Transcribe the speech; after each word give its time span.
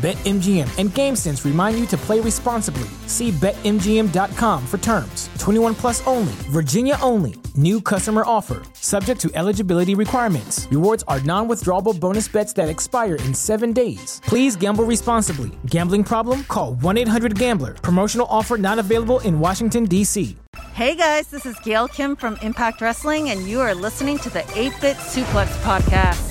BetMGM 0.00 0.78
and 0.78 0.88
GameSense 0.88 1.44
remind 1.44 1.78
you 1.78 1.84
to 1.88 1.96
play 1.98 2.20
responsibly. 2.20 2.88
See 3.06 3.32
BetMGM.com 3.32 4.66
for 4.66 4.78
terms. 4.78 5.28
21 5.38 5.74
plus 5.74 6.06
only, 6.06 6.32
Virginia 6.48 6.96
only. 7.02 7.34
New 7.54 7.82
customer 7.82 8.22
offer, 8.24 8.62
subject 8.72 9.20
to 9.20 9.30
eligibility 9.34 9.94
requirements. 9.94 10.66
Rewards 10.70 11.04
are 11.06 11.20
non 11.20 11.48
withdrawable 11.48 11.98
bonus 12.00 12.28
bets 12.28 12.54
that 12.54 12.70
expire 12.70 13.16
in 13.16 13.34
seven 13.34 13.74
days. 13.74 14.22
Please 14.24 14.56
gamble 14.56 14.84
responsibly. 14.84 15.50
Gambling 15.66 16.04
problem? 16.04 16.44
Call 16.44 16.76
1 16.76 16.96
800 16.96 17.38
Gambler. 17.38 17.74
Promotional 17.74 18.26
offer 18.30 18.56
not 18.56 18.78
available 18.78 19.20
in 19.20 19.38
Washington, 19.38 19.84
D.C. 19.84 20.34
Hey 20.72 20.94
guys, 20.94 21.26
this 21.26 21.44
is 21.44 21.58
Gail 21.60 21.88
Kim 21.88 22.16
from 22.16 22.38
Impact 22.40 22.80
Wrestling, 22.80 23.28
and 23.28 23.46
you 23.46 23.60
are 23.60 23.74
listening 23.74 24.16
to 24.20 24.30
the 24.30 24.44
8 24.58 24.72
Bit 24.80 24.96
Suplex 24.96 25.48
Podcast. 25.62 26.29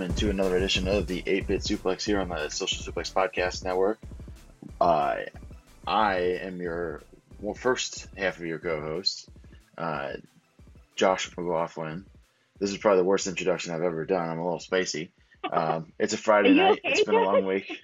Ladies 0.00 0.12
and 0.12 0.18
gentlemen, 0.18 0.38
to 0.38 0.42
another 0.42 0.56
edition 0.56 0.88
of 0.88 1.06
the 1.06 1.22
8 1.26 1.46
Bit 1.46 1.60
Suplex 1.60 2.04
here 2.04 2.20
on 2.20 2.30
the 2.30 2.48
Social 2.48 2.82
Suplex 2.82 3.12
Podcast 3.12 3.64
Network. 3.64 3.98
Uh, 4.80 5.16
I 5.86 6.16
am 6.40 6.58
your 6.58 7.02
well, 7.38 7.52
first 7.52 8.06
half 8.16 8.38
of 8.38 8.46
your 8.46 8.58
co 8.58 8.80
host, 8.80 9.28
uh, 9.76 10.12
Josh 10.96 11.30
McLaughlin. 11.36 12.06
This 12.58 12.70
is 12.70 12.78
probably 12.78 13.00
the 13.00 13.08
worst 13.08 13.26
introduction 13.26 13.74
I've 13.74 13.82
ever 13.82 14.06
done. 14.06 14.26
I'm 14.26 14.38
a 14.38 14.42
little 14.42 14.58
spacey. 14.58 15.10
Um, 15.52 15.92
it's 15.98 16.14
a 16.14 16.18
Friday 16.18 16.54
night. 16.54 16.80
okay, 16.82 16.92
it's 16.92 17.04
been 17.04 17.16
a 17.16 17.22
long 17.22 17.44
week. 17.44 17.70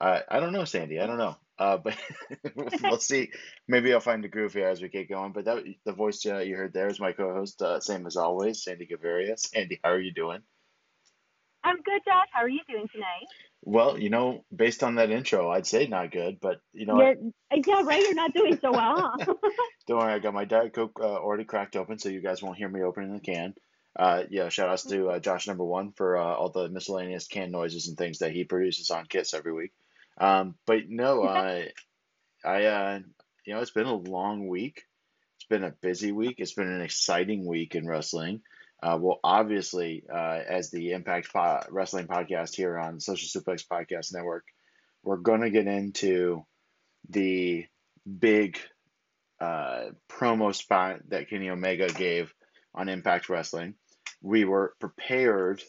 Uh, 0.00 0.20
I 0.28 0.40
don't 0.40 0.52
know, 0.52 0.64
Sandy. 0.64 1.00
I 1.00 1.06
don't 1.06 1.18
know. 1.18 1.36
Uh, 1.56 1.78
but 1.78 1.96
we'll 2.82 2.98
see. 2.98 3.30
Maybe 3.68 3.94
I'll 3.94 4.00
find 4.00 4.22
a 4.24 4.28
groove 4.28 4.52
here 4.52 4.68
as 4.68 4.82
we 4.82 4.88
get 4.88 5.08
going. 5.08 5.32
But 5.32 5.44
that, 5.46 5.62
the 5.86 5.92
voice 5.92 6.26
uh, 6.26 6.38
you 6.38 6.56
heard 6.56 6.74
there 6.74 6.88
is 6.88 7.00
my 7.00 7.12
co-host, 7.12 7.62
uh, 7.62 7.80
same 7.80 8.04
as 8.06 8.16
always, 8.16 8.64
Sandy 8.64 8.86
Gaviria. 8.86 9.38
Sandy, 9.38 9.80
how 9.82 9.90
are 9.90 10.00
you 10.00 10.12
doing? 10.12 10.42
I'm 11.64 11.76
good, 11.76 12.02
Josh. 12.04 12.28
How 12.32 12.42
are 12.42 12.48
you 12.48 12.60
doing 12.68 12.88
tonight? 12.92 13.26
Well, 13.62 13.98
you 13.98 14.10
know, 14.10 14.44
based 14.54 14.84
on 14.84 14.96
that 14.96 15.10
intro, 15.10 15.50
I'd 15.50 15.66
say 15.66 15.86
not 15.86 16.12
good. 16.12 16.38
But 16.40 16.60
you 16.74 16.84
know, 16.84 17.00
You're, 17.00 17.16
yeah, 17.66 17.82
right. 17.82 18.02
You're 18.02 18.14
not 18.14 18.34
doing 18.34 18.58
so 18.60 18.70
well, 18.70 19.12
huh? 19.18 19.34
don't 19.88 19.98
worry. 19.98 20.12
I 20.12 20.18
got 20.18 20.34
my 20.34 20.44
Diet 20.44 20.74
Coke 20.74 21.00
uh, 21.00 21.16
already 21.16 21.44
cracked 21.44 21.74
open, 21.74 21.98
so 21.98 22.10
you 22.10 22.20
guys 22.20 22.42
won't 22.42 22.58
hear 22.58 22.68
me 22.68 22.82
opening 22.82 23.14
the 23.14 23.20
can. 23.20 23.54
Uh, 23.96 24.24
yeah, 24.28 24.50
shout 24.50 24.68
outs 24.68 24.84
to 24.84 25.08
uh, 25.08 25.18
Josh 25.18 25.46
number 25.46 25.64
one 25.64 25.92
for 25.92 26.18
uh, 26.18 26.34
all 26.34 26.50
the 26.50 26.68
miscellaneous 26.68 27.26
can 27.26 27.50
noises 27.50 27.88
and 27.88 27.96
things 27.96 28.18
that 28.18 28.32
he 28.32 28.44
produces 28.44 28.90
on 28.90 29.06
Kiss 29.06 29.32
every 29.32 29.52
week. 29.52 29.72
Um, 30.18 30.56
but 30.66 30.88
no, 30.88 31.22
uh, 31.24 31.62
I, 32.44 32.64
uh, 32.64 32.98
you 33.46 33.54
know, 33.54 33.60
it's 33.60 33.70
been 33.70 33.86
a 33.86 33.94
long 33.94 34.48
week. 34.48 34.82
It's 35.38 35.46
been 35.46 35.64
a 35.64 35.74
busy 35.80 36.12
week. 36.12 36.36
It's 36.38 36.54
been 36.54 36.70
an 36.70 36.82
exciting 36.82 37.46
week 37.46 37.74
in 37.74 37.86
wrestling. 37.86 38.42
Uh, 38.84 38.98
well, 39.00 39.18
obviously, 39.24 40.04
uh, 40.12 40.40
as 40.46 40.70
the 40.70 40.92
Impact 40.92 41.32
po- 41.32 41.62
Wrestling 41.70 42.06
podcast 42.06 42.54
here 42.54 42.78
on 42.78 43.00
Social 43.00 43.40
Suplex 43.40 43.66
Podcast 43.66 44.12
Network, 44.12 44.44
we're 45.02 45.16
going 45.16 45.40
to 45.40 45.48
get 45.48 45.66
into 45.66 46.44
the 47.08 47.64
big 48.18 48.58
uh, 49.40 49.84
promo 50.10 50.54
spot 50.54 51.00
that 51.08 51.30
Kenny 51.30 51.48
Omega 51.48 51.88
gave 51.88 52.34
on 52.74 52.90
Impact 52.90 53.30
Wrestling. 53.30 53.74
We 54.20 54.44
were 54.44 54.74
prepared 54.80 55.62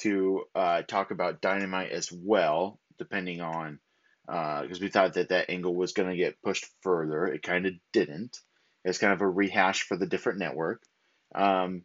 to 0.00 0.42
uh, 0.54 0.82
talk 0.82 1.10
about 1.10 1.40
Dynamite 1.40 1.92
as 1.92 2.12
well, 2.12 2.78
depending 2.98 3.40
on 3.40 3.78
because 4.26 4.80
we 4.80 4.88
thought 4.88 5.14
that 5.14 5.30
that 5.30 5.48
angle 5.48 5.74
was 5.74 5.94
going 5.94 6.10
to 6.10 6.16
get 6.16 6.40
pushed 6.42 6.66
further. 6.82 7.26
It 7.26 7.42
kind 7.42 7.64
of 7.64 7.72
didn't. 7.94 8.36
It's 8.84 8.98
kind 8.98 9.14
of 9.14 9.22
a 9.22 9.28
rehash 9.28 9.84
for 9.84 9.96
the 9.96 10.06
different 10.06 10.38
network. 10.38 10.82
Um, 11.34 11.84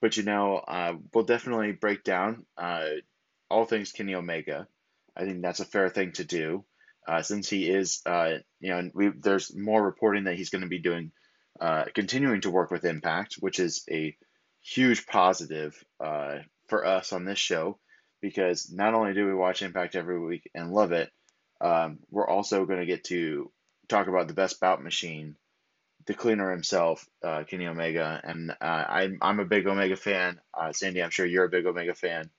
but 0.00 0.16
you 0.16 0.22
know, 0.22 0.56
uh, 0.56 0.94
we'll 1.12 1.24
definitely 1.24 1.72
break 1.72 2.04
down 2.04 2.44
uh, 2.56 2.86
all 3.50 3.64
things 3.64 3.92
Kenny 3.92 4.14
Omega. 4.14 4.66
I 5.16 5.24
think 5.24 5.42
that's 5.42 5.60
a 5.60 5.64
fair 5.64 5.88
thing 5.88 6.12
to 6.12 6.24
do, 6.24 6.64
uh, 7.08 7.22
since 7.22 7.48
he 7.48 7.70
is, 7.70 8.02
uh, 8.04 8.38
you 8.60 8.70
know, 8.70 8.90
we 8.94 9.08
there's 9.08 9.56
more 9.56 9.82
reporting 9.82 10.24
that 10.24 10.36
he's 10.36 10.50
going 10.50 10.62
to 10.62 10.68
be 10.68 10.78
doing, 10.78 11.12
uh, 11.60 11.84
continuing 11.94 12.42
to 12.42 12.50
work 12.50 12.70
with 12.70 12.84
Impact, 12.84 13.36
which 13.40 13.58
is 13.58 13.84
a 13.90 14.16
huge 14.62 15.06
positive 15.06 15.82
uh, 16.04 16.38
for 16.68 16.84
us 16.84 17.12
on 17.12 17.24
this 17.24 17.38
show, 17.38 17.78
because 18.20 18.70
not 18.70 18.94
only 18.94 19.14
do 19.14 19.26
we 19.26 19.34
watch 19.34 19.62
Impact 19.62 19.96
every 19.96 20.18
week 20.18 20.50
and 20.54 20.72
love 20.72 20.92
it, 20.92 21.10
um, 21.60 22.00
we're 22.10 22.28
also 22.28 22.66
going 22.66 22.80
to 22.80 22.86
get 22.86 23.04
to 23.04 23.50
talk 23.88 24.08
about 24.08 24.28
the 24.28 24.34
best 24.34 24.60
bout 24.60 24.82
machine, 24.82 25.36
the 26.06 26.14
cleaner 26.14 26.50
himself, 26.50 27.06
uh, 27.24 27.44
Kenny 27.44 27.66
Omega, 27.66 28.20
and 28.22 28.50
uh, 28.50 28.54
I'm 28.88 29.18
I'm 29.20 29.40
a 29.40 29.44
big 29.44 29.66
Omega 29.66 29.96
fan. 29.96 30.40
Uh, 30.54 30.72
Sandy, 30.72 31.02
I'm 31.02 31.10
sure 31.10 31.26
you're 31.26 31.44
a 31.46 31.50
big 31.50 31.66
Omega 31.66 31.94
fan. 31.94 32.30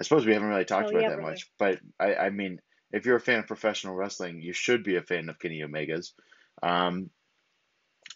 I 0.00 0.04
suppose 0.04 0.26
we 0.26 0.32
haven't 0.32 0.48
really 0.48 0.64
talked 0.64 0.90
Oh, 0.90 0.90
about 0.90 1.02
yeah, 1.02 1.08
that 1.08 1.18
brother. 1.18 1.30
much, 1.30 1.50
but 1.58 1.80
I, 2.00 2.14
I 2.16 2.30
mean, 2.30 2.60
if 2.92 3.06
you're 3.06 3.16
a 3.16 3.20
fan 3.20 3.40
of 3.40 3.46
professional 3.46 3.94
wrestling, 3.94 4.40
you 4.42 4.52
should 4.52 4.82
be 4.84 4.96
a 4.96 5.02
fan 5.02 5.28
of 5.28 5.38
Kenny 5.38 5.62
Omega's. 5.62 6.14
Um, 6.62 7.10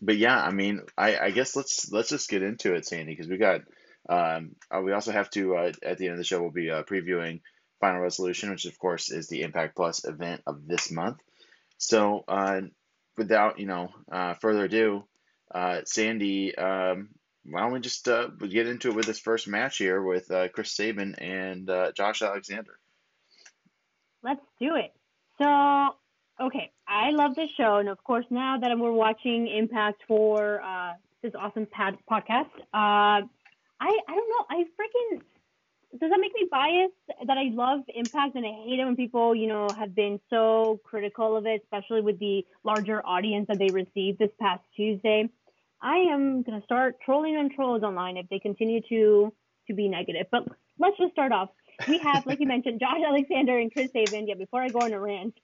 but 0.00 0.16
yeah, 0.16 0.40
I 0.40 0.50
mean, 0.50 0.80
I, 0.96 1.18
I 1.18 1.30
guess 1.30 1.56
let's 1.56 1.90
let's 1.90 2.08
just 2.10 2.28
get 2.28 2.42
into 2.42 2.74
it, 2.74 2.86
Sandy, 2.86 3.12
because 3.12 3.28
we 3.28 3.36
got 3.36 3.62
um, 4.08 4.56
uh, 4.74 4.80
we 4.80 4.92
also 4.92 5.12
have 5.12 5.30
to 5.30 5.56
uh, 5.56 5.72
at 5.82 5.98
the 5.98 6.06
end 6.06 6.12
of 6.12 6.18
the 6.18 6.24
show 6.24 6.40
we'll 6.40 6.50
be 6.50 6.70
uh, 6.70 6.82
previewing 6.84 7.40
Final 7.80 8.00
Resolution, 8.00 8.50
which 8.50 8.64
of 8.66 8.78
course 8.78 9.10
is 9.10 9.28
the 9.28 9.42
Impact 9.42 9.76
Plus 9.76 10.04
event 10.04 10.42
of 10.46 10.66
this 10.66 10.90
month. 10.90 11.18
So 11.78 12.24
uh, 12.28 12.62
without 13.18 13.58
you 13.58 13.66
know 13.66 13.90
uh, 14.10 14.34
further 14.34 14.64
ado, 14.64 15.04
uh, 15.54 15.80
Sandy, 15.84 16.56
um, 16.56 17.10
why 17.44 17.60
don't 17.60 17.72
we 17.72 17.80
just 17.80 18.08
uh, 18.08 18.28
get 18.28 18.66
into 18.66 18.90
it 18.90 18.94
with 18.94 19.06
this 19.06 19.18
first 19.18 19.48
match 19.48 19.78
here 19.78 20.02
with 20.02 20.30
uh, 20.30 20.48
Chris 20.48 20.72
Sabin 20.72 21.14
and 21.16 21.68
uh, 21.68 21.92
Josh 21.92 22.22
Alexander? 22.22 22.78
Let's 24.22 24.40
do 24.60 24.76
it. 24.76 24.92
So, 25.40 25.94
okay, 26.40 26.70
I 26.86 27.10
love 27.10 27.34
this 27.34 27.50
show, 27.56 27.76
and 27.76 27.88
of 27.88 28.02
course, 28.02 28.26
now 28.30 28.58
that 28.58 28.76
we're 28.78 28.92
watching 28.92 29.46
Impact 29.48 30.02
for 30.08 30.60
uh, 30.62 30.94
this 31.22 31.32
awesome 31.38 31.66
pad- 31.66 31.98
podcast, 32.10 32.50
I 32.72 33.22
I 33.80 34.14
don't 34.14 34.28
know. 34.28 34.46
I 34.50 34.64
freaking 34.78 35.20
does 35.92 36.10
that 36.10 36.18
make 36.20 36.34
me 36.34 36.46
biased 36.50 37.26
that 37.26 37.38
I 37.38 37.50
love 37.50 37.80
Impact 37.94 38.34
and 38.34 38.44
I 38.44 38.52
hate 38.64 38.78
it 38.78 38.84
when 38.84 38.96
people, 38.96 39.34
you 39.34 39.46
know, 39.46 39.68
have 39.78 39.94
been 39.94 40.20
so 40.28 40.80
critical 40.84 41.36
of 41.36 41.46
it, 41.46 41.62
especially 41.64 42.02
with 42.02 42.18
the 42.18 42.44
larger 42.62 43.04
audience 43.06 43.46
that 43.48 43.58
they 43.58 43.70
received 43.70 44.18
this 44.18 44.30
past 44.38 44.62
Tuesday. 44.76 45.28
I 45.80 45.96
am 46.12 46.42
gonna 46.42 46.62
start 46.64 46.96
trolling 47.04 47.36
on 47.36 47.50
trolls 47.54 47.82
online 47.82 48.16
if 48.16 48.28
they 48.28 48.38
continue 48.38 48.80
to 48.88 49.32
to 49.68 49.74
be 49.74 49.88
negative. 49.88 50.26
But 50.30 50.48
let's 50.78 50.98
just 50.98 51.12
start 51.12 51.32
off. 51.32 51.50
We 51.86 51.98
have, 52.04 52.26
like 52.26 52.40
you 52.40 52.46
mentioned, 52.56 52.80
Josh 52.80 53.00
Alexander 53.06 53.58
and 53.58 53.72
Chris 53.72 53.88
Sabin. 53.92 54.26
Yeah, 54.28 54.34
before 54.34 54.60
I 54.60 54.68
go 54.68 54.80
on 54.80 54.92
a 54.92 55.00
rant, 55.00 55.34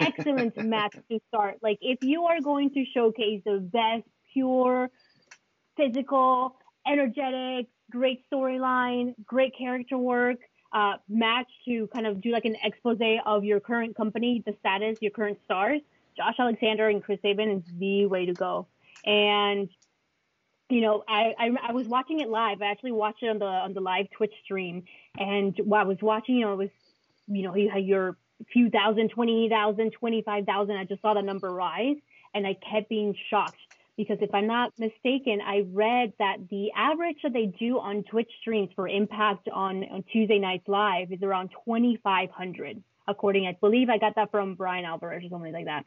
excellent 0.00 0.56
match 0.64 0.94
to 1.10 1.20
start. 1.28 1.58
Like 1.62 1.78
if 1.80 1.98
you 2.00 2.24
are 2.24 2.40
going 2.40 2.70
to 2.70 2.84
showcase 2.94 3.42
the 3.44 3.58
best, 3.58 4.08
pure, 4.32 4.88
physical, 5.76 6.56
energetic, 6.86 7.66
great 7.92 8.24
storyline, 8.30 9.14
great 9.26 9.56
character 9.56 9.98
work, 9.98 10.38
uh, 10.72 10.94
match 11.08 11.48
to 11.66 11.86
kind 11.88 12.06
of 12.06 12.20
do 12.20 12.30
like 12.30 12.46
an 12.46 12.56
expose 12.64 12.98
of 13.26 13.44
your 13.44 13.60
current 13.60 13.94
company, 13.94 14.42
the 14.46 14.54
status, 14.60 14.98
your 15.00 15.10
current 15.10 15.38
stars. 15.44 15.80
Josh 16.16 16.34
Alexander 16.38 16.88
and 16.88 17.02
Chris 17.02 17.18
Sabin 17.22 17.50
is 17.50 17.62
the 17.78 18.06
way 18.06 18.26
to 18.26 18.32
go. 18.32 18.66
And 19.04 19.68
you 20.68 20.80
know, 20.80 21.04
I, 21.06 21.34
I 21.38 21.50
I 21.68 21.72
was 21.72 21.86
watching 21.86 22.20
it 22.20 22.28
live. 22.28 22.62
I 22.62 22.70
actually 22.70 22.92
watched 22.92 23.22
it 23.22 23.28
on 23.28 23.38
the 23.38 23.44
on 23.44 23.74
the 23.74 23.80
live 23.80 24.06
Twitch 24.10 24.32
stream, 24.42 24.84
and 25.18 25.54
while 25.64 25.82
I 25.82 25.84
was 25.84 25.98
watching, 26.00 26.36
you 26.36 26.46
know, 26.46 26.54
it 26.54 26.56
was, 26.56 26.70
you 27.26 27.42
know, 27.42 27.54
you 27.54 27.68
had 27.68 27.84
your 27.84 28.16
few 28.52 28.70
thousand, 28.70 29.10
twenty 29.10 29.50
thousand, 29.50 29.90
twenty 29.92 30.22
five 30.22 30.46
thousand. 30.46 30.76
I 30.76 30.84
just 30.84 31.02
saw 31.02 31.12
the 31.12 31.20
number 31.20 31.50
rise, 31.50 31.96
and 32.32 32.46
I 32.46 32.54
kept 32.54 32.88
being 32.88 33.14
shocked 33.28 33.58
because 33.96 34.18
if 34.20 34.34
I'm 34.34 34.46
not 34.46 34.72
mistaken, 34.78 35.40
I 35.44 35.64
read 35.70 36.12
that 36.18 36.36
the 36.50 36.70
average 36.76 37.18
that 37.22 37.32
they 37.32 37.46
do 37.46 37.78
on 37.78 38.04
Twitch 38.04 38.30
streams 38.40 38.70
for 38.74 38.88
Impact 38.88 39.48
on, 39.52 39.84
on 39.84 40.04
Tuesday 40.12 40.38
nights 40.38 40.66
live 40.66 41.12
is 41.12 41.22
around 41.22 41.50
2,500, 41.64 42.82
according, 43.06 43.46
I 43.46 43.56
believe 43.60 43.90
I 43.90 43.98
got 43.98 44.14
that 44.16 44.30
from 44.30 44.54
Bryan 44.54 44.84
Alvarez 44.84 45.24
or 45.24 45.28
something 45.28 45.52
like 45.52 45.66
that. 45.66 45.84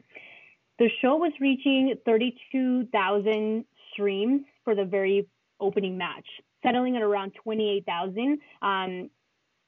The 0.78 0.88
show 1.00 1.16
was 1.16 1.32
reaching 1.40 1.94
32,000 2.04 3.64
streams 3.92 4.42
for 4.64 4.74
the 4.74 4.84
very 4.84 5.26
opening 5.58 5.96
match, 5.96 6.26
settling 6.62 6.96
at 6.96 7.02
around 7.02 7.32
28,000 7.42 8.38
um, 8.62 9.10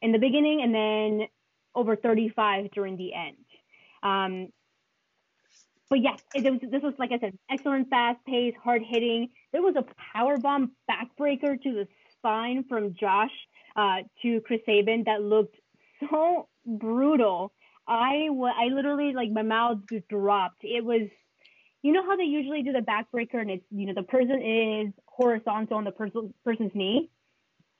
in 0.02 0.12
the 0.12 0.19
beginning 0.19 0.61
and 0.62 0.75
then 0.75 1.29
over 1.75 1.96
35 1.96 2.70
during 2.73 2.96
the 2.96 3.14
end. 3.14 3.37
Um, 4.02 4.52
but 5.90 6.00
yes, 6.00 6.20
it, 6.35 6.50
was, 6.50 6.61
this 6.70 6.82
was 6.82 6.94
like 6.99 7.12
I 7.12 7.19
said, 7.19 7.38
excellent, 7.50 7.88
fast 7.88 8.19
pace, 8.26 8.55
hard 8.62 8.82
hitting. 8.87 9.31
There 9.52 9.62
was 9.62 9.75
a 9.76 9.85
power 10.12 10.37
bomb 10.37 10.73
backbreaker 10.90 11.61
to 11.62 11.73
the 11.73 11.88
spine 12.19 12.64
from 12.69 12.94
Josh 12.94 13.31
uh, 13.76 13.99
to 14.23 14.40
Chris 14.43 14.61
Sabin 14.67 15.05
that 15.06 15.23
looked 15.23 15.56
so 16.00 16.49
brutal. 16.67 17.52
I 17.87 18.29
I 18.29 18.67
literally 18.67 19.12
like 19.14 19.31
my 19.31 19.43
mouth 19.43 19.79
just 19.90 20.06
dropped. 20.08 20.62
It 20.62 20.85
was, 20.85 21.08
you 21.82 21.93
know 21.93 22.05
how 22.05 22.17
they 22.17 22.25
usually 22.25 22.62
do 22.62 22.73
the 22.73 22.81
backbreaker 22.81 23.41
and 23.41 23.50
it's 23.50 23.64
you 23.70 23.87
know 23.87 23.94
the 23.94 24.02
person 24.02 24.43
is 24.43 24.93
horizontal 25.06 25.79
on 25.79 25.84
the 25.84 25.93
person 25.93 26.34
person's 26.44 26.73
knee. 26.75 27.11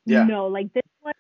Yeah. 0.07 0.25
No, 0.25 0.47
like 0.47 0.73
this 0.73 0.83
one, 1.03 1.13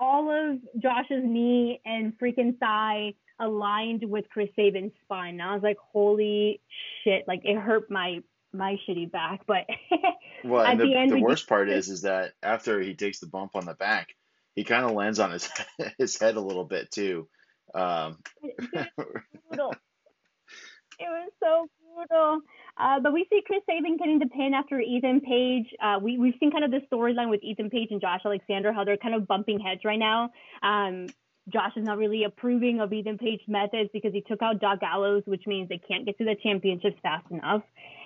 all 0.00 0.30
of 0.30 0.58
Josh's 0.82 1.22
knee 1.22 1.80
and 1.84 2.12
freaking 2.18 2.58
thigh 2.58 3.14
aligned 3.42 4.08
with 4.08 4.24
Chris 4.30 4.48
Sabin's 4.56 4.92
spine. 5.04 5.34
And 5.34 5.42
I 5.42 5.54
was 5.54 5.62
like, 5.62 5.76
holy 5.92 6.60
shit! 7.04 7.24
Like 7.28 7.42
it 7.44 7.58
hurt 7.58 7.90
my 7.90 8.22
my 8.52 8.76
shitty 8.88 9.10
back. 9.10 9.40
But 9.46 9.66
Well, 10.44 10.64
at 10.64 10.78
the, 10.78 10.86
the, 10.86 10.94
end, 10.94 11.10
the 11.10 11.20
worst 11.20 11.48
part 11.48 11.68
is 11.68 11.88
is 11.88 12.02
that 12.02 12.32
after 12.42 12.80
he 12.80 12.94
takes 12.94 13.20
the 13.20 13.26
bump 13.26 13.54
on 13.54 13.64
the 13.64 13.74
back, 13.74 14.14
he 14.54 14.64
kind 14.64 14.84
of 14.84 14.92
lands 14.92 15.18
on 15.20 15.30
his 15.30 15.48
his 15.98 16.18
head 16.18 16.36
a 16.36 16.40
little 16.40 16.64
bit 16.64 16.90
too. 16.90 17.28
Um, 17.74 18.18
brutal. 19.48 19.74
It 20.98 21.08
was 21.08 21.32
so 21.40 21.68
brutal. 21.94 22.40
Uh, 22.76 23.00
but 23.00 23.12
we 23.12 23.26
see 23.28 23.42
Chris 23.46 23.60
Sabin 23.68 23.96
getting 23.96 24.18
the 24.18 24.26
pin 24.26 24.52
after 24.54 24.80
Ethan 24.80 25.20
Page. 25.20 25.66
Uh, 25.82 25.98
we, 26.00 26.18
we've 26.18 26.34
seen 26.40 26.50
kind 26.50 26.64
of 26.64 26.70
the 26.70 26.80
storyline 26.92 27.28
with 27.28 27.42
Ethan 27.42 27.70
Page 27.70 27.88
and 27.90 28.00
Josh 28.00 28.20
Alexander, 28.24 28.72
how 28.72 28.84
they're 28.84 28.96
kind 28.96 29.14
of 29.14 29.26
bumping 29.26 29.60
heads 29.60 29.82
right 29.84 29.98
now. 29.98 30.30
Um, 30.62 31.06
Josh 31.48 31.72
is 31.76 31.84
not 31.84 31.98
really 31.98 32.24
approving 32.24 32.80
of 32.80 32.92
Ethan 32.92 33.18
Page's 33.18 33.48
methods 33.48 33.90
because 33.92 34.12
he 34.12 34.20
took 34.20 34.42
out 34.42 34.60
Doc 34.60 34.80
Gallows, 34.80 35.22
which 35.26 35.46
means 35.46 35.68
they 35.68 35.80
can't 35.88 36.06
get 36.06 36.16
to 36.18 36.24
the 36.24 36.36
championships 36.42 36.96
fast 37.02 37.26
enough. 37.30 37.62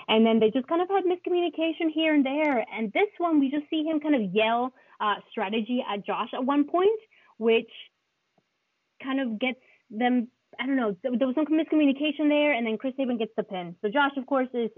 And 0.09 0.25
then 0.25 0.39
they 0.39 0.51
just 0.51 0.67
kind 0.69 0.81
of 0.81 0.89
had 0.89 1.05
miscommunication 1.05 1.91
here 1.93 2.15
and 2.15 2.25
there. 2.25 2.65
And 2.73 2.93
this 2.93 3.09
one, 3.19 3.41
we 3.41 3.51
just 3.51 3.69
see 3.69 3.85
him 3.85 4.01
kind 4.01 4.15
of 4.15 4.23
yell 4.33 4.73
uh, 5.01 5.17
strategy 5.31 5.85
at 5.87 6.07
Josh 6.07 6.31
at 6.33 6.45
one 6.45 6.65
point, 6.65 7.01
which 7.39 7.71
kind 9.03 9.21
of 9.21 9.39
gets 9.39 9.61
them. 9.91 10.29
I 10.59 10.65
don't 10.65 10.77
know. 10.77 10.97
There 11.03 11.27
was 11.27 11.35
some 11.35 11.45
miscommunication 11.47 12.29
there, 12.29 12.53
and 12.53 12.67
then 12.67 12.79
Chris 12.79 12.95
Sabin 12.97 13.19
gets 13.19 13.33
the 13.37 13.43
pin. 13.43 13.77
So 13.83 13.89
Josh, 13.91 14.13
of 14.17 14.25
course, 14.27 14.49
is 14.55 14.71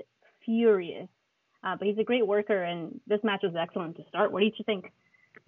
furious, 0.45 1.09
uh, 1.63 1.77
but 1.79 1.87
he's 1.87 1.99
a 1.99 2.05
great 2.05 2.27
worker, 2.27 2.65
and 2.65 3.01
this 3.07 3.21
match 3.23 3.41
was 3.45 3.55
excellent 3.55 3.97
to 3.97 4.03
start. 4.09 4.33
What 4.33 4.41
did 4.41 4.55
you 4.59 4.65
think? 4.65 4.87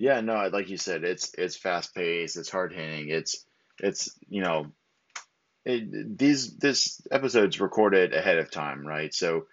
Yeah, 0.00 0.22
no, 0.22 0.48
like 0.50 0.70
you 0.70 0.78
said, 0.78 1.04
it's 1.04 1.34
it's 1.36 1.56
fast 1.56 1.94
paced, 1.94 2.38
it's 2.38 2.48
hard 2.48 2.72
hitting, 2.72 3.10
it's 3.10 3.44
it's 3.78 4.18
you 4.30 4.40
know, 4.40 4.72
it, 5.66 6.16
these 6.16 6.56
this 6.56 7.02
episode's 7.10 7.60
recorded 7.60 8.14
ahead 8.14 8.38
of 8.38 8.50
time, 8.50 8.86
right? 8.86 9.14
So 9.14 9.44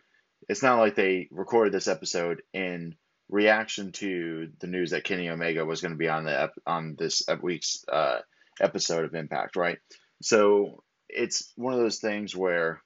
it's 0.48 0.64
not 0.64 0.80
like 0.80 0.96
they 0.96 1.28
recorded 1.32 1.74
this 1.74 1.90
episode 1.90 2.44
in 2.54 2.96
reaction 3.28 3.92
to 3.92 4.50
the 4.60 4.68
news 4.68 4.92
that 4.92 5.04
Kenny 5.04 5.30
Omega 5.30 5.66
was 5.66 5.82
going 5.82 5.92
to 5.92 5.98
be 5.98 6.08
on 6.08 6.24
the 6.24 6.50
on 6.66 6.96
this 6.98 7.24
week's 7.42 7.84
uh, 7.92 8.20
episode 8.62 9.04
of 9.04 9.16
Impact, 9.16 9.58
right? 9.58 9.80
So 10.22 10.82
it's 11.10 11.52
one 11.58 11.74
of 11.74 11.80
those 11.82 12.00
things 12.00 12.34
where 12.34 12.82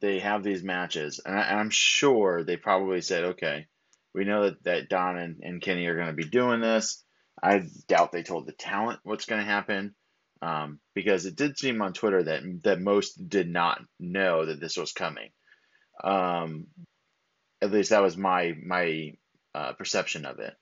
they 0.00 0.20
have 0.20 0.42
these 0.42 0.62
matches, 0.62 1.20
and, 1.22 1.38
I, 1.38 1.42
and 1.42 1.60
I'm 1.60 1.70
sure 1.70 2.42
they 2.42 2.56
probably 2.56 3.02
said, 3.02 3.24
okay, 3.24 3.66
we 4.14 4.24
know 4.24 4.44
that, 4.44 4.62
that 4.64 4.88
Don 4.88 5.18
and, 5.18 5.40
and 5.42 5.62
Kenny 5.62 5.86
are 5.86 5.96
going 5.96 6.08
to 6.08 6.12
be 6.12 6.24
doing 6.24 6.60
this. 6.60 7.02
I 7.42 7.62
doubt 7.88 8.12
they 8.12 8.22
told 8.22 8.46
the 8.46 8.52
talent 8.52 9.00
what's 9.02 9.24
going 9.24 9.40
to 9.40 9.50
happen 9.50 9.94
um, 10.42 10.80
because 10.94 11.26
it 11.26 11.36
did 11.36 11.58
seem 11.58 11.80
on 11.82 11.92
Twitter 11.92 12.22
that 12.24 12.42
that 12.64 12.80
most 12.80 13.28
did 13.28 13.48
not 13.48 13.80
know 13.98 14.46
that 14.46 14.60
this 14.60 14.76
was 14.76 14.92
coming. 14.92 15.30
Um, 16.02 16.66
at 17.62 17.70
least 17.70 17.90
that 17.90 18.02
was 18.02 18.16
my 18.16 18.54
my 18.64 19.14
uh, 19.54 19.72
perception 19.72 20.26
of 20.26 20.38
it 20.38 20.54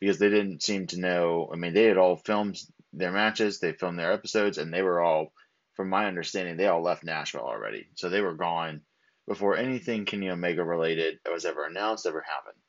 because 0.00 0.18
they 0.18 0.30
didn't 0.30 0.62
seem 0.62 0.86
to 0.88 1.00
know. 1.00 1.50
I 1.52 1.56
mean, 1.56 1.74
they 1.74 1.84
had 1.84 1.98
all 1.98 2.16
filmed 2.16 2.58
their 2.92 3.12
matches, 3.12 3.60
they 3.60 3.72
filmed 3.72 3.98
their 3.98 4.12
episodes, 4.12 4.58
and 4.58 4.72
they 4.72 4.82
were 4.82 5.00
all, 5.00 5.32
from 5.74 5.90
my 5.90 6.06
understanding, 6.06 6.56
they 6.56 6.66
all 6.66 6.82
left 6.82 7.04
Nashville 7.04 7.42
already. 7.42 7.88
So 7.94 8.08
they 8.08 8.20
were 8.20 8.34
gone 8.34 8.80
before 9.28 9.56
anything 9.56 10.06
Kenny 10.06 10.30
Omega 10.30 10.64
related 10.64 11.18
was 11.30 11.44
ever 11.44 11.64
announced 11.66 12.06
ever 12.06 12.24
happened. 12.26 12.60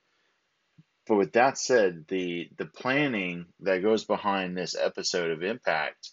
But 1.12 1.18
with 1.18 1.34
that 1.34 1.58
said, 1.58 2.06
the 2.08 2.50
the 2.56 2.68
planning 2.68 3.48
that 3.60 3.82
goes 3.82 4.06
behind 4.06 4.56
this 4.56 4.78
episode 4.80 5.32
of 5.32 5.44
Impact 5.44 6.10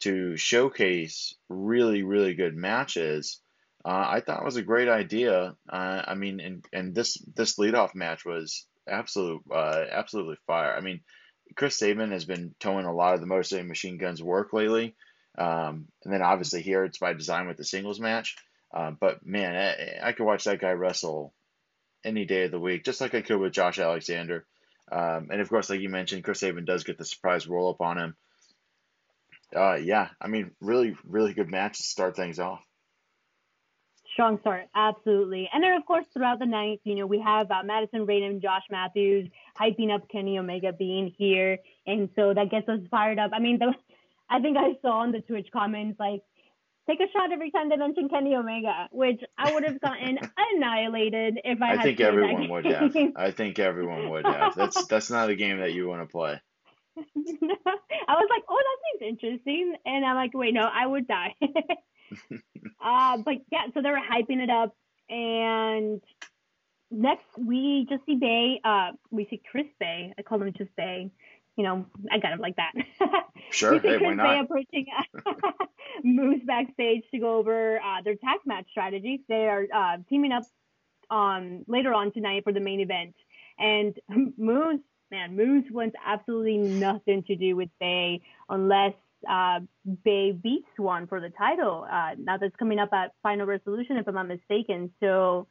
to 0.00 0.36
showcase 0.36 1.36
really 1.48 2.02
really 2.02 2.34
good 2.34 2.56
matches, 2.56 3.40
uh, 3.84 4.06
I 4.08 4.18
thought 4.18 4.44
was 4.44 4.56
a 4.56 4.62
great 4.62 4.88
idea. 4.88 5.54
Uh, 5.68 6.02
I 6.04 6.16
mean, 6.16 6.40
and 6.40 6.64
and 6.72 6.96
this 6.96 7.16
this 7.36 7.60
leadoff 7.60 7.94
match 7.94 8.24
was 8.24 8.66
absolute 8.88 9.42
uh, 9.52 9.84
absolutely 9.88 10.38
fire. 10.48 10.74
I 10.76 10.80
mean, 10.80 11.02
Chris 11.54 11.78
Sabin 11.78 12.10
has 12.10 12.24
been 12.24 12.56
towing 12.58 12.86
a 12.86 12.92
lot 12.92 13.14
of 13.14 13.20
the 13.20 13.26
Motor 13.28 13.62
Machine 13.62 13.98
Guns 13.98 14.20
work 14.20 14.52
lately, 14.52 14.96
um, 15.38 15.86
and 16.02 16.12
then 16.12 16.22
obviously 16.22 16.62
here 16.62 16.82
it's 16.82 16.98
by 16.98 17.12
design 17.12 17.46
with 17.46 17.56
the 17.56 17.62
singles 17.62 18.00
match. 18.00 18.34
Uh, 18.74 18.90
but 18.90 19.24
man, 19.24 19.54
I, 19.54 20.08
I 20.08 20.12
could 20.12 20.26
watch 20.26 20.42
that 20.42 20.60
guy 20.60 20.72
wrestle 20.72 21.32
any 22.04 22.24
day 22.24 22.44
of 22.44 22.50
the 22.50 22.60
week, 22.60 22.84
just 22.84 23.00
like 23.00 23.14
I 23.14 23.22
could 23.22 23.38
with 23.38 23.52
Josh 23.52 23.78
Alexander. 23.78 24.46
Um, 24.90 25.28
and 25.30 25.40
of 25.40 25.48
course, 25.48 25.68
like 25.68 25.80
you 25.80 25.88
mentioned, 25.88 26.24
Chris 26.24 26.40
Sabin 26.40 26.64
does 26.64 26.84
get 26.84 26.98
the 26.98 27.04
surprise 27.04 27.46
roll 27.46 27.70
up 27.70 27.80
on 27.80 27.98
him. 27.98 28.16
Uh, 29.54 29.74
yeah, 29.74 30.08
I 30.20 30.28
mean, 30.28 30.52
really, 30.60 30.96
really 31.06 31.32
good 31.32 31.50
match 31.50 31.78
to 31.78 31.82
start 31.82 32.16
things 32.16 32.38
off. 32.38 32.62
Strong 34.12 34.40
start, 34.40 34.66
absolutely. 34.74 35.48
And 35.52 35.62
then, 35.62 35.74
of 35.74 35.86
course, 35.86 36.04
throughout 36.12 36.38
the 36.38 36.46
night, 36.46 36.80
you 36.84 36.96
know, 36.96 37.06
we 37.06 37.20
have 37.20 37.50
uh, 37.50 37.62
Madison 37.64 38.06
and 38.08 38.42
Josh 38.42 38.64
Matthews 38.70 39.28
hyping 39.58 39.94
up 39.94 40.08
Kenny 40.08 40.38
Omega 40.38 40.72
being 40.72 41.14
here, 41.16 41.58
and 41.86 42.08
so 42.16 42.34
that 42.34 42.50
gets 42.50 42.68
us 42.68 42.80
fired 42.90 43.18
up. 43.18 43.30
I 43.32 43.38
mean, 43.38 43.58
the, 43.58 43.72
I 44.30 44.40
think 44.40 44.56
I 44.56 44.74
saw 44.82 45.04
in 45.04 45.12
the 45.12 45.20
Twitch 45.20 45.48
comments 45.52 45.98
like, 46.00 46.22
take 46.88 47.00
a 47.00 47.10
shot 47.12 47.32
every 47.32 47.50
time 47.50 47.68
they 47.68 47.76
mention 47.76 48.08
Kenny 48.08 48.34
Omega, 48.34 48.88
which 48.90 49.20
I 49.36 49.52
would 49.52 49.64
have 49.64 49.80
gotten 49.80 50.18
annihilated 50.54 51.40
if 51.44 51.60
I, 51.60 51.72
I 51.72 51.76
had 51.76 51.82
think 51.82 51.98
played 51.98 52.06
that 52.06 52.12
everyone 52.12 52.48
would 52.48 52.64
have. 52.64 52.96
I 53.16 53.30
think 53.30 53.58
everyone 53.58 54.08
would 54.10 54.26
have. 54.26 54.54
That's 54.54 54.86
that's 54.86 55.10
not 55.10 55.28
a 55.28 55.36
game 55.36 55.58
that 55.58 55.72
you 55.72 55.88
want 55.88 56.02
to 56.02 56.10
play. 56.10 56.40
I 56.98 58.14
was 58.14 58.28
like, 58.30 58.42
oh, 58.48 58.58
that 58.58 58.98
seems 59.00 59.20
interesting. 59.20 59.74
And 59.86 60.04
I'm 60.04 60.16
like, 60.16 60.32
wait, 60.34 60.54
no, 60.54 60.62
I 60.72 60.86
would 60.86 61.06
die. 61.06 61.34
uh, 62.84 63.18
but 63.24 63.34
yeah, 63.52 63.66
so 63.74 63.82
they 63.82 63.90
were 63.90 63.98
hyping 63.98 64.42
it 64.42 64.50
up. 64.50 64.74
And 65.08 66.02
next, 66.90 67.26
we 67.38 67.86
just 67.88 68.04
see 68.04 68.16
Bey. 68.16 68.60
Uh, 68.64 68.92
we 69.10 69.26
see 69.30 69.40
Chris 69.50 69.66
Bey. 69.78 70.12
I 70.18 70.22
call 70.22 70.42
him 70.42 70.52
just 70.56 70.74
Bey. 70.76 71.10
You 71.58 71.64
know, 71.64 71.86
I 72.10 72.18
got 72.18 72.32
him 72.32 72.40
like 72.40 72.56
that. 72.56 72.72
Sure, 73.50 73.80
see 73.80 73.88
hey, 73.88 73.96
why 73.98 74.12
not? 74.12 74.44
approaching 74.44 74.86
Moose 76.04 76.42
backstage 76.44 77.02
to 77.12 77.18
go 77.18 77.38
over 77.38 77.78
uh, 77.78 78.02
their 78.04 78.14
tag 78.14 78.40
match 78.44 78.66
strategy. 78.70 79.22
They 79.26 79.48
are 79.48 79.64
uh, 79.74 79.96
teaming 80.10 80.32
up 80.32 80.44
um, 81.10 81.64
later 81.66 81.94
on 81.94 82.12
tonight 82.12 82.44
for 82.44 82.52
the 82.52 82.60
main 82.60 82.80
event. 82.80 83.14
And 83.58 83.98
Moose, 84.36 84.80
man, 85.10 85.34
Moose 85.34 85.64
wants 85.70 85.96
absolutely 86.06 86.58
nothing 86.58 87.22
to 87.24 87.36
do 87.36 87.56
with 87.56 87.70
Bey 87.80 88.20
unless 88.50 88.92
uh, 89.28 89.60
Bey 90.04 90.32
beats 90.32 90.68
Swann 90.76 91.06
for 91.06 91.20
the 91.20 91.30
title. 91.30 91.86
Uh, 91.90 92.10
now 92.18 92.36
that's 92.36 92.54
coming 92.56 92.78
up 92.78 92.92
at 92.92 93.12
Final 93.22 93.46
Resolution, 93.46 93.96
if 93.96 94.06
I'm 94.06 94.14
not 94.14 94.28
mistaken. 94.28 94.92
So 95.00 95.48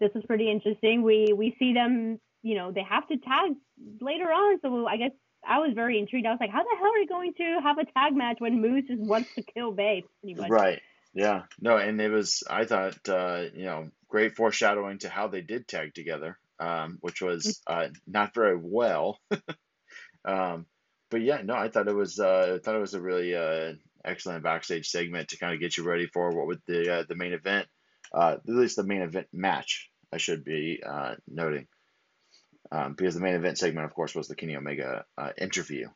this 0.00 0.10
is 0.14 0.24
pretty 0.26 0.50
interesting. 0.50 1.02
We 1.02 1.32
we 1.34 1.56
see 1.58 1.72
them, 1.72 2.20
you 2.42 2.56
know, 2.56 2.72
they 2.72 2.82
have 2.82 3.06
to 3.08 3.16
tag 3.16 3.52
later 4.00 4.26
on. 4.26 4.60
So 4.60 4.86
I 4.86 4.96
guess 4.96 5.12
I 5.48 5.58
was 5.58 5.72
very 5.74 5.98
intrigued. 5.98 6.26
I 6.26 6.30
was 6.30 6.40
like, 6.40 6.50
how 6.50 6.62
the 6.62 6.76
hell 6.78 6.92
are 6.92 6.98
you 6.98 7.08
going 7.08 7.32
to 7.34 7.60
have 7.62 7.78
a 7.78 7.84
tag 7.84 8.14
match 8.14 8.36
when 8.38 8.60
Moose 8.60 8.84
just 8.86 9.00
wants 9.00 9.34
to 9.34 9.42
kill 9.42 9.72
Bey? 9.72 10.04
Pretty 10.20 10.38
much. 10.38 10.50
Right. 10.50 10.80
Yeah. 11.14 11.42
No, 11.60 11.78
and 11.78 12.00
it 12.00 12.10
was 12.10 12.42
I 12.48 12.64
thought 12.64 13.08
uh, 13.08 13.44
you 13.54 13.64
know, 13.64 13.88
great 14.08 14.36
foreshadowing 14.36 14.98
to 14.98 15.08
how 15.08 15.28
they 15.28 15.40
did 15.40 15.66
tag 15.66 15.94
together, 15.94 16.38
um, 16.60 16.98
which 17.00 17.22
was 17.22 17.60
uh, 17.66 17.88
not 18.06 18.34
very 18.34 18.58
well. 18.60 19.18
um, 20.24 20.66
but 21.10 21.22
yeah, 21.22 21.40
no, 21.42 21.54
I 21.54 21.68
thought 21.68 21.88
it 21.88 21.94
was 21.94 22.18
uh, 22.20 22.56
I 22.56 22.58
thought 22.58 22.76
it 22.76 22.80
was 22.80 22.94
a 22.94 23.00
really 23.00 23.34
uh, 23.34 23.72
excellent 24.04 24.44
backstage 24.44 24.88
segment 24.88 25.28
to 25.28 25.38
kind 25.38 25.54
of 25.54 25.60
get 25.60 25.76
you 25.76 25.84
ready 25.84 26.06
for 26.06 26.36
what 26.36 26.46
would 26.46 26.60
the 26.66 26.92
uh, 26.92 27.04
the 27.08 27.16
main 27.16 27.32
event, 27.32 27.66
uh, 28.12 28.36
at 28.36 28.48
least 28.48 28.76
the 28.76 28.84
main 28.84 29.02
event 29.02 29.28
match. 29.32 29.90
I 30.12 30.18
should 30.18 30.44
be 30.44 30.82
uh, 30.86 31.16
noting, 31.26 31.66
um, 32.70 32.94
because 32.94 33.14
the 33.14 33.20
main 33.20 33.34
event 33.34 33.58
segment, 33.58 33.86
of 33.86 33.94
course, 33.94 34.14
was 34.14 34.28
the 34.28 34.34
Kenny 34.34 34.56
Omega 34.56 35.04
uh, 35.16 35.30
interview. 35.38 35.88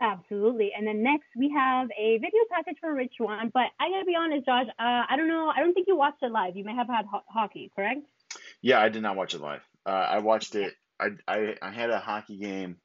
Absolutely. 0.00 0.72
And 0.76 0.86
then 0.86 1.02
next 1.02 1.28
we 1.36 1.50
have 1.50 1.88
a 1.98 2.18
video 2.18 2.40
package 2.50 2.76
for 2.80 2.92
Rich 2.92 3.14
Swann. 3.16 3.50
But 3.54 3.68
I 3.80 3.88
gotta 3.88 4.04
be 4.04 4.14
honest, 4.18 4.44
Josh. 4.44 4.66
Uh, 4.78 5.02
I 5.08 5.16
don't 5.16 5.28
know. 5.28 5.50
I 5.54 5.60
don't 5.60 5.72
think 5.72 5.86
you 5.88 5.96
watched 5.96 6.22
it 6.22 6.30
live. 6.30 6.56
You 6.56 6.64
may 6.64 6.74
have 6.74 6.88
had 6.88 7.06
ho- 7.06 7.24
hockey, 7.28 7.70
correct? 7.74 8.00
Yeah, 8.60 8.80
I 8.80 8.88
did 8.90 9.02
not 9.02 9.16
watch 9.16 9.34
it 9.34 9.40
live. 9.40 9.62
Uh, 9.86 9.90
I 9.90 10.18
watched 10.18 10.56
it. 10.56 10.74
I, 11.00 11.10
I 11.26 11.56
I 11.62 11.70
had 11.70 11.90
a 11.90 12.00
hockey 12.00 12.36
game, 12.36 12.76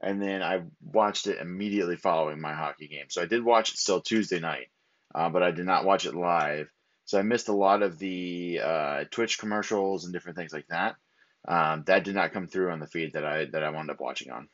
and 0.00 0.22
then 0.22 0.42
I 0.42 0.62
watched 0.80 1.26
it 1.26 1.40
immediately 1.40 1.96
following 1.96 2.40
my 2.40 2.54
hockey 2.54 2.88
game. 2.88 3.06
So 3.08 3.22
I 3.22 3.26
did 3.26 3.44
watch 3.44 3.72
it 3.72 3.78
still 3.78 4.00
Tuesday 4.00 4.38
night, 4.38 4.68
uh, 5.14 5.30
but 5.30 5.42
I 5.42 5.50
did 5.50 5.66
not 5.66 5.84
watch 5.84 6.06
it 6.06 6.14
live. 6.14 6.68
So 7.04 7.18
I 7.18 7.22
missed 7.22 7.48
a 7.48 7.52
lot 7.52 7.82
of 7.82 7.98
the 7.98 8.60
uh, 8.62 9.04
Twitch 9.10 9.38
commercials 9.38 10.04
and 10.04 10.12
different 10.12 10.38
things 10.38 10.52
like 10.52 10.66
that. 10.68 10.96
Um, 11.46 11.84
that 11.86 12.04
did 12.04 12.14
not 12.14 12.32
come 12.32 12.46
through 12.46 12.70
on 12.70 12.80
the 12.80 12.86
feed 12.86 13.12
that 13.12 13.24
I 13.24 13.44
that 13.46 13.62
I 13.62 13.70
wound 13.70 13.90
up 13.90 14.00
watching 14.00 14.30
on. 14.30 14.48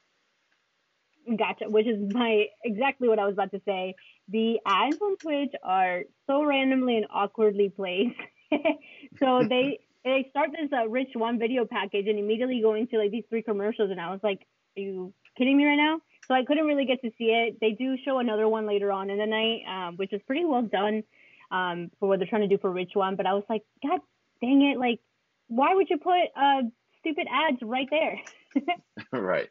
Gotcha. 1.36 1.68
Which 1.68 1.86
is 1.86 2.12
my 2.12 2.46
exactly 2.64 3.08
what 3.08 3.20
I 3.20 3.26
was 3.26 3.34
about 3.34 3.52
to 3.52 3.60
say. 3.64 3.94
The 4.28 4.58
ads 4.66 4.96
on 5.00 5.16
Twitch 5.18 5.52
are 5.62 6.02
so 6.26 6.44
randomly 6.44 6.96
and 6.96 7.06
awkwardly 7.12 7.68
placed. 7.68 8.18
so 9.20 9.42
they 9.48 9.78
they 10.04 10.26
start 10.30 10.50
this 10.50 10.70
uh, 10.72 10.88
Rich 10.88 11.10
Swann 11.12 11.38
video 11.38 11.64
package 11.64 12.08
and 12.08 12.18
immediately 12.18 12.60
go 12.60 12.74
into 12.74 12.98
like 12.98 13.12
these 13.12 13.24
three 13.28 13.42
commercials, 13.42 13.92
and 13.92 14.00
I 14.00 14.10
was 14.10 14.20
like, 14.24 14.40
"Are 14.76 14.80
you 14.80 15.12
kidding 15.38 15.56
me 15.56 15.66
right 15.66 15.76
now?" 15.76 16.00
So 16.26 16.34
I 16.34 16.44
couldn't 16.44 16.66
really 16.66 16.86
get 16.86 17.02
to 17.02 17.10
see 17.18 17.26
it. 17.26 17.58
They 17.60 17.72
do 17.72 17.96
show 18.04 18.18
another 18.18 18.48
one 18.48 18.66
later 18.66 18.90
on 18.90 19.10
in 19.10 19.18
the 19.18 19.26
night, 19.26 19.60
um, 19.68 19.96
which 19.96 20.12
is 20.12 20.20
pretty 20.26 20.44
well 20.44 20.62
done 20.62 21.04
um, 21.50 21.90
for 21.98 22.08
what 22.08 22.18
they're 22.18 22.28
trying 22.28 22.48
to 22.48 22.48
do 22.48 22.58
for 22.58 22.70
Rich 22.70 22.92
Swann. 22.92 23.16
But 23.16 23.26
I 23.26 23.34
was 23.34 23.44
like, 23.48 23.62
God 23.82 24.00
dang 24.40 24.62
it! 24.62 24.78
Like, 24.78 25.00
why 25.48 25.74
would 25.74 25.90
you 25.90 25.98
put 25.98 26.28
uh, 26.36 26.62
stupid 27.00 27.26
ads 27.30 27.58
right 27.62 27.88
there? 27.90 28.18
right. 29.12 29.48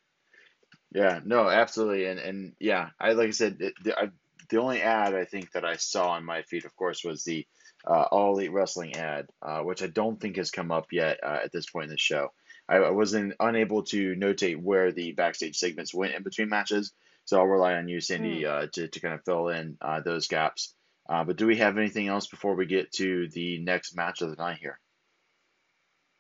Yeah, 0.92 1.20
no, 1.24 1.48
absolutely, 1.50 2.06
and 2.06 2.20
and 2.20 2.54
yeah, 2.60 2.90
I 3.00 3.12
like 3.12 3.28
I 3.28 3.32
said, 3.32 3.58
it, 3.60 3.74
the, 3.84 3.98
I, 3.98 4.10
the 4.50 4.60
only 4.60 4.82
ad 4.82 5.14
I 5.14 5.26
think 5.26 5.52
that 5.52 5.66
I 5.66 5.76
saw 5.76 6.12
on 6.12 6.26
my 6.26 6.42
feed, 6.42 6.66
of 6.66 6.76
course, 6.76 7.04
was 7.04 7.24
the 7.24 7.46
uh, 7.88 8.06
All 8.12 8.34
Elite 8.34 8.52
Wrestling 8.52 8.96
ad, 8.96 9.28
uh, 9.42 9.60
which 9.60 9.84
I 9.84 9.88
don't 9.88 10.20
think 10.20 10.38
has 10.38 10.52
come 10.52 10.72
up 10.72 10.88
yet 10.92 11.20
uh, 11.24 11.40
at 11.44 11.52
this 11.52 11.70
point 11.70 11.86
in 11.86 11.92
the 11.92 11.98
show. 11.98 12.32
I, 12.68 12.78
I 12.78 12.90
wasn't 12.90 13.36
unable 13.40 13.84
to 13.84 14.16
notate 14.16 14.62
where 14.62 14.92
the 14.92 15.12
backstage 15.12 15.58
segments 15.58 15.94
went 15.94 16.16
in 16.16 16.24
between 16.24 16.50
matches, 16.50 16.92
so 17.26 17.38
I'll 17.38 17.46
rely 17.46 17.76
on 17.76 17.88
you, 17.88 18.02
Sandy, 18.02 18.42
mm. 18.42 18.72
to 18.72 18.88
to 18.88 19.00
kind 19.00 19.14
of 19.14 19.24
fill 19.24 19.50
in 19.50 19.78
uh, 19.82 20.02
those 20.02 20.28
gaps. 20.28 20.74
Uh, 21.10 21.24
but 21.24 21.38
do 21.38 21.48
we 21.48 21.58
have 21.58 21.78
anything 21.78 22.08
else 22.08 22.28
before 22.28 22.56
we 22.56 22.68
get 22.68 22.92
to 22.92 23.28
the 23.30 23.60
next 23.60 23.96
match 23.96 24.22
of 24.22 24.30
the 24.30 24.36
night 24.36 24.60
here? 24.62 24.80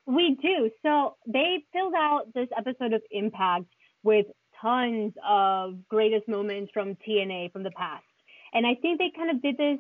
We 0.08 0.36
do. 0.41 0.72
So 0.81 1.15
they 1.27 1.63
filled 1.72 1.93
out 1.96 2.34
this 2.34 2.48
episode 2.58 2.93
of 2.93 3.03
Impact 3.12 3.65
with 4.01 4.25
tons 4.60 5.13
of 5.27 5.88
greatest 5.88 6.27
moments 6.27 6.72
from 6.74 6.98
TNA 7.08 7.51
from 7.53 7.62
the 7.62 7.72
past. 7.72 8.03
And 8.51 8.65
I 8.65 8.74
think 8.81 8.98
they 8.98 9.12
kind 9.15 9.29
of 9.29 9.41
did 9.43 9.58
this 9.58 9.77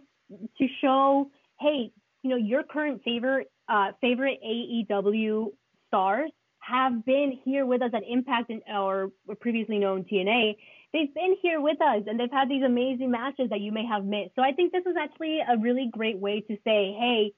to 0.59 0.67
show, 0.79 1.31
hey, 1.59 1.91
you 2.21 2.29
know, 2.29 2.35
your 2.35 2.61
current 2.61 3.01
favorite 3.03 3.51
uh, 3.67 3.91
favorite 4.01 4.39
AEW 4.45 5.47
stars 5.87 6.31
have 6.59 7.03
been 7.03 7.39
here 7.43 7.65
with 7.65 7.81
us 7.81 7.91
at 7.95 8.03
Impact 8.07 8.51
and, 8.51 8.61
or 8.71 9.11
previously 9.39 9.79
known 9.79 10.03
TNA. 10.03 10.55
They've 10.91 11.13
been 11.13 11.35
here 11.41 11.61
with 11.61 11.79
us 11.81 12.03
and 12.07 12.19
they've 12.19 12.31
had 12.31 12.49
these 12.49 12.63
amazing 12.63 13.11
matches 13.11 13.49
that 13.51 13.61
you 13.61 13.71
may 13.71 13.85
have 13.85 14.05
missed. 14.05 14.31
So 14.35 14.41
I 14.41 14.53
think 14.53 14.71
this 14.71 14.83
was 14.85 14.95
actually 14.99 15.39
a 15.39 15.57
really 15.57 15.89
great 15.91 16.17
way 16.17 16.41
to 16.41 16.55
say, 16.65 16.95
hey, 16.97 17.33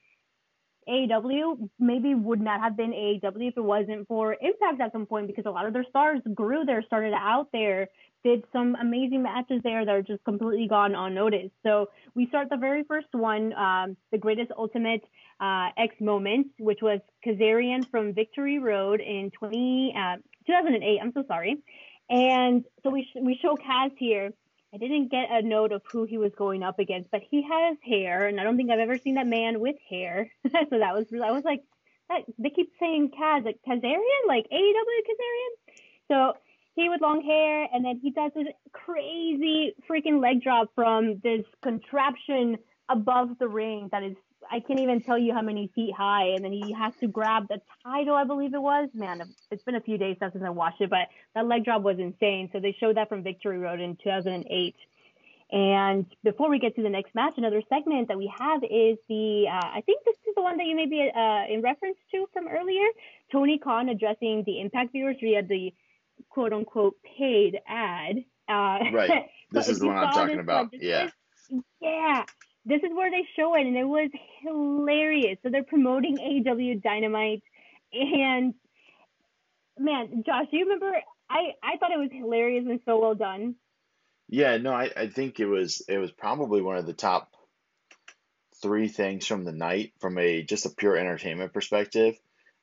AEW 0.87 1.69
maybe 1.79 2.15
would 2.15 2.41
not 2.41 2.59
have 2.59 2.75
been 2.75 2.91
AEW 2.91 3.49
if 3.49 3.57
it 3.57 3.63
wasn't 3.63 4.07
for 4.07 4.33
Impact 4.33 4.81
at 4.81 4.91
some 4.91 5.05
point 5.05 5.27
because 5.27 5.45
a 5.45 5.51
lot 5.51 5.67
of 5.67 5.73
their 5.73 5.85
stars 5.89 6.21
grew 6.33 6.65
there, 6.65 6.81
started 6.81 7.13
out 7.13 7.49
there, 7.51 7.87
did 8.23 8.43
some 8.51 8.75
amazing 8.79 9.21
matches 9.23 9.61
there 9.63 9.85
that 9.85 9.93
are 9.93 10.01
just 10.01 10.23
completely 10.23 10.67
gone 10.67 10.95
unnoticed. 10.95 11.53
So 11.63 11.89
we 12.15 12.27
start 12.27 12.49
the 12.49 12.57
very 12.57 12.83
first 12.83 13.07
one, 13.11 13.53
um, 13.53 13.97
the 14.11 14.17
greatest 14.17 14.51
ultimate 14.57 15.03
uh, 15.39 15.69
X 15.77 15.95
moment, 15.99 16.47
which 16.59 16.79
was 16.81 16.99
Kazarian 17.25 17.89
from 17.89 18.13
Victory 18.13 18.59
Road 18.59 19.01
in 19.01 19.31
20, 19.37 19.93
uh, 19.97 20.15
2008. 20.47 20.99
I'm 21.01 21.11
so 21.13 21.23
sorry. 21.27 21.57
And 22.11 22.65
so 22.83 22.91
we, 22.91 23.03
sh- 23.03 23.21
we 23.21 23.39
show 23.41 23.55
Kaz 23.55 23.91
here 23.97 24.31
I 24.73 24.77
didn't 24.77 25.11
get 25.11 25.27
a 25.29 25.41
note 25.41 25.73
of 25.73 25.81
who 25.91 26.05
he 26.05 26.17
was 26.17 26.31
going 26.37 26.63
up 26.63 26.79
against, 26.79 27.11
but 27.11 27.21
he 27.29 27.41
has 27.43 27.77
hair, 27.83 28.27
and 28.27 28.39
I 28.39 28.43
don't 28.43 28.55
think 28.55 28.71
I've 28.71 28.79
ever 28.79 28.97
seen 28.97 29.15
that 29.15 29.27
man 29.27 29.59
with 29.59 29.75
hair. 29.89 30.31
so 30.45 30.51
that 30.79 30.93
was 30.93 31.07
I 31.13 31.31
was 31.31 31.43
like, 31.43 31.61
that, 32.07 32.21
they 32.37 32.49
keep 32.49 32.71
saying 32.79 33.11
Kaz, 33.11 33.43
like 33.43 33.59
Kazarian, 33.67 34.27
like 34.27 34.47
AEW 34.51 35.01
Kazarian. 35.09 35.75
So 36.09 36.33
he 36.75 36.87
with 36.87 37.01
long 37.01 37.21
hair, 37.21 37.67
and 37.73 37.83
then 37.83 37.99
he 38.01 38.11
does 38.11 38.31
this 38.33 38.47
crazy 38.71 39.75
freaking 39.89 40.21
leg 40.21 40.41
drop 40.41 40.69
from 40.73 41.19
this 41.21 41.43
contraption 41.61 42.57
above 42.87 43.37
the 43.39 43.47
ring 43.49 43.89
that 43.91 44.03
is 44.03 44.15
I 44.51 44.59
can't 44.59 44.79
even 44.81 45.01
tell 45.01 45.17
you 45.17 45.33
how 45.33 45.41
many 45.41 45.71
feet 45.73 45.93
high. 45.95 46.33
And 46.35 46.43
then 46.43 46.51
he 46.51 46.73
has 46.73 46.93
to 46.99 47.07
grab 47.07 47.47
the 47.47 47.61
title, 47.83 48.15
I 48.15 48.25
believe 48.25 48.53
it 48.53 48.61
was. 48.61 48.89
Man, 48.93 49.21
it's 49.49 49.63
been 49.63 49.75
a 49.75 49.81
few 49.81 49.97
days 49.97 50.17
since 50.19 50.35
I 50.45 50.49
watched 50.49 50.81
it, 50.81 50.89
but 50.89 51.07
that 51.35 51.47
leg 51.47 51.63
drop 51.63 51.83
was 51.83 51.99
insane. 51.99 52.49
So 52.51 52.59
they 52.59 52.75
showed 52.77 52.97
that 52.97 53.07
from 53.07 53.23
Victory 53.23 53.57
Road 53.57 53.79
in 53.79 53.97
2008. 54.03 54.75
And 55.53 56.05
before 56.23 56.49
we 56.49 56.59
get 56.59 56.75
to 56.75 56.83
the 56.83 56.89
next 56.89 57.15
match, 57.15 57.33
another 57.37 57.61
segment 57.69 58.09
that 58.09 58.17
we 58.17 58.31
have 58.37 58.63
is 58.63 58.97
the, 59.07 59.45
uh, 59.47 59.67
I 59.77 59.81
think 59.85 60.03
this 60.05 60.15
is 60.27 60.35
the 60.35 60.41
one 60.41 60.57
that 60.57 60.65
you 60.65 60.75
may 60.75 60.85
be 60.85 61.09
uh, 61.13 61.53
in 61.53 61.61
reference 61.61 61.97
to 62.11 62.27
from 62.33 62.47
earlier. 62.47 62.87
Tony 63.31 63.57
Khan 63.57 63.89
addressing 63.89 64.43
the 64.45 64.59
Impact 64.59 64.91
viewers 64.91 65.17
via 65.21 65.43
the 65.43 65.73
quote 66.29 66.51
unquote 66.53 66.95
paid 67.17 67.59
ad. 67.67 68.17
Uh, 68.49 68.79
right. 68.91 69.29
This 69.53 69.67
is 69.67 69.79
the 69.79 69.87
one 69.87 69.97
I'm 69.97 70.13
talking 70.13 70.39
about. 70.39 70.69
Yeah. 70.71 71.09
yeah 71.81 72.23
this 72.65 72.81
is 72.83 72.89
where 72.93 73.09
they 73.09 73.27
show 73.35 73.55
it, 73.55 73.65
and 73.65 73.75
it 73.75 73.85
was 73.85 74.09
hilarious. 74.41 75.37
So 75.43 75.49
they're 75.49 75.63
promoting 75.63 76.17
AEW 76.17 76.81
Dynamite, 76.81 77.43
and 77.93 78.53
man, 79.79 80.23
Josh, 80.25 80.45
do 80.51 80.57
you 80.57 80.65
remember? 80.65 80.93
I 81.29 81.53
I 81.63 81.77
thought 81.77 81.91
it 81.91 81.99
was 81.99 82.09
hilarious 82.11 82.65
and 82.67 82.79
so 82.85 82.99
well 82.99 83.15
done. 83.15 83.55
Yeah, 84.27 84.57
no, 84.57 84.71
I, 84.71 84.89
I 84.95 85.07
think 85.07 85.39
it 85.39 85.45
was 85.45 85.81
it 85.87 85.97
was 85.97 86.11
probably 86.11 86.61
one 86.61 86.77
of 86.77 86.85
the 86.85 86.93
top 86.93 87.33
three 88.61 88.87
things 88.87 89.25
from 89.25 89.43
the 89.43 89.51
night 89.51 89.93
from 89.99 90.17
a 90.17 90.43
just 90.43 90.65
a 90.65 90.69
pure 90.69 90.95
entertainment 90.95 91.53
perspective. 91.53 92.15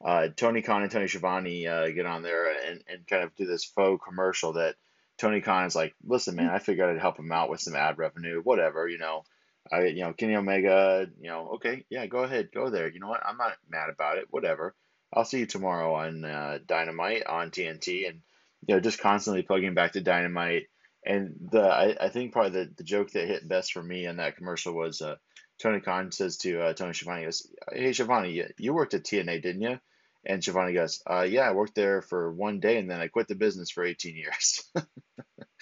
Uh, 0.04 0.28
Tony 0.34 0.62
Khan 0.62 0.82
and 0.82 0.90
Tony 0.90 1.08
Schiavone 1.08 1.66
uh, 1.66 1.88
get 1.88 2.06
on 2.06 2.22
there 2.22 2.52
and, 2.68 2.82
and 2.88 3.06
kind 3.06 3.24
of 3.24 3.34
do 3.34 3.46
this 3.46 3.64
faux 3.64 4.02
commercial 4.06 4.52
that 4.52 4.76
Tony 5.18 5.40
Khan 5.40 5.66
is 5.66 5.74
like, 5.74 5.94
listen, 6.04 6.36
man, 6.36 6.50
I 6.50 6.60
figured 6.60 6.88
I'd 6.88 7.00
help 7.00 7.18
him 7.18 7.32
out 7.32 7.50
with 7.50 7.60
some 7.60 7.74
ad 7.74 7.98
revenue, 7.98 8.40
whatever, 8.42 8.88
you 8.88 8.98
know. 8.98 9.24
I, 9.72 9.86
you 9.86 10.02
know, 10.02 10.12
Kenny 10.12 10.36
Omega, 10.36 11.06
you 11.20 11.28
know, 11.28 11.50
okay, 11.56 11.84
yeah, 11.90 12.06
go 12.06 12.24
ahead, 12.24 12.50
go 12.54 12.70
there. 12.70 12.88
You 12.88 13.00
know 13.00 13.08
what? 13.08 13.24
I'm 13.26 13.36
not 13.36 13.56
mad 13.68 13.90
about 13.90 14.18
it. 14.18 14.26
Whatever. 14.30 14.74
I'll 15.12 15.24
see 15.24 15.40
you 15.40 15.46
tomorrow 15.46 15.94
on 15.94 16.24
uh, 16.24 16.58
Dynamite 16.66 17.26
on 17.26 17.50
TNT, 17.50 18.08
and 18.08 18.20
you 18.66 18.74
know, 18.74 18.80
just 18.80 19.00
constantly 19.00 19.42
plugging 19.42 19.74
back 19.74 19.92
to 19.92 20.00
Dynamite. 20.00 20.64
And 21.04 21.34
the 21.50 21.62
I, 21.62 21.96
I 22.00 22.08
think 22.10 22.32
probably 22.32 22.64
the, 22.64 22.70
the 22.76 22.84
joke 22.84 23.10
that 23.12 23.26
hit 23.26 23.48
best 23.48 23.72
for 23.72 23.82
me 23.82 24.06
in 24.06 24.16
that 24.16 24.36
commercial 24.36 24.74
was 24.74 25.00
uh, 25.00 25.16
Tony 25.60 25.80
Khan 25.80 26.12
says 26.12 26.36
to 26.38 26.60
uh, 26.62 26.72
Tony 26.74 26.92
Schiavone, 26.92 27.24
goes, 27.24 27.46
"Hey 27.72 27.92
Schiavone, 27.92 28.32
you, 28.32 28.46
you 28.58 28.74
worked 28.74 28.94
at 28.94 29.04
TNA, 29.04 29.42
didn't 29.42 29.62
you?" 29.62 29.78
And 30.24 30.42
Schiavone 30.42 30.72
goes, 30.72 31.02
uh, 31.08 31.22
"Yeah, 31.22 31.42
I 31.42 31.52
worked 31.52 31.74
there 31.74 32.02
for 32.02 32.32
one 32.32 32.60
day, 32.60 32.78
and 32.78 32.90
then 32.90 33.00
I 33.00 33.08
quit 33.08 33.28
the 33.28 33.34
business 33.34 33.70
for 33.70 33.84
18 33.84 34.16
years." 34.16 34.62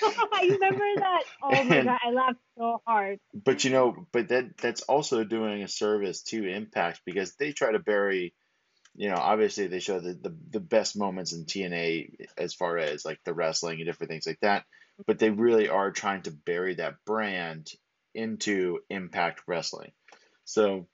I 0.02 0.48
remember 0.50 0.84
that. 0.96 1.22
Oh 1.42 1.64
my 1.64 1.76
and, 1.76 1.86
god, 1.86 1.98
I 2.04 2.10
laughed 2.10 2.38
so 2.58 2.82
hard. 2.86 3.20
But 3.34 3.64
you 3.64 3.70
know, 3.70 4.06
but 4.12 4.28
that 4.28 4.56
that's 4.58 4.82
also 4.82 5.24
doing 5.24 5.62
a 5.62 5.68
service 5.68 6.22
to 6.24 6.48
Impact 6.48 7.02
because 7.04 7.34
they 7.36 7.52
try 7.52 7.72
to 7.72 7.78
bury, 7.78 8.34
you 8.94 9.08
know, 9.08 9.16
obviously 9.16 9.66
they 9.66 9.80
show 9.80 10.00
the, 10.00 10.14
the 10.14 10.36
the 10.50 10.60
best 10.60 10.96
moments 10.96 11.32
in 11.32 11.44
TNA 11.44 12.16
as 12.36 12.54
far 12.54 12.78
as 12.78 13.04
like 13.04 13.20
the 13.24 13.34
wrestling 13.34 13.78
and 13.78 13.86
different 13.86 14.10
things 14.10 14.26
like 14.26 14.40
that. 14.40 14.64
But 15.06 15.18
they 15.18 15.30
really 15.30 15.68
are 15.68 15.90
trying 15.90 16.22
to 16.22 16.30
bury 16.30 16.74
that 16.76 16.96
brand 17.04 17.70
into 18.14 18.80
Impact 18.88 19.42
Wrestling. 19.46 19.92
So, 20.44 20.86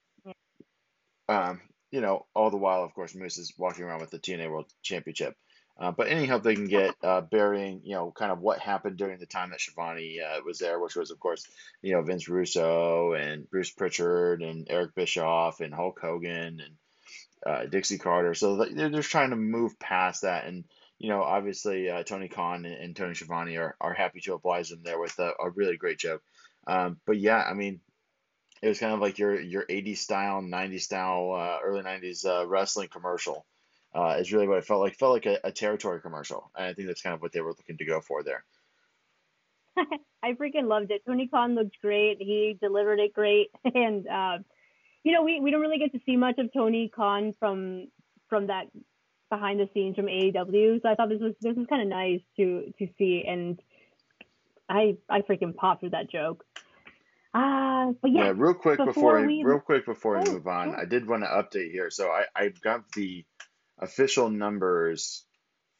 um, 1.28 1.60
you 1.92 2.00
know, 2.00 2.26
all 2.34 2.50
the 2.50 2.56
while, 2.56 2.82
of 2.82 2.94
course, 2.94 3.14
Moose 3.14 3.38
is 3.38 3.52
walking 3.56 3.84
around 3.84 4.00
with 4.00 4.10
the 4.10 4.18
TNA 4.18 4.50
World 4.50 4.72
Championship. 4.82 5.36
Uh, 5.78 5.90
but 5.90 6.08
any 6.08 6.26
help 6.26 6.42
they 6.42 6.54
can 6.54 6.68
get 6.68 6.94
uh, 7.02 7.20
burying, 7.20 7.80
you 7.84 7.94
know, 7.94 8.10
kind 8.10 8.32
of 8.32 8.40
what 8.40 8.58
happened 8.58 8.96
during 8.96 9.18
the 9.18 9.26
time 9.26 9.50
that 9.50 9.60
Schiavone 9.60 10.20
uh, 10.20 10.40
was 10.44 10.58
there, 10.58 10.78
which 10.78 10.96
was, 10.96 11.10
of 11.10 11.18
course, 11.18 11.46
you 11.80 11.92
know, 11.92 12.02
Vince 12.02 12.28
Russo 12.28 13.12
and 13.14 13.48
Bruce 13.50 13.70
Pritchard 13.70 14.42
and 14.42 14.66
Eric 14.70 14.94
Bischoff 14.94 15.60
and 15.60 15.72
Hulk 15.72 15.98
Hogan 16.00 16.60
and 16.60 16.76
uh, 17.46 17.66
Dixie 17.66 17.98
Carter. 17.98 18.34
So 18.34 18.64
they're 18.64 18.90
just 18.90 19.10
trying 19.10 19.30
to 19.30 19.36
move 19.36 19.78
past 19.78 20.22
that 20.22 20.46
and, 20.46 20.64
you 20.98 21.08
know, 21.08 21.22
obviously 21.22 21.90
uh, 21.90 22.04
Tony 22.04 22.28
Khan 22.28 22.64
and, 22.64 22.74
and, 22.74 22.94
Tony 22.94 23.14
Schiavone 23.14 23.56
are, 23.56 23.74
are 23.80 23.94
happy 23.94 24.20
to 24.20 24.34
oblige 24.34 24.68
them 24.68 24.82
there 24.84 25.00
with 25.00 25.18
a, 25.18 25.32
a 25.40 25.50
really 25.50 25.76
great 25.76 25.98
joke. 25.98 26.22
Um, 26.66 27.00
but 27.06 27.18
yeah, 27.18 27.42
I 27.42 27.54
mean, 27.54 27.80
it 28.62 28.68
was 28.68 28.78
kind 28.78 28.94
of 28.94 29.00
like 29.00 29.18
your 29.18 29.38
your 29.40 29.66
80s 29.66 29.98
style, 29.98 30.40
90s 30.40 30.82
style, 30.82 31.32
uh, 31.32 31.58
early 31.64 31.82
90s 31.82 32.24
uh, 32.24 32.46
wrestling 32.46 32.88
commercial. 32.88 33.44
Uh, 33.94 34.16
is 34.18 34.32
really 34.32 34.48
what 34.48 34.56
it 34.56 34.64
felt 34.64 34.80
like. 34.80 34.92
It 34.92 34.98
felt 34.98 35.12
like 35.12 35.26
a, 35.26 35.38
a 35.44 35.52
territory 35.52 36.00
commercial, 36.00 36.50
and 36.56 36.66
I 36.66 36.72
think 36.72 36.88
that's 36.88 37.02
kind 37.02 37.14
of 37.14 37.20
what 37.20 37.32
they 37.32 37.42
were 37.42 37.50
looking 37.50 37.76
to 37.76 37.84
go 37.84 38.00
for 38.00 38.22
there. 38.22 38.42
I 39.76 40.32
freaking 40.32 40.66
loved 40.66 40.90
it. 40.90 41.02
Tony 41.06 41.28
Khan 41.28 41.54
looked 41.54 41.78
great. 41.82 42.16
He 42.18 42.56
delivered 42.58 43.00
it 43.00 43.12
great, 43.12 43.50
and 43.64 44.06
uh, 44.08 44.38
you 45.04 45.12
know 45.12 45.22
we, 45.22 45.40
we 45.40 45.50
don't 45.50 45.60
really 45.60 45.78
get 45.78 45.92
to 45.92 46.00
see 46.06 46.16
much 46.16 46.38
of 46.38 46.50
Tony 46.54 46.88
Khan 46.88 47.34
from 47.38 47.88
from 48.30 48.46
that 48.46 48.68
behind 49.28 49.60
the 49.60 49.68
scenes 49.74 49.96
from 49.96 50.06
AEW. 50.06 50.80
So 50.80 50.88
I 50.88 50.94
thought 50.94 51.10
this 51.10 51.20
was 51.20 51.34
this 51.42 51.56
was 51.56 51.66
kind 51.68 51.82
of 51.82 51.88
nice 51.88 52.20
to 52.38 52.72
to 52.78 52.88
see, 52.96 53.24
and 53.28 53.60
I 54.70 54.96
I 55.10 55.20
freaking 55.20 55.54
popped 55.54 55.82
with 55.82 55.92
that 55.92 56.10
joke. 56.10 56.46
Uh, 57.34 57.92
but 58.00 58.10
yeah, 58.10 58.24
yeah 58.24 58.32
real 58.34 58.54
quick 58.54 58.78
before, 58.78 58.92
before 58.92 59.26
we, 59.26 59.42
real 59.42 59.60
quick 59.60 59.86
before 59.86 60.18
oh, 60.18 60.22
we 60.22 60.30
move 60.30 60.46
on, 60.46 60.70
oh. 60.70 60.76
I 60.80 60.84
did 60.84 61.08
want 61.08 61.22
to 61.22 61.28
update 61.28 61.70
here. 61.70 61.90
So 61.90 62.10
I 62.10 62.24
I've 62.34 62.60
got 62.60 62.90
the 62.92 63.24
official 63.78 64.28
numbers 64.30 65.24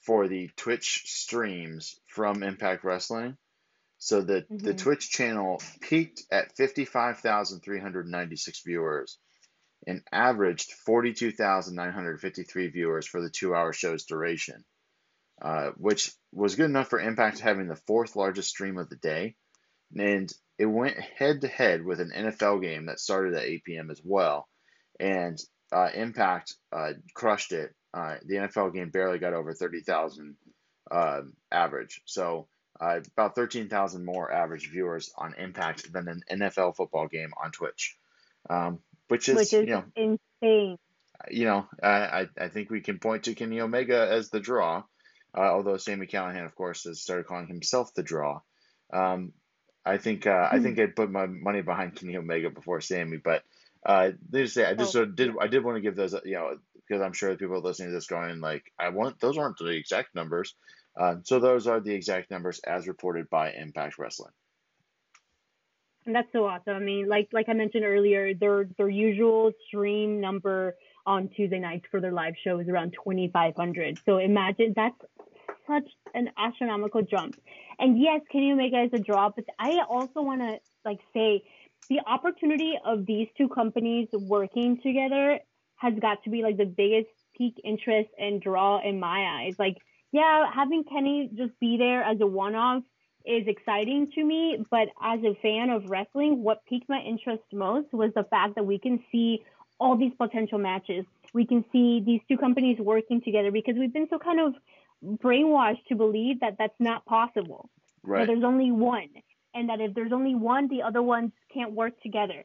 for 0.01 0.29
the 0.29 0.51
Twitch 0.57 1.03
streams 1.07 1.97
from 2.07 2.43
Impact 2.43 2.85
Wrestling. 2.85 3.37
So 3.99 4.23
the 4.23 4.43
mm-hmm. 4.43 4.59
the 4.59 4.75
Twitch 4.75 5.11
channel 5.11 5.61
peaked 5.81 6.23
at 6.31 6.57
55,396 6.57 8.63
viewers 8.65 9.19
and 9.87 10.03
averaged 10.13 10.73
42,953 10.87 12.69
viewers 12.69 13.07
for 13.07 13.21
the 13.21 13.31
2-hour 13.31 13.73
show's 13.73 14.05
duration. 14.05 14.65
Uh, 15.41 15.71
which 15.77 16.13
was 16.31 16.55
good 16.55 16.67
enough 16.67 16.89
for 16.89 17.01
Impact 17.01 17.41
having 17.41 17.67
the 17.67 17.75
fourth 17.75 18.15
largest 18.15 18.51
stream 18.51 18.79
of 18.79 18.89
the 18.89 18.97
day. 18.97 19.35
And 19.97 20.33
it 20.59 20.67
went 20.67 20.99
head 20.99 21.41
to 21.41 21.49
head 21.49 21.85
with 21.85 22.01
an 22.01 22.13
NFL 22.15 22.63
game 22.63 22.87
that 22.87 23.01
started 23.01 23.35
at 23.35 23.45
8 23.45 23.65
p.m. 23.65 23.91
as 23.91 24.01
well. 24.05 24.49
And 25.01 25.39
uh, 25.73 25.89
Impact 25.95 26.55
uh, 26.73 26.93
crushed 27.15 27.53
it. 27.53 27.75
Uh, 27.95 28.17
the 28.25 28.37
NFL 28.37 28.75
game 28.75 28.91
barely 28.91 29.19
got 29.19 29.35
over 29.35 29.55
30,000 29.55 30.37
uh, 30.91 31.23
average. 31.51 32.03
So 32.05 32.49
uh, 32.81 33.01
about 33.17 33.35
13,000 33.35 34.05
more 34.05 34.33
average 34.33 34.71
viewers 34.71 35.13
on 35.17 35.35
Impact 35.35 35.93
than 35.93 36.09
an 36.09 36.23
NFL 36.31 36.77
football 36.77 37.07
game 37.09 37.31
on 37.43 37.51
Twitch, 37.51 37.97
um, 38.49 38.79
which 39.09 39.29
is, 39.29 39.37
which 39.37 39.53
is 39.53 39.67
you 39.67 39.67
know, 39.67 39.85
insane. 39.97 40.79
You 41.31 41.45
know, 41.45 41.67
I, 41.83 42.27
I 42.39 42.49
think 42.49 42.71
we 42.71 42.81
can 42.81 42.99
point 42.99 43.25
to 43.25 43.35
Kenny 43.35 43.61
Omega 43.61 44.09
as 44.11 44.31
the 44.31 44.41
draw, 44.41 44.83
uh, 45.37 45.41
although 45.41 45.77
Sami 45.77 46.07
Callihan, 46.07 46.45
of 46.45 46.55
course, 46.57 46.85
has 46.85 47.01
started 47.01 47.27
calling 47.27 47.47
himself 47.47 47.95
the 47.95 48.03
draw. 48.03 48.41
Um, 48.93 49.33
I 49.85 49.99
think 49.99 50.27
uh, 50.27 50.49
I 50.51 50.61
think 50.61 50.77
hmm. 50.77 50.83
I'd 50.83 50.97
put 50.97 51.11
my 51.11 51.27
money 51.27 51.63
behind 51.63 51.97
Kenny 51.97 52.17
Omega 52.17 52.51
before 52.51 52.81
Sami, 52.81 53.17
but 53.17 53.43
uh, 53.85 54.11
they 54.31 54.43
just 54.43 54.55
say 54.55 54.65
I 54.65 54.75
just 54.75 54.95
oh. 54.95 55.05
did 55.05 55.33
I 55.41 55.49
did 55.49 55.65
want 55.65 55.77
to 55.77 55.81
give 55.81 55.97
those 55.97 56.15
you 56.25 56.35
know 56.35 56.59
because 56.75 57.03
I'm 57.03 57.13
sure 57.13 57.31
the 57.31 57.37
people 57.37 57.61
listening 57.61 57.89
to 57.89 57.95
this 57.95 58.07
going 58.07 58.41
like 58.41 58.65
I 58.79 58.91
want 58.91 59.21
those 59.21 59.39
aren't 59.39 59.59
the 59.59 59.67
exact 59.67 60.15
numbers, 60.15 60.55
uh, 60.99 61.17
so 61.25 61.41
those 61.41 61.67
are 61.67 61.81
the 61.81 61.95
exact 61.95 62.31
numbers 62.31 62.61
as 62.61 62.87
reported 62.87 63.29
by 63.29 63.53
Impact 63.53 63.99
Wrestling. 63.99 64.33
And 66.05 66.15
that's 66.15 66.33
so 66.33 66.47
awesome. 66.47 66.75
I 66.75 66.81
mean, 66.81 67.09
like 67.09 67.29
like 67.33 67.49
I 67.49 67.53
mentioned 67.53 67.85
earlier, 67.85 68.35
their 68.35 68.69
their 68.77 68.89
usual 68.89 69.53
stream 69.67 70.21
number 70.21 70.77
on 71.07 71.29
Tuesday 71.29 71.59
nights 71.59 71.87
for 71.91 72.01
their 72.01 72.13
live 72.13 72.35
show 72.45 72.59
is 72.61 72.69
around 72.69 72.93
2,500. 72.93 73.99
So 74.05 74.19
imagine 74.19 74.73
that's 74.77 75.01
such 75.67 75.89
an 76.15 76.31
astronomical 76.39 77.03
jump. 77.03 77.37
And 77.79 78.01
yes, 78.01 78.21
Kenny 78.31 78.53
Omega 78.53 78.83
is 78.83 78.91
a 78.93 78.99
draw, 78.99 79.31
but 79.35 79.45
I 79.59 79.81
also 79.89 80.23
want 80.23 80.41
to 80.41 80.59
like 80.85 81.01
say 81.15 81.43
the 81.89 82.01
opportunity 82.07 82.75
of 82.85 83.07
these 83.07 83.29
two 83.37 83.49
companies 83.49 84.09
working 84.13 84.81
together 84.83 85.39
has 85.77 85.95
got 86.01 86.23
to 86.25 86.31
be 86.31 86.43
like 86.43 86.57
the 86.57 86.65
biggest 86.67 87.09
peak 87.37 87.55
interest 87.65 88.09
and 88.19 88.41
draw 88.41 88.81
in 88.87 89.01
my 89.01 89.43
eyes. 89.43 89.55
Like 89.59 89.77
yeah, 90.13 90.51
having 90.55 90.85
Kenny 90.85 91.31
just 91.35 91.59
be 91.59 91.79
there 91.79 92.03
as 92.03 92.21
a 92.21 92.27
one 92.27 92.55
off 92.55 92.83
is 93.25 93.47
exciting 93.47 94.11
to 94.15 94.25
me. 94.25 94.59
But 94.71 94.89
as 95.03 95.21
a 95.25 95.35
fan 95.41 95.71
of 95.71 95.87
wrestling, 95.87 96.43
what 96.43 96.65
piqued 96.67 96.89
my 96.89 97.01
interest 97.01 97.43
most 97.53 97.93
was 97.93 98.11
the 98.15 98.25
fact 98.25 98.55
that 98.57 98.67
we 98.67 98.79
can 98.79 99.03
see 99.11 99.43
all 99.81 99.97
these 99.97 100.13
potential 100.19 100.59
matches. 100.59 101.05
We 101.35 101.47
can 101.47 101.65
see 101.73 102.03
these 102.05 102.21
two 102.29 102.37
companies 102.37 102.79
working 102.79 103.23
together 103.23 103.51
because 103.51 103.75
we've 103.79 103.93
been 103.93 104.09
so 104.11 104.19
kind 104.19 104.39
of 104.39 104.55
brainwashed 105.05 105.85
to 105.89 105.97
believe 105.97 106.41
that 106.41 106.57
that's 106.59 106.79
not 106.79 107.05
possible. 107.05 107.71
Right. 108.03 108.21
That 108.21 108.27
there's 108.33 108.45
only 108.45 108.71
one. 108.71 109.09
And 109.55 109.69
that 109.69 109.81
if 109.81 109.95
there's 109.95 110.13
only 110.13 110.35
one, 110.35 110.69
the 110.69 110.83
other 110.83 111.03
ones 111.03 111.33
can't 111.53 111.73
work 111.73 112.01
together. 112.03 112.45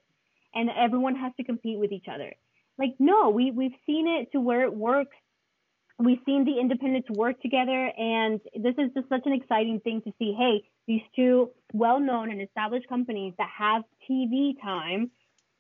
And 0.54 0.70
everyone 0.70 1.16
has 1.16 1.32
to 1.38 1.44
compete 1.44 1.80
with 1.80 1.92
each 1.92 2.08
other. 2.14 2.34
Like, 2.78 2.96
no, 3.00 3.30
we, 3.30 3.52
we've 3.52 3.76
seen 3.86 4.08
it 4.08 4.32
to 4.34 4.40
where 4.40 4.64
it 4.64 4.74
works 4.74 5.16
we've 6.00 6.20
seen 6.26 6.46
the 6.46 6.60
independents 6.60 7.10
work 7.10 7.42
together 7.42 7.92
and 7.98 8.40
this 8.56 8.76
is 8.78 8.92
just 8.96 9.10
such 9.10 9.22
an 9.26 9.34
exciting 9.34 9.80
thing 9.80 10.02
to 10.02 10.12
see 10.20 10.36
hey 10.38 10.64
these 10.88 11.02
two 11.16 11.50
well-known 11.74 12.32
and 12.32 12.42
established 12.42 12.88
companies 12.88 13.34
that 13.38 13.50
have 13.58 13.84
tv 14.10 14.54
time 14.62 15.10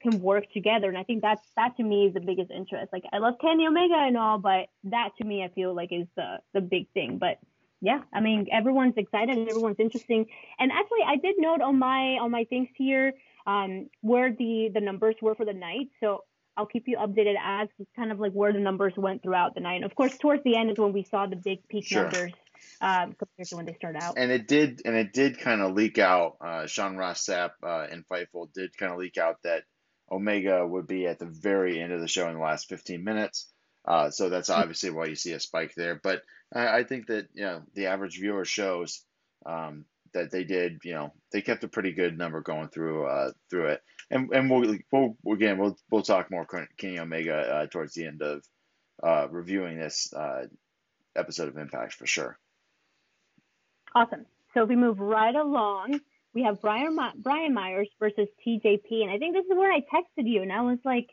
can 0.08 0.22
work 0.22 0.52
together 0.52 0.88
and 0.88 0.98
i 0.98 1.04
think 1.04 1.22
that's 1.22 1.48
that 1.56 1.76
to 1.78 1.84
me 1.84 2.06
is 2.08 2.13
the 2.13 2.20
biggest 2.20 2.52
interest 2.52 2.91
like 2.91 3.04
i 3.13 3.17
love 3.17 3.36
kenny 3.39 3.65
omega 3.65 3.96
and 3.96 4.17
all 4.17 4.38
but 4.38 4.67
that 4.84 5.10
to 5.17 5.26
me 5.26 5.43
i 5.43 5.50
feel 5.50 5.74
like 5.74 5.89
is 5.91 6.08
the 6.15 6.38
the 6.54 6.62
big 6.62 6.88
thing 6.93 7.17
but 7.17 7.38
yeah 7.82 8.02
i 8.13 8.20
mean 8.20 8.48
everyone's 8.52 8.98
excited 8.98 9.38
and 9.38 9.50
everyone's 9.50 9.80
interesting 9.80 10.26
and 10.60 10.72
actually 10.72 11.04
i 11.06 11.15
did 11.17 11.36
note 11.38 11.62
on 11.62 11.78
my 11.78 12.17
on 12.22 12.32
my 12.32 12.43
things 12.46 12.70
here 12.76 13.13
um, 13.46 13.88
where 14.02 14.34
the 14.34 14.70
the 14.74 14.82
numbers 14.82 15.15
were 15.22 15.34
for 15.34 15.46
the 15.46 15.54
night 15.54 15.88
so 16.02 16.24
I'll 16.58 16.65
keep 16.65 16.88
you 16.88 16.98
updated 16.98 17.36
as 17.41 17.70
kind 17.96 18.12
of 18.12 18.20
like 18.20 18.32
where 18.32 18.52
the 18.52 18.60
numbers 18.60 18.93
went 18.98 19.22
throughout 19.22 19.54
the 19.54 19.62
night. 19.62 19.76
And 19.76 19.86
of 19.86 19.93
course, 19.93 20.17
towards 20.17 20.43
the 20.43 20.58
end 20.58 20.72
is 20.72 20.80
when 20.80 20.91
we 20.91 21.04
saw 21.04 21.28
the 21.28 21.36
big 21.36 21.60
peak 21.67 21.86
sure. 21.86 22.04
numbers 22.04 22.34
um, 22.82 23.13
compared 23.13 23.48
to 23.50 23.56
when 23.56 23.65
they 23.65 23.76
start 23.76 23.96
out. 23.96 24.15
And 24.17 24.32
it 24.32 24.48
did, 24.48 24.82
and 24.84 24.96
it 24.96 25.13
did 25.13 25.39
kind 25.39 25.62
of 25.62 25.74
leak 25.74 26.00
out. 26.00 26.38
Uh, 26.41 26.65
Sean 26.65 26.98
Ross 26.98 27.24
Sapp 27.26 27.52
uh, 27.63 27.88
in 27.91 28.04
Fightful 28.12 28.52
did 28.54 28.76
kind 28.76 28.91
of 28.91 28.98
leak 28.98 29.17
out 29.17 29.38
that 29.43 29.63
Omega 30.12 30.65
would 30.65 30.88
be 30.88 31.06
at 31.08 31.20
the 31.20 31.26
very 31.26 31.82
end 31.82 31.93
of 31.93 32.02
the 32.02 32.08
show 32.08 32.28
in 32.28 32.36
the 32.36 32.41
last 32.41 32.70
15 32.70 33.04
minutes. 33.04 33.52
Uh, 33.86 34.10
so 34.10 34.30
that's 34.30 34.48
hmm. 34.50 34.56
obviously 34.56 34.89
why 34.89 35.06
you 35.06 35.15
see 35.15 35.34
a 35.34 35.39
spike 35.39 35.74
there. 35.76 36.00
But 36.02 36.24
I, 36.54 36.80
I 36.80 36.84
think 36.84 37.08
that 37.08 37.28
you 37.34 37.43
know 37.43 37.62
the 37.74 37.88
average 37.88 38.20
viewer 38.20 38.46
shows 38.46 39.04
um, 39.46 39.86
that 40.13 40.32
they 40.32 40.43
did. 40.43 40.80
You 40.84 40.93
know 40.93 41.13
they 41.32 41.41
kept 41.41 41.63
a 41.63 41.70
pretty 41.70 41.93
good 41.93 42.17
number 42.17 42.41
going 42.41 42.70
through 42.70 43.06
uh, 43.06 43.32
through 43.50 43.67
it 43.67 43.82
and 44.10 44.30
and 44.32 44.50
we'll, 44.50 44.78
we'll 44.91 45.36
again 45.36 45.58
we'll 45.58 45.78
we'll 45.91 46.02
talk 46.02 46.32
more 46.32 46.48
Kenny 46.78 47.00
Omega 47.00 47.36
uh, 47.36 47.67
towards 47.67 47.93
the 47.93 48.06
end 48.06 48.22
of 48.22 48.43
uh, 49.04 49.28
reviewing 49.30 49.78
this 49.78 50.13
uh, 50.13 50.46
episode 51.15 51.50
of 51.50 51.58
Impact 51.58 51.93
for 51.93 52.08
sure. 52.08 52.38
Awesome. 53.93 54.26
So 54.54 54.65
we 54.65 54.76
move 54.76 55.00
right 55.00 55.36
along, 55.36 56.00
we 56.34 56.44
have 56.44 56.62
Brian 56.62 56.98
Brian 57.18 57.54
Myers 57.54 57.90
versus 58.00 58.28
TJP, 58.46 59.04
and 59.04 59.12
I 59.12 59.18
think 59.18 59.36
this 59.36 59.46
is 59.46 59.58
where 59.58 59.72
I 59.72 59.80
texted 59.80 60.28
you, 60.28 60.42
and 60.42 60.52
I 60.52 60.62
was 60.62 60.80
like, 60.86 61.10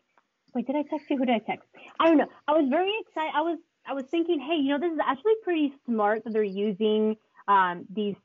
wait, 0.55 0.67
did 0.67 0.77
I 0.77 0.83
text 0.83 1.07
you? 1.11 1.17
Who 1.17 1.25
did 1.25 1.35
I 1.35 1.39
text? 1.39 1.69
I 1.99 2.07
don't 2.07 2.19
know. 2.19 2.29
I 2.47 2.53
was 2.53 2.69
very 2.69 2.93
excited. 3.01 3.33
I 3.35 3.41
was 3.43 3.59
I 3.87 3.95
was 3.95 4.05
thinking, 4.11 4.41
hey, 4.41 4.57
you 4.57 4.71
know, 4.71 4.79
this 4.79 4.93
is 4.93 5.01
actually 5.05 5.35
pretty 5.43 5.73
smart 5.87 6.25
that 6.25 6.33
they're 6.33 6.43
using 6.43 7.17
um, 7.49 7.85
these 7.91 8.17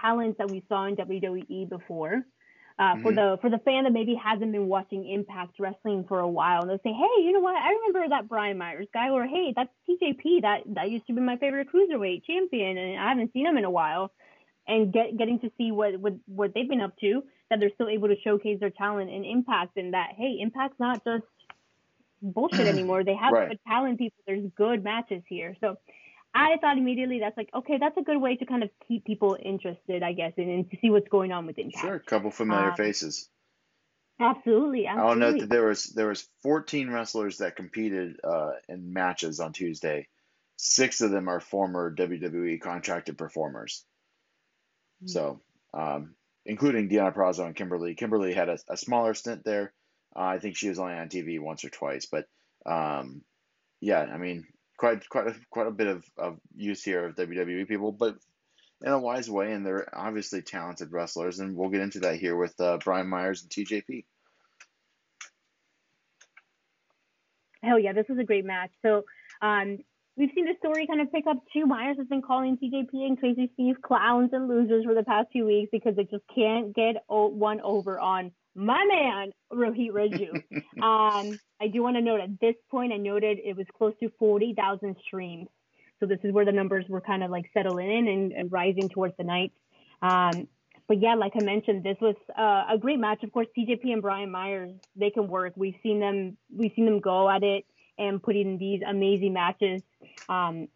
talents 0.00 0.38
that 0.38 0.50
we 0.50 0.64
saw 0.68 0.86
in 0.86 0.96
WWE 0.96 1.68
before 1.68 2.24
uh, 2.78 2.82
mm-hmm. 2.82 3.02
for 3.02 3.12
the 3.12 3.38
for 3.40 3.50
the 3.50 3.58
fan 3.58 3.84
that 3.84 3.92
maybe 3.92 4.14
hasn't 4.14 4.50
been 4.50 4.66
watching 4.66 5.08
Impact 5.08 5.58
Wrestling 5.58 6.04
for 6.08 6.20
a 6.20 6.28
while, 6.28 6.62
and 6.62 6.70
they'll 6.70 6.78
say, 6.78 6.92
"Hey, 6.92 7.22
you 7.22 7.32
know 7.32 7.40
what? 7.40 7.56
I 7.56 7.70
remember 7.70 8.08
that 8.08 8.28
Brian 8.28 8.58
Myers 8.58 8.88
guy," 8.92 9.10
or 9.10 9.26
"Hey, 9.26 9.52
that's 9.54 9.70
TJP. 9.88 10.42
That 10.42 10.62
that 10.74 10.90
used 10.90 11.06
to 11.06 11.12
be 11.12 11.20
my 11.20 11.36
favorite 11.36 11.68
cruiserweight 11.72 12.24
champion, 12.24 12.76
and 12.76 13.00
I 13.00 13.08
haven't 13.08 13.32
seen 13.32 13.46
him 13.46 13.56
in 13.56 13.64
a 13.64 13.70
while." 13.70 14.10
And 14.66 14.92
get 14.92 15.16
getting 15.18 15.40
to 15.40 15.50
see 15.58 15.72
what 15.72 16.00
what 16.00 16.14
what 16.26 16.54
they've 16.54 16.68
been 16.68 16.80
up 16.80 16.96
to, 17.00 17.22
that 17.50 17.60
they're 17.60 17.74
still 17.74 17.88
able 17.88 18.08
to 18.08 18.16
showcase 18.22 18.58
their 18.60 18.70
talent 18.70 19.10
and 19.10 19.24
Impact, 19.24 19.76
and 19.76 19.92
that 19.92 20.10
hey, 20.16 20.38
Impact's 20.40 20.80
not 20.80 21.04
just 21.04 21.24
bullshit 22.22 22.66
anymore. 22.66 23.04
They 23.04 23.14
have 23.14 23.32
right. 23.32 23.50
good 23.50 23.60
talent 23.68 23.98
people. 23.98 24.22
There's 24.26 24.48
good 24.56 24.82
matches 24.82 25.22
here, 25.28 25.54
so 25.60 25.76
I 26.34 26.56
thought 26.60 26.78
immediately 26.78 27.20
that's 27.20 27.36
like, 27.36 27.50
okay, 27.54 27.78
that's 27.78 27.96
a 27.96 28.02
good 28.02 28.16
way 28.16 28.36
to 28.36 28.44
kind 28.44 28.64
of 28.64 28.70
keep 28.88 29.04
people 29.04 29.36
interested, 29.40 30.02
I 30.02 30.12
guess, 30.12 30.32
and, 30.36 30.50
and 30.50 30.70
to 30.70 30.76
see 30.80 30.90
what's 30.90 31.08
going 31.08 31.30
on 31.30 31.46
with 31.46 31.58
Impact. 31.58 31.84
Sure, 31.84 31.94
a 31.94 32.00
couple 32.00 32.30
familiar 32.30 32.70
um, 32.70 32.76
faces. 32.76 33.28
Absolutely, 34.20 34.86
absolutely. 34.86 34.86
I'll 34.88 35.16
note 35.16 35.40
that 35.40 35.48
there 35.48 35.66
was 35.66 35.84
there 35.86 36.08
was 36.08 36.28
14 36.42 36.90
wrestlers 36.90 37.38
that 37.38 37.56
competed 37.56 38.16
uh, 38.24 38.52
in 38.68 38.92
matches 38.92 39.40
on 39.40 39.52
Tuesday. 39.52 40.08
Six 40.56 41.00
of 41.00 41.10
them 41.10 41.28
are 41.28 41.40
former 41.40 41.94
WWE 41.94 42.60
contracted 42.60 43.18
performers. 43.18 43.84
Mm-hmm. 45.04 45.08
So, 45.08 45.40
um, 45.72 46.14
including 46.46 46.88
Deonna 46.88 47.14
Purrazzo 47.14 47.46
and 47.46 47.56
Kimber 47.56 47.78
Lee. 47.78 47.94
Kimberly 47.94 48.32
had 48.34 48.48
a, 48.48 48.58
a 48.68 48.76
smaller 48.76 49.14
stint 49.14 49.44
there. 49.44 49.72
Uh, 50.16 50.22
I 50.22 50.38
think 50.38 50.56
she 50.56 50.68
was 50.68 50.78
only 50.78 50.94
on 50.94 51.08
TV 51.08 51.40
once 51.40 51.64
or 51.64 51.70
twice, 51.70 52.06
but 52.06 52.26
um, 52.66 53.22
yeah, 53.80 54.00
I 54.00 54.16
mean, 54.16 54.46
quite 54.78 55.08
quite 55.08 55.28
a, 55.28 55.34
quite 55.50 55.66
a 55.66 55.72
bit 55.72 55.88
of, 55.88 56.04
of 56.16 56.38
use 56.54 56.82
here 56.82 57.06
of 57.06 57.16
WWE 57.16 57.66
people, 57.68 57.92
but 57.92 58.16
in 58.82 58.92
a 58.92 58.98
wise 58.98 59.30
way, 59.30 59.52
and 59.52 59.64
they're 59.64 59.88
obviously 59.92 60.42
talented 60.42 60.92
wrestlers, 60.92 61.40
and 61.40 61.56
we'll 61.56 61.70
get 61.70 61.80
into 61.80 62.00
that 62.00 62.16
here 62.16 62.36
with 62.36 62.58
uh, 62.60 62.78
Brian 62.84 63.08
Myers 63.08 63.42
and 63.42 63.50
TJP. 63.50 64.04
Hell 67.62 67.78
yeah, 67.78 67.92
this 67.92 68.08
was 68.08 68.18
a 68.18 68.24
great 68.24 68.44
match. 68.44 68.70
So 68.82 69.04
um, 69.40 69.78
we've 70.16 70.30
seen 70.34 70.44
the 70.44 70.54
story 70.58 70.86
kind 70.86 71.00
of 71.00 71.10
pick 71.12 71.26
up 71.26 71.38
too. 71.52 71.66
Myers 71.66 71.96
has 71.98 72.06
been 72.06 72.22
calling 72.22 72.56
TJP 72.56 72.92
and 72.92 73.18
Crazy 73.18 73.50
Steve 73.54 73.76
clowns 73.82 74.30
and 74.32 74.48
losers 74.48 74.84
for 74.84 74.94
the 74.94 75.02
past 75.02 75.28
few 75.32 75.46
weeks 75.46 75.70
because 75.72 75.96
they 75.96 76.04
just 76.04 76.24
can't 76.34 76.74
get 76.74 76.96
one 77.08 77.60
over 77.60 77.98
on 77.98 78.32
my 78.54 78.84
man 78.84 79.32
Rohit 79.52 79.90
Raju. 79.90 80.34
um, 80.82 81.38
I 81.60 81.68
do 81.72 81.82
want 81.82 81.96
to 81.96 82.02
note 82.02 82.20
at 82.20 82.40
this 82.40 82.54
point, 82.70 82.92
I 82.92 82.96
noted 82.96 83.38
it 83.44 83.56
was 83.56 83.66
close 83.76 83.94
to 84.00 84.10
forty 84.18 84.54
thousand 84.54 84.96
streams. 85.06 85.48
So 86.00 86.06
this 86.06 86.18
is 86.24 86.32
where 86.32 86.44
the 86.44 86.52
numbers 86.52 86.84
were 86.88 87.00
kind 87.00 87.22
of 87.22 87.30
like 87.30 87.50
settling 87.54 87.90
in 87.90 88.08
and, 88.08 88.32
and 88.32 88.52
rising 88.52 88.88
towards 88.88 89.16
the 89.16 89.24
night. 89.24 89.52
Um, 90.02 90.48
but 90.86 91.00
yeah, 91.00 91.14
like 91.14 91.32
I 91.40 91.42
mentioned, 91.42 91.82
this 91.82 91.96
was 92.00 92.16
uh, 92.36 92.74
a 92.74 92.78
great 92.78 92.98
match. 92.98 93.22
Of 93.22 93.32
course, 93.32 93.46
TJP 93.56 93.92
and 93.92 94.02
Brian 94.02 94.30
Myers, 94.30 94.72
they 94.96 95.10
can 95.10 95.28
work. 95.28 95.54
We've 95.56 95.76
seen 95.82 96.00
them, 96.00 96.36
we've 96.54 96.72
seen 96.76 96.84
them 96.84 97.00
go 97.00 97.30
at 97.30 97.42
it 97.42 97.64
and 97.96 98.22
put 98.22 98.36
in 98.36 98.58
these 98.58 98.82
amazing 98.86 99.32
matches. 99.32 99.82
Um, 100.28 100.68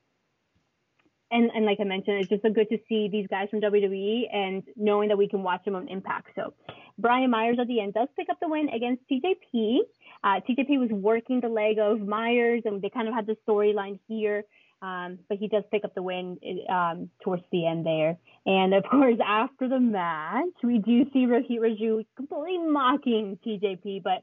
and 1.30 1.50
and 1.54 1.66
like 1.66 1.78
I 1.80 1.84
mentioned, 1.84 2.20
it's 2.20 2.28
just 2.28 2.42
so 2.42 2.50
good 2.50 2.68
to 2.70 2.78
see 2.88 3.08
these 3.10 3.26
guys 3.28 3.48
from 3.50 3.60
WWE 3.60 4.34
and 4.34 4.62
knowing 4.76 5.08
that 5.08 5.18
we 5.18 5.28
can 5.28 5.42
watch 5.42 5.64
them 5.64 5.74
on 5.74 5.88
Impact. 5.88 6.28
So 6.34 6.54
Brian 6.98 7.30
Myers 7.30 7.58
at 7.60 7.66
the 7.66 7.80
end 7.80 7.94
does 7.94 8.08
pick 8.16 8.28
up 8.30 8.38
the 8.40 8.48
win 8.48 8.68
against 8.68 9.02
TJP. 9.10 9.78
Uh, 10.24 10.40
TJP 10.48 10.78
was 10.78 10.90
working 10.90 11.40
the 11.40 11.48
leg 11.48 11.78
of 11.78 12.00
Myers, 12.00 12.62
and 12.64 12.80
they 12.80 12.90
kind 12.90 13.08
of 13.08 13.14
had 13.14 13.26
the 13.26 13.36
storyline 13.46 13.98
here. 14.08 14.44
Um, 14.80 15.18
but 15.28 15.38
he 15.38 15.48
does 15.48 15.64
pick 15.72 15.84
up 15.84 15.94
the 15.96 16.02
win 16.02 16.38
um, 16.68 17.10
towards 17.24 17.42
the 17.50 17.66
end 17.66 17.84
there. 17.84 18.16
And 18.46 18.74
of 18.74 18.84
course, 18.90 19.18
after 19.24 19.68
the 19.68 19.80
match, 19.80 20.54
we 20.62 20.78
do 20.78 21.04
see 21.12 21.26
Rohit 21.26 21.58
Raju 21.58 22.06
completely 22.16 22.58
mocking 22.58 23.38
TJP, 23.44 24.02
but 24.02 24.22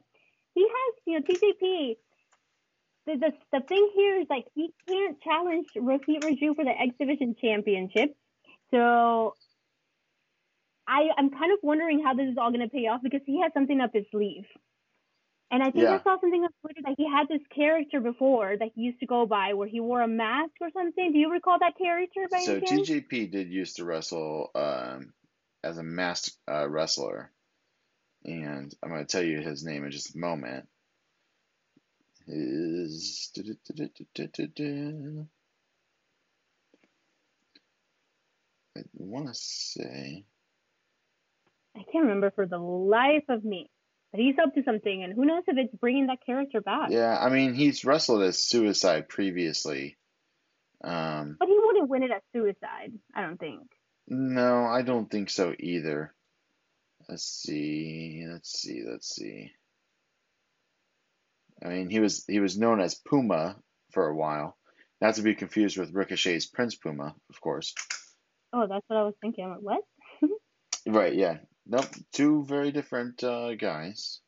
he 0.54 0.66
has, 0.66 0.94
you 1.06 1.20
know, 1.20 1.26
TJP. 1.26 1.96
The, 3.06 3.16
the, 3.16 3.32
the 3.52 3.60
thing 3.66 3.90
here 3.94 4.20
is 4.20 4.26
like 4.28 4.46
he 4.54 4.72
can't 4.88 5.20
challenge 5.22 5.66
Rohit 5.76 6.24
Raju 6.24 6.56
for 6.56 6.64
the 6.64 6.70
X 6.70 6.94
Division 6.98 7.36
Championship. 7.40 8.16
So 8.72 9.34
I, 10.88 11.08
I'm 11.16 11.30
kind 11.30 11.52
of 11.52 11.58
wondering 11.62 12.02
how 12.02 12.14
this 12.14 12.28
is 12.28 12.36
all 12.38 12.50
going 12.50 12.68
to 12.68 12.68
pay 12.68 12.86
off 12.86 13.00
because 13.02 13.20
he 13.24 13.40
has 13.42 13.52
something 13.54 13.80
up 13.80 13.90
his 13.92 14.04
sleeve. 14.10 14.44
And 15.50 15.62
I 15.62 15.70
think 15.70 15.84
yeah. 15.84 15.94
I 15.94 16.02
saw 16.02 16.18
something 16.20 16.42
on 16.42 16.48
Twitter 16.60 16.80
that 16.84 16.94
he 16.98 17.08
had 17.08 17.28
this 17.28 17.42
character 17.54 18.00
before 18.00 18.56
that 18.56 18.70
he 18.74 18.82
used 18.82 18.98
to 19.00 19.06
go 19.06 19.26
by 19.26 19.54
where 19.54 19.68
he 19.68 19.78
wore 19.78 20.00
a 20.00 20.08
mask 20.08 20.52
or 20.60 20.70
something. 20.72 21.12
Do 21.12 21.18
you 21.18 21.30
recall 21.30 21.58
that 21.60 21.78
character 21.78 22.26
by 22.30 22.40
So 22.40 22.60
TJP 22.60 23.30
did 23.30 23.48
used 23.48 23.76
to 23.76 23.84
wrestle 23.84 24.50
um, 24.56 25.12
as 25.62 25.78
a 25.78 25.84
masked 25.84 26.36
uh, 26.50 26.68
wrestler. 26.68 27.30
And 28.24 28.74
I'm 28.82 28.90
going 28.90 29.06
to 29.06 29.06
tell 29.06 29.22
you 29.22 29.40
his 29.40 29.64
name 29.64 29.84
in 29.84 29.92
just 29.92 30.16
a 30.16 30.18
moment. 30.18 30.66
His. 32.26 33.30
I 38.76 38.82
want 38.94 39.28
to 39.28 39.34
say. 39.34 40.24
I 41.76 41.82
can't 41.92 42.04
remember 42.04 42.30
for 42.30 42.46
the 42.46 42.58
life 42.58 43.24
of 43.28 43.44
me 43.44 43.70
But 44.12 44.20
he's 44.20 44.36
up 44.42 44.54
to 44.54 44.62
something, 44.64 45.02
and 45.02 45.12
who 45.12 45.24
knows 45.24 45.42
if 45.46 45.56
it's 45.58 45.74
bringing 45.76 46.06
that 46.06 46.24
character 46.24 46.60
back. 46.60 46.90
Yeah, 46.90 47.18
I 47.18 47.28
mean, 47.28 47.54
he's 47.54 47.84
wrestled 47.84 48.22
as 48.22 48.38
Suicide 48.38 49.08
previously. 49.08 49.96
Um, 50.82 51.36
but 51.38 51.48
he 51.48 51.58
wouldn't 51.62 51.88
win 51.88 52.02
it 52.02 52.10
as 52.10 52.22
Suicide, 52.32 52.92
I 53.14 53.22
don't 53.22 53.38
think. 53.38 53.62
No, 54.08 54.64
I 54.64 54.82
don't 54.82 55.10
think 55.10 55.30
so 55.30 55.54
either. 55.58 56.14
Let's 57.08 57.24
see. 57.24 58.24
Let's 58.30 58.50
see. 58.50 58.84
Let's 58.88 59.14
see. 59.14 59.52
I 61.64 61.68
mean, 61.68 61.90
he 61.90 62.00
was 62.00 62.24
he 62.26 62.40
was 62.40 62.58
known 62.58 62.80
as 62.80 62.94
Puma 62.94 63.56
for 63.92 64.08
a 64.08 64.14
while, 64.14 64.56
not 65.00 65.14
to 65.14 65.22
be 65.22 65.34
confused 65.34 65.78
with 65.78 65.94
Ricochet's 65.94 66.46
Prince 66.46 66.76
Puma, 66.76 67.14
of 67.30 67.40
course. 67.40 67.74
Oh, 68.52 68.66
that's 68.66 68.84
what 68.88 68.98
I 68.98 69.04
was 69.04 69.14
thinking. 69.20 69.44
I'm 69.44 69.50
like, 69.50 69.60
what? 69.60 70.30
right. 70.86 71.14
Yeah. 71.14 71.38
Nope, 71.66 71.86
two 72.12 72.44
very 72.44 72.70
different 72.70 73.22
uh, 73.24 73.54
guys. 73.56 74.20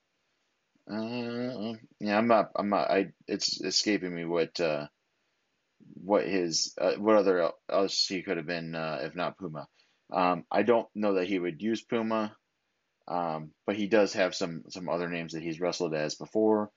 Uh, 0.91 1.75
yeah, 2.01 2.19
I'm 2.19 2.27
not. 2.27 2.51
I'm 2.57 2.71
not. 2.71 2.91
I. 2.91 3.13
It's 3.27 3.61
escaping 3.61 4.15
me 4.15 4.25
what 4.25 4.59
uh, 4.59 4.87
what 5.95 6.27
his 6.27 6.75
uh, 6.81 6.95
what 6.95 7.17
other 7.17 7.51
else 7.71 8.07
he 8.07 8.23
could 8.23 8.39
have 8.39 8.47
been 8.47 8.75
uh, 8.75 9.01
if 9.03 9.15
not 9.15 9.39
Puma. 9.39 9.69
Um, 10.13 10.45
I 10.51 10.63
don't 10.63 10.89
know 10.95 11.15
that 11.15 11.29
he 11.29 11.39
would 11.39 11.61
use 11.61 11.83
Puma, 11.83 12.35
um, 13.07 13.51
but 13.67 13.77
he 13.77 13.87
does 13.87 14.15
have 14.15 14.35
some 14.35 14.65
some 14.71 14.89
other 14.89 15.09
names 15.09 15.35
that 15.35 15.43
he's 15.43 15.61
wrestled 15.61 15.95
as 15.95 16.15
before. 16.15 16.71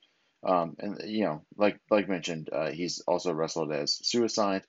Um, 0.44 0.76
and 0.78 1.00
you 1.04 1.24
know, 1.24 1.44
like 1.56 1.78
like 1.90 2.08
mentioned, 2.08 2.50
uh, 2.52 2.70
he's 2.70 3.00
also 3.06 3.32
wrestled 3.32 3.72
as 3.72 3.98
Suicide, 4.02 4.62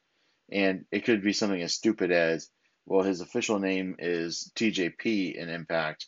and 0.51 0.85
it 0.91 1.05
could 1.05 1.23
be 1.23 1.33
something 1.33 1.61
as 1.61 1.73
stupid 1.73 2.11
as 2.11 2.49
well, 2.85 3.03
his 3.03 3.21
official 3.21 3.59
name 3.59 3.95
is 3.99 4.51
TJP 4.55 5.35
in 5.35 5.49
Impact. 5.49 6.07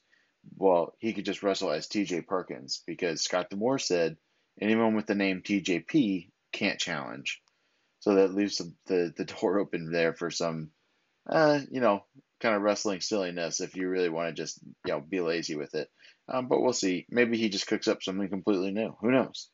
Well, 0.57 0.93
he 0.99 1.13
could 1.13 1.25
just 1.25 1.41
wrestle 1.41 1.71
as 1.71 1.87
TJ 1.87 2.27
Perkins 2.27 2.83
because 2.85 3.23
Scott 3.23 3.49
D'Amore 3.49 3.79
said 3.79 4.17
anyone 4.59 4.95
with 4.95 5.07
the 5.07 5.15
name 5.15 5.41
TJP 5.41 6.29
can't 6.51 6.79
challenge. 6.79 7.41
So 7.99 8.15
that 8.15 8.33
leaves 8.33 8.61
the, 8.85 9.13
the 9.15 9.25
door 9.25 9.59
open 9.59 9.91
there 9.91 10.13
for 10.13 10.29
some, 10.29 10.71
uh, 11.29 11.61
you 11.71 11.79
know, 11.79 12.05
kind 12.41 12.55
of 12.55 12.61
wrestling 12.61 13.01
silliness 13.01 13.61
if 13.61 13.75
you 13.75 13.87
really 13.87 14.09
want 14.09 14.35
to 14.35 14.41
just, 14.41 14.59
you 14.85 14.91
know, 14.91 15.01
be 15.01 15.21
lazy 15.21 15.55
with 15.55 15.73
it. 15.75 15.89
Um, 16.27 16.47
but 16.47 16.61
we'll 16.61 16.73
see. 16.73 17.05
Maybe 17.09 17.37
he 17.37 17.49
just 17.49 17.67
cooks 17.67 17.87
up 17.87 18.03
something 18.03 18.29
completely 18.29 18.71
new. 18.71 18.95
Who 19.01 19.11
knows? 19.11 19.49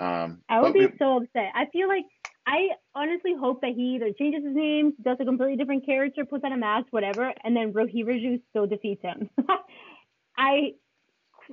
Um, 0.00 0.40
I 0.48 0.60
would 0.62 0.72
be 0.72 0.86
we, 0.86 0.92
so 0.98 1.18
upset. 1.18 1.52
I 1.54 1.66
feel 1.72 1.86
like 1.86 2.04
I 2.46 2.68
honestly 2.94 3.34
hope 3.38 3.60
that 3.60 3.72
he 3.76 3.96
either 3.96 4.12
changes 4.18 4.42
his 4.44 4.56
name, 4.56 4.94
does 5.02 5.18
a 5.20 5.24
completely 5.26 5.56
different 5.56 5.84
character, 5.84 6.24
puts 6.24 6.42
on 6.42 6.52
a 6.52 6.56
mask, 6.56 6.86
whatever, 6.90 7.32
and 7.44 7.54
then 7.54 7.74
Rohit 7.74 8.06
Raju 8.06 8.40
still 8.48 8.66
defeats 8.66 9.02
him. 9.02 9.28
I 10.38 10.72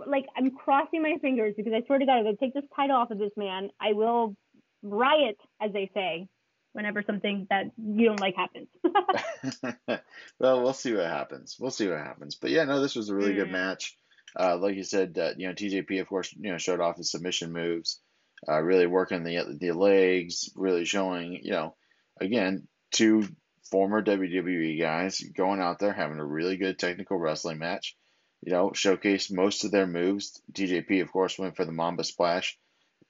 like 0.05 0.25
I'm 0.37 0.51
crossing 0.51 1.01
my 1.01 1.15
fingers 1.21 1.55
because 1.57 1.73
I 1.73 1.85
swear 1.85 1.99
to 1.99 2.05
God, 2.05 2.25
if 2.25 2.27
I 2.27 2.45
take 2.45 2.53
this 2.53 2.63
title 2.73 2.95
off 2.95 3.11
of 3.11 3.19
this 3.19 3.31
man, 3.35 3.69
I 3.81 3.93
will 3.93 4.37
riot, 4.81 5.37
as 5.61 5.73
they 5.73 5.91
say, 5.93 6.29
whenever 6.71 7.03
something 7.05 7.47
that 7.49 7.65
you 7.75 8.05
don't 8.05 8.21
like 8.21 8.35
happens. 8.35 8.69
well, 10.39 10.63
we'll 10.63 10.73
see 10.73 10.93
what 10.93 11.05
happens. 11.05 11.57
We'll 11.59 11.71
see 11.71 11.89
what 11.89 11.97
happens. 11.97 12.35
But 12.35 12.51
yeah, 12.51 12.63
no, 12.63 12.81
this 12.81 12.95
was 12.95 13.09
a 13.09 13.15
really 13.15 13.33
mm. 13.33 13.37
good 13.37 13.51
match. 13.51 13.97
Uh, 14.39 14.55
like 14.57 14.75
you 14.75 14.83
said, 14.83 15.17
uh, 15.17 15.31
you 15.35 15.47
know, 15.47 15.53
TJP 15.53 15.99
of 15.99 16.07
course, 16.07 16.33
you 16.39 16.51
know, 16.51 16.57
showed 16.57 16.79
off 16.79 16.97
his 16.97 17.11
submission 17.11 17.51
moves 17.51 17.99
uh, 18.47 18.61
really 18.61 18.87
working 18.87 19.23
the 19.23 19.57
the 19.59 19.71
legs, 19.71 20.49
really 20.55 20.85
showing, 20.85 21.39
you 21.43 21.51
know, 21.51 21.75
again, 22.19 22.67
two 22.91 23.27
former 23.69 24.01
WWE 24.01 24.79
guys 24.79 25.19
going 25.19 25.61
out 25.61 25.79
there 25.79 25.93
having 25.93 26.19
a 26.19 26.25
really 26.25 26.57
good 26.57 26.79
technical 26.79 27.17
wrestling 27.17 27.59
match. 27.59 27.95
You 28.41 28.51
know, 28.53 28.71
showcase 28.73 29.31
most 29.31 29.63
of 29.65 29.71
their 29.71 29.87
moves. 29.87 30.41
TJP, 30.53 31.01
of 31.01 31.11
course, 31.11 31.39
went 31.39 31.55
for 31.55 31.65
the 31.65 31.71
Mamba 31.71 32.03
Splash. 32.03 32.57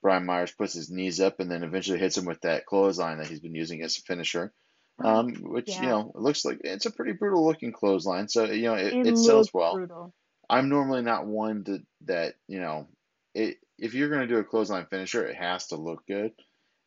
Brian 0.00 0.24
Myers 0.24 0.52
puts 0.52 0.72
his 0.72 0.90
knees 0.90 1.20
up 1.20 1.40
and 1.40 1.50
then 1.50 1.62
eventually 1.62 1.98
hits 1.98 2.16
him 2.16 2.24
with 2.24 2.40
that 2.42 2.66
clothesline 2.66 3.18
that 3.18 3.26
he's 3.26 3.40
been 3.40 3.54
using 3.54 3.82
as 3.82 3.98
a 3.98 4.02
finisher. 4.02 4.52
Um, 5.00 5.34
which 5.42 5.68
yeah. 5.68 5.82
you 5.82 5.88
know 5.88 6.12
it 6.12 6.20
looks 6.20 6.44
like 6.44 6.58
it's 6.64 6.86
a 6.86 6.90
pretty 6.90 7.12
brutal 7.12 7.46
looking 7.46 7.72
clothesline. 7.72 8.28
So 8.28 8.44
you 8.44 8.64
know 8.64 8.74
it, 8.74 8.92
it, 8.92 9.06
it 9.06 9.18
sells 9.18 9.52
well. 9.54 9.74
Brutal. 9.74 10.12
I'm 10.50 10.68
normally 10.68 11.02
not 11.02 11.26
one 11.26 11.62
to, 11.64 11.82
that 12.06 12.34
you 12.48 12.58
know 12.58 12.88
it 13.34 13.58
if 13.78 13.94
you're 13.94 14.08
going 14.08 14.22
to 14.22 14.26
do 14.26 14.38
a 14.38 14.44
clothesline 14.44 14.86
finisher, 14.86 15.26
it 15.26 15.36
has 15.36 15.68
to 15.68 15.76
look 15.76 16.06
good 16.06 16.32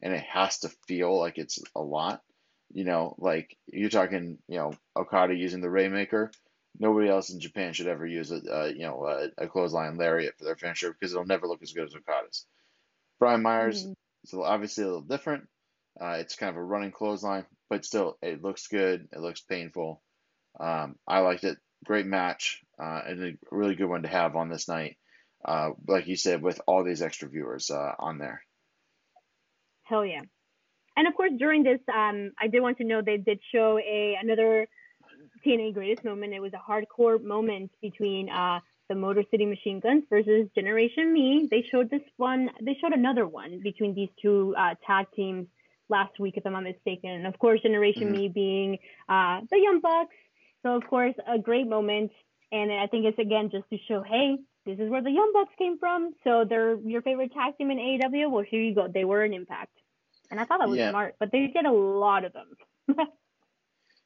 and 0.01 0.13
it 0.13 0.23
has 0.23 0.59
to 0.59 0.69
feel 0.87 1.17
like 1.17 1.37
it's 1.37 1.59
a 1.75 1.81
lot. 1.81 2.21
You 2.73 2.85
know, 2.85 3.15
like 3.17 3.57
you're 3.67 3.89
talking, 3.89 4.37
you 4.47 4.57
know, 4.57 4.73
Okada 4.95 5.35
using 5.35 5.61
the 5.61 5.69
Rainmaker. 5.69 6.31
Nobody 6.79 7.09
else 7.09 7.29
in 7.29 7.41
Japan 7.41 7.73
should 7.73 7.87
ever 7.87 8.05
use 8.05 8.31
a, 8.31 8.37
uh, 8.37 8.65
you 8.65 8.83
know, 8.83 9.05
a, 9.05 9.43
a, 9.43 9.47
clothesline 9.47 9.97
lariat 9.97 10.37
for 10.37 10.45
their 10.45 10.55
finisher 10.55 10.93
because 10.93 11.11
it'll 11.11 11.25
never 11.25 11.47
look 11.47 11.61
as 11.61 11.73
good 11.73 11.87
as 11.87 11.95
Okada's. 11.95 12.45
Brian 13.19 13.41
Myers 13.41 13.83
mm-hmm. 13.83 13.91
is 14.23 14.33
obviously 14.33 14.85
a 14.85 14.87
little 14.87 15.01
different. 15.01 15.49
Uh, 15.99 16.17
it's 16.19 16.37
kind 16.37 16.49
of 16.49 16.55
a 16.55 16.63
running 16.63 16.91
clothesline, 16.91 17.45
but 17.69 17.83
still, 17.83 18.17
it 18.21 18.41
looks 18.41 18.67
good. 18.67 19.09
It 19.11 19.19
looks 19.19 19.41
painful. 19.41 20.01
Um, 20.57 20.95
I 21.05 21.19
liked 21.19 21.43
it. 21.43 21.57
Great 21.83 22.05
match, 22.05 22.61
uh, 22.81 23.01
and 23.05 23.23
a 23.23 23.33
really 23.51 23.75
good 23.75 23.89
one 23.89 24.03
to 24.03 24.07
have 24.07 24.37
on 24.37 24.47
this 24.47 24.69
night 24.69 24.95
uh, 25.45 25.71
like 25.87 26.07
you 26.07 26.15
said, 26.15 26.41
with 26.41 26.61
all 26.67 26.83
these 26.83 27.01
extra 27.01 27.27
viewers 27.27 27.69
uh, 27.69 27.93
on 27.99 28.17
there. 28.17 28.43
Hell 29.83 30.05
yeah. 30.05 30.21
And 30.97 31.07
of 31.07 31.15
course, 31.15 31.31
during 31.37 31.63
this, 31.63 31.79
um, 31.93 32.31
I 32.39 32.47
did 32.47 32.61
want 32.61 32.77
to 32.79 32.83
know 32.83 33.01
they 33.01 33.17
did 33.17 33.39
show 33.53 33.79
a 33.79 34.17
another 34.21 34.67
TNA 35.45 35.73
greatest 35.73 36.03
moment. 36.05 36.33
It 36.33 36.41
was 36.41 36.53
a 36.53 36.71
hardcore 36.71 37.21
moment 37.23 37.71
between 37.81 38.29
uh, 38.29 38.59
the 38.89 38.95
Motor 38.95 39.23
City 39.31 39.45
Machine 39.45 39.79
Guns 39.79 40.03
versus 40.09 40.49
Generation 40.53 41.13
Me. 41.13 41.47
They 41.49 41.65
showed 41.71 41.89
this 41.89 42.01
one. 42.17 42.49
They 42.61 42.77
showed 42.81 42.93
another 42.93 43.25
one 43.25 43.61
between 43.63 43.95
these 43.95 44.09
two 44.21 44.53
uh, 44.57 44.75
tag 44.85 45.07
teams 45.15 45.47
last 45.89 46.19
week, 46.19 46.35
if 46.37 46.45
I'm 46.45 46.53
not 46.53 46.63
mistaken. 46.63 47.09
And 47.09 47.27
of 47.27 47.37
course, 47.39 47.61
Generation 47.61 48.07
Mhm. 48.07 48.11
Me 48.11 48.27
being 48.27 48.79
uh, 49.09 49.41
the 49.49 49.59
Young 49.59 49.79
Bucks. 49.79 50.15
So 50.63 50.75
of 50.75 50.85
course, 50.87 51.15
a 51.27 51.39
great 51.39 51.67
moment. 51.67 52.11
And 52.51 52.71
I 52.71 52.87
think 52.87 53.05
it's 53.05 53.19
again 53.19 53.49
just 53.49 53.69
to 53.69 53.77
show, 53.87 54.03
hey, 54.03 54.37
this 54.65 54.79
is 54.79 54.89
where 54.89 55.01
the 55.01 55.11
Young 55.11 55.31
Bucks 55.33 55.53
came 55.57 55.77
from. 55.77 56.13
So 56.23 56.45
they're 56.47 56.75
your 56.81 57.01
favorite 57.01 57.33
tag 57.33 57.57
team 57.57 57.71
in 57.71 57.77
AEW. 57.77 58.29
Well, 58.31 58.43
here 58.47 58.61
you 58.61 58.75
go. 58.75 58.87
They 58.87 59.05
were 59.05 59.23
an 59.23 59.33
Impact, 59.33 59.75
and 60.29 60.39
I 60.39 60.45
thought 60.45 60.59
that 60.59 60.69
was 60.69 60.77
Yeah. 60.77 60.89
smart. 60.89 61.15
But 61.19 61.31
they 61.31 61.47
did 61.47 61.65
a 61.65 61.71
lot 61.71 62.25
of 62.25 62.33
them. 62.33 62.55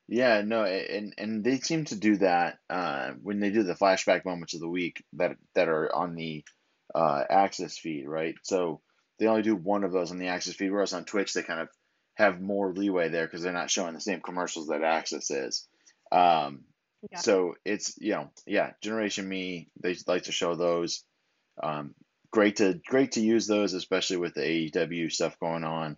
Yeah, 0.07 0.41
no, 0.41 0.65
and 0.65 1.13
and 1.17 1.43
they 1.43 1.57
seem 1.57 1.85
to 1.85 1.95
do 1.95 2.17
that 2.17 2.59
uh, 2.69 3.13
when 3.23 3.39
they 3.39 3.49
do 3.49 3.63
the 3.63 3.73
flashback 3.73 4.23
moments 4.23 4.53
of 4.53 4.59
the 4.59 4.69
week 4.69 5.03
that 5.13 5.35
that 5.55 5.67
are 5.67 5.93
on 5.93 6.13
the 6.15 6.43
uh, 6.93 7.23
Access 7.27 7.77
feed, 7.77 8.07
right? 8.07 8.35
So 8.43 8.81
they 9.17 9.25
only 9.25 9.41
do 9.41 9.55
one 9.55 9.83
of 9.83 9.91
those 9.91 10.11
on 10.11 10.19
the 10.19 10.27
Access 10.27 10.53
feed, 10.53 10.71
whereas 10.71 10.93
on 10.93 11.05
Twitch 11.05 11.33
they 11.33 11.41
kind 11.41 11.59
of 11.59 11.69
have 12.15 12.39
more 12.39 12.71
leeway 12.71 13.09
there 13.09 13.25
because 13.25 13.41
they're 13.41 13.51
not 13.51 13.71
showing 13.71 13.95
the 13.95 13.99
same 14.01 14.21
commercials 14.21 14.67
that 14.67 14.83
Access 14.83 15.31
is. 15.31 15.67
Um, 16.11 16.65
So 17.13 17.55
it's 17.65 17.95
you 17.99 18.11
know 18.13 18.31
yeah, 18.45 18.71
Generation 18.81 19.27
Me 19.27 19.69
they 19.81 19.95
like 20.07 20.23
to 20.23 20.31
show 20.31 20.55
those. 20.55 21.03
Um, 21.61 21.95
great 22.31 22.57
to 22.57 22.79
great 22.85 23.13
to 23.13 23.21
use 23.21 23.47
those, 23.47 23.73
especially 23.73 24.17
with 24.17 24.33
the 24.33 24.41
AEW 24.41 25.11
stuff 25.11 25.39
going 25.39 25.63
on. 25.63 25.97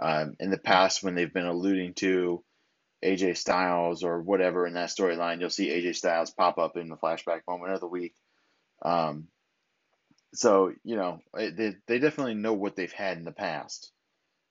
Um, 0.00 0.34
in 0.40 0.50
the 0.50 0.58
past, 0.58 1.02
when 1.02 1.14
they've 1.14 1.32
been 1.32 1.46
alluding 1.46 1.94
to 1.94 2.42
AJ 3.04 3.36
Styles 3.36 4.04
or 4.04 4.20
whatever 4.22 4.66
in 4.66 4.74
that 4.74 4.90
storyline, 4.90 5.40
you'll 5.40 5.50
see 5.50 5.68
AJ 5.70 5.96
Styles 5.96 6.30
pop 6.30 6.58
up 6.58 6.76
in 6.76 6.88
the 6.88 6.96
flashback 6.96 7.42
moment 7.48 7.72
of 7.74 7.80
the 7.80 7.88
week. 7.88 8.14
Um, 8.82 9.28
so 10.34 10.72
you 10.84 10.96
know 10.96 11.20
it- 11.34 11.56
they 11.56 11.74
they 11.86 11.98
definitely 11.98 12.34
know 12.34 12.54
what 12.54 12.76
they've 12.76 12.92
had 12.92 13.18
in 13.18 13.24
the 13.24 13.32
past, 13.32 13.92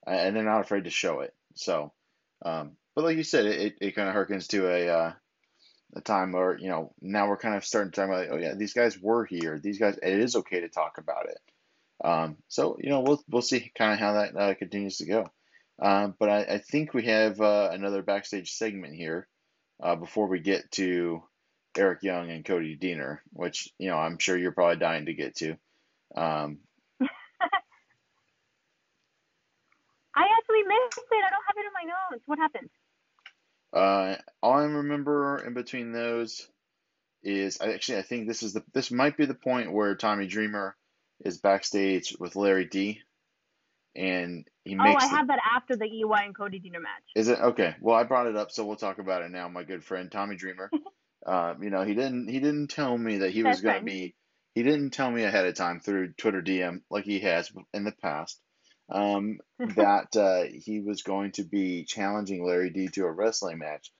and 0.06 0.36
they're 0.36 0.44
not 0.44 0.60
afraid 0.60 0.84
to 0.84 0.90
show 0.90 1.20
it. 1.20 1.34
So, 1.54 1.92
um, 2.44 2.76
but 2.94 3.04
like 3.04 3.16
you 3.16 3.24
said, 3.24 3.46
it 3.46 3.74
it 3.80 3.92
kind 3.96 4.08
of 4.08 4.14
harkens 4.14 4.48
to 4.48 4.68
a 4.68 4.88
uh, 4.88 5.12
a 5.94 6.00
time 6.00 6.32
where 6.32 6.58
you 6.58 6.68
know 6.68 6.92
now 7.00 7.28
we're 7.28 7.36
kind 7.36 7.54
of 7.54 7.64
starting 7.64 7.92
to 7.92 7.96
talk 7.96 8.08
about 8.08 8.28
oh 8.30 8.36
yeah 8.36 8.54
these 8.54 8.72
guys 8.72 8.98
were 8.98 9.24
here 9.24 9.58
these 9.58 9.78
guys 9.78 9.98
it 10.02 10.18
is 10.18 10.36
okay 10.36 10.60
to 10.60 10.68
talk 10.68 10.98
about 10.98 11.26
it. 11.28 11.38
Um, 12.04 12.36
so 12.48 12.76
you 12.80 12.90
know 12.90 13.00
we'll 13.00 13.22
we'll 13.28 13.42
see 13.42 13.70
kind 13.76 13.92
of 13.92 13.98
how 13.98 14.14
that 14.14 14.36
uh, 14.36 14.54
continues 14.54 14.98
to 14.98 15.06
go. 15.06 15.28
Um, 15.80 16.14
but 16.18 16.28
I, 16.28 16.42
I 16.42 16.58
think 16.58 16.94
we 16.94 17.06
have 17.06 17.40
uh, 17.40 17.70
another 17.72 18.02
backstage 18.02 18.52
segment 18.52 18.94
here 18.94 19.26
uh, 19.82 19.96
before 19.96 20.28
we 20.28 20.40
get 20.40 20.70
to 20.72 21.22
Eric 21.76 22.02
Young 22.02 22.30
and 22.30 22.44
Cody 22.44 22.76
Deaner, 22.76 23.18
which 23.32 23.68
you 23.78 23.88
know 23.88 23.96
I'm 23.96 24.18
sure 24.18 24.36
you're 24.36 24.52
probably 24.52 24.76
dying 24.76 25.06
to 25.06 25.14
get 25.14 25.36
to. 25.36 25.56
Um, 26.14 26.58
I 30.14 30.24
actually 30.24 30.62
missed 30.62 30.98
it. 30.98 31.24
I 31.24 31.30
don't 31.30 31.46
have 31.46 31.56
it 31.56 31.66
in 31.66 31.72
my 31.74 31.84
notes. 32.10 32.24
What 32.26 32.38
happened? 32.38 32.70
uh, 33.72 34.16
all 34.42 34.58
I 34.58 34.64
remember 34.64 35.38
in 35.46 35.54
between 35.54 35.92
those 35.92 36.48
is 37.22 37.60
actually 37.60 37.98
I 37.98 38.02
think 38.02 38.26
this 38.26 38.42
is 38.42 38.52
the 38.52 38.64
this 38.74 38.90
might 38.90 39.16
be 39.16 39.26
the 39.26 39.34
point 39.34 39.72
where 39.72 39.94
Tommy 39.94 40.26
Dreamer 40.26 40.76
is 41.24 41.38
backstage 41.38 42.16
with 42.18 42.36
Larry 42.36 42.64
D, 42.64 43.00
and 43.94 44.46
he 44.64 44.74
makes. 44.74 45.04
Oh, 45.04 45.06
I 45.06 45.10
the, 45.10 45.16
have 45.16 45.26
that 45.28 45.38
after 45.54 45.76
the 45.76 45.84
EY 45.84 46.24
and 46.24 46.36
Cody 46.36 46.58
Deaner 46.58 46.82
match. 46.82 47.04
Is 47.14 47.28
it 47.28 47.38
okay? 47.38 47.76
Well, 47.80 47.96
I 47.96 48.04
brought 48.04 48.26
it 48.26 48.36
up, 48.36 48.50
so 48.50 48.64
we'll 48.64 48.76
talk 48.76 48.98
about 48.98 49.22
it 49.22 49.30
now. 49.30 49.48
My 49.48 49.62
good 49.62 49.84
friend 49.84 50.10
Tommy 50.10 50.36
Dreamer. 50.36 50.70
uh, 51.26 51.54
you 51.60 51.70
know, 51.70 51.82
he 51.82 51.94
didn't 51.94 52.28
he 52.28 52.40
didn't 52.40 52.68
tell 52.68 52.96
me 52.96 53.18
that 53.18 53.30
he 53.30 53.42
was 53.42 53.60
going 53.60 53.80
to 53.80 53.84
be. 53.84 54.14
He 54.54 54.62
didn't 54.62 54.90
tell 54.90 55.10
me 55.10 55.24
ahead 55.24 55.46
of 55.46 55.54
time 55.54 55.80
through 55.80 56.12
Twitter 56.12 56.42
DM 56.42 56.82
like 56.90 57.04
he 57.04 57.20
has 57.20 57.50
in 57.72 57.84
the 57.84 57.92
past. 58.02 58.38
Um, 58.90 59.38
that 59.76 60.14
uh, 60.16 60.42
he 60.52 60.80
was 60.80 61.02
going 61.02 61.32
to 61.32 61.44
be 61.44 61.84
challenging 61.84 62.44
Larry 62.44 62.70
D 62.70 62.88
to 62.88 63.04
a 63.04 63.10
wrestling 63.10 63.58
match. 63.58 63.90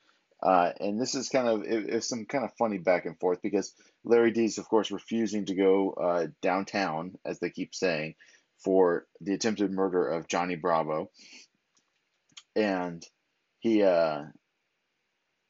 Uh, 0.42 0.72
and 0.80 1.00
this 1.00 1.14
is 1.14 1.28
kind 1.28 1.46
of 1.46 1.62
it, 1.62 1.88
it's 1.88 2.08
some 2.08 2.26
kind 2.26 2.44
of 2.44 2.52
funny 2.58 2.78
back 2.78 3.06
and 3.06 3.18
forth 3.20 3.40
because 3.42 3.72
Larry 4.04 4.32
D's 4.32 4.58
of 4.58 4.68
course 4.68 4.90
refusing 4.90 5.46
to 5.46 5.54
go 5.54 5.92
uh, 5.92 6.26
downtown 6.40 7.14
as 7.24 7.38
they 7.38 7.50
keep 7.50 7.74
saying 7.74 8.14
for 8.64 9.06
the 9.20 9.34
attempted 9.34 9.70
murder 9.70 10.08
of 10.08 10.28
Johnny 10.28 10.56
Bravo, 10.56 11.10
and 12.56 13.04
he 13.60 13.82
uh 13.82 14.24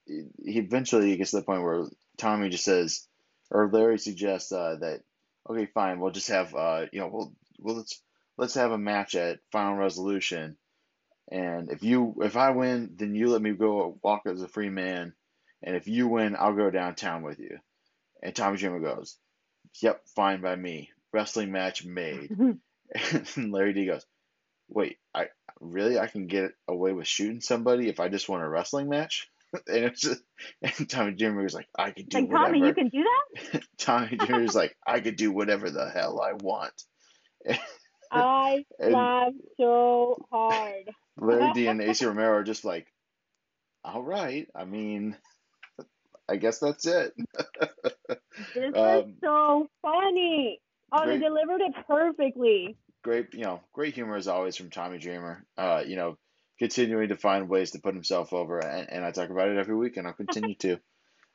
he 0.07 0.59
eventually 0.59 1.17
gets 1.17 1.31
to 1.31 1.37
the 1.39 1.43
point 1.43 1.63
where 1.63 1.87
Tommy 2.19 2.51
just 2.51 2.65
says 2.65 3.07
or 3.51 3.71
Larry 3.73 3.99
suggests 3.99 4.53
uh, 4.53 4.77
that 4.81 5.01
okay 5.49 5.67
fine 5.73 6.01
we'll 6.01 6.11
just 6.11 6.29
have 6.29 6.55
uh 6.55 6.87
you 6.93 7.01
know 7.01 7.09
we'll 7.09 7.33
we'll 7.59 7.77
let's 7.77 8.03
let's 8.37 8.55
have 8.55 8.73
a 8.73 8.79
match 8.79 9.15
at 9.15 9.39
Final 9.53 9.77
Resolution 9.77 10.57
and 11.33 11.71
if 11.71 11.83
you 11.83 12.15
if 12.23 12.37
I 12.37 12.51
win 12.51 12.95
then 12.97 13.15
you 13.15 13.29
let 13.31 13.43
me 13.43 13.53
go 13.53 13.99
walk 14.03 14.23
as 14.27 14.43
a 14.43 14.49
free 14.49 14.71
man. 14.71 15.15
And 15.65 15.75
if 15.77 15.89
you 15.89 16.07
win 16.09 16.37
I'll 16.39 16.55
go 16.55 16.71
downtown 16.71 17.23
with 17.23 17.39
you. 17.41 17.59
And 18.23 18.35
Tommy 18.35 18.59
Dreamer 18.59 18.81
goes 18.81 19.17
yep 19.81 20.03
fine 20.15 20.41
by 20.43 20.55
me. 20.55 20.91
Wrestling 21.13 21.51
match 21.53 21.85
made. 21.85 22.31
Mhm. 22.95 23.37
And 23.37 23.53
Larry 23.53 23.73
D 23.73 23.87
goes 23.87 24.05
wait 24.69 24.99
I 25.15 25.29
really? 25.61 25.99
I 25.99 26.07
can 26.09 26.27
get 26.27 26.53
away 26.69 26.93
with 26.93 27.07
shooting 27.09 27.41
somebody 27.41 27.89
if 27.89 28.01
I 28.01 28.09
just 28.09 28.29
want 28.29 28.43
a 28.45 28.49
wrestling 28.49 28.89
match? 28.89 29.29
And 29.67 29.85
it's 29.85 30.01
just 30.01 30.23
and 30.63 30.89
Tommy 30.89 31.13
Dreamer 31.13 31.43
was 31.43 31.55
like 31.55 31.69
I 31.79 31.91
could 31.91 32.09
do 32.09 32.19
like 32.21 32.29
whatever 32.31 32.55
Tommy, 32.55 32.67
you 32.67 32.75
can 32.75 32.89
do 32.89 33.05
that. 33.53 33.63
Tommy 33.79 34.17
Dreamer's 34.17 34.55
like, 34.55 34.75
I 34.87 35.01
could 35.01 35.17
do 35.17 35.31
whatever 35.31 35.71
the 35.71 35.91
hell 35.91 36.21
I 36.23 36.33
want. 36.35 36.73
I 38.11 38.65
And- 38.79 38.93
laughed 38.93 39.37
so 39.59 40.17
hard. 40.31 40.91
Larry 41.19 41.53
D 41.55 41.67
and 41.67 41.81
Ace 41.81 42.03
Romero 42.03 42.39
are 42.39 42.45
just 42.45 42.65
like, 42.65 42.87
all 43.85 44.03
right. 44.03 44.47
I 44.55 44.65
mean, 44.65 45.17
I 46.29 46.37
guess 46.37 46.59
that's 46.59 46.87
it. 46.87 47.13
This 48.55 48.73
was 48.73 49.05
Um, 49.05 49.15
so 49.23 49.69
funny. 49.83 50.61
Oh, 50.91 51.05
great- 51.05 51.21
they 51.21 51.27
delivered 51.27 51.61
it 51.61 51.75
perfectly. 51.87 52.77
Great, 53.03 53.35
you 53.35 53.45
know, 53.45 53.61
great 53.73 53.95
humor 53.95 54.17
as 54.17 54.29
always 54.29 54.57
from 54.57 54.71
Tommy 54.71 54.99
Dreamer. 54.99 55.45
Uh, 55.59 55.83
you 55.87 55.97
know, 55.97 56.17
continuing 56.59 57.09
to 57.09 57.17
find 57.17 57.49
ways 57.49 57.73
to 57.73 57.81
put 57.81 57.95
himself 57.95 58.33
over, 58.33 58.59
and, 58.59 58.89
and 58.91 59.05
I 59.05 59.11
talk 59.11 59.31
about 59.31 59.49
it 59.49 59.59
every 59.59 59.75
week, 59.77 59.97
and 59.97 60.07
I'll 60.07 60.13
continue 60.15 60.55
to. 60.57 60.79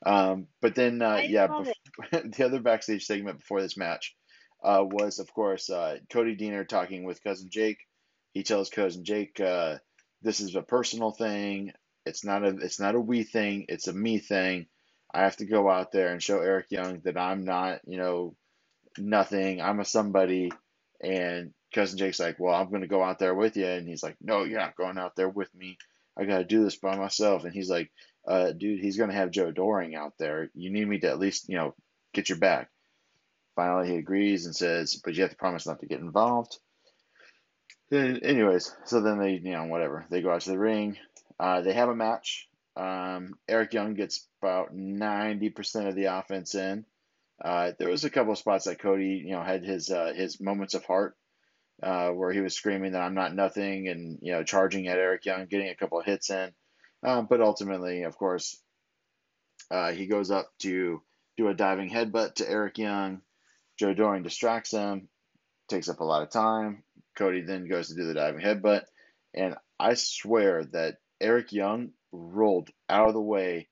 Um, 0.05 0.47
but 0.61 0.75
then, 0.75 1.01
uh, 1.01 1.21
yeah, 1.27 1.47
the 2.11 2.45
other 2.45 2.59
backstage 2.61 3.05
segment 3.05 3.39
before 3.39 3.61
this 3.61 3.77
match 3.77 4.15
uh, 4.63 4.83
was, 4.83 5.19
of 5.19 5.31
course, 5.33 5.69
uh, 5.69 5.97
Cody 6.09 6.35
Deaner 6.37 6.67
talking 6.67 7.03
with 7.03 7.23
cousin 7.23 7.49
Jake. 7.51 7.79
He 8.37 8.43
tells 8.43 8.69
cousin 8.69 9.03
Jake, 9.03 9.39
uh, 9.39 9.79
"This 10.21 10.41
is 10.41 10.53
a 10.53 10.61
personal 10.61 11.09
thing. 11.09 11.73
It's 12.05 12.23
not 12.23 12.43
a 12.43 12.49
it's 12.49 12.79
not 12.79 12.93
a 12.93 12.99
we 12.99 13.23
thing. 13.23 13.65
It's 13.67 13.87
a 13.87 13.93
me 13.93 14.19
thing. 14.19 14.67
I 15.11 15.21
have 15.21 15.37
to 15.37 15.47
go 15.47 15.67
out 15.67 15.91
there 15.91 16.09
and 16.11 16.21
show 16.21 16.39
Eric 16.41 16.67
Young 16.69 16.99
that 16.99 17.17
I'm 17.17 17.45
not, 17.45 17.81
you 17.87 17.97
know, 17.97 18.35
nothing. 18.99 19.59
I'm 19.59 19.79
a 19.79 19.85
somebody." 19.85 20.51
And 21.01 21.51
cousin 21.73 21.97
Jake's 21.97 22.19
like, 22.19 22.39
"Well, 22.39 22.53
I'm 22.53 22.69
going 22.69 22.83
to 22.83 22.87
go 22.87 23.01
out 23.01 23.17
there 23.17 23.33
with 23.33 23.57
you," 23.57 23.65
and 23.65 23.87
he's 23.87 24.03
like, 24.03 24.17
"No, 24.21 24.43
you're 24.43 24.59
not 24.59 24.75
going 24.75 24.99
out 24.99 25.15
there 25.15 25.29
with 25.29 25.51
me. 25.55 25.79
I 26.15 26.25
got 26.25 26.37
to 26.37 26.43
do 26.43 26.63
this 26.63 26.75
by 26.75 26.95
myself." 26.95 27.43
And 27.43 27.55
he's 27.55 27.71
like, 27.71 27.91
uh, 28.27 28.51
"Dude, 28.51 28.81
he's 28.81 28.97
going 28.97 29.09
to 29.09 29.15
have 29.15 29.31
Joe 29.31 29.49
Doering 29.49 29.95
out 29.95 30.13
there. 30.19 30.51
You 30.53 30.69
need 30.69 30.87
me 30.87 30.99
to 30.99 31.09
at 31.09 31.17
least, 31.17 31.49
you 31.49 31.57
know, 31.57 31.73
get 32.13 32.29
your 32.29 32.37
back." 32.37 32.69
Finally, 33.55 33.89
he 33.89 33.95
agrees 33.95 34.45
and 34.45 34.55
says, 34.55 35.01
"But 35.03 35.15
you 35.15 35.23
have 35.23 35.31
to 35.31 35.37
promise 35.37 35.65
not 35.65 35.79
to 35.79 35.87
get 35.87 36.01
involved." 36.01 36.59
Then- 37.89 38.19
Anyways, 38.23 38.75
so 38.85 39.01
then 39.01 39.19
they, 39.19 39.33
you 39.33 39.51
know, 39.51 39.65
whatever. 39.65 40.05
They 40.09 40.21
go 40.21 40.31
out 40.31 40.41
to 40.41 40.49
the 40.49 40.59
ring. 40.59 40.97
Uh, 41.39 41.61
they 41.61 41.73
have 41.73 41.89
a 41.89 41.95
match. 41.95 42.47
Um, 42.75 43.37
Eric 43.47 43.73
Young 43.73 43.93
gets 43.93 44.27
about 44.41 44.75
90% 44.75 45.87
of 45.87 45.95
the 45.95 46.05
offense 46.05 46.53
in. 46.55 46.85
Uh, 47.43 47.71
there 47.77 47.89
was 47.89 48.03
a 48.03 48.09
couple 48.09 48.33
of 48.33 48.39
spots 48.39 48.65
that 48.65 48.79
Cody, 48.79 49.23
you 49.25 49.31
know, 49.31 49.43
had 49.43 49.63
his 49.63 49.91
uh, 49.91 50.11
his 50.15 50.41
moments 50.41 50.73
of 50.73 50.83
heart 50.85 51.15
uh, 51.83 52.09
where 52.09 52.31
he 52.31 52.41
was 52.41 52.55
screaming 52.55 52.93
that 52.93 53.01
I'm 53.01 53.13
not 53.13 53.35
nothing 53.35 53.87
and, 53.87 54.19
you 54.21 54.31
know, 54.31 54.43
charging 54.43 54.87
at 54.87 54.97
Eric 54.97 55.25
Young, 55.25 55.45
getting 55.45 55.69
a 55.69 55.75
couple 55.75 55.99
of 55.99 56.05
hits 56.05 56.29
in. 56.31 56.51
Uh, 57.05 57.21
but 57.21 57.41
ultimately, 57.41 58.03
of 58.03 58.17
course, 58.17 58.59
uh, 59.69 59.91
he 59.91 60.07
goes 60.07 60.31
up 60.31 60.49
to 60.59 61.01
do 61.37 61.47
a 61.47 61.53
diving 61.53 61.89
headbutt 61.89 62.35
to 62.35 62.49
Eric 62.49 62.79
Young. 62.79 63.21
Joe 63.77 63.93
Doering 63.93 64.23
distracts 64.23 64.71
him, 64.71 65.07
takes 65.69 65.89
up 65.89 65.99
a 65.99 66.03
lot 66.03 66.23
of 66.23 66.31
time. 66.31 66.83
Cody 67.17 67.41
then 67.41 67.67
goes 67.67 67.89
to 67.89 67.95
do 67.95 68.05
the 68.05 68.13
diving 68.13 68.41
headbutt. 68.41 68.83
And 69.33 69.55
I 69.79 69.95
swear 69.95 70.63
that 70.71 70.97
Eric 71.19 71.51
Young 71.51 71.89
rolled 72.11 72.69
out 72.89 73.09
of 73.09 73.13
the 73.13 73.21
way 73.21 73.67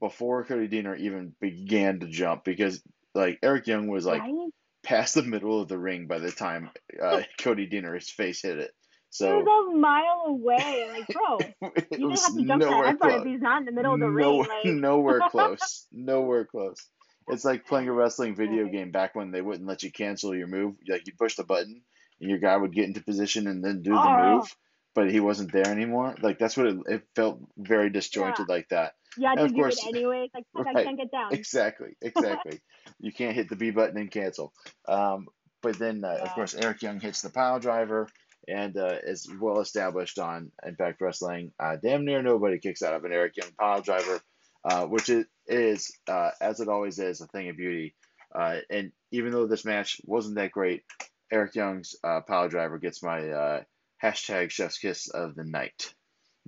before 0.00 0.44
Cody 0.44 0.68
Deaner 0.68 0.98
even 0.98 1.34
began 1.40 2.00
to 2.00 2.06
jump 2.06 2.44
because, 2.44 2.82
like, 3.14 3.38
Eric 3.42 3.66
Young 3.66 3.88
was 3.88 4.06
like 4.06 4.22
right? 4.22 4.50
past 4.82 5.14
the 5.14 5.22
middle 5.22 5.60
of 5.60 5.68
the 5.68 5.78
ring 5.78 6.06
by 6.06 6.18
the 6.18 6.30
time 6.30 6.70
uh, 7.00 7.22
Cody 7.40 7.68
Deaner's 7.68 8.10
face 8.10 8.42
hit 8.42 8.58
it. 8.58 8.70
He 8.70 9.24
So 9.24 9.38
was 9.38 9.74
a 9.74 9.76
mile 9.76 10.24
away. 10.26 10.88
Like, 10.92 11.06
bro, 11.08 11.38
you 11.90 12.08
didn't 12.10 12.20
have 12.20 12.34
to 12.34 12.44
jump 12.44 12.62
that 12.62 12.98
headbutt 13.00 13.20
if 13.20 13.26
he's 13.26 13.40
not 13.40 13.60
in 13.60 13.64
the 13.64 13.72
middle 13.72 13.94
of 13.94 14.00
the 14.00 14.06
nowhere, 14.10 14.48
ring. 14.64 14.72
Like, 14.72 14.74
nowhere 14.74 15.20
close. 15.30 15.86
Nowhere 15.92 16.44
close. 16.44 16.86
It's 17.30 17.44
like 17.44 17.66
playing 17.66 17.88
a 17.88 17.92
wrestling 17.92 18.36
video 18.36 18.68
game 18.68 18.90
back 18.90 19.14
when 19.14 19.30
they 19.30 19.42
wouldn't 19.42 19.68
let 19.68 19.82
you 19.82 19.92
cancel 19.92 20.34
your 20.34 20.46
move. 20.46 20.76
Like 20.88 21.06
you 21.06 21.12
push 21.18 21.36
the 21.36 21.44
button 21.44 21.82
and 22.20 22.30
your 22.30 22.38
guy 22.38 22.56
would 22.56 22.72
get 22.74 22.86
into 22.86 23.02
position 23.02 23.46
and 23.46 23.64
then 23.64 23.82
do 23.82 23.90
the 23.92 23.98
Oh. 24.00 24.36
move. 24.38 24.54
but 24.94 25.10
he 25.12 25.20
wasn't 25.20 25.52
there 25.52 25.68
anymore. 25.68 26.16
Like 26.20 26.38
that's 26.40 26.56
what 26.56 26.66
it, 26.66 26.76
it 26.86 27.02
felt 27.14 27.38
very 27.56 27.88
disjointed 27.88 28.46
Yeah. 28.48 28.54
like 28.54 28.68
that. 28.70 28.94
Yeah, 29.16 29.30
And 29.32 29.40
of 29.40 29.48
do 29.50 29.54
course- 29.54 29.78
it 29.86 29.94
anyway. 29.94 30.28
Like, 30.34 30.44
fuck, 30.56 30.66
I 30.74 30.82
can't 30.82 30.98
get 30.98 31.12
down. 31.12 31.32
Exactly, 31.32 31.90
exactly. 32.02 32.58
you 32.98 33.12
can't 33.12 33.36
hit 33.36 33.48
the 33.48 33.54
B 33.54 33.70
button 33.70 33.96
and 33.96 34.10
cancel. 34.10 34.52
Um, 34.88 35.26
but 35.62 35.78
then, 35.78 36.02
uh, 36.04 36.18
of 36.22 36.30
course, 36.30 36.54
Eric 36.56 36.82
Young 36.82 36.98
hits 36.98 37.22
the 37.22 37.30
pile 37.30 37.60
driver 37.60 38.08
and 38.48 38.76
uh, 38.76 38.96
is 39.04 39.30
well 39.40 39.60
established 39.60 40.18
on 40.18 40.50
Impact 40.66 41.00
Wrestling. 41.00 41.52
Uh, 41.60 41.76
damn 41.80 42.04
near 42.04 42.20
nobody 42.22 42.58
kicks 42.58 42.82
out 42.82 42.94
of 42.94 43.04
an 43.04 43.12
Eric 43.12 43.36
Young 43.36 43.52
pile 43.60 43.82
driver, 43.82 44.20
uh, 44.64 44.86
which 44.86 45.10
it 45.10 45.28
is, 45.46 45.92
uh, 46.08 46.30
as 46.40 46.58
it 46.58 46.68
always 46.68 46.98
is, 46.98 47.20
a 47.20 47.26
thing 47.28 47.50
of 47.50 47.56
beauty. 47.56 47.94
Uh, 48.34 48.56
and 48.68 48.90
even 49.12 49.30
though 49.30 49.46
this 49.46 49.64
match 49.64 50.00
wasn't 50.04 50.34
that 50.36 50.50
great, 50.50 50.82
Eric 51.30 51.54
Young's 51.54 51.96
uh, 52.02 52.20
pile 52.26 52.48
driver 52.48 52.78
gets 52.78 53.02
my 53.02 53.28
uh, 53.28 53.62
hashtag 54.02 54.50
chef's 54.50 54.78
kiss 54.78 55.08
of 55.08 55.34
the 55.34 55.44
night. 55.44 55.94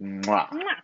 Mwah. 0.00 0.50
Mwah. 0.50 0.80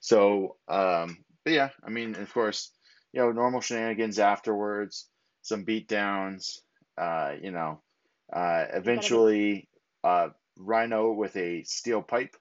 So, 0.00 0.56
um, 0.68 1.18
but 1.44 1.52
yeah, 1.52 1.70
I 1.84 1.90
mean, 1.90 2.14
of 2.16 2.32
course, 2.32 2.70
you 3.12 3.20
know, 3.20 3.32
normal 3.32 3.60
shenanigans 3.60 4.18
afterwards, 4.18 5.08
some 5.42 5.64
beatdowns, 5.64 6.58
uh, 6.96 7.32
you 7.42 7.50
know, 7.50 7.82
uh, 8.32 8.66
eventually, 8.72 9.68
uh, 10.04 10.28
Rhino 10.56 11.12
with 11.12 11.36
a 11.36 11.64
steel 11.64 12.02
pipe 12.02 12.36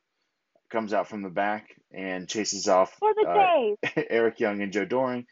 comes 0.69 0.93
out 0.93 1.07
from 1.07 1.23
the 1.23 1.29
back 1.29 1.69
and 1.91 2.27
chases 2.27 2.67
off 2.67 2.93
For 2.99 3.13
the 3.13 3.75
uh. 3.87 4.03
Eric 4.09 4.39
Young 4.39 4.61
and 4.61 4.71
Joe 4.71 4.85
Doering. 4.85 5.25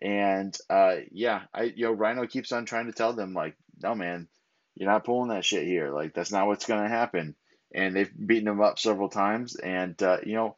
And 0.00 0.56
uh, 0.68 0.96
yeah, 1.10 1.42
I 1.54 1.64
you 1.64 1.86
know 1.86 1.92
Rhino 1.92 2.26
keeps 2.26 2.52
on 2.52 2.66
trying 2.66 2.86
to 2.86 2.92
tell 2.92 3.14
them 3.14 3.32
like, 3.32 3.56
no 3.82 3.94
man, 3.94 4.28
you're 4.76 4.90
not 4.90 5.04
pulling 5.04 5.30
that 5.30 5.44
shit 5.44 5.64
here. 5.66 5.90
Like 5.90 6.14
that's 6.14 6.30
not 6.32 6.46
what's 6.46 6.66
gonna 6.66 6.88
happen. 6.88 7.34
And 7.74 7.94
they've 7.96 8.10
beaten 8.26 8.48
him 8.48 8.60
up 8.60 8.78
several 8.78 9.08
times. 9.08 9.56
And 9.56 10.00
uh, 10.02 10.18
you 10.24 10.34
know, 10.34 10.56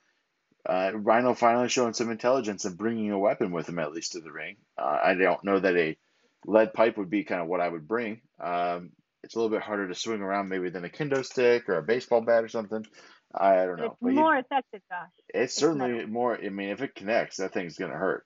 uh, 0.68 0.90
Rhino 0.94 1.34
finally 1.34 1.68
showing 1.68 1.94
some 1.94 2.10
intelligence 2.10 2.64
and 2.64 2.76
bringing 2.76 3.10
a 3.12 3.18
weapon 3.18 3.52
with 3.52 3.68
him 3.68 3.78
at 3.78 3.92
least 3.92 4.12
to 4.12 4.20
the 4.20 4.32
ring. 4.32 4.56
Uh, 4.76 4.98
I 5.02 5.14
don't 5.14 5.42
know 5.44 5.58
that 5.58 5.76
a 5.76 5.96
lead 6.44 6.74
pipe 6.74 6.98
would 6.98 7.08
be 7.10 7.24
kind 7.24 7.40
of 7.40 7.48
what 7.48 7.60
I 7.60 7.68
would 7.68 7.88
bring. 7.88 8.20
Um, 8.40 8.90
it's 9.24 9.34
a 9.34 9.38
little 9.38 9.50
bit 9.56 9.62
harder 9.62 9.88
to 9.88 9.94
swing 9.94 10.20
around 10.20 10.48
maybe 10.48 10.68
than 10.70 10.84
a 10.84 10.88
kendo 10.88 11.24
stick 11.24 11.68
or 11.68 11.78
a 11.78 11.82
baseball 11.82 12.20
bat 12.20 12.44
or 12.44 12.48
something. 12.48 12.86
I 13.34 13.56
don't 13.66 13.78
know. 13.78 13.84
it's 13.86 13.96
But 14.00 14.08
he- 14.12 14.16
more 14.16 14.36
effective, 14.36 14.80
Josh. 14.90 15.08
it's 15.34 15.54
certainly 15.54 15.92
metal. 15.92 16.08
more. 16.08 16.38
I 16.42 16.48
mean, 16.50 16.68
if 16.70 16.82
it 16.82 16.94
connects, 16.94 17.38
that 17.38 17.52
thing's 17.52 17.76
gonna 17.78 17.94
hurt. 17.96 18.24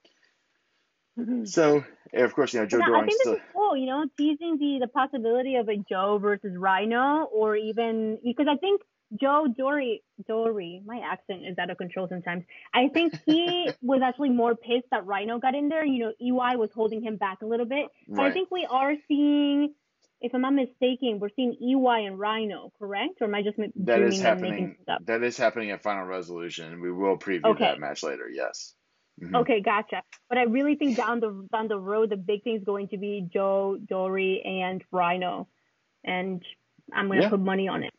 Mhm. 1.18 1.46
So, 1.46 1.84
and 2.12 2.22
of 2.22 2.34
course, 2.34 2.54
you 2.54 2.60
know, 2.60 2.66
Joe 2.66 2.78
Yeah, 2.78 2.96
I 2.96 3.00
think 3.04 3.20
still. 3.20 3.32
this 3.34 3.42
is 3.42 3.48
cool, 3.52 3.76
you 3.76 3.86
know, 3.86 4.06
teasing 4.16 4.56
the, 4.58 4.78
the 4.80 4.88
possibility 4.88 5.56
of 5.56 5.68
a 5.68 5.76
Joe 5.76 6.18
versus 6.18 6.56
Rhino, 6.56 7.24
or 7.24 7.56
even 7.56 8.18
because 8.24 8.46
I 8.48 8.56
think 8.56 8.80
Joe 9.20 9.46
Dory, 9.46 10.02
Dory, 10.26 10.80
my 10.86 10.98
accent 11.04 11.42
is 11.46 11.58
out 11.58 11.68
of 11.68 11.76
control 11.76 12.08
sometimes. 12.08 12.44
I 12.72 12.88
think 12.88 13.12
he 13.26 13.70
was 13.82 14.00
actually 14.02 14.30
more 14.30 14.54
pissed 14.54 14.86
that 14.90 15.04
Rhino 15.04 15.38
got 15.38 15.54
in 15.54 15.68
there. 15.68 15.84
You 15.84 15.98
know, 16.06 16.12
EY 16.18 16.56
was 16.56 16.70
holding 16.74 17.02
him 17.02 17.16
back 17.16 17.42
a 17.42 17.46
little 17.46 17.66
bit. 17.66 17.88
Right. 18.08 18.16
But 18.16 18.24
I 18.26 18.32
think 18.32 18.50
we 18.50 18.64
are 18.70 18.94
seeing, 19.08 19.74
if 20.22 20.34
I'm 20.34 20.40
not 20.40 20.54
mistaken, 20.54 21.18
we're 21.18 21.28
seeing 21.36 21.52
EY 21.60 22.06
and 22.06 22.18
Rhino, 22.18 22.72
correct? 22.78 23.20
Or 23.20 23.26
am 23.26 23.34
I 23.34 23.42
just 23.42 23.58
That 23.58 24.00
is 24.00 24.14
dreaming 24.18 24.26
and 24.26 24.40
making 24.40 24.76
happening. 24.88 25.04
That 25.06 25.22
is 25.22 25.36
happening 25.36 25.70
at 25.72 25.82
Final 25.82 26.04
Resolution, 26.06 26.80
we 26.80 26.90
will 26.90 27.18
preview 27.18 27.44
Okay. 27.44 27.64
that 27.64 27.80
match 27.80 28.02
later. 28.02 28.30
Yes. 28.32 28.74
Mhm. 29.20 29.36
Okay, 29.36 29.60
gotcha. 29.60 30.02
But 30.28 30.38
I 30.38 30.42
really 30.42 30.76
think 30.76 30.96
down 30.96 31.20
the 31.20 31.46
down 31.52 31.68
the 31.68 31.78
road, 31.78 32.10
the 32.10 32.16
big 32.16 32.42
thing 32.44 32.56
is 32.56 32.64
going 32.64 32.88
to 32.88 32.96
be 32.96 33.28
Joe, 33.32 33.78
Dory, 33.88 34.42
and 34.44 34.82
Rhino, 34.90 35.48
and 36.04 36.42
I'm 36.92 37.08
gonna 37.08 37.22
Yeah. 37.22 37.30
put 37.30 37.40
money 37.40 37.68
on 37.68 37.82
it. 37.82 37.92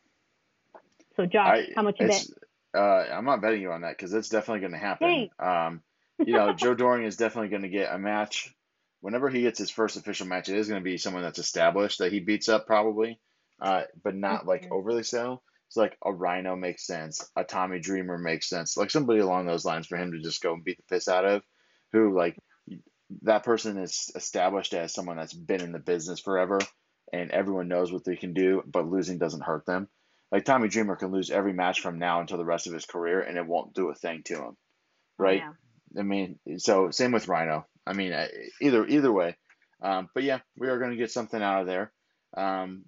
So, 1.16 1.26
Josh, 1.26 1.56
I, 1.56 1.66
how 1.76 1.82
much 1.82 1.96
you 2.00 2.08
bet? 2.08 2.26
uh, 2.74 2.78
I'm 2.80 3.24
not 3.24 3.40
betting 3.40 3.62
you 3.62 3.70
on 3.70 3.82
that 3.82 3.96
because 3.96 4.12
it's 4.12 4.28
definitely 4.28 4.60
going 4.60 4.72
to 4.72 4.78
happen. 4.78 5.30
Um, 5.38 5.82
you 6.24 6.34
know, 6.34 6.52
Joe 6.52 6.74
Doering 6.74 7.04
is 7.04 7.16
definitely 7.16 7.50
going 7.50 7.62
to 7.62 7.68
get 7.68 7.92
a 7.94 7.98
match. 7.98 8.52
Whenever 9.00 9.28
he 9.28 9.42
gets 9.42 9.58
his 9.58 9.70
first 9.70 9.96
official 9.96 10.26
match, 10.26 10.48
it 10.48 10.56
is 10.56 10.68
going 10.68 10.80
to 10.80 10.84
be 10.84 10.96
someone 10.96 11.22
that's 11.22 11.38
established 11.38 11.98
that 11.98 12.10
he 12.10 12.20
beats 12.20 12.48
up 12.48 12.66
probably, 12.66 13.20
uh, 13.60 13.82
but 14.02 14.14
not 14.14 14.46
like 14.46 14.64
Mhm. 14.64 14.72
overly 14.72 15.02
so. 15.02 15.42
So 15.74 15.80
like 15.80 15.98
a 16.04 16.12
Rhino 16.12 16.54
makes 16.54 16.86
sense, 16.86 17.28
a 17.34 17.42
Tommy 17.42 17.80
Dreamer 17.80 18.16
makes 18.16 18.48
sense, 18.48 18.76
like 18.76 18.92
somebody 18.92 19.18
along 19.18 19.46
those 19.46 19.64
lines 19.64 19.88
for 19.88 19.96
him 19.96 20.12
to 20.12 20.20
just 20.20 20.40
go 20.40 20.52
and 20.54 20.62
beat 20.62 20.76
the 20.76 20.84
piss 20.94 21.08
out 21.08 21.24
of, 21.24 21.42
who 21.92 22.16
like 22.16 22.38
that 23.22 23.42
person 23.42 23.76
is 23.78 24.08
established 24.14 24.72
as 24.72 24.94
someone 24.94 25.16
that's 25.16 25.34
been 25.34 25.60
in 25.60 25.72
the 25.72 25.80
business 25.80 26.20
forever 26.20 26.60
and 27.12 27.32
everyone 27.32 27.66
knows 27.66 27.90
what 27.90 28.04
they 28.04 28.14
can 28.14 28.34
do, 28.34 28.62
but 28.64 28.86
losing 28.86 29.18
doesn't 29.18 29.42
hurt 29.42 29.66
them. 29.66 29.88
Like 30.30 30.44
Tommy 30.44 30.68
Dreamer 30.68 30.94
can 30.94 31.10
lose 31.10 31.32
every 31.32 31.52
match 31.52 31.80
from 31.80 31.98
now 31.98 32.20
until 32.20 32.38
the 32.38 32.44
rest 32.44 32.68
of 32.68 32.72
his 32.72 32.86
career 32.86 33.20
and 33.20 33.36
it 33.36 33.44
won't 33.44 33.74
do 33.74 33.90
a 33.90 33.96
thing 33.96 34.22
to 34.26 34.36
him. 34.36 34.56
Right? 35.18 35.42
Yeah. 35.42 35.98
I 35.98 36.04
mean, 36.04 36.38
so 36.58 36.92
same 36.92 37.10
with 37.10 37.26
Rhino. 37.26 37.66
I 37.84 37.94
mean, 37.94 38.12
uh, 38.12 38.28
either 38.60 38.86
either 38.86 39.12
way. 39.12 39.36
Um, 39.82 40.08
but 40.14 40.22
yeah, 40.22 40.38
we 40.56 40.68
are 40.68 40.78
going 40.78 40.92
to 40.92 40.96
get 40.96 41.10
something 41.10 41.42
out 41.42 41.62
of 41.62 41.66
there. 41.66 41.92
Um, 42.36 42.84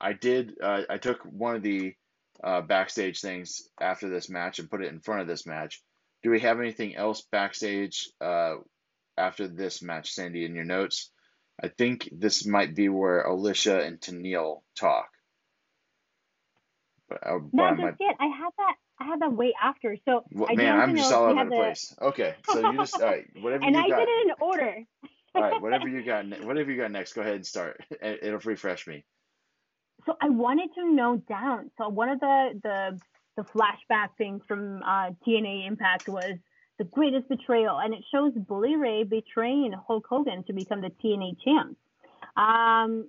I 0.00 0.12
did. 0.12 0.52
Uh, 0.62 0.82
I 0.88 0.98
took 0.98 1.20
one 1.22 1.56
of 1.56 1.62
the 1.62 1.94
uh, 2.42 2.60
backstage 2.60 3.20
things 3.20 3.68
after 3.80 4.08
this 4.08 4.28
match 4.28 4.58
and 4.58 4.70
put 4.70 4.82
it 4.82 4.92
in 4.92 5.00
front 5.00 5.20
of 5.22 5.26
this 5.26 5.46
match. 5.46 5.82
Do 6.22 6.30
we 6.30 6.40
have 6.40 6.58
anything 6.58 6.96
else 6.96 7.22
backstage 7.30 8.08
uh, 8.20 8.54
after 9.16 9.46
this 9.46 9.82
match, 9.82 10.12
Sandy, 10.12 10.44
in 10.44 10.54
your 10.54 10.64
notes? 10.64 11.10
I 11.62 11.68
think 11.68 12.08
this 12.10 12.46
might 12.46 12.74
be 12.74 12.88
where 12.88 13.22
Alicia 13.22 13.80
and 13.82 14.00
Tennille 14.00 14.62
talk. 14.78 15.08
But, 17.08 17.26
uh, 17.26 17.38
No, 17.52 17.64
I 17.64 17.70
just 17.70 17.82
might, 17.82 17.94
yet. 18.00 18.16
I 18.18 18.26
have 18.26 18.52
that. 18.58 18.74
I 19.00 19.04
have 19.06 19.20
that 19.20 19.32
way 19.32 19.54
after. 19.60 19.96
So 20.04 20.24
Well, 20.32 20.48
I 20.50 20.54
man, 20.54 20.80
I'm 20.80 20.96
just 20.96 21.12
all 21.12 21.24
over 21.24 21.44
the 21.44 21.50
place. 21.50 21.94
Okay, 22.00 22.34
so 22.50 22.70
you 22.70 22.78
just 22.78 22.94
all 23.00 23.06
right. 23.06 23.26
Whatever 23.40 23.64
and 23.64 23.74
you 23.74 23.82
I 23.82 23.88
got. 23.88 23.98
did 23.98 24.08
it 24.08 24.26
in 24.26 24.34
order. 24.40 24.76
All 25.34 25.42
right, 25.42 25.60
whatever 25.60 25.88
you 25.88 26.02
got, 26.04 26.26
whatever 26.44 26.70
you 26.70 26.80
got 26.80 26.90
next, 26.90 27.12
go 27.14 27.20
ahead 27.20 27.34
and 27.34 27.46
start. 27.46 27.80
It'll 28.00 28.38
refresh 28.38 28.86
me. 28.86 29.04
So 30.06 30.16
I 30.20 30.28
wanted 30.28 30.70
to 30.74 30.92
know 30.92 31.16
down. 31.28 31.70
So 31.78 31.88
one 31.88 32.08
of 32.08 32.20
the 32.20 32.60
the 32.62 33.00
the 33.36 33.42
flashback 33.42 34.10
things 34.16 34.42
from 34.46 34.82
uh, 34.82 35.10
TNA 35.26 35.66
Impact 35.66 36.08
was 36.08 36.36
the 36.78 36.84
greatest 36.84 37.28
betrayal, 37.28 37.78
and 37.78 37.94
it 37.94 38.04
shows 38.12 38.32
Bully 38.34 38.76
Ray 38.76 39.04
betraying 39.04 39.72
Hulk 39.86 40.06
Hogan 40.08 40.44
to 40.44 40.52
become 40.52 40.80
the 40.80 40.90
TNA 41.02 41.36
champ. 41.44 41.76
Um, 42.36 43.08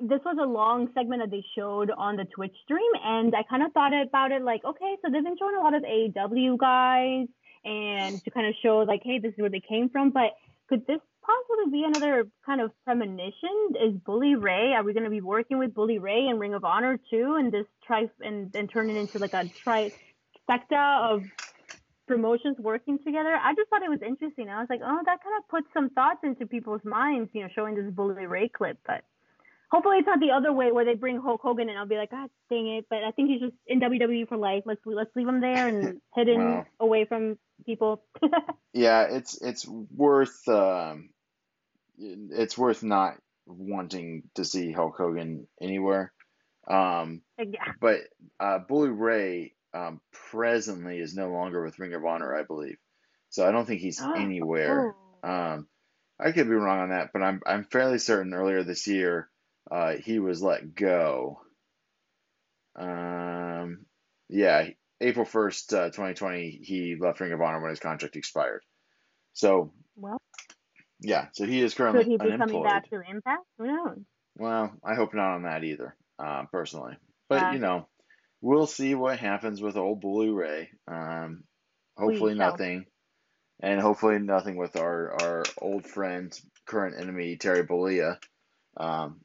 this 0.00 0.20
was 0.24 0.36
a 0.40 0.46
long 0.46 0.88
segment 0.94 1.22
that 1.22 1.30
they 1.30 1.44
showed 1.56 1.90
on 1.90 2.16
the 2.16 2.24
Twitch 2.24 2.54
stream, 2.64 2.90
and 3.02 3.34
I 3.34 3.42
kind 3.42 3.62
of 3.62 3.72
thought 3.72 3.92
about 3.92 4.30
it 4.30 4.42
like, 4.42 4.64
okay, 4.64 4.96
so 5.02 5.10
they've 5.10 5.24
been 5.24 5.36
showing 5.38 5.56
a 5.56 5.60
lot 5.60 5.74
of 5.74 5.82
AEW 5.82 6.58
guys, 6.58 7.26
and 7.64 8.22
to 8.24 8.30
kind 8.30 8.46
of 8.46 8.54
show 8.62 8.78
like, 8.78 9.00
hey, 9.04 9.18
this 9.18 9.32
is 9.32 9.38
where 9.38 9.50
they 9.50 9.62
came 9.66 9.88
from, 9.88 10.10
but 10.10 10.36
could 10.68 10.86
this 10.86 11.00
possibly 11.28 11.70
be 11.80 11.84
another 11.84 12.26
kind 12.46 12.60
of 12.60 12.70
premonition? 12.84 13.54
Is 13.86 13.94
Bully 14.04 14.34
Ray? 14.34 14.72
Are 14.74 14.82
we 14.82 14.92
going 14.94 15.04
to 15.04 15.10
be 15.10 15.20
working 15.20 15.58
with 15.58 15.74
Bully 15.74 15.98
Ray 15.98 16.26
and 16.28 16.40
Ring 16.40 16.54
of 16.54 16.64
Honor 16.64 16.98
too, 17.10 17.36
and 17.38 17.52
this 17.52 17.66
try 17.86 18.06
and 18.20 18.50
and 18.54 18.70
turn 18.70 18.90
it 18.90 18.96
into 18.96 19.18
like 19.18 19.34
a 19.34 19.44
trifecta 19.66 21.12
of 21.12 21.22
promotions 22.06 22.56
working 22.58 22.98
together? 23.04 23.34
I 23.34 23.54
just 23.54 23.68
thought 23.70 23.82
it 23.82 23.90
was 23.90 24.00
interesting. 24.06 24.48
I 24.48 24.60
was 24.60 24.68
like, 24.70 24.80
oh, 24.82 25.00
that 25.04 25.22
kind 25.22 25.36
of 25.38 25.48
puts 25.48 25.66
some 25.74 25.90
thoughts 25.90 26.20
into 26.22 26.46
people's 26.46 26.84
minds, 26.84 27.30
you 27.34 27.42
know, 27.42 27.48
showing 27.54 27.74
this 27.74 27.92
Bully 27.92 28.26
Ray 28.26 28.48
clip, 28.48 28.78
but. 28.86 29.04
Hopefully 29.70 29.96
it's 29.98 30.06
not 30.06 30.18
the 30.18 30.30
other 30.30 30.50
way 30.50 30.72
where 30.72 30.86
they 30.86 30.94
bring 30.94 31.20
Hulk 31.20 31.42
Hogan 31.42 31.68
and 31.68 31.78
I'll 31.78 31.86
be 31.86 31.96
like, 31.96 32.10
God 32.10 32.30
dang 32.48 32.68
it! 32.78 32.86
But 32.88 33.04
I 33.04 33.10
think 33.10 33.28
he's 33.28 33.40
just 33.42 33.52
in 33.66 33.80
WWE 33.80 34.26
for 34.26 34.38
life. 34.38 34.62
Let's 34.64 34.80
let's 34.86 35.14
leave 35.14 35.28
him 35.28 35.42
there 35.42 35.68
and 35.68 36.00
hidden 36.14 36.38
Wow. 36.38 36.66
away 36.80 37.04
from 37.04 37.38
people. 37.66 38.02
Yeah, 38.72 39.02
it's 39.10 39.40
it's 39.42 39.66
worth 39.66 40.46
um, 40.48 41.10
it's 41.98 42.56
worth 42.56 42.82
not 42.82 43.16
wanting 43.46 44.22
to 44.34 44.44
see 44.44 44.72
Hulk 44.72 44.96
Hogan 44.96 45.46
anywhere. 45.60 46.12
Um, 46.66 47.22
yeah. 47.38 47.72
but 47.80 48.00
uh, 48.38 48.58
Bully 48.58 48.90
Ray 48.90 49.54
um, 49.74 50.00
presently 50.30 50.98
is 50.98 51.14
no 51.14 51.30
longer 51.30 51.62
with 51.64 51.78
Ring 51.78 51.94
of 51.94 52.04
Honor, 52.04 52.34
I 52.34 52.42
believe. 52.42 52.76
So 53.30 53.46
I 53.46 53.52
don't 53.52 53.66
think 53.66 53.80
he's 53.80 54.00
Oh. 54.02 54.12
anywhere. 54.14 54.94
Um, 55.22 55.66
I 56.20 56.32
could 56.32 56.48
be 56.48 56.54
wrong 56.54 56.80
on 56.80 56.88
that, 56.90 57.10
but 57.12 57.22
I'm 57.22 57.40
I'm 57.46 57.64
fairly 57.64 57.98
certain 57.98 58.34
earlier 58.34 58.62
this 58.64 58.86
year 58.86 59.30
uh, 59.70 59.94
he 59.94 60.18
was 60.18 60.42
let 60.42 60.74
go. 60.74 61.40
Um, 62.76 63.86
yeah, 64.28 64.68
April 65.00 65.24
first, 65.24 65.72
uh, 65.72 65.86
2020, 65.86 66.60
he 66.62 66.96
left 66.98 67.20
Ring 67.20 67.32
of 67.32 67.40
Honor 67.40 67.60
when 67.60 67.70
his 67.70 67.80
contract 67.80 68.16
expired. 68.16 68.62
So 69.32 69.72
Well, 69.96 70.20
yeah, 71.00 71.28
so 71.32 71.46
he 71.46 71.62
is 71.62 71.74
currently 71.74 72.04
could 72.04 72.10
he 72.10 72.16
be 72.16 72.36
coming 72.36 72.62
back 72.62 72.88
to 72.90 73.00
Impact? 73.08 73.44
Who 73.58 73.66
knows? 73.66 73.98
Well, 74.36 74.72
I 74.84 74.94
hope 74.94 75.14
not 75.14 75.34
on 75.34 75.42
that 75.44 75.64
either, 75.64 75.96
uh, 76.18 76.44
personally. 76.50 76.96
But 77.28 77.42
Yeah. 77.42 77.52
you 77.52 77.58
know, 77.58 77.88
we'll 78.40 78.66
see 78.66 78.94
what 78.94 79.18
happens 79.18 79.60
with 79.60 79.76
old 79.76 80.00
Bully 80.00 80.30
Ray. 80.30 80.70
Um, 80.86 81.44
hopefully 81.96 82.36
shall. 82.36 82.50
nothing, 82.50 82.86
and 83.60 83.80
hopefully 83.80 84.18
nothing 84.18 84.56
with 84.56 84.76
our 84.76 85.20
our 85.22 85.44
old 85.60 85.86
friend, 85.86 86.32
current 86.66 87.00
enemy 87.00 87.36
Terry 87.36 87.66
Bollea. 87.66 88.18
Um, 88.76 89.20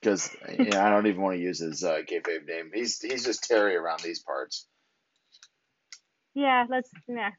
because 0.00 0.34
you 0.58 0.70
know, 0.70 0.80
I 0.80 0.90
don't 0.90 1.06
even 1.06 1.20
want 1.20 1.36
to 1.36 1.42
use 1.42 1.58
his 1.58 1.84
uh, 1.84 1.98
kayfabe 2.08 2.46
name. 2.46 2.70
He's 2.72 3.00
he's 3.00 3.24
just 3.24 3.44
Terry 3.44 3.76
around 3.76 4.00
these 4.00 4.20
parts. 4.22 4.66
Yeah, 6.34 6.64
let's 6.68 6.90
yeah. 7.08 7.30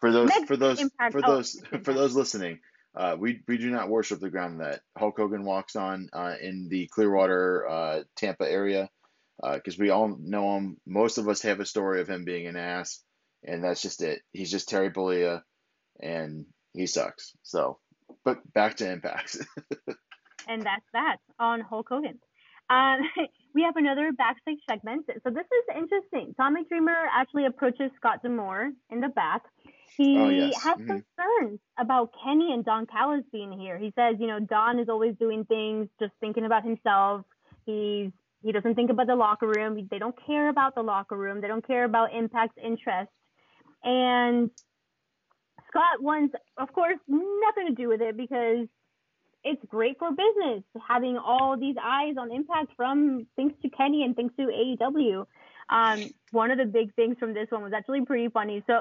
For 0.00 0.10
those 0.10 0.32
for 0.46 0.56
those 0.56 0.80
Impact- 0.80 1.12
for 1.12 1.20
oh, 1.24 1.36
those 1.36 1.62
for 1.84 1.94
those 1.94 2.14
listening, 2.14 2.58
uh, 2.94 3.16
we 3.18 3.40
we 3.48 3.58
do 3.58 3.70
not 3.70 3.88
worship 3.88 4.20
the 4.20 4.30
ground 4.30 4.60
that 4.60 4.80
Hulk 4.96 5.16
Hogan 5.16 5.44
walks 5.44 5.76
on 5.76 6.08
uh, 6.12 6.34
in 6.40 6.68
the 6.68 6.88
Clearwater, 6.88 7.68
uh, 7.68 8.02
Tampa 8.16 8.50
area, 8.50 8.90
because 9.42 9.78
we 9.78 9.90
all 9.90 10.16
know 10.20 10.56
him. 10.56 10.76
Most 10.86 11.18
of 11.18 11.28
us 11.28 11.42
have 11.42 11.60
a 11.60 11.66
story 11.66 12.00
of 12.00 12.08
him 12.08 12.24
being 12.24 12.46
an 12.46 12.56
ass, 12.56 13.02
and 13.44 13.64
that's 13.64 13.82
just 13.82 14.02
it. 14.02 14.20
He's 14.32 14.50
just 14.50 14.68
Terry 14.68 14.90
Bollea, 14.90 15.42
and 16.00 16.46
he 16.74 16.86
sucks. 16.86 17.32
So, 17.42 17.78
but 18.24 18.40
back 18.52 18.76
to 18.76 18.90
Impact. 18.90 19.38
and 20.48 20.62
that's 20.62 20.86
that 20.92 21.16
on 21.38 21.60
Hulk 21.60 21.86
Hogan. 21.88 22.18
Um, 22.70 23.00
we 23.54 23.62
have 23.62 23.76
another 23.76 24.12
backstage 24.12 24.60
segment. 24.68 25.06
So 25.06 25.30
this 25.30 25.46
is 25.46 25.76
interesting. 25.76 26.34
Tommy 26.36 26.64
Dreamer 26.68 27.06
actually 27.12 27.46
approaches 27.46 27.90
Scott 27.96 28.22
D'Amore 28.22 28.70
in 28.90 29.00
the 29.00 29.08
back. 29.08 29.42
He 29.98 30.16
Oh, 30.16 30.28
yes. 30.30 30.54
has 30.64 30.78
Mhm. 30.78 30.86
concerns 30.86 31.60
about 31.78 32.10
Kenny 32.24 32.52
and 32.52 32.64
Don 32.64 32.86
Callis 32.86 33.24
being 33.32 33.52
here. 33.52 33.78
He 33.78 33.92
says, 33.94 34.16
you 34.18 34.26
know, 34.26 34.40
Don 34.40 34.78
is 34.78 34.88
always 34.88 35.14
doing 35.18 35.44
things 35.44 35.88
just 36.00 36.12
thinking 36.20 36.44
about 36.44 36.64
himself. 36.64 37.26
He's 37.66 38.10
he 38.42 38.50
doesn't 38.50 38.74
think 38.74 38.90
about 38.90 39.06
the 39.06 39.14
locker 39.14 39.46
room. 39.46 39.86
They 39.90 39.98
don't 39.98 40.16
care 40.26 40.48
about 40.48 40.74
the 40.74 40.82
locker 40.82 41.16
room. 41.16 41.40
They 41.40 41.46
don't 41.46 41.64
care 41.64 41.84
about 41.84 42.12
Impact's 42.12 42.58
interest. 42.62 43.10
And 43.84 44.50
Scott 45.68 46.02
wants, 46.02 46.34
of 46.56 46.72
course, 46.72 46.98
nothing 47.08 47.68
to 47.68 47.74
do 47.74 47.88
with 47.88 48.00
it 48.00 48.16
because 48.16 48.66
it's 49.44 49.62
great 49.68 49.98
for 49.98 50.10
business 50.10 50.64
having 50.88 51.18
all 51.18 51.56
these 51.58 51.76
eyes 51.82 52.14
on 52.18 52.32
Impact 52.32 52.72
from 52.76 53.26
thanks 53.36 53.54
to 53.62 53.70
Kenny 53.70 54.02
and 54.04 54.14
thanks 54.14 54.34
to 54.36 54.42
AEW. 54.42 55.26
Um, 55.68 56.10
one 56.32 56.50
of 56.50 56.58
the 56.58 56.64
big 56.64 56.94
things 56.94 57.16
from 57.18 57.34
this 57.34 57.46
one 57.50 57.62
was 57.62 57.72
actually 57.72 58.04
pretty 58.04 58.28
funny. 58.28 58.62
So 58.66 58.80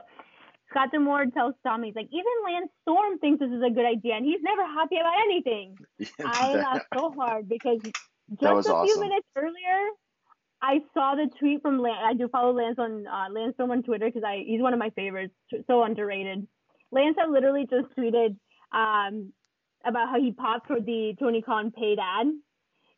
Scott 0.72 0.91
D'Amore 0.91 1.26
tells 1.28 1.53
Tommy, 1.63 1.89
he's 1.89 1.95
like, 1.95 2.07
even 2.11 2.32
Lance 2.45 2.72
Storm 2.82 3.19
thinks 3.19 3.39
this 3.39 3.51
is 3.51 3.61
a 3.61 3.69
good 3.69 3.86
idea, 3.86 4.15
and 4.15 4.26
he's 4.26 4.41
never 4.41 4.63
happy 4.63 4.95
about 4.95 5.13
anything. 5.24 5.76
I 6.26 6.53
laughed 6.55 6.86
so 6.93 7.11
hard 7.11 7.47
because 7.47 7.80
just 8.41 8.69
a 8.69 8.84
few 8.84 8.99
minutes 8.99 9.28
earlier, 9.36 9.80
I 10.61 10.80
saw 10.93 11.15
the 11.15 11.30
tweet 11.39 11.61
from 11.61 11.80
Lance. 11.80 12.03
I 12.05 12.13
do 12.13 12.30
follow 12.30 12.53
Lance 12.53 12.78
on 12.80 13.05
uh, 13.05 13.28
Lance 13.32 13.55
Storm 13.55 13.72
on 13.72 13.84
Twitter 13.84 14.05
because 14.05 14.24
I 14.24 14.43
he's 14.45 14.61
one 14.61 14.74
of 14.74 14.80
my 14.80 14.91
favorites. 14.91 15.34
So 15.67 15.84
underrated. 15.84 16.47
Lance 16.91 17.15
had 17.19 17.30
literally 17.30 17.67
just 17.69 17.93
tweeted 17.97 18.38
um, 18.72 19.34
about 19.86 20.09
how 20.09 20.19
he 20.19 20.32
popped 20.32 20.67
for 20.67 20.80
the 20.80 21.13
Tony 21.19 21.41
Khan 21.41 21.72
paid 21.72 21.97
ad, 21.99 22.28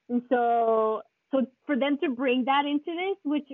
and 0.10 0.22
so 0.30 1.02
so 1.32 1.48
for 1.66 1.78
them 1.78 1.98
to 2.04 2.10
bring 2.10 2.46
that 2.46 2.66
into 2.66 2.92
this, 2.92 3.18
which 3.24 3.48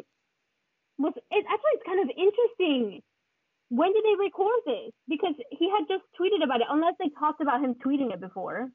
was 0.97 1.13
it 1.15 1.45
actually 1.47 1.76
it's 1.76 1.84
kind 1.86 2.01
of 2.01 2.09
interesting. 2.09 3.01
When 3.70 3.93
did 3.93 4.03
they 4.03 4.15
record 4.24 4.61
this? 4.65 4.91
Because 5.07 5.36
he 5.51 5.70
had 5.70 5.88
just 5.88 6.03
tweeted 6.20 6.43
about 6.43 6.61
it, 6.61 6.67
unless 6.70 6.95
they 6.99 7.09
talked 7.09 7.41
about 7.41 7.61
him 7.63 7.76
tweeting 7.76 8.11
it 8.13 8.20
before. 8.20 8.70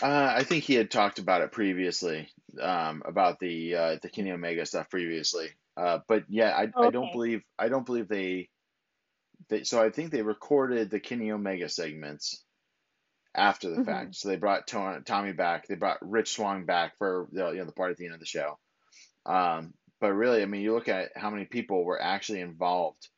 Uh, 0.00 0.32
I 0.36 0.44
think 0.44 0.62
he 0.64 0.74
had 0.74 0.90
talked 0.90 1.18
about 1.18 1.42
it 1.42 1.50
previously, 1.50 2.28
um, 2.60 3.02
about 3.04 3.40
the 3.40 3.74
uh, 3.74 3.96
the 4.00 4.08
Kenny 4.08 4.30
Omega 4.30 4.64
stuff 4.64 4.88
previously. 4.88 5.48
Uh, 5.76 5.98
but 6.06 6.24
yeah, 6.28 6.50
I, 6.56 6.68
I 6.80 6.90
don't 6.90 7.12
believe 7.12 7.42
I 7.58 7.68
don't 7.68 7.84
believe 7.84 8.08
they, 8.08 8.48
they. 9.48 9.64
So 9.64 9.82
I 9.82 9.90
think 9.90 10.12
they 10.12 10.22
recorded 10.22 10.90
the 10.90 11.00
Kenny 11.00 11.32
Omega 11.32 11.68
segments 11.68 12.44
after 13.34 13.68
the 13.68 13.82
Mhm. 13.82 13.84
fact. 13.86 14.14
So 14.14 14.28
they 14.28 14.36
brought 14.36 14.68
To- 14.68 15.02
Tommy 15.04 15.32
back. 15.32 15.66
They 15.66 15.74
brought 15.74 15.98
Rich 16.00 16.32
Swann 16.34 16.64
back 16.64 16.96
for 16.98 17.28
the 17.32 17.50
you 17.50 17.58
know 17.58 17.64
the 17.64 17.72
part 17.72 17.90
at 17.90 17.96
the 17.96 18.04
end 18.04 18.14
of 18.14 18.20
the 18.20 18.26
show. 18.26 18.58
Um, 19.26 19.74
but 20.00 20.12
really, 20.12 20.42
I 20.42 20.46
mean, 20.46 20.62
you 20.62 20.72
look 20.74 20.88
at 20.88 21.10
how 21.16 21.30
many 21.30 21.44
people 21.46 21.84
were 21.84 22.00
actually 22.00 22.40
involved 22.40 23.08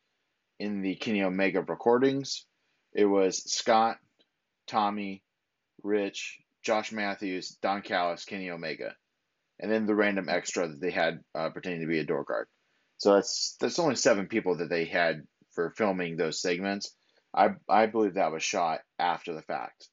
in 0.58 0.82
the 0.82 0.96
Kenny 0.96 1.22
Omega 1.22 1.62
recordings. 1.62 2.44
It 2.92 3.04
was 3.04 3.50
Scott, 3.52 3.98
Tommy, 4.66 5.22
Rich, 5.82 6.38
Josh 6.62 6.92
Matthews, 6.92 7.56
Don 7.62 7.82
Callis, 7.82 8.24
Kenny 8.24 8.50
Omega, 8.50 8.94
and 9.60 9.70
then 9.70 9.86
the 9.86 9.94
random 9.94 10.28
extra 10.28 10.68
that 10.68 10.80
they 10.80 10.90
had 10.90 11.20
uh, 11.34 11.50
pretending 11.50 11.82
to 11.82 11.86
be 11.86 11.98
a 11.98 12.04
door 12.04 12.24
guard. 12.24 12.46
So 12.98 13.14
that's 13.14 13.56
that's 13.60 13.78
only 13.78 13.94
seven 13.94 14.26
people 14.26 14.56
that 14.58 14.68
they 14.68 14.84
had 14.84 15.22
for 15.54 15.72
filming 15.76 16.16
those 16.16 16.40
segments. 16.40 16.94
I 17.34 17.50
I 17.68 17.86
believe 17.86 18.14
that 18.14 18.32
was 18.32 18.42
shot 18.42 18.80
after 18.98 19.34
the 19.34 19.42
fact. 19.42 19.88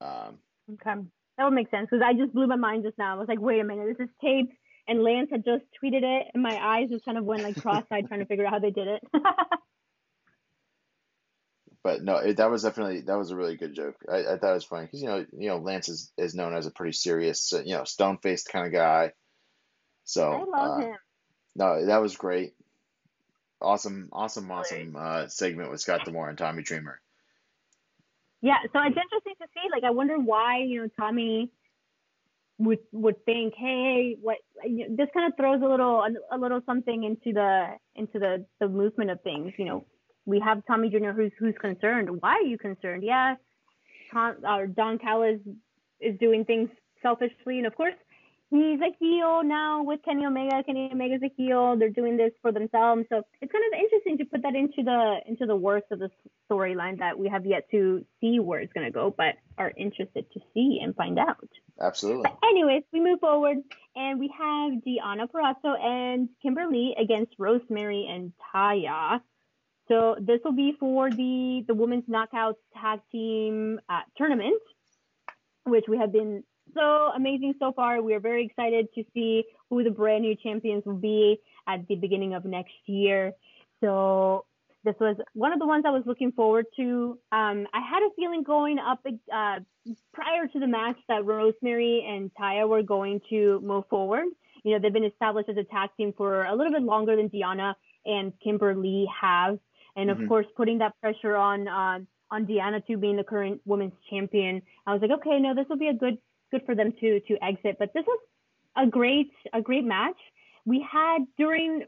Um, 0.00 0.38
Okay, 0.72 1.00
that 1.36 1.44
would 1.44 1.54
make 1.54 1.70
sense 1.70 1.88
because 1.90 2.04
I 2.04 2.12
just 2.14 2.32
blew 2.32 2.46
my 2.46 2.56
mind 2.56 2.84
just 2.84 2.98
now. 2.98 3.14
I 3.14 3.18
was 3.18 3.28
like, 3.28 3.40
wait 3.40 3.60
a 3.60 3.64
minute, 3.64 3.96
this 3.98 4.06
is 4.06 4.14
taped, 4.22 4.52
and 4.86 5.02
Lance 5.02 5.30
had 5.32 5.44
just 5.44 5.64
tweeted 5.82 6.02
it, 6.02 6.28
and 6.32 6.42
my 6.42 6.56
eyes 6.56 6.90
just 6.90 7.04
kind 7.04 7.18
of 7.18 7.24
went 7.24 7.42
like 7.42 7.60
cross-eyed 7.60 8.06
trying 8.06 8.20
to 8.20 8.26
figure 8.26 8.46
out 8.46 8.52
how 8.52 8.58
they 8.58 8.70
did 8.70 8.86
it. 8.86 9.02
but 11.82 12.02
no, 12.02 12.16
it, 12.16 12.36
that 12.36 12.50
was 12.50 12.62
definitely 12.62 13.02
that 13.02 13.16
was 13.18 13.30
a 13.30 13.36
really 13.36 13.56
good 13.56 13.74
joke. 13.74 13.96
I, 14.10 14.18
I 14.18 14.38
thought 14.38 14.50
it 14.50 14.54
was 14.54 14.64
funny 14.64 14.86
because 14.86 15.00
you 15.00 15.08
know 15.08 15.26
you 15.32 15.48
know 15.48 15.58
Lance 15.58 15.88
is, 15.88 16.12
is 16.18 16.34
known 16.34 16.54
as 16.54 16.66
a 16.66 16.70
pretty 16.70 16.92
serious 16.92 17.52
uh, 17.52 17.62
you 17.64 17.74
know 17.74 17.84
stone 17.84 18.18
faced 18.18 18.50
kind 18.50 18.66
of 18.66 18.72
guy. 18.72 19.12
So 20.04 20.30
I 20.32 20.58
love 20.58 20.78
uh, 20.78 20.86
him. 20.86 20.96
No, 21.56 21.86
that 21.86 22.02
was 22.02 22.16
great. 22.16 22.54
Awesome, 23.62 24.08
awesome, 24.12 24.50
awesome 24.50 24.96
uh, 24.98 25.28
segment 25.28 25.70
with 25.70 25.80
Scott 25.80 26.04
D'Amore 26.04 26.30
and 26.30 26.38
Tommy 26.38 26.62
Dreamer. 26.62 27.00
Yeah, 28.42 28.56
so 28.72 28.78
it's 28.80 28.96
interesting 28.96 29.34
to 29.40 29.46
see. 29.52 29.68
Like, 29.70 29.84
I 29.84 29.90
wonder 29.90 30.18
why 30.18 30.62
you 30.66 30.82
know 30.82 30.88
Tommy 30.98 31.50
would 32.58 32.78
would 32.92 33.24
think, 33.24 33.54
hey, 33.56 34.16
what? 34.20 34.38
You 34.64 34.88
know, 34.88 34.96
this 34.96 35.08
kind 35.14 35.30
of 35.30 35.36
throws 35.36 35.60
a 35.62 35.66
little 35.66 36.04
a, 36.30 36.38
little 36.38 36.60
something 36.66 37.04
into 37.04 37.32
the 37.32 37.76
into 37.94 38.18
the 38.18 38.46
the 38.60 38.68
movement 38.68 39.10
of 39.10 39.20
things. 39.22 39.52
You 39.58 39.64
know, 39.66 39.86
we 40.30 40.40
have 40.40 40.64
Tommy 40.66 40.90
Jr. 40.90 41.10
who's 41.10 41.32
who's 41.38 41.54
concerned. 41.60 42.08
Why 42.20 42.34
are 42.34 42.42
you 42.42 42.58
concerned? 42.58 43.02
Yeah, 43.04 43.34
Tom, 44.12 44.36
or 44.44 44.66
Don 44.66 44.98
Callis 44.98 45.40
is 46.00 46.18
doing 46.18 46.44
things 46.44 46.70
selfishly, 47.02 47.58
and 47.58 47.66
of 47.66 47.74
course. 47.74 47.94
He's 48.52 48.80
a 48.80 48.90
heel 48.98 49.44
now 49.44 49.84
with 49.84 50.00
Kenny 50.04 50.26
Omega. 50.26 50.64
Kenny 50.64 50.90
Omega's 50.92 51.22
a 51.22 51.30
heel. 51.36 51.76
They're 51.78 51.88
doing 51.88 52.16
this 52.16 52.32
for 52.42 52.50
themselves. 52.50 53.04
So 53.08 53.22
it's 53.40 53.52
kind 53.52 53.64
of 53.72 53.78
interesting 53.78 54.18
to 54.18 54.24
put 54.24 54.42
that 54.42 54.56
into 54.56 54.82
the 54.82 55.20
into 55.24 55.46
the 55.46 55.54
works 55.54 55.86
of 55.92 56.00
the 56.00 56.10
storyline 56.50 56.98
that 56.98 57.16
we 57.16 57.28
have 57.28 57.46
yet 57.46 57.70
to 57.70 58.04
see 58.20 58.40
where 58.40 58.58
it's 58.58 58.72
going 58.72 58.86
to 58.86 58.92
go, 58.92 59.14
but 59.16 59.36
are 59.56 59.72
interested 59.76 60.26
to 60.32 60.40
see 60.52 60.80
and 60.82 60.96
find 60.96 61.16
out. 61.16 61.48
Absolutely. 61.80 62.24
But 62.24 62.38
anyways, 62.42 62.82
we 62.92 63.00
move 63.00 63.20
forward 63.20 63.58
and 63.94 64.18
we 64.18 64.32
have 64.36 64.72
Deanna 64.82 65.30
Purrazzo 65.30 65.78
and 65.80 66.28
Kimber 66.42 66.66
Lee 66.68 66.96
against 67.00 67.34
Rosemary 67.38 68.08
and 68.10 68.32
Taya. 68.52 69.20
So 69.90 70.16
this 70.20 70.38
will 70.44 70.52
be 70.52 70.76
for 70.78 71.10
the 71.10 71.64
the 71.66 71.74
women's 71.74 72.04
knockouts 72.04 72.62
tag 72.80 73.00
team 73.10 73.80
uh, 73.88 74.02
tournament, 74.16 74.60
which 75.64 75.86
we 75.88 75.98
have 75.98 76.12
been 76.12 76.44
so 76.74 77.10
amazing 77.16 77.54
so 77.58 77.72
far. 77.72 78.00
We 78.00 78.14
are 78.14 78.20
very 78.20 78.44
excited 78.44 78.88
to 78.94 79.04
see 79.12 79.44
who 79.68 79.82
the 79.82 79.90
brand 79.90 80.22
new 80.22 80.36
champions 80.36 80.84
will 80.86 80.94
be 80.94 81.40
at 81.66 81.88
the 81.88 81.96
beginning 81.96 82.34
of 82.34 82.44
next 82.44 82.74
year. 82.86 83.32
So 83.80 84.44
this 84.84 84.94
was 85.00 85.16
one 85.34 85.52
of 85.52 85.58
the 85.58 85.66
ones 85.66 85.84
I 85.86 85.90
was 85.90 86.04
looking 86.06 86.30
forward 86.32 86.66
to. 86.76 87.18
Um, 87.32 87.66
I 87.74 87.80
had 87.80 88.02
a 88.02 88.10
feeling 88.16 88.44
going 88.44 88.78
up 88.78 89.04
uh, 89.04 89.58
prior 90.12 90.46
to 90.52 90.60
the 90.60 90.66
match 90.66 90.96
that 91.08 91.24
Rosemary 91.24 92.06
and 92.08 92.30
Taya 92.40 92.68
were 92.68 92.82
going 92.82 93.20
to 93.30 93.60
move 93.60 93.84
forward. 93.90 94.26
You 94.62 94.72
know, 94.72 94.78
they've 94.78 94.92
been 94.92 95.04
established 95.04 95.48
as 95.48 95.56
a 95.56 95.64
tag 95.64 95.90
team 95.96 96.14
for 96.16 96.44
a 96.44 96.54
little 96.54 96.72
bit 96.72 96.82
longer 96.82 97.16
than 97.16 97.28
Deanna 97.28 97.74
and 98.06 98.32
Kimber 98.42 98.74
Lee 98.74 99.10
have, 99.20 99.58
and 99.96 100.10
of 100.10 100.18
Mhm. 100.18 100.28
course, 100.28 100.46
putting 100.56 100.78
that 100.78 100.98
pressure 101.00 101.36
on 101.36 101.68
uh, 101.68 102.00
on 102.30 102.46
Deanna 102.46 102.84
to 102.86 102.96
being 102.96 103.16
the 103.16 103.24
current 103.24 103.60
women's 103.64 103.94
champion. 104.08 104.62
I 104.86 104.92
was 104.92 105.02
like, 105.02 105.10
okay, 105.10 105.40
no, 105.40 105.54
this 105.54 105.66
will 105.68 105.78
be 105.78 105.88
a 105.88 105.94
good 105.94 106.18
good 106.50 106.64
for 106.66 106.74
them 106.74 106.92
to 107.00 107.20
to 107.20 107.44
exit. 107.44 107.76
But 107.78 107.92
this 107.94 108.04
was 108.06 108.20
a 108.76 108.86
great 108.86 109.32
a 109.52 109.60
great 109.60 109.84
match. 109.84 110.18
We 110.64 110.80
had 110.80 111.26
during 111.36 111.84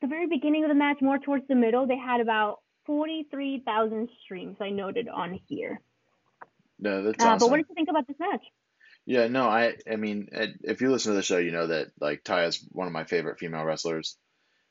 the 0.00 0.06
very 0.06 0.26
beginning 0.26 0.64
of 0.64 0.68
the 0.68 0.74
match, 0.74 0.98
more 1.00 1.18
towards 1.18 1.46
the 1.48 1.54
middle, 1.54 1.86
they 1.86 1.96
had 1.96 2.20
about 2.20 2.60
forty 2.86 3.24
three 3.30 3.60
thousand 3.60 4.08
streams. 4.24 4.56
I 4.60 4.70
noted 4.70 5.08
on 5.08 5.38
here. 5.48 5.80
No, 6.78 7.02
that's 7.02 7.22
Uh, 7.22 7.28
awesome. 7.28 7.38
But 7.38 7.50
what 7.50 7.56
did 7.58 7.66
you 7.68 7.74
think 7.74 7.88
about 7.88 8.06
this 8.08 8.18
match? 8.18 8.42
Yeah, 9.04 9.26
no, 9.28 9.48
I 9.48 9.76
I 9.90 9.96
mean, 9.96 10.28
if 10.62 10.80
you 10.80 10.90
listen 10.90 11.12
to 11.12 11.16
the 11.16 11.22
show, 11.22 11.38
you 11.38 11.50
know 11.50 11.66
that 11.68 11.88
like 12.00 12.22
Taya's 12.22 12.64
one 12.70 12.86
of 12.86 12.92
my 12.92 13.04
favorite 13.04 13.38
female 13.38 13.64
wrestlers. 13.64 14.16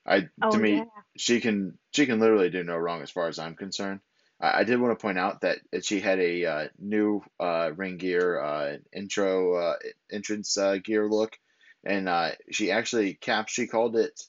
I 0.06 0.30
Oh 0.42 0.52
to 0.52 0.58
me, 0.58 0.76
yeah, 0.76 0.84
she 1.18 1.40
can 1.40 1.78
she 1.92 2.06
can 2.06 2.20
literally 2.20 2.50
do 2.50 2.64
no 2.64 2.78
wrong 2.78 3.02
as 3.02 3.12
far 3.12 3.28
as 3.28 3.40
I'm 3.40 3.56
concerned. 3.56 4.00
I, 4.40 4.60
I 4.60 4.64
did 4.64 4.80
want 4.80 4.98
to 4.98 5.02
point 5.02 5.20
out 5.20 5.42
that 5.42 5.60
she 5.84 6.00
had 6.00 6.20
a 6.20 6.46
uh, 6.46 6.68
new 6.80 7.24
uh, 7.40 7.72
ring 7.76 7.98
gear 7.98 8.40
uh, 8.40 8.78
intro 8.94 9.56
uh, 9.56 9.76
entrance 10.12 10.58
uh, 10.58 10.78
gear 10.78 11.08
look, 11.08 11.38
and 11.86 12.10
uh, 12.10 12.32
she 12.52 12.72
actually 12.72 13.14
capped. 13.14 13.50
She 13.50 13.68
called 13.68 13.96
it 13.96 14.20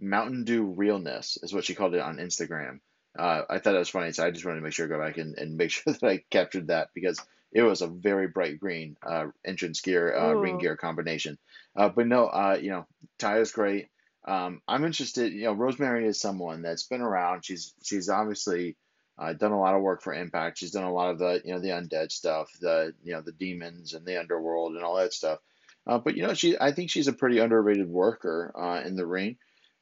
Mountain 0.00 0.44
Dew 0.44 0.64
Realness 0.64 1.38
is 1.42 1.52
what 1.52 1.64
she 1.64 1.74
called 1.74 1.94
it 1.94 2.00
on 2.00 2.18
Instagram. 2.18 2.80
Uh, 3.18 3.42
I 3.48 3.58
thought 3.58 3.72
that 3.72 3.78
was 3.78 3.88
funny, 3.88 4.12
so 4.12 4.26
I 4.26 4.30
just 4.30 4.44
wanted 4.44 4.58
to 4.58 4.64
make 4.64 4.74
sure 4.74 4.86
to 4.86 4.92
go 4.92 5.00
back 5.00 5.16
and, 5.16 5.36
and 5.38 5.56
make 5.56 5.70
sure 5.72 5.92
that 5.92 6.04
I 6.04 6.24
captured 6.30 6.68
that 6.68 6.90
because 6.94 7.18
it 7.52 7.62
was 7.62 7.80
a 7.80 7.86
very 7.86 8.28
bright 8.28 8.60
green 8.60 8.96
uh, 9.02 9.26
entrance 9.44 9.80
gear, 9.80 10.14
uh, 10.14 10.34
ring 10.34 10.58
gear 10.58 10.76
combination. 10.76 11.38
Uh, 11.74 11.88
but 11.88 12.06
no, 12.06 12.26
uh, 12.26 12.58
you 12.60 12.70
know, 12.70 12.86
Ty 13.18 13.38
is 13.38 13.52
great. 13.52 13.88
Um, 14.26 14.60
I'm 14.66 14.84
interested. 14.84 15.32
You 15.32 15.44
know, 15.44 15.52
Rosemary 15.52 16.06
is 16.06 16.20
someone 16.20 16.62
that's 16.62 16.86
been 16.86 17.00
around. 17.00 17.44
She's 17.44 17.74
she's 17.82 18.08
obviously 18.08 18.76
uh, 19.18 19.32
done 19.32 19.52
a 19.52 19.60
lot 19.60 19.74
of 19.74 19.82
work 19.82 20.02
for 20.02 20.12
Impact. 20.12 20.58
She's 20.58 20.72
done 20.72 20.84
a 20.84 20.92
lot 20.92 21.10
of 21.10 21.18
the 21.18 21.40
you 21.44 21.54
know 21.54 21.60
the 21.60 21.68
undead 21.68 22.10
stuff, 22.10 22.50
the 22.60 22.92
you 23.02 23.12
know 23.12 23.22
the 23.22 23.32
demons 23.32 23.94
and 23.94 24.04
the 24.04 24.18
underworld 24.18 24.74
and 24.74 24.84
all 24.84 24.96
that 24.96 25.12
stuff. 25.12 25.38
Uh, 25.86 25.98
but 25.98 26.16
you 26.16 26.26
know, 26.26 26.34
she 26.34 26.56
I 26.60 26.72
think 26.72 26.90
she's 26.90 27.08
a 27.08 27.12
pretty 27.12 27.38
underrated 27.38 27.88
worker 27.88 28.52
uh, 28.58 28.82
in 28.84 28.96
the 28.96 29.06
ring. 29.06 29.36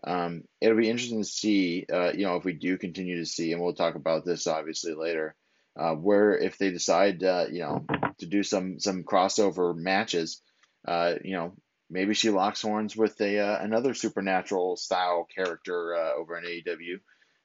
Um, 0.07 0.45
it'll 0.61 0.77
be 0.77 0.91
interesting 0.91 1.23
to 1.23 1.29
see, 1.29 1.87
uh, 1.91 2.13
you 2.13 2.27
know, 2.27 2.37
if 2.37 2.45
we 2.45 2.53
do 2.53 2.77
continue 2.77 3.19
to 3.19 3.27
see, 3.27 3.53
and 3.53 3.63
we'll 3.63 3.73
talk 3.73 3.95
about 3.95 4.27
this 4.27 4.47
obviously 4.47 4.93
later, 4.93 5.35
uh, 5.79 5.95
where 5.95 6.37
if 6.37 6.59
they 6.59 6.71
decide, 6.71 7.25
uh, 7.25 7.47
you 7.51 7.61
know, 7.61 7.87
to 8.19 8.27
do 8.27 8.43
some 8.43 8.79
some 8.79 9.03
crossover 9.03 9.75
matches, 9.75 10.43
uh, 10.87 11.15
you 11.25 11.33
know, 11.33 11.55
maybe 11.95 12.13
she 12.13 12.29
locks 12.29 12.61
horns 12.61 12.97
with 12.97 13.19
a 13.21 13.39
uh, 13.39 13.59
another 13.61 13.95
supernatural 13.95 14.77
style 14.77 15.27
character 15.33 15.95
uh, 15.95 16.13
over 16.19 16.37
in 16.37 16.45
AEW. 16.45 16.99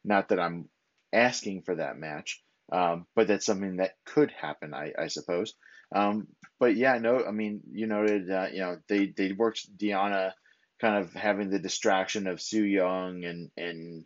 Not 0.03 0.29
that 0.29 0.39
I'm 0.39 0.67
asking 1.13 1.61
for 1.61 1.75
that 1.75 1.97
match, 1.97 2.41
um, 2.71 3.05
but 3.15 3.27
that's 3.27 3.45
something 3.45 3.77
that 3.77 3.93
could 4.05 4.31
happen, 4.31 4.73
I, 4.73 4.91
I 4.97 5.07
suppose. 5.07 5.53
Um, 5.95 6.27
but 6.59 6.75
yeah, 6.75 6.97
no, 6.97 7.23
I 7.23 7.31
mean, 7.31 7.61
you 7.71 7.85
noted, 7.87 8.29
uh, 8.29 8.47
you 8.51 8.59
know, 8.59 8.79
they 8.89 9.13
they 9.15 9.31
worked 9.31 9.77
Deanna 9.77 10.33
kind 10.81 11.03
of 11.03 11.13
having 11.13 11.51
the 11.51 11.59
distraction 11.59 12.27
of 12.27 12.41
Su 12.41 12.63
Yung 12.63 13.23
and 13.25 13.51
and 13.55 14.05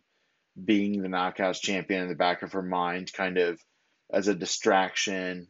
being 0.62 1.02
the 1.02 1.08
Knockouts 1.08 1.60
champion 1.60 2.02
in 2.02 2.08
the 2.08 2.14
back 2.14 2.42
of 2.42 2.52
her 2.52 2.62
mind, 2.62 3.12
kind 3.12 3.38
of 3.38 3.58
as 4.12 4.28
a 4.28 4.34
distraction. 4.34 5.48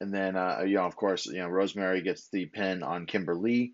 And 0.00 0.12
then, 0.14 0.36
uh, 0.36 0.62
you 0.66 0.76
know, 0.76 0.84
of 0.86 0.96
course, 0.96 1.26
you 1.26 1.38
know, 1.38 1.48
Rosemary 1.48 2.02
gets 2.02 2.28
the 2.28 2.46
pin 2.46 2.82
on 2.82 3.06
Kimber 3.06 3.34
Lee 3.34 3.72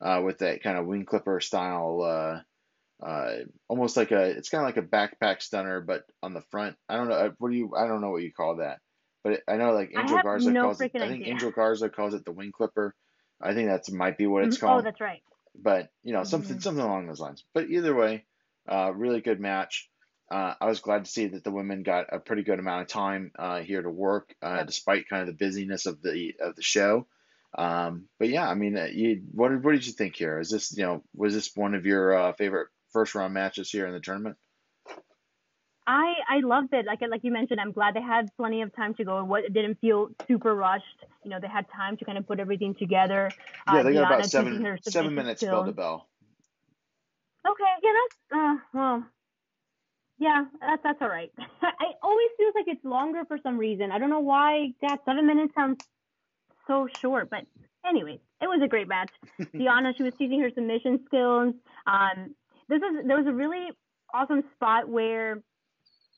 uh, 0.00 0.22
with 0.24 0.38
that 0.38 0.62
kind 0.62 0.78
of 0.78 0.86
wing 0.86 1.04
clipper 1.04 1.40
style, 1.40 2.00
uh, 2.02 3.04
uh, 3.04 3.44
almost 3.68 3.96
like 3.96 4.10
a, 4.10 4.22
it's 4.24 4.48
kind 4.48 4.62
of 4.62 4.68
like 4.68 4.82
a 4.84 4.88
backpack 4.88 5.42
stunner, 5.42 5.80
but 5.80 6.04
on 6.22 6.32
the 6.34 6.42
front. 6.50 6.76
I 6.88 6.96
don't 6.96 7.08
know. 7.08 7.14
uh, 7.14 7.30
What 7.38 7.50
do 7.50 7.56
you, 7.56 7.74
I 7.76 7.86
don't 7.86 8.00
know 8.00 8.10
what 8.10 8.22
you 8.22 8.32
call 8.32 8.56
that. 8.56 8.80
But 9.22 9.42
I 9.48 9.56
know 9.56 9.72
like 9.72 9.90
Angel 9.94 10.18
Garza 10.22 10.52
no 10.52 10.62
calls 10.62 10.80
it, 10.80 10.92
I 10.94 11.00
think 11.00 11.22
idea. 11.22 11.34
Angel 11.34 11.50
Garza 11.50 11.88
calls 11.90 12.14
it 12.14 12.24
the 12.24 12.32
wing 12.32 12.52
clipper. 12.52 12.94
I 13.40 13.54
think 13.54 13.68
that's 13.68 13.90
might 13.90 14.16
be 14.16 14.26
what 14.26 14.44
it's 14.44 14.56
Mhm. 14.56 14.60
called 14.60 14.80
Oh, 14.80 14.84
that's 14.84 15.00
right. 15.00 15.22
but 15.54 15.90
you 16.04 16.12
know 16.12 16.22
something 16.22 16.56
Mhm. 16.56 16.62
something 16.62 16.84
along 16.84 17.06
those 17.06 17.20
lines. 17.20 17.44
But 17.54 17.68
either 17.70 17.94
way, 17.94 18.24
uh, 18.68 18.92
really 18.94 19.20
good 19.20 19.40
match. 19.40 19.90
Uh, 20.30 20.54
I 20.60 20.66
was 20.66 20.80
glad 20.80 21.04
to 21.04 21.10
see 21.10 21.28
that 21.28 21.44
the 21.44 21.52
women 21.52 21.82
got 21.82 22.06
a 22.12 22.18
pretty 22.18 22.42
good 22.42 22.58
amount 22.58 22.82
of 22.82 22.88
time 22.88 23.30
uh, 23.38 23.60
here 23.60 23.80
to 23.80 23.90
work, 23.90 24.34
uh, 24.42 24.64
despite 24.64 25.08
kind 25.08 25.22
of 25.22 25.28
the 25.28 25.44
busyness 25.44 25.86
of 25.86 26.02
the 26.02 26.34
of 26.40 26.56
the 26.56 26.62
show. 26.62 27.06
Um, 27.56 28.08
but 28.18 28.28
yeah, 28.28 28.48
I 28.48 28.54
mean, 28.54 28.76
uh, 28.76 28.88
you, 28.92 29.22
what 29.32 29.50
did 29.50 29.64
what 29.64 29.72
did 29.72 29.86
you 29.86 29.92
think 29.92 30.16
here? 30.16 30.40
Is 30.40 30.50
this 30.50 30.76
you 30.76 30.84
know 30.84 31.04
was 31.14 31.32
this 31.32 31.54
one 31.54 31.74
of 31.74 31.86
your 31.86 32.12
uh, 32.16 32.32
favorite 32.32 32.68
first 32.92 33.14
round 33.14 33.34
matches 33.34 33.70
here 33.70 33.86
in 33.86 33.92
the 33.92 34.00
tournament? 34.00 34.36
I 35.86 36.14
I 36.28 36.40
loved 36.40 36.74
it. 36.74 36.86
Like 36.86 37.00
like 37.08 37.22
you 37.22 37.30
mentioned, 37.30 37.60
I'm 37.60 37.72
glad 37.72 37.94
they 37.94 38.02
had 38.02 38.28
plenty 38.36 38.62
of 38.62 38.74
time 38.74 38.94
to 38.94 39.04
go. 39.04 39.22
What 39.24 39.44
it 39.44 39.54
didn't 39.54 39.78
feel 39.80 40.10
super 40.26 40.54
rushed. 40.54 41.04
You 41.22 41.30
know, 41.30 41.38
they 41.40 41.48
had 41.48 41.66
time 41.70 41.96
to 41.98 42.04
kind 42.04 42.18
of 42.18 42.26
put 42.26 42.40
everything 42.40 42.74
together. 42.74 43.30
Yeah, 43.72 43.82
they 43.84 43.92
got 43.92 44.10
Deanna 44.10 44.14
about 44.16 44.26
seven 44.26 44.78
seven 44.82 45.14
minutes 45.14 45.40
skills. 45.40 45.52
bell 45.52 45.64
to 45.66 45.72
bell. 45.72 46.08
Okay, 47.48 47.72
yeah, 47.82 47.92
that's 48.00 48.40
uh 48.40 48.56
well, 48.74 49.06
yeah, 50.18 50.44
that's 50.60 50.82
that's 50.82 50.98
all 51.00 51.08
right. 51.08 51.30
I 51.38 51.92
always 52.02 52.28
feels 52.36 52.54
like 52.54 52.66
it's 52.68 52.84
longer 52.84 53.24
for 53.26 53.38
some 53.42 53.58
reason. 53.58 53.90
I 53.90 53.98
don't 53.98 54.10
know 54.10 54.20
why. 54.20 54.72
That 54.82 55.00
seven 55.04 55.26
minutes 55.26 55.52
sounds 55.54 55.78
so 56.66 56.88
short, 57.00 57.30
but 57.30 57.40
anyways, 57.88 58.20
it 58.40 58.46
was 58.46 58.60
a 58.64 58.68
great 58.68 58.88
match. 58.88 59.10
Deanna, 59.40 59.96
she 59.96 60.02
was 60.02 60.12
teaching 60.18 60.40
her 60.40 60.50
submission 60.54 61.00
skills. 61.06 61.54
Um, 61.86 62.34
this 62.68 62.78
is 62.78 63.06
there 63.06 63.18
was 63.18 63.26
a 63.26 63.32
really 63.32 63.68
awesome 64.14 64.42
spot 64.54 64.88
where, 64.88 65.42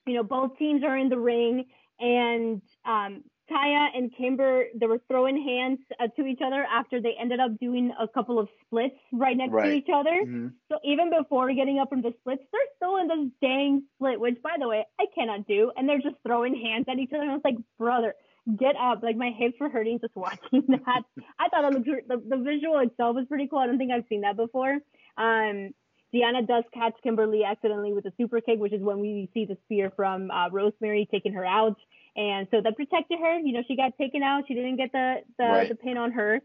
you 0.07 0.15
know, 0.15 0.23
both 0.23 0.57
teams 0.59 0.83
are 0.85 0.97
in 0.97 1.09
the 1.09 1.19
ring 1.19 1.65
and 2.01 2.63
um, 2.85 3.25
Taya 3.51 3.89
and 3.95 4.15
Kimber 4.17 4.65
they 4.75 4.87
were 4.87 5.01
throwing 5.09 5.43
hands 5.43 5.79
uh, 5.99 6.09
to 6.17 6.27
each 6.27 6.41
other 6.45 6.65
after 6.71 7.01
they 7.01 7.15
ended 7.21 7.41
up 7.41 7.59
doing 7.59 7.93
a 7.99 8.07
couple 8.09 8.39
of 8.39 8.49
splits 8.65 8.97
right 9.13 9.37
next 9.37 9.53
to 9.53 9.73
each 9.73 9.89
other. 9.93 10.23
Mhm. 10.25 10.53
So 10.71 10.79
even 10.85 11.11
before 11.11 11.53
getting 11.55 11.79
up 11.79 11.89
from 11.89 12.03
the 12.03 12.13
splits, 12.21 12.43
they're 12.53 12.61
still 12.77 12.97
in 12.99 13.09
this 13.09 13.33
dang 13.41 13.83
split, 13.95 14.21
which 14.21 14.41
by 14.43 14.57
the 14.59 14.69
way, 14.69 14.85
I 15.01 15.07
cannot 15.15 15.47
do. 15.47 15.73
And 15.77 15.89
they're 15.89 16.01
just 16.01 16.17
throwing 16.27 16.55
hands 16.55 16.87
at 16.89 16.99
each 16.99 17.13
other. 17.13 17.23
And 17.23 17.31
I 17.31 17.35
was 17.35 17.45
like, 17.45 17.57
brother, 17.79 18.15
get 18.57 18.77
up. 18.77 19.03
Like 19.03 19.17
my 19.17 19.31
hips 19.31 19.57
were 19.61 19.69
hurting 19.71 20.01
just 20.01 20.15
watching 20.27 20.65
that. 20.69 21.03
I 21.39 21.49
thought 21.49 21.65
it 21.65 21.87
looked, 21.87 22.09
the, 22.09 22.23
the 22.29 22.43
visual 22.43 22.79
itself 22.81 23.17
was 23.17 23.27
pretty 23.27 23.47
cool. 23.49 23.61
I 23.61 23.67
don't 23.67 23.79
think 23.79 23.93
I've 23.93 24.05
seen 24.09 24.23
that 24.23 24.37
before. 24.37 24.79
Um, 25.17 25.71
Deanna 26.15 26.47
does 26.47 26.65
catch 26.73 26.95
Kimber 27.03 27.27
Lee 27.27 27.45
accidentally 27.45 27.93
with 27.93 28.07
a 28.07 28.13
super 28.17 28.41
kick, 28.41 28.59
which 28.59 28.73
is 28.73 28.81
when 28.81 28.99
we 29.01 29.29
see 29.35 29.45
the 29.45 29.59
spear 29.65 29.93
from 29.95 30.31
uh, 30.31 30.49
Rosemary 30.51 31.07
taking 31.11 31.35
her 31.35 31.45
out. 31.45 31.77
And 32.19 32.49
so 32.51 32.61
that 32.61 32.77
protected 32.77 33.21
her. 33.21 33.39
You 33.39 33.53
know, 33.53 33.62
she 33.69 33.77
got 33.77 33.97
taken 33.97 34.25
out. 34.25 34.45
She 34.49 34.55
didn't 34.55 34.77
get 34.77 34.91
the, 34.91 35.19
the, 35.39 35.45
Right. 35.45 35.69
the 35.69 35.77
pin 35.77 35.97
on 35.97 36.11
her. 36.12 36.41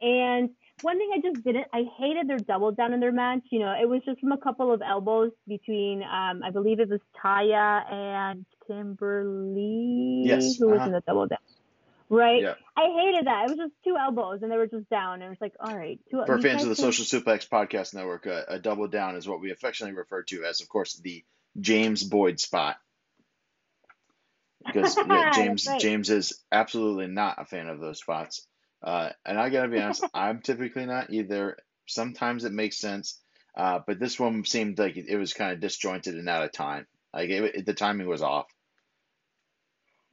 And 0.00 0.48
one 0.80 0.96
thing 0.96 1.10
I 1.14 1.20
just 1.20 1.44
didn't, 1.44 1.66
I 1.74 1.82
hated 1.98 2.26
their 2.26 2.38
double 2.38 2.72
down 2.72 2.94
in 2.94 3.00
their 3.00 3.12
match. 3.12 3.42
You 3.50 3.58
know, 3.58 3.74
it 3.78 3.86
was 3.86 4.00
just 4.06 4.18
from 4.20 4.32
a 4.32 4.38
couple 4.38 4.72
of 4.72 4.80
elbows 4.80 5.32
between, 5.46 6.02
um, 6.02 6.42
I 6.42 6.50
believe 6.50 6.80
it 6.80 6.88
was 6.88 7.00
Taya 7.22 7.92
and 7.92 8.46
Kimber 8.66 9.24
Lee, 9.26 10.22
Yes, 10.24 10.56
who 10.56 10.68
was 10.68 10.78
uh-huh. 10.78 10.86
in 10.86 10.92
the 10.92 11.02
double 11.06 11.26
down. 11.26 11.38
Right? 12.08 12.42
Yeah. 12.42 12.54
I 12.74 12.88
hated 12.88 13.26
that. 13.26 13.44
It 13.44 13.50
was 13.50 13.58
just 13.58 13.74
two 13.84 13.96
elbows 14.00 14.40
and 14.42 14.50
they 14.50 14.56
were 14.56 14.66
just 14.66 14.88
down. 14.88 15.16
And 15.16 15.24
it 15.24 15.28
was 15.28 15.38
like, 15.42 15.52
all 15.60 15.76
right. 15.76 16.00
Two, 16.10 16.22
For 16.24 16.40
fans 16.40 16.62
of 16.62 16.70
the 16.70 16.76
Social 16.76 17.04
Suplex 17.04 17.46
Podcast 17.46 17.94
Network, 17.94 18.24
a 18.24 18.58
double 18.58 18.88
down 18.88 19.16
is 19.16 19.28
what 19.28 19.42
we 19.42 19.50
affectionately 19.50 19.98
refer 19.98 20.22
to 20.24 20.44
as, 20.44 20.62
of 20.62 20.68
course, 20.70 20.94
the 20.94 21.22
James 21.60 22.02
Boyd 22.02 22.40
spot. 22.40 22.78
Because 24.66 24.98
yeah, 25.06 25.30
James 25.34 25.66
right. 25.66 25.80
James 25.80 26.10
is 26.10 26.42
absolutely 26.52 27.06
not 27.06 27.40
a 27.40 27.44
fan 27.44 27.68
of 27.68 27.80
those 27.80 27.98
spots. 28.00 28.46
Uh, 28.82 29.10
and 29.24 29.38
I 29.38 29.50
gotta 29.50 29.68
be 29.68 29.80
honest, 29.80 30.04
I'm 30.14 30.40
typically 30.40 30.86
not 30.86 31.10
either. 31.10 31.56
Sometimes 31.86 32.44
it 32.44 32.52
makes 32.52 32.78
sense, 32.78 33.20
uh, 33.56 33.80
but 33.84 33.98
this 33.98 34.18
one 34.18 34.44
seemed 34.44 34.78
like 34.78 34.96
it, 34.96 35.06
it 35.08 35.16
was 35.16 35.32
kind 35.32 35.52
of 35.52 35.60
disjointed 35.60 36.14
and 36.14 36.28
out 36.28 36.44
of 36.44 36.52
time. 36.52 36.86
Like 37.12 37.30
it, 37.30 37.54
it- 37.56 37.66
the 37.66 37.74
timing 37.74 38.06
was 38.06 38.22
off. 38.22 38.46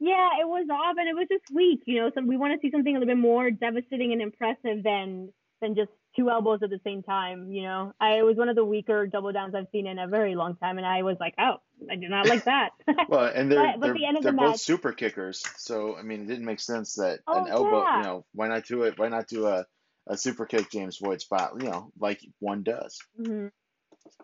Yeah, 0.00 0.28
it 0.40 0.46
was 0.46 0.66
off 0.70 0.96
and 0.98 1.08
it 1.08 1.14
was 1.14 1.26
just 1.28 1.44
weak. 1.52 1.82
You 1.86 2.00
know, 2.02 2.10
so 2.14 2.22
we 2.22 2.36
want 2.36 2.52
to 2.54 2.60
see 2.60 2.70
something 2.70 2.94
a 2.94 2.98
little 2.98 3.12
bit 3.14 3.20
more 3.20 3.50
devastating 3.50 4.12
and 4.12 4.22
impressive 4.22 4.82
than 4.84 5.32
than 5.60 5.74
just 5.74 5.90
two 6.16 6.30
elbows 6.30 6.60
at 6.62 6.70
the 6.70 6.80
same 6.84 7.02
time. 7.02 7.50
You 7.52 7.62
know, 7.62 7.92
I 8.00 8.18
it 8.18 8.24
was 8.24 8.36
one 8.36 8.48
of 8.48 8.56
the 8.56 8.64
weaker 8.64 9.06
double 9.06 9.32
downs 9.32 9.54
I've 9.54 9.66
seen 9.72 9.86
in 9.86 9.98
a 9.98 10.06
very 10.08 10.34
long 10.34 10.56
time, 10.56 10.78
and 10.78 10.86
I 10.86 11.02
was 11.02 11.16
like, 11.20 11.34
oh, 11.38 11.56
I 11.90 11.96
do 11.96 12.08
not 12.08 12.26
like 12.26 12.44
that. 12.44 12.70
Well, 13.08 13.30
and 13.34 13.50
they're 13.50 13.58
But- 13.62 13.80
but 13.80 13.86
they're, 13.86 13.94
the 13.94 14.06
end 14.06 14.16
of 14.18 14.22
they're 14.22 14.32
the 14.32 14.38
both 14.38 14.50
match- 14.52 14.60
super 14.60 14.92
kickers, 14.92 15.42
so 15.56 15.96
I 15.96 16.02
mean, 16.02 16.22
it 16.22 16.26
didn't 16.26 16.44
make 16.44 16.60
sense 16.60 16.94
that 16.94 17.20
Oh, 17.26 17.42
an 17.44 17.48
elbow, 17.50 17.82
yeah. 17.82 17.98
you 17.98 18.02
know, 18.04 18.24
why 18.34 18.48
not 18.48 18.64
do 18.66 18.82
it? 18.84 18.98
Why 18.98 19.08
not 19.08 19.26
do 19.28 19.46
a, 19.46 19.64
a 20.06 20.16
super 20.16 20.46
kick 20.46 20.70
James 20.70 20.98
Boyd 20.98 21.20
spot, 21.20 21.52
you 21.60 21.68
know, 21.68 21.90
like 21.98 22.20
one 22.40 22.62
does? 22.62 22.98
hmm 23.16 23.46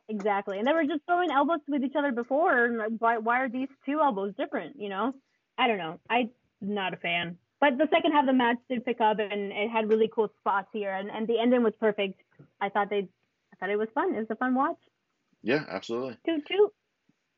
Exactly, 0.09 0.59
and 0.59 0.67
they 0.67 0.73
were 0.73 0.85
just 0.85 1.01
throwing 1.07 1.31
elbows 1.31 1.61
with 1.69 1.83
each 1.83 1.97
other 1.97 2.13
before. 2.13 2.65
and 2.67 2.77
like, 2.79 2.91
Why 2.99 3.19
why 3.19 3.41
are 3.41 3.49
these 3.49 3.69
two 3.87 4.01
elbows 4.01 4.35
different? 4.37 4.77
You 4.79 4.89
know, 4.91 5.15
I 5.57 5.67
don't 5.69 5.79
know. 5.79 5.99
I'm 6.11 6.31
not 6.61 6.93
a 6.95 6.97
fan. 6.99 7.39
But 7.65 7.79
the 7.79 7.89
second 7.91 8.13
half 8.13 8.25
of 8.25 8.27
the 8.27 8.35
match 8.35 8.59
did 8.69 8.85
pick 8.85 9.01
up, 9.01 9.19
and 9.21 9.51
it 9.51 9.71
had 9.71 9.89
really 9.89 10.11
cool 10.15 10.31
spots 10.39 10.69
here, 10.75 10.93
and, 10.93 11.11
and 11.11 11.27
the 11.27 11.39
ending 11.41 11.63
was 11.63 11.73
perfect. 11.81 12.21
I 12.61 12.69
thought 12.69 12.91
they, 12.91 13.09
I 13.09 13.57
thought 13.59 13.71
it 13.71 13.79
was 13.79 13.89
fun. 13.95 14.15
It 14.15 14.19
was 14.19 14.27
a 14.29 14.37
fun 14.37 14.55
watch. 14.55 14.77
Yeah, 15.43 15.65
absolutely. 15.67 16.19
Toot 16.27 16.45
toot. 16.47 16.75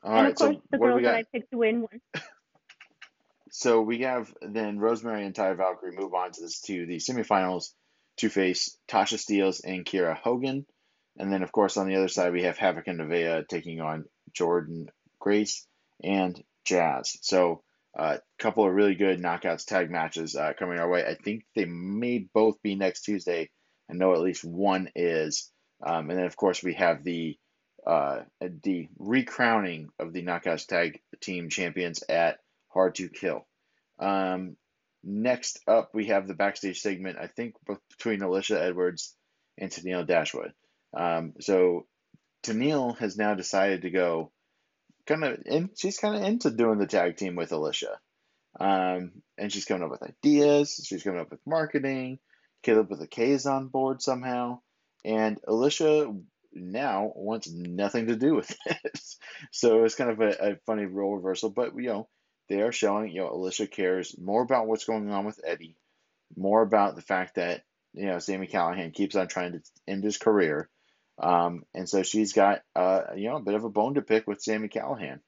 All 0.03 0.11
and 0.11 0.13
right, 0.13 0.31
of 0.31 0.35
course, 0.35 0.55
so 0.55 0.61
the 0.69 0.79
girls 0.79 0.97
we 0.97 1.03
that 1.03 1.11
got? 1.11 1.19
I 1.19 1.23
picked 1.31 1.51
to 1.51 1.57
win 1.57 1.79
won. 1.79 2.01
So 3.51 3.81
we 3.81 3.99
have 3.99 4.31
then 4.41 4.79
Rosemary 4.79 5.25
and 5.25 5.33
Taya 5.33 5.55
Valkyrie 5.55 5.95
move 5.95 6.13
on 6.13 6.33
to 6.33 6.41
this 6.41 6.59
to 6.63 6.85
the 6.85 6.97
semifinals 6.97 7.69
to 8.17 8.27
face 8.27 8.77
Tasha 8.89 9.15
Steelz 9.15 9.61
and 9.63 9.85
Kiera 9.85 10.17
Hogan. 10.17 10.65
And 11.17 11.31
then, 11.31 11.41
of 11.41 11.53
course, 11.53 11.77
on 11.77 11.87
the 11.87 11.95
other 11.95 12.09
side, 12.09 12.33
we 12.33 12.43
have 12.43 12.57
Havoc 12.57 12.87
and 12.87 12.99
Nevaeh 12.99 13.47
taking 13.47 13.79
on 13.79 14.03
Jordynne 14.37 14.89
Grace 15.19 15.65
and 16.03 16.43
Jazz. 16.65 17.17
So 17.21 17.63
a 17.97 18.01
uh, 18.01 18.17
couple 18.37 18.65
of 18.65 18.73
really 18.73 18.93
good 18.93 19.19
knockouts 19.19 19.65
tag 19.65 19.89
matches 19.89 20.35
uh, 20.35 20.53
coming 20.57 20.77
our 20.77 20.87
way. 20.87 21.03
I 21.03 21.15
think 21.15 21.45
they 21.55 21.65
may 21.65 22.27
both 22.31 22.61
be 22.61 22.75
next 22.75 23.01
Tuesday. 23.01 23.49
I 23.89 23.93
know 23.93 24.13
at 24.13 24.21
least 24.21 24.43
one 24.43 24.89
is. 24.95 25.51
Um, 25.83 26.09
and 26.09 26.19
then, 26.19 26.25
of 26.25 26.35
course, 26.35 26.61
we 26.61 26.75
have 26.75 27.03
the 27.03 27.37
uh, 27.85 28.23
the 28.41 28.89
recrowning 28.99 29.89
of 29.97 30.11
the 30.11 30.21
knockouts 30.21 30.67
tag 30.67 30.99
team 31.21 31.49
champions 31.49 32.03
at 32.09 32.37
Hard 32.67 32.95
to 32.95 33.07
Kill. 33.09 33.47
Um, 33.97 34.57
next 35.03 35.59
up, 35.67 35.91
we 35.93 36.07
have 36.07 36.27
the 36.27 36.33
backstage 36.33 36.81
segment, 36.81 37.17
I 37.17 37.27
think, 37.27 37.55
between 37.97 38.21
Alicia 38.21 38.61
Edwards 38.61 39.15
and 39.57 39.71
Tennille 39.71 40.05
Dashwood. 40.05 40.51
Um, 40.95 41.33
so 41.39 41.87
Tennille 42.43 42.97
has 42.99 43.17
now 43.17 43.35
decided 43.35 43.83
to 43.83 43.89
go 43.89 44.31
kind 45.07 45.23
of, 45.23 45.39
and 45.45 45.69
she's 45.75 45.97
kind 45.97 46.15
of 46.15 46.23
into 46.23 46.51
doing 46.51 46.77
the 46.77 46.87
tag 46.87 47.17
team 47.17 47.35
with 47.35 47.51
Alicia. 47.51 47.99
Um, 48.59 49.11
and 49.37 49.51
she's 49.51 49.65
coming 49.65 49.83
up 49.83 49.91
with 49.91 50.03
ideas. 50.03 50.83
She's 50.85 51.03
coming 51.03 51.19
up 51.19 51.31
with 51.31 51.39
marketing. 51.45 52.19
Kaleb 52.63 52.89
with 52.89 53.01
a 53.01 53.07
K 53.07 53.31
is 53.31 53.45
on 53.45 53.67
board 53.67 54.01
somehow. 54.01 54.59
And 55.05 55.39
Alicia 55.47 56.13
now 56.53 57.11
wants 57.15 57.49
nothing 57.49 58.07
to 58.07 58.15
do 58.15 58.35
with 58.35 58.55
it. 58.65 58.99
so 59.51 59.83
it's 59.83 59.95
kind 59.95 60.09
of 60.09 60.19
a, 60.19 60.51
a 60.51 60.55
funny 60.65 60.85
role 60.85 61.15
reversal. 61.15 61.49
But, 61.49 61.75
you 61.75 61.87
know, 61.89 62.09
they 62.49 62.61
are 62.61 62.71
showing, 62.71 63.11
you 63.11 63.21
know, 63.21 63.31
Alicia 63.31 63.67
cares 63.67 64.15
more 64.17 64.41
about 64.41 64.67
what's 64.67 64.85
going 64.85 65.09
on 65.11 65.25
with 65.25 65.39
Eddie, 65.45 65.77
more 66.35 66.61
about 66.61 66.95
the 66.95 67.01
fact 67.01 67.35
that, 67.35 67.63
you 67.93 68.05
know, 68.07 68.19
Sami 68.19 68.47
Callihan 68.47 68.93
keeps 68.93 69.15
on 69.15 69.27
trying 69.27 69.53
to 69.53 69.61
end 69.87 70.03
his 70.03 70.17
career. 70.17 70.69
Um, 71.19 71.63
and 71.73 71.89
so 71.89 72.03
she's 72.03 72.33
got, 72.33 72.61
uh, 72.75 73.01
you 73.15 73.29
know, 73.29 73.37
a 73.37 73.41
bit 73.41 73.55
of 73.55 73.63
a 73.63 73.69
bone 73.69 73.95
to 73.95 74.01
pick 74.01 74.27
with 74.27 74.41
Sami 74.41 74.67
Callihan. 74.67 75.19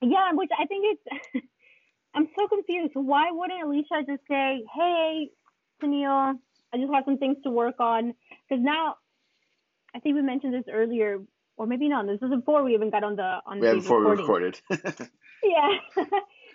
Yeah, 0.00 0.32
which 0.32 0.50
I 0.56 0.66
think 0.66 0.84
it's, 0.84 1.46
I'm 2.14 2.28
so 2.36 2.46
confused. 2.48 2.92
Why 2.94 3.30
wouldn't 3.32 3.62
Alicia 3.62 4.06
just 4.06 4.22
say, 4.28 4.62
hey, 4.74 5.30
Tennille, 5.82 6.34
I 6.72 6.76
just 6.76 6.92
have 6.92 7.04
some 7.04 7.18
things 7.18 7.38
to 7.44 7.50
work 7.50 7.80
on? 7.80 8.14
Because 8.48 8.62
now, 8.62 8.96
I 9.94 10.00
think 10.00 10.14
we 10.14 10.22
mentioned 10.22 10.54
this 10.54 10.64
earlier, 10.72 11.18
or 11.56 11.66
maybe 11.66 11.88
not. 11.88 12.06
This 12.06 12.20
was 12.20 12.30
before 12.30 12.62
we 12.62 12.74
even 12.74 12.90
got 12.90 13.02
on 13.02 13.16
the 13.16 13.38
on 13.46 13.60
the. 13.60 13.66
yeah, 13.66 13.72
the 13.72 13.78
before 13.80 14.00
recording. 14.00 14.54
we 14.68 14.76
recorded. 14.76 15.08
Yeah. 15.42 16.04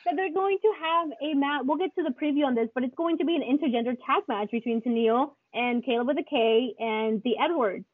that 0.06 0.16
they're 0.16 0.34
going 0.34 0.58
to 0.62 0.72
have 0.82 1.10
a 1.22 1.34
match. 1.36 1.62
We'll 1.66 1.78
get 1.78 1.94
to 1.96 2.04
the 2.04 2.10
preview 2.10 2.46
on 2.46 2.56
this, 2.56 2.70
but 2.74 2.84
it's 2.84 2.96
going 2.96 3.18
to 3.20 3.26
be 3.26 3.36
an 3.36 3.44
intergender 3.44 3.96
tag 4.06 4.24
match 4.28 4.50
between 4.52 4.82
Tennille 4.82 5.32
and 5.54 5.84
Kaleb 5.84 6.08
with 6.08 6.18
a 6.18 6.24
K 6.24 6.74
and 6.80 7.22
the 7.24 7.38
Edwards. 7.40 7.86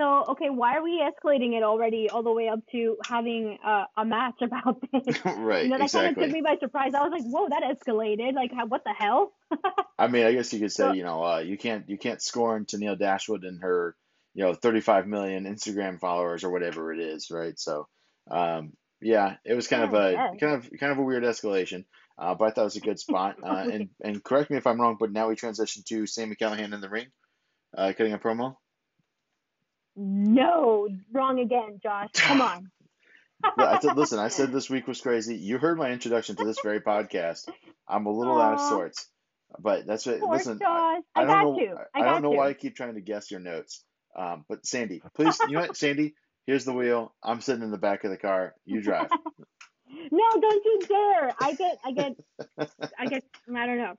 So, 0.00 0.24
okay, 0.28 0.48
why 0.48 0.76
are 0.76 0.82
we 0.82 1.02
escalating 1.02 1.56
it 1.56 1.64
already 1.64 2.08
all 2.08 2.22
the 2.22 2.30
way 2.30 2.48
up 2.48 2.60
to 2.70 2.96
having 3.04 3.58
a, 3.64 3.86
a 3.96 4.04
match 4.04 4.36
about 4.42 4.80
this? 4.92 5.24
right, 5.24 5.64
You 5.64 5.70
know, 5.70 5.78
that 5.78 5.84
exactly. 5.84 6.00
kind 6.00 6.16
of 6.16 6.22
took 6.22 6.32
me 6.32 6.40
by 6.40 6.56
surprise. 6.60 6.94
I 6.94 7.02
was 7.02 7.10
like, 7.10 7.24
whoa, 7.24 7.48
that 7.48 7.62
escalated. 7.64 8.34
Like, 8.34 8.52
how, 8.54 8.66
what 8.66 8.84
the 8.84 8.92
hell? 8.96 9.32
I 9.98 10.06
mean, 10.06 10.24
I 10.24 10.32
guess 10.32 10.52
you 10.52 10.60
could 10.60 10.72
say, 10.72 10.84
Well- 10.84 10.94
you 10.94 11.02
know, 11.02 11.24
uh, 11.24 11.38
you 11.40 11.58
can't 11.58 11.88
you 11.88 11.98
can't 11.98 12.22
scorn 12.22 12.64
Tennille 12.64 12.98
Dashwood 12.98 13.42
and 13.44 13.60
her, 13.60 13.96
you 14.34 14.44
know, 14.44 14.54
35 14.54 15.08
million 15.08 15.44
Instagram 15.44 15.98
followers 15.98 16.44
or 16.44 16.50
whatever 16.50 16.92
it 16.92 17.00
is, 17.00 17.30
right? 17.32 17.58
So, 17.58 17.88
um, 18.30 18.74
yeah, 19.00 19.36
it 19.44 19.54
was 19.54 19.66
kind 19.66 19.82
of 19.82 19.94
a 19.94 20.12
yeah. 20.12 20.30
kind 20.40 20.54
of 20.54 20.70
kind 20.78 20.92
of 20.92 20.98
a 20.98 21.02
weird 21.02 21.24
escalation, 21.24 21.84
uh, 22.18 22.34
but 22.34 22.46
I 22.46 22.50
thought 22.50 22.62
it 22.62 22.64
was 22.64 22.76
a 22.76 22.80
good 22.80 22.98
spot. 22.98 23.36
Uh, 23.44 23.68
and 23.72 23.88
and 24.02 24.22
correct 24.24 24.50
me 24.50 24.56
if 24.56 24.66
I'm 24.66 24.80
wrong, 24.80 24.96
but 24.98 25.12
now 25.12 25.28
we 25.28 25.36
transition 25.36 25.82
to 25.88 26.06
Sami 26.06 26.36
Callihan 26.36 26.74
in 26.74 26.80
the 26.80 26.88
ring, 26.90 27.06
uh, 27.76 27.92
cutting 27.96 28.12
a 28.12 28.18
promo. 28.18 28.56
no, 29.96 30.88
wrong 31.12 31.38
again, 31.40 31.80
Josh. 31.82 32.10
Come 32.14 32.40
on. 32.40 32.70
Well, 33.56 33.68
I 33.68 33.78
said, 33.78 33.96
listen, 33.96 34.18
I 34.18 34.28
said 34.28 34.50
this 34.50 34.68
week 34.68 34.88
was 34.88 35.00
crazy. 35.00 35.36
You 35.36 35.58
heard 35.58 35.78
my 35.78 35.92
introduction 35.92 36.34
to 36.34 36.44
this 36.44 36.58
very 36.60 36.80
podcast. 36.80 37.48
I'm 37.86 38.06
a 38.06 38.10
little 38.10 38.40
out 38.40 38.54
of 38.54 38.60
sorts, 38.60 39.06
but 39.60 39.86
that's 39.86 40.04
what. 40.06 40.18
Poor 40.18 40.32
listen, 40.32 40.58
I, 40.60 40.64
Josh. 40.64 41.04
I 41.14 41.20
I, 41.20 41.24
don't 41.24 41.28
got 41.28 41.42
know. 41.44 41.58
you. 41.60 41.76
I, 41.94 42.00
I 42.00 42.04
don't 42.04 42.22
know 42.22 42.32
you. 42.32 42.38
why 42.38 42.48
I 42.48 42.54
keep 42.54 42.74
trying 42.74 42.94
to 42.94 43.00
guess 43.00 43.30
your 43.30 43.38
notes. 43.38 43.84
Um, 44.16 44.44
but 44.48 44.66
Sandy, 44.66 45.00
please, 45.14 45.38
you 45.46 45.52
know 45.54 45.60
what, 45.60 45.76
Sandy? 45.76 46.14
Here's 46.46 46.64
the 46.64 46.72
wheel. 46.72 47.14
I'm 47.22 47.40
sitting 47.40 47.62
in 47.62 47.70
the 47.70 47.78
back 47.78 48.02
of 48.02 48.10
the 48.10 48.16
car. 48.16 48.54
You 48.64 48.80
drive. 48.82 49.08
No, 50.10 50.40
don't 50.40 50.64
you 50.64 50.80
dare. 50.88 51.32
I 51.40 51.54
get, 51.54 51.78
I 51.84 51.92
get, 51.92 52.16
I 52.98 53.06
get, 53.06 53.24
I 53.54 53.66
don't 53.66 53.78
know. 53.78 53.94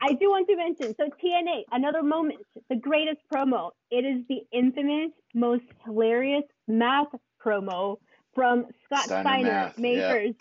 I 0.00 0.12
do 0.14 0.30
want 0.30 0.48
to 0.48 0.56
mention, 0.56 0.94
so 0.96 1.04
TNA, 1.04 1.64
another 1.72 2.02
moment, 2.02 2.40
the 2.68 2.76
greatest 2.76 3.20
promo. 3.32 3.70
It 3.90 4.04
is 4.04 4.24
the 4.28 4.42
infamous, 4.52 5.10
most 5.34 5.64
hilarious 5.84 6.44
math 6.66 7.08
promo 7.44 7.98
from 8.34 8.66
Scott 8.84 9.04
Steiner 9.04 9.22
Steiner, 9.22 9.72
Math, 9.76 9.78
yeah. 9.78 10.32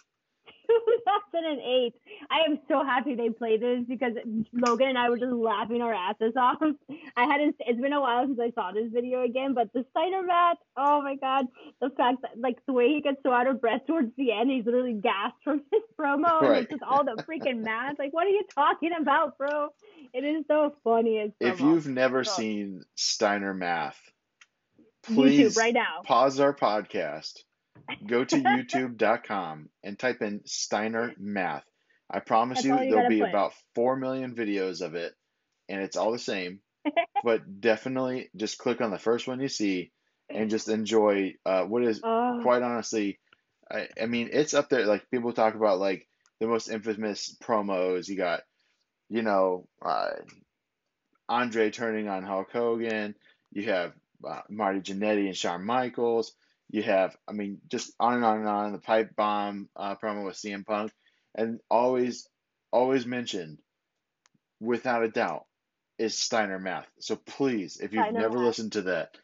1st, 1.07 1.32
2008. 1.34 1.93
I 2.32 2.39
am 2.49 2.59
so 2.67 2.84
happy 2.84 3.15
they 3.15 3.30
played 3.30 3.61
this 3.61 3.84
because 3.88 4.13
Logan 4.53 4.89
and 4.89 4.97
I 4.97 5.09
were 5.09 5.17
just 5.17 5.32
laughing 5.32 5.82
our 5.82 5.93
asses 5.93 6.34
off. 6.38 6.57
I 7.17 7.26
hadn't, 7.26 7.55
it's 7.59 7.80
been 7.80 7.93
a 7.93 8.01
while 8.01 8.26
since 8.26 8.39
I 8.39 8.51
saw 8.51 8.71
this 8.71 8.91
video 8.91 9.24
again, 9.24 9.53
but 9.53 9.71
the 9.74 9.86
Steiner 9.91 10.21
Math, 10.24 10.57
oh 10.78 11.01
my 11.01 11.15
God, 11.15 11.45
the 11.82 11.89
fact 11.91 12.21
that, 12.24 12.39
like, 12.39 12.57
the 12.65 12.74
way 12.74 12.89
he 12.89 13.01
gets 13.01 13.17
so 13.24 13.32
out 13.32 13.47
of 13.47 13.61
breath 13.61 13.82
towards 13.88 14.11
the 14.17 14.32
end, 14.32 14.49
he's 14.51 14.65
literally 14.65 14.93
gasped 14.93 15.43
from 15.43 15.61
his 15.71 15.82
promo. 15.99 16.43
And 16.43 16.55
it's 16.57 16.71
just 16.71 16.84
all 16.84 17.03
the 17.03 17.24
freaking 17.24 17.63
math. 17.63 17.99
Like, 17.99 18.13
what 18.13 18.26
are 18.26 18.32
you 18.32 18.43
talking 18.53 18.91
about, 18.99 19.38
bro? 19.38 19.69
It 20.13 20.24
is 20.24 20.45
so 20.47 20.76
funny. 20.84 21.32
If 21.39 21.57
promo. 21.57 21.59
you've 21.61 21.88
never 21.88 22.19
Oh. 22.19 22.24
seen 22.24 22.84
Steiner 22.95 23.53
Math, 23.53 23.99
please 25.03 25.53
YouTube 25.55 25.57
right 25.57 25.74
now. 25.74 26.01
pause 26.05 26.39
our 26.39 26.53
podcast, 26.55 27.43
go 28.07 28.24
to 28.24 28.36
youtube.com 28.41 29.69
and 29.84 29.99
type 29.99 30.21
in 30.21 30.41
Steiner 30.45 31.13
Math. 31.17 31.63
I 32.11 32.19
promise 32.19 32.63
That's 32.63 32.65
you, 32.65 32.80
you 32.86 32.91
there'll 32.91 33.09
be 33.09 33.21
put. 33.21 33.30
about 33.30 33.53
4 33.76 33.95
million 33.95 34.36
videos 34.36 34.82
of 34.82 34.95
it, 34.95 35.13
and 35.69 35.82
it's 35.82 35.97
all 35.97 36.11
the 36.11 36.19
same. 36.19 36.59
but 37.24 37.61
definitely 37.61 38.30
just 38.36 38.57
click 38.57 38.82
on 38.82 38.91
the 38.91 38.99
first 38.99 39.26
one 39.28 39.39
you 39.39 39.47
see 39.47 39.91
and 40.30 40.49
just 40.49 40.67
enjoy 40.67 41.34
uh, 41.45 41.63
what 41.63 41.84
is 41.84 42.01
Oh. 42.03 42.39
quite 42.43 42.61
honestly, 42.61 43.19
I, 43.71 43.88
I 44.01 44.05
mean, 44.07 44.30
it's 44.34 44.53
up 44.53 44.69
there. 44.69 44.86
Like 44.86 45.09
people 45.09 45.32
talk 45.32 45.55
about 45.55 45.80
like 45.80 46.07
the 46.41 46.47
most 46.47 46.67
infamous 46.69 47.36
promos. 47.41 48.09
You 48.09 48.17
got, 48.17 48.41
you 49.09 49.21
know, 49.21 49.67
uh, 49.82 50.09
Andre 51.30 51.71
turning 51.71 52.07
on 52.09 52.24
Hulk 52.24 52.51
Hogan. 52.51 53.15
You 53.51 53.63
have 53.71 53.93
uh, 54.28 54.41
Marty 54.49 54.80
Jannetty 54.82 55.28
and 55.28 55.38
Shawn 55.38 55.63
Michaels. 55.65 56.34
You 56.74 56.84
have, 56.84 57.15
I 57.28 57.34
mean, 57.34 57.59
just 57.71 57.93
on 57.99 58.15
and 58.15 58.26
on 58.26 58.39
and 58.39 58.49
on. 58.49 58.71
The 58.74 58.80
pipe 58.80 59.15
bomb 59.15 59.69
uh, 59.78 59.95
promo 59.95 60.26
with 60.26 60.36
CM 60.38 60.65
Punk, 60.65 60.91
and 61.36 61.59
always, 61.69 62.28
always 62.71 63.05
mentioned, 63.05 63.59
without 64.59 65.03
a 65.03 65.07
doubt, 65.09 65.45
is 65.99 66.17
Steiner 66.17 66.59
Math. 66.59 66.88
So 66.99 67.15
please, 67.15 67.78
if 67.82 67.93
you've 67.93 68.11
never 68.11 68.38
Math. 68.39 68.47
listened 68.47 68.71
to 68.74 68.82
that, 68.84 69.15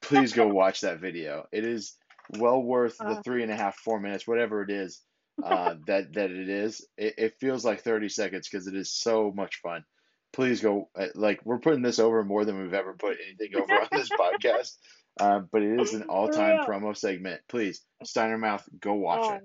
please 0.00 0.32
go 0.32 0.46
watch 0.54 0.82
that 0.82 1.00
video. 1.00 1.46
It 1.52 1.64
is 1.64 1.96
well 2.38 2.62
worth 2.62 2.96
the 2.98 3.16
Uh. 3.16 3.22
three 3.22 3.42
and 3.42 3.50
a 3.52 3.56
half, 3.56 3.76
four 3.76 3.98
minutes, 4.00 4.26
whatever 4.26 4.62
it 4.62 4.70
is 4.70 5.02
uh, 5.42 5.74
that 5.88 6.12
that 6.14 6.30
it 6.30 6.48
is. 6.48 6.86
It, 6.96 7.14
it 7.18 7.34
feels 7.40 7.64
like 7.64 7.82
30 7.82 8.08
seconds 8.08 8.48
because 8.48 8.68
it 8.68 8.76
is 8.76 8.92
so 8.92 9.32
much 9.34 9.56
fun. 9.56 9.84
Please 10.32 10.60
go. 10.60 10.88
uh, 10.94 11.08
Like 11.16 11.40
we're 11.44 11.58
putting 11.58 11.82
this 11.82 11.98
over 11.98 12.22
more 12.24 12.44
than 12.44 12.60
we've 12.62 12.74
ever 12.74 12.94
put 12.94 13.16
anything 13.26 13.56
over 13.60 13.74
on 13.80 13.88
this 13.92 14.08
podcast. 14.20 14.76
Uh, 15.18 15.40
but 15.50 15.62
it 15.62 15.80
is 15.80 15.94
an 15.94 16.02
all-time 16.08 16.60
promo 16.66 16.96
segment. 16.96 17.40
Please, 17.48 17.82
Steiner 18.04 18.38
Math, 18.38 18.68
go 18.80 18.94
watch 18.94 19.20
Oh, 19.24 19.34
it. 19.34 19.42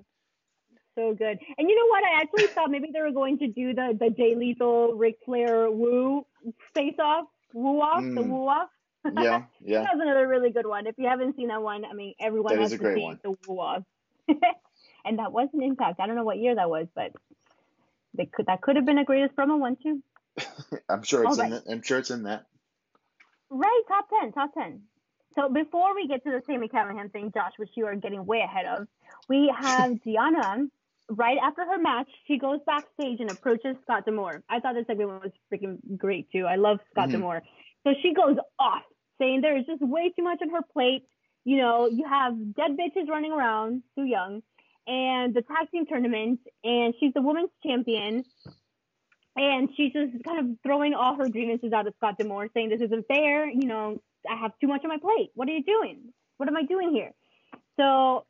So 0.95 1.13
good. 1.13 1.39
And 1.57 1.69
you 1.69 1.75
know 1.75 1.87
what? 1.87 2.03
I 2.03 2.21
actually 2.21 2.47
thought 2.53 2.69
maybe 2.69 2.89
they 2.93 3.01
were 3.01 3.11
going 3.11 3.37
to 3.39 3.47
do 3.47 3.73
the 3.73 3.97
the 3.97 4.09
Jay 4.09 4.35
Lethal 4.35 4.93
Ric 4.95 5.15
Flair 5.25 5.71
woo 5.71 6.25
face 6.73 6.95
off, 6.99 7.25
woo 7.53 7.79
off, 7.79 8.03
the 8.03 8.21
Mm. 8.21 8.27
woo 8.29 8.47
off. 8.47 8.69
Yeah, 9.15 9.45
yeah. 9.61 9.81
That 9.83 9.95
was 9.95 10.01
another 10.03 10.27
really 10.27 10.51
good 10.51 10.67
one. 10.67 10.85
If 10.85 10.95
you 10.99 11.07
haven't 11.07 11.35
seen 11.35 11.47
that 11.47 11.61
one, 11.63 11.85
I 11.85 11.93
mean, 11.93 12.13
everyone 12.19 12.53
That 12.53 12.61
has 12.61 12.73
is 12.73 12.73
a 12.73 12.77
to 12.77 12.83
great 12.83 12.97
see 12.97 13.03
one. 13.03 13.19
the 13.23 13.31
woo 13.47 13.59
off. 13.59 13.83
and 14.27 15.17
that 15.17 15.31
was 15.31 15.47
an 15.53 15.63
impact. 15.63 15.99
I 15.99 16.05
don't 16.05 16.15
know 16.15 16.23
what 16.23 16.37
year 16.37 16.53
that 16.53 16.69
was, 16.69 16.87
but 16.93 17.13
they 18.13 18.25
could 18.27 18.45
that 18.47 18.61
could 18.61 18.75
have 18.75 18.85
been 18.85 18.97
a 18.99 19.05
greatest 19.05 19.35
promo 19.35 19.57
one 19.57 19.77
too. 19.81 20.03
I'm 20.89 21.03
sure 21.03 21.23
it's 21.23 21.39
All 21.39 21.45
in 21.45 21.51
right. 21.51 21.61
it. 21.65 21.71
I'm 21.71 21.81
sure 21.81 21.97
it's 21.99 22.11
in 22.11 22.23
that. 22.23 22.45
Right, 23.49 23.81
top 23.87 24.07
ten, 24.09 24.31
top 24.33 24.53
ten. 24.53 24.83
So 25.35 25.49
before 25.49 25.95
we 25.95 26.07
get 26.07 26.23
to 26.25 26.31
the 26.31 26.41
Sami 26.45 26.67
Callihan 26.67 27.11
thing, 27.11 27.31
Josh, 27.33 27.53
which 27.57 27.69
you 27.75 27.85
are 27.85 27.95
getting 27.95 28.25
way 28.25 28.41
ahead 28.41 28.65
of, 28.65 28.87
we 29.29 29.53
have 29.57 29.91
Deanna. 30.05 30.67
Right 31.09 31.37
after 31.43 31.65
her 31.65 31.77
match, 31.77 32.07
she 32.25 32.37
goes 32.37 32.59
backstage 32.65 33.19
and 33.19 33.29
approaches 33.29 33.75
Scott 33.83 34.05
D'Amore. 34.05 34.43
I 34.49 34.59
thought 34.61 34.75
this 34.75 34.87
segment 34.87 35.09
was 35.09 35.31
freaking 35.51 35.77
great 35.97 36.31
too. 36.31 36.45
I 36.45 36.55
love 36.55 36.79
Scott 36.91 37.09
Mhm. 37.09 37.13
D'Amore. 37.13 37.41
So 37.83 37.93
she 38.01 38.13
goes 38.13 38.37
off, 38.59 38.83
saying 39.17 39.41
there 39.41 39.57
is 39.57 39.65
just 39.65 39.81
way 39.81 40.09
too 40.15 40.23
much 40.23 40.39
on 40.41 40.49
her 40.49 40.61
plate. 40.71 41.03
You 41.43 41.57
know, 41.57 41.87
you 41.87 42.05
have 42.07 42.33
dead 42.55 42.77
bitches 42.77 43.09
running 43.09 43.33
around, 43.33 43.83
too 43.95 44.05
young, 44.05 44.41
and 44.87 45.33
the 45.33 45.41
tag 45.41 45.69
team 45.71 45.85
tournament, 45.85 46.39
and 46.63 46.93
she's 46.99 47.13
the 47.13 47.21
women's 47.21 47.49
champion. 47.65 48.23
And 49.35 49.69
she's 49.77 49.93
just 49.93 50.11
kind 50.23 50.39
of 50.39 50.57
throwing 50.63 50.93
all 50.93 51.15
her 51.15 51.29
grievances 51.29 51.71
out 51.71 51.87
at 51.87 51.95
Scott 51.97 52.17
D'Amore, 52.17 52.49
saying 52.53 52.69
this 52.69 52.81
isn't 52.81 53.07
fair. 53.07 53.49
You 53.49 53.65
know, 53.65 54.01
I 54.29 54.35
have 54.35 54.51
too 54.59 54.67
much 54.67 54.81
on 54.83 54.89
my 54.89 54.97
plate. 54.97 55.31
What 55.35 55.47
are 55.47 55.53
you 55.53 55.63
doing? 55.63 56.13
What 56.37 56.49
am 56.49 56.57
I 56.57 56.63
doing 56.63 56.91
here? 56.91 57.11
So 57.77 58.25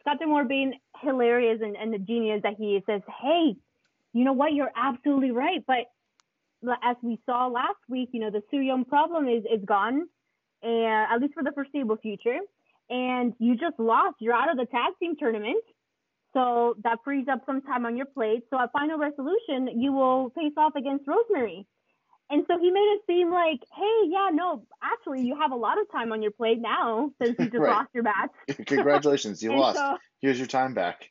Scott 0.00 0.18
D'Amore 0.18 0.44
being 0.44 0.74
hilarious 1.00 1.60
and, 1.62 1.76
and 1.76 1.92
the 1.92 1.98
genius 1.98 2.40
that 2.42 2.54
he 2.58 2.76
is 2.76 2.82
says, 2.86 3.02
Hey, 3.22 3.54
you 4.12 4.24
know 4.24 4.32
what? 4.32 4.52
You're 4.52 4.72
absolutely 4.76 5.30
right. 5.30 5.64
But 5.66 5.86
as 6.82 6.96
we 7.02 7.20
saw 7.26 7.46
last 7.46 7.78
week, 7.88 8.10
you 8.12 8.20
know, 8.20 8.30
the 8.30 8.42
Su 8.50 8.58
Yung 8.58 8.84
problem 8.84 9.28
is, 9.28 9.44
is 9.44 9.64
gone, 9.64 10.08
and 10.62 11.12
at 11.12 11.20
least 11.20 11.34
for 11.34 11.42
the 11.42 11.52
foreseeable 11.52 11.96
future. 11.96 12.38
And 12.90 13.32
you 13.38 13.56
just 13.56 13.78
lost. 13.78 14.16
You're 14.20 14.34
out 14.34 14.50
of 14.50 14.56
the 14.56 14.66
tag 14.66 14.92
team 15.00 15.16
tournament. 15.16 15.62
So 16.34 16.74
that 16.84 16.98
frees 17.04 17.26
up 17.30 17.42
some 17.46 17.60
time 17.62 17.84
on 17.86 17.96
your 17.96 18.06
plate. 18.06 18.44
So 18.50 18.58
at 18.58 18.72
final 18.72 18.98
resolution, 18.98 19.80
you 19.80 19.92
will 19.92 20.30
face 20.30 20.54
off 20.56 20.74
against 20.76 21.06
Rosemary. 21.06 21.66
And 22.30 22.44
so 22.48 22.58
he 22.58 22.70
made 22.70 22.80
it 22.96 23.02
seem 23.06 23.30
like, 23.30 23.60
hey, 23.76 24.08
yeah, 24.08 24.30
no, 24.32 24.64
actually, 24.82 25.20
you 25.22 25.36
have 25.38 25.50
a 25.52 25.56
lot 25.56 25.78
of 25.78 25.90
time 25.92 26.12
on 26.12 26.22
your 26.22 26.30
plate 26.30 26.60
now 26.60 27.10
since 27.22 27.36
you 27.38 27.44
just 27.50 27.56
Right. 27.58 27.72
lost 27.72 27.90
your 27.92 28.04
match. 28.04 28.30
Congratulations, 28.66 29.42
you 29.42 29.54
lost. 29.56 29.78
so- 29.78 29.98
Here's 30.20 30.38
your 30.38 30.46
time 30.46 30.72
back. 30.72 31.10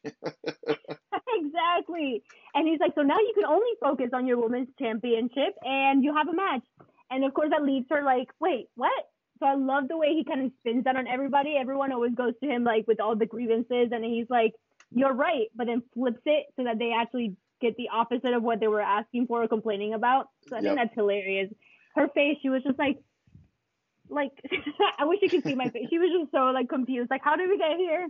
exactly. 1.27 2.23
And 2.55 2.67
he's 2.67 2.79
like, 2.79 2.93
so 2.95 3.01
now 3.01 3.17
you 3.19 3.33
can 3.35 3.45
only 3.45 3.69
focus 3.81 4.09
on 4.13 4.25
your 4.27 4.39
women's 4.41 4.69
championship 4.79 5.55
and 5.63 6.03
you 6.03 6.15
have 6.15 6.27
a 6.27 6.33
match. 6.33 6.63
And 7.09 7.23
of 7.25 7.33
course, 7.33 7.49
that 7.51 7.63
leaves 7.63 7.85
her 7.89 8.03
like, 8.03 8.29
wait, 8.39 8.67
what? 8.75 8.91
So 9.39 9.47
I 9.47 9.55
love 9.55 9.87
the 9.89 9.97
way 9.97 10.09
he 10.13 10.23
kind 10.23 10.45
of 10.45 10.51
spins 10.59 10.83
that 10.85 10.95
on 10.95 11.07
everybody. 11.07 11.55
Everyone 11.59 11.91
always 11.91 12.13
goes 12.15 12.33
to 12.43 12.49
him 12.49 12.63
like 12.63 12.85
with 12.87 12.99
all 13.01 13.15
the 13.15 13.25
grievances, 13.25 13.89
and 13.91 14.05
he's 14.05 14.27
like, 14.29 14.53
you're 14.93 15.13
right, 15.13 15.47
but 15.55 15.67
then 15.67 15.83
flips 15.93 16.21
it 16.25 16.47
so 16.55 16.63
that 16.65 16.79
they 16.79 16.91
actually 16.91 17.35
get 17.61 17.75
the 17.77 17.89
opposite 17.93 18.33
of 18.33 18.43
what 18.43 18.59
they 18.59 18.67
were 18.67 18.81
asking 18.81 19.27
for 19.27 19.43
or 19.43 19.47
complaining 19.47 19.93
about. 19.93 20.27
So 20.49 20.55
I 20.55 20.61
Yep. 20.61 20.73
think 20.73 20.75
that's 20.77 20.95
hilarious. 20.95 21.51
Her 21.95 22.07
face, 22.09 22.37
she 22.41 22.49
was 22.49 22.63
just 22.63 22.79
like, 22.79 22.97
like 24.09 24.31
I 24.99 25.05
wish 25.05 25.19
you 25.21 25.29
could 25.29 25.43
see 25.43 25.55
my 25.55 25.69
face. 25.69 25.87
She 25.89 25.99
was 25.99 26.09
just 26.19 26.31
so 26.31 26.51
like 26.51 26.69
confused. 26.69 27.09
Like, 27.09 27.21
how 27.23 27.35
did 27.35 27.49
we 27.49 27.57
get 27.57 27.77
here? 27.77 28.07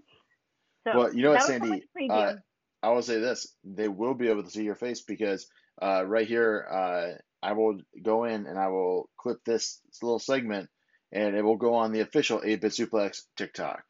So 0.87 0.97
Well, 0.97 1.13
you 1.13 1.23
know 1.23 1.31
what, 1.31 1.39
that 1.39 1.61
was 1.61 1.69
so 1.69 1.79
Sandy, 1.97 2.09
uh, 2.09 2.33
I 2.81 2.89
will 2.89 3.01
say 3.03 3.19
this: 3.19 3.47
they 3.63 3.87
will 3.87 4.13
be 4.15 4.29
able 4.29 4.43
to 4.43 4.49
see 4.49 4.63
your 4.63 4.75
face 4.75 5.01
because 5.01 5.47
uh, 5.81 6.03
right 6.05 6.27
here, 6.27 6.67
uh, 6.71 7.07
I 7.45 7.53
will 7.53 7.79
go 8.01 8.23
in 8.25 8.47
and 8.47 8.57
I 8.57 8.67
will 8.67 9.09
clip 9.17 9.39
this 9.45 9.79
little 10.01 10.19
segment, 10.19 10.69
and 11.11 11.35
it 11.35 11.43
will 11.43 11.57
go 11.57 11.75
on 11.75 11.91
the 11.91 12.01
official 12.01 12.39
8-Bit 12.39 12.71
Suplex 12.71 13.21
TikTok. 13.37 13.83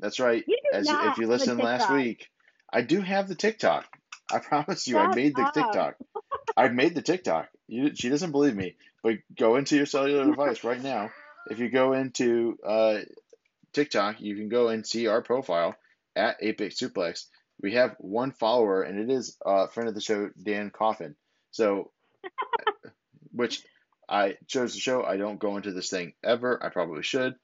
That's 0.00 0.20
right. 0.20 0.44
As 0.72 0.88
if 0.88 1.18
you 1.18 1.26
listened 1.26 1.60
last 1.60 1.90
week, 1.90 2.28
I 2.72 2.82
do 2.82 3.00
have 3.00 3.28
the 3.28 3.34
TikTok. 3.34 3.86
I 4.32 4.38
promise 4.38 4.86
you, 4.86 4.98
I 4.98 5.14
made 5.14 5.36
the 5.36 5.42
up. 5.42 5.54
TikTok. 5.54 5.96
I 6.56 6.68
made 6.68 6.94
the 6.94 7.02
TikTok. 7.02 7.48
You, 7.66 7.94
she 7.94 8.08
doesn't 8.08 8.32
believe 8.32 8.54
me, 8.54 8.76
but 9.02 9.14
go 9.36 9.56
into 9.56 9.76
your 9.76 9.86
cellular 9.86 10.24
device 10.30 10.64
right 10.64 10.82
now. 10.82 11.10
If 11.50 11.58
you 11.58 11.70
go 11.70 11.94
into 11.94 12.58
uh, 12.64 12.98
TikTok, 13.72 14.20
you 14.20 14.36
can 14.36 14.48
go 14.48 14.68
and 14.68 14.86
see 14.86 15.06
our 15.06 15.22
profile 15.22 15.76
at 16.14 16.40
8-Bit 16.42 16.72
Suplex. 16.72 17.24
We 17.60 17.74
have 17.74 17.96
one 17.98 18.32
follower, 18.32 18.82
and 18.82 18.98
it 18.98 19.12
is 19.12 19.36
a 19.44 19.68
friend 19.68 19.88
of 19.88 19.94
the 19.94 20.00
show, 20.00 20.30
Dan 20.40 20.70
Coffin. 20.70 21.16
So, 21.50 21.90
which 23.32 23.62
I 24.08 24.36
chose 24.46 24.74
to 24.74 24.80
show. 24.80 25.02
I 25.02 25.16
don't 25.16 25.40
go 25.40 25.56
into 25.56 25.72
this 25.72 25.90
thing 25.90 26.12
ever. 26.24 26.62
I 26.62 26.68
probably 26.68 27.02
should. 27.02 27.34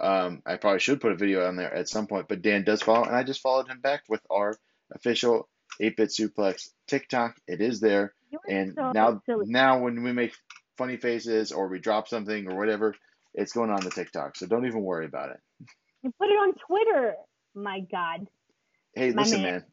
Um, 0.00 0.42
I 0.46 0.56
probably 0.56 0.80
should 0.80 1.00
put 1.00 1.12
a 1.12 1.16
video 1.16 1.46
on 1.46 1.56
there 1.56 1.72
at 1.72 1.88
some 1.88 2.06
point, 2.06 2.28
but 2.28 2.42
Dan 2.42 2.64
does 2.64 2.82
follow, 2.82 3.04
and 3.04 3.16
I 3.16 3.24
just 3.24 3.40
followed 3.40 3.68
him 3.68 3.80
back 3.80 4.04
with 4.08 4.20
our 4.30 4.56
official 4.92 5.48
8-Bit 5.80 6.10
Suplex 6.10 6.68
TikTok. 6.86 7.36
It 7.46 7.60
is 7.60 7.80
there, 7.80 8.14
and 8.48 8.74
so 8.74 8.92
now 8.92 9.20
silly. 9.26 9.46
now 9.48 9.80
when 9.80 10.02
we 10.02 10.12
make 10.12 10.34
funny 10.76 10.96
faces 10.96 11.50
or 11.52 11.68
we 11.68 11.80
drop 11.80 12.08
something 12.08 12.50
or 12.50 12.56
whatever, 12.56 12.94
it's 13.34 13.52
going 13.52 13.70
on 13.70 13.80
the 13.82 13.90
TikTok. 13.90 14.36
So 14.36 14.46
don't 14.46 14.66
even 14.66 14.82
worry 14.82 15.06
about 15.06 15.30
it. 15.30 15.40
You 16.02 16.12
put 16.18 16.28
it 16.28 16.34
on 16.34 16.54
Twitter. 16.66 17.14
My 17.54 17.80
God. 17.80 18.28
Hey, 18.94 19.10
My 19.10 19.22
listen, 19.22 19.42
man. 19.42 19.52
man. 19.52 19.64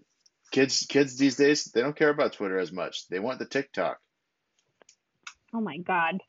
Kids, 0.52 0.86
kids 0.88 1.18
these 1.18 1.36
days, 1.36 1.66
they 1.66 1.82
don't 1.82 1.96
care 1.96 2.10
about 2.10 2.34
Twitter 2.34 2.58
as 2.58 2.72
much. 2.72 3.08
They 3.10 3.20
want 3.20 3.40
the 3.40 3.46
TikTok. 3.46 4.00
Oh 5.54 5.62
my 5.62 5.78
God. 5.78 6.20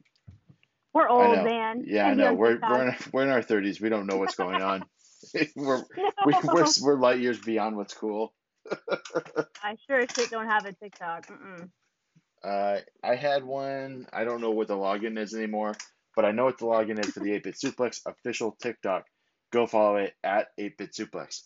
We're 0.97 1.09
old, 1.09 1.45
man. 1.45 1.85
Yeah, 1.87 2.07
I 2.07 2.15
know. 2.15 2.33
We're 2.33 2.59
we're 2.59 2.89
in, 2.89 2.97
we're 3.13 3.23
in 3.25 3.29
our 3.29 3.43
thirties. 3.43 3.83
We 3.83 3.91
don't 3.91 4.07
know 4.07 4.17
what's 4.17 4.35
going 4.35 4.63
on. 4.63 4.83
we're 5.55 5.85
we, 6.25 6.33
No. 6.33 6.41
we're 6.45 6.67
we're 6.81 6.99
light 6.99 7.21
years 7.21 7.39
beyond 7.39 7.77
what's 7.77 7.93
cool. 7.93 8.33
I 9.63 9.77
sure 9.87 10.01
as 10.01 10.09
shit 10.17 10.31
don't 10.31 10.47
have 10.47 10.65
a 10.65 10.73
TikTok. 10.73 11.27
Mm-mm. 11.27 11.69
Uh, 12.43 12.81
I 13.05 13.15
had 13.15 13.45
one. 13.45 14.07
I 14.11 14.25
don't 14.25 14.41
know 14.41 14.53
what 14.53 14.69
the 14.69 14.75
login 14.75 15.19
is 15.19 15.35
anymore, 15.35 15.75
but 16.15 16.25
I 16.25 16.31
know 16.31 16.47
what 16.47 16.57
the 16.57 16.65
login 16.65 16.99
is 17.05 17.11
for 17.11 17.21
the 17.21 17.31
8-Bit 17.31 17.57
Suplex 17.57 18.01
official 18.07 18.57
TikTok. 18.63 19.05
Go 19.53 19.67
follow 19.67 19.97
it 19.97 20.15
at 20.25 20.49
8-Bit 20.59 20.93
Suplex. 20.93 21.43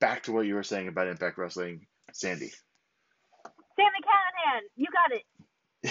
Back 0.00 0.24
to 0.24 0.32
what 0.32 0.46
you 0.46 0.54
were 0.54 0.62
saying 0.62 0.88
about 0.88 1.06
Impact 1.06 1.38
Wrestling, 1.38 1.86
Sandy. 2.12 2.50
Sami 3.76 3.98
Callihan, 4.04 4.62
you 4.76 4.86
got 4.92 5.12
it. 5.16 5.22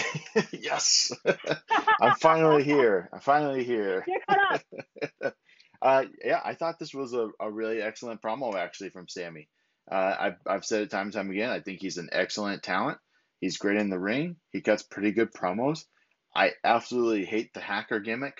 yes, 0.52 1.12
I'm 2.00 2.14
finally 2.16 2.64
here. 2.64 3.08
I'm 3.12 3.20
finally 3.20 3.64
here. 3.64 4.04
You're 4.06 4.20
caught 4.28 4.62
up. 5.22 5.34
Uh, 5.82 6.04
yeah, 6.24 6.40
I 6.44 6.54
thought 6.54 6.78
this 6.78 6.94
was 6.94 7.12
a, 7.12 7.28
a 7.40 7.50
really 7.50 7.82
excellent 7.82 8.22
promo 8.22 8.54
actually 8.54 8.90
from 8.90 9.08
Sami. 9.08 9.48
Uh, 9.90 10.14
I've, 10.16 10.36
I've 10.46 10.64
said 10.64 10.82
it 10.82 10.90
time 10.92 11.06
and 11.06 11.12
time 11.12 11.28
again. 11.28 11.50
I 11.50 11.58
think 11.58 11.80
he's 11.80 11.98
an 11.98 12.08
excellent 12.12 12.62
talent. 12.62 12.98
He's 13.40 13.58
great 13.58 13.80
in 13.80 13.90
the 13.90 13.98
ring. 13.98 14.36
He 14.52 14.60
cuts 14.60 14.84
pretty 14.84 15.10
good 15.10 15.32
promos. 15.32 15.80
I 16.36 16.52
absolutely 16.62 17.24
hate 17.24 17.52
the 17.52 17.58
hacker 17.58 17.98
gimmick. 17.98 18.36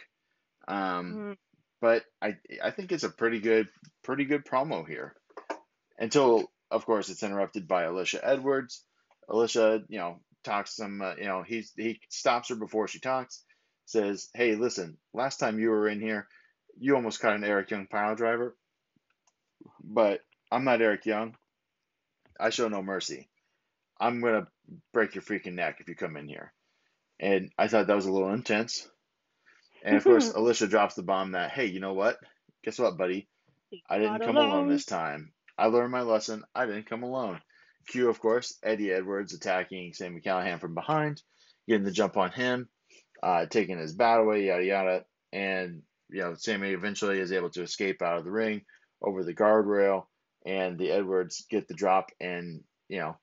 Um, 0.69 1.15
Mm. 1.17 1.37
but 1.81 2.05
I 2.23 2.37
I 2.63 2.71
think 2.71 2.93
it's 2.93 3.03
a 3.03 3.11
pretty 3.11 3.41
good 3.41 3.67
pretty 4.05 4.25
good 4.25 4.45
promo 4.45 4.87
here. 4.87 5.13
Until 5.99 6.49
of 6.71 6.87
course 6.87 7.09
it's 7.11 7.25
interrupted 7.25 7.67
by 7.67 7.83
Alicia 7.83 8.21
Edwards. 8.25 8.85
Alicia, 9.29 9.83
you 9.89 9.99
know, 9.99 10.21
talks 10.43 10.76
some 10.76 11.01
uh, 11.03 11.14
you 11.16 11.24
know, 11.24 11.43
he's 11.43 11.72
he 11.76 12.01
stops 12.09 12.49
her 12.49 12.57
before 12.57 12.88
she 12.88 13.01
talks, 13.01 13.45
says, 13.86 14.28
"Hey, 14.34 14.55
listen, 14.55 14.99
last 15.12 15.38
time 15.38 15.59
you 15.59 15.70
were 15.70 15.88
in 15.88 16.01
here, 16.01 16.28
you 16.78 16.95
almost 16.95 17.20
caught 17.20 17.34
an 17.34 17.45
Eric 17.45 17.70
Young 17.70 17.86
pile 17.86 18.14
driver, 18.14 18.57
but 19.82 20.20
I'm 20.51 20.64
not 20.64 20.82
Eric 20.82 21.07
Young. 21.07 21.36
I 22.38 22.51
show 22.51 22.68
no 22.68 22.82
mercy. 22.82 23.28
I'm 24.01 24.20
gonna 24.20 24.49
break 24.93 25.14
your 25.14 25.22
freaking 25.22 25.55
neck 25.55 25.78
if 25.80 25.88
you 25.88 25.95
come 25.95 26.16
in 26.16 26.28
here." 26.28 26.53
And 27.20 27.53
I 27.57 27.68
thought 27.68 27.86
that 27.86 27.97
was 27.97 28.07
a 28.07 28.12
little 28.12 28.32
intense. 28.32 28.88
And 29.84 29.97
of 29.97 30.05
course, 30.05 30.30
Alicia 30.34 30.66
drops 30.66 30.95
the 30.95 31.03
bomb 31.03 31.32
that, 31.32 31.51
hey, 31.51 31.66
you 31.66 31.80
know 31.80 31.95
what? 31.95 32.18
Guess 32.64 32.78
what, 32.78 32.97
buddy? 32.97 33.28
I 33.88 33.99
didn't 33.99 34.20
come 34.20 34.36
alone. 34.36 34.51
alone. 34.51 34.68
this 34.68 34.84
time. 34.84 35.32
I 35.57 35.66
learned 35.66 35.93
my 35.93 36.03
lesson. 36.03 36.45
I 36.55 36.66
didn't 36.66 36.88
come 36.88 37.03
alone. 37.03 37.40
Cue, 37.87 38.09
of 38.09 38.20
course, 38.20 38.59
Eddie 38.62 38.93
Edwards 38.93 39.35
attacking 39.35 39.93
Sami 39.93 40.20
Callihan 40.20 40.61
from 40.61 40.74
behind, 40.74 41.22
getting 41.68 41.85
the 41.85 41.91
jump 41.91 42.16
on 42.16 42.30
him, 42.30 42.68
uh, 43.22 43.47
taking 43.47 43.78
his 43.78 43.95
bat 43.95 44.20
away, 44.20 44.47
yada 44.47 44.64
yada. 44.64 45.05
And 45.33 45.83
you 46.11 46.20
know, 46.20 46.35
Sami 46.35 46.70
eventually 46.70 47.18
is 47.18 47.33
able 47.33 47.51
to 47.51 47.62
escape 47.62 48.03
out 48.03 48.18
of 48.18 48.24
the 48.24 48.30
ring 48.30 48.62
over 49.01 49.24
the 49.24 49.35
guardrail, 49.35 50.05
and 50.45 50.78
the 50.78 50.91
Edwards 50.91 51.47
get 51.51 51.68
the 51.68 51.74
drop. 51.74 52.11
And 52.20 52.62
you 52.89 53.01
know, 53.01 53.16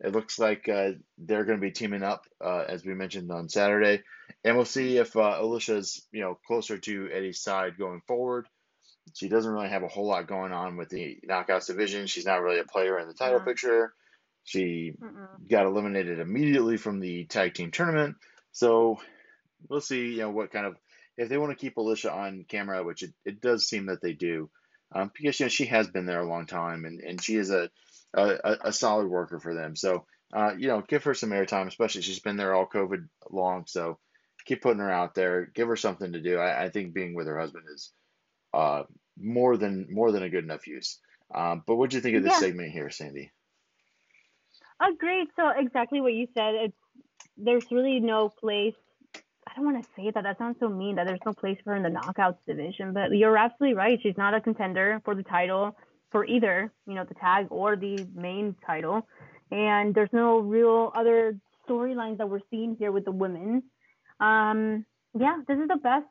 it 0.00 0.12
looks 0.12 0.38
like 0.38 0.68
uh, 0.68 0.92
they're 1.18 1.44
going 1.44 1.58
to 1.58 1.66
be 1.66 1.72
teaming 1.72 2.02
up, 2.02 2.24
uh, 2.44 2.64
as 2.68 2.84
we 2.84 2.94
mentioned 2.94 3.30
on 3.32 3.48
Saturday, 3.48 4.02
and 4.44 4.56
we'll 4.56 4.64
see 4.64 4.98
if 4.98 5.16
uh, 5.16 5.38
Alicia's 5.40 6.06
you 6.12 6.20
know 6.20 6.38
closer 6.46 6.78
to 6.78 7.08
Eddie's 7.12 7.40
side 7.42 7.78
going 7.78 8.00
forward. 8.06 8.46
She 9.14 9.28
doesn't 9.28 9.52
really 9.52 9.68
have 9.68 9.84
a 9.84 9.88
whole 9.88 10.08
lot 10.08 10.26
going 10.26 10.52
on 10.52 10.76
with 10.76 10.88
the 10.88 11.18
knockouts 11.28 11.68
division. 11.68 12.06
She's 12.08 12.26
not 12.26 12.42
really 12.42 12.58
a 12.58 12.64
player 12.64 12.98
in 12.98 13.06
the 13.06 13.14
title 13.14 13.38
Yeah. 13.38 13.44
picture. 13.44 13.94
She 14.46 14.94
Mm-mm. 15.02 15.48
got 15.50 15.66
eliminated 15.66 16.20
immediately 16.20 16.78
from 16.78 17.00
the 17.00 17.26
tag 17.26 17.54
team 17.54 17.72
tournament. 17.72 18.16
So 18.52 18.98
we'll 19.68 19.82
see, 19.82 20.12
you 20.12 20.18
know, 20.18 20.30
what 20.30 20.52
kind 20.52 20.66
of 20.66 20.76
if 21.18 21.28
they 21.28 21.38
want 21.38 21.50
to 21.52 21.62
keep 21.62 21.76
Alicia 21.78 22.12
on 22.12 22.46
camera, 22.48 22.84
which 22.84 23.02
it, 23.04 23.12
it 23.26 23.42
does 23.42 23.68
seem 23.68 23.86
that 23.86 24.02
they 24.02 24.14
do, 24.14 24.50
um, 24.94 25.12
because 25.14 25.40
you 25.40 25.46
know 25.46 25.50
she 25.50 25.66
has 25.66 25.88
been 25.88 26.06
there 26.06 26.20
a 26.22 26.28
long 26.28 26.46
time 26.46 26.86
and, 26.86 27.00
and 27.00 27.22
she 27.22 27.36
is 27.36 27.50
a, 27.50 27.70
a 28.14 28.56
a 28.66 28.72
solid 28.72 29.08
worker 29.08 29.40
for 29.40 29.54
them. 29.54 29.76
So 29.76 30.06
uh, 30.34 30.54
you 30.58 30.68
know, 30.68 30.82
give 30.88 31.04
her 31.04 31.14
some 31.14 31.30
airtime, 31.30 31.68
especially 31.68 32.02
she's 32.02 32.20
been 32.20 32.36
there 32.36 32.54
all 32.54 32.66
COVID 32.68 33.08
long. 33.30 33.64
So 33.66 33.98
keep 34.46 34.62
putting 34.62 34.80
her 34.80 34.92
out 34.92 35.14
there, 35.14 35.46
give 35.46 35.68
her 35.68 35.76
something 35.76 36.12
to 36.14 36.22
do. 36.22 36.38
I, 36.38 36.64
I 36.66 36.70
think 36.70 36.94
being 36.94 37.14
with 37.14 37.28
her 37.28 37.38
husband 37.38 37.66
is 37.74 37.92
uh, 38.54 38.84
more 39.18 39.56
than 39.58 39.88
more 39.90 40.12
than 40.12 40.24
a 40.24 40.30
good 40.30 40.44
enough 40.44 40.66
use. 40.66 41.00
Um, 41.34 41.64
but 41.66 41.76
what 41.76 41.90
do 41.90 41.96
you 41.96 42.02
think 42.02 42.16
of 42.16 42.24
this 42.24 42.32
Yeah. 42.32 42.40
segment 42.40 42.72
here, 42.72 42.90
Sandy? 42.90 43.32
Agreed. 44.80 45.28
So 45.36 45.50
exactly 45.56 46.00
what 46.00 46.12
you 46.12 46.26
said. 46.34 46.54
It's 46.54 46.76
there's 47.36 47.70
really 47.70 48.00
no 48.00 48.28
place. 48.28 48.74
I 49.46 49.52
don't 49.54 49.64
want 49.64 49.82
to 49.82 49.90
say 49.96 50.10
that. 50.10 50.22
That 50.22 50.38
sounds 50.38 50.56
so 50.60 50.68
mean. 50.68 50.96
That 50.96 51.06
there's 51.06 51.20
no 51.24 51.32
place 51.32 51.58
for 51.64 51.70
her 51.70 51.76
in 51.76 51.82
the 51.82 51.88
knockouts 51.88 52.38
division. 52.46 52.92
But 52.92 53.16
you're 53.16 53.36
absolutely 53.36 53.76
right. 53.76 53.98
She's 54.02 54.16
not 54.16 54.34
a 54.34 54.40
contender 54.40 55.00
for 55.04 55.14
the 55.14 55.22
title 55.22 55.76
for 56.12 56.24
either 56.24 56.72
you 56.86 56.94
know 56.94 57.04
the 57.04 57.14
tag 57.14 57.46
or 57.50 57.76
the 57.76 58.06
main 58.14 58.54
title. 58.66 59.06
And 59.50 59.94
there's 59.94 60.12
no 60.12 60.40
real 60.40 60.92
other 60.94 61.38
storylines 61.68 62.18
that 62.18 62.28
we're 62.28 62.40
seeing 62.50 62.76
here 62.78 62.92
with 62.92 63.04
the 63.04 63.12
women. 63.12 63.62
Um, 64.20 64.84
yeah, 65.18 65.36
this 65.46 65.58
is 65.58 65.68
the 65.68 65.76
best. 65.76 66.06